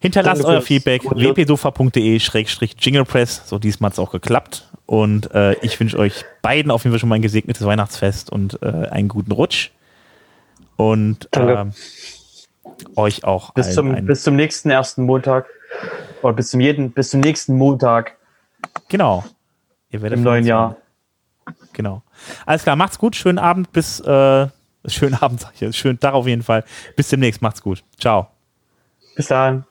Hinterlasst 0.00 0.42
Danke 0.42 0.54
euer 0.56 0.62
Feedback 0.62 1.02
wpsofa.de-jinglepress. 1.04 3.48
So 3.48 3.58
diesmal 3.58 3.88
hat 3.88 3.94
es 3.94 3.98
auch 3.98 4.12
geklappt. 4.12 4.68
Und 4.86 5.34
äh, 5.34 5.54
ich 5.62 5.80
wünsche 5.80 5.98
euch 5.98 6.24
beiden 6.42 6.70
auf 6.70 6.84
jeden 6.84 6.92
Fall 6.92 7.00
schon 7.00 7.08
mal 7.08 7.16
ein 7.16 7.22
gesegnetes 7.22 7.64
Weihnachtsfest 7.66 8.30
und 8.30 8.62
äh, 8.62 8.66
einen 8.90 9.08
guten 9.08 9.32
Rutsch. 9.32 9.70
Und 10.76 11.28
ähm, 11.34 11.72
euch 12.96 13.24
auch 13.24 13.52
Bis 13.54 13.66
allen 13.66 13.74
zum, 13.74 13.92
einen, 13.94 14.06
bis 14.06 14.22
zum 14.22 14.36
nächsten 14.36 14.70
ersten 14.70 15.02
Montag. 15.04 15.46
Oder 16.22 16.32
bis 16.34 16.50
zum 16.50 16.60
jeden, 16.60 16.90
bis 16.92 17.10
zum 17.10 17.20
nächsten 17.20 17.56
Montag 17.56 18.16
genau. 18.88 19.24
Ihr 19.90 20.02
werdet 20.02 20.18
im 20.18 20.24
neuen 20.24 20.44
Jahr. 20.44 20.76
Genau. 21.72 22.02
Alles 22.44 22.62
klar, 22.62 22.76
macht's 22.76 22.98
gut. 22.98 23.16
Schönen 23.16 23.38
Abend 23.38 23.72
bis 23.72 24.00
äh, 24.00 24.48
schönen 24.86 25.14
Abend, 25.14 25.40
sag 25.40 25.54
ich 25.54 25.60
jetzt. 25.60 25.76
Schönen 25.76 25.98
Tag 25.98 26.14
auf 26.14 26.26
jeden 26.26 26.42
Fall. 26.42 26.64
Bis 26.96 27.08
demnächst. 27.08 27.42
Macht's 27.42 27.62
gut. 27.62 27.82
Ciao. 27.98 28.28
Bis 29.16 29.28
dahin. 29.28 29.64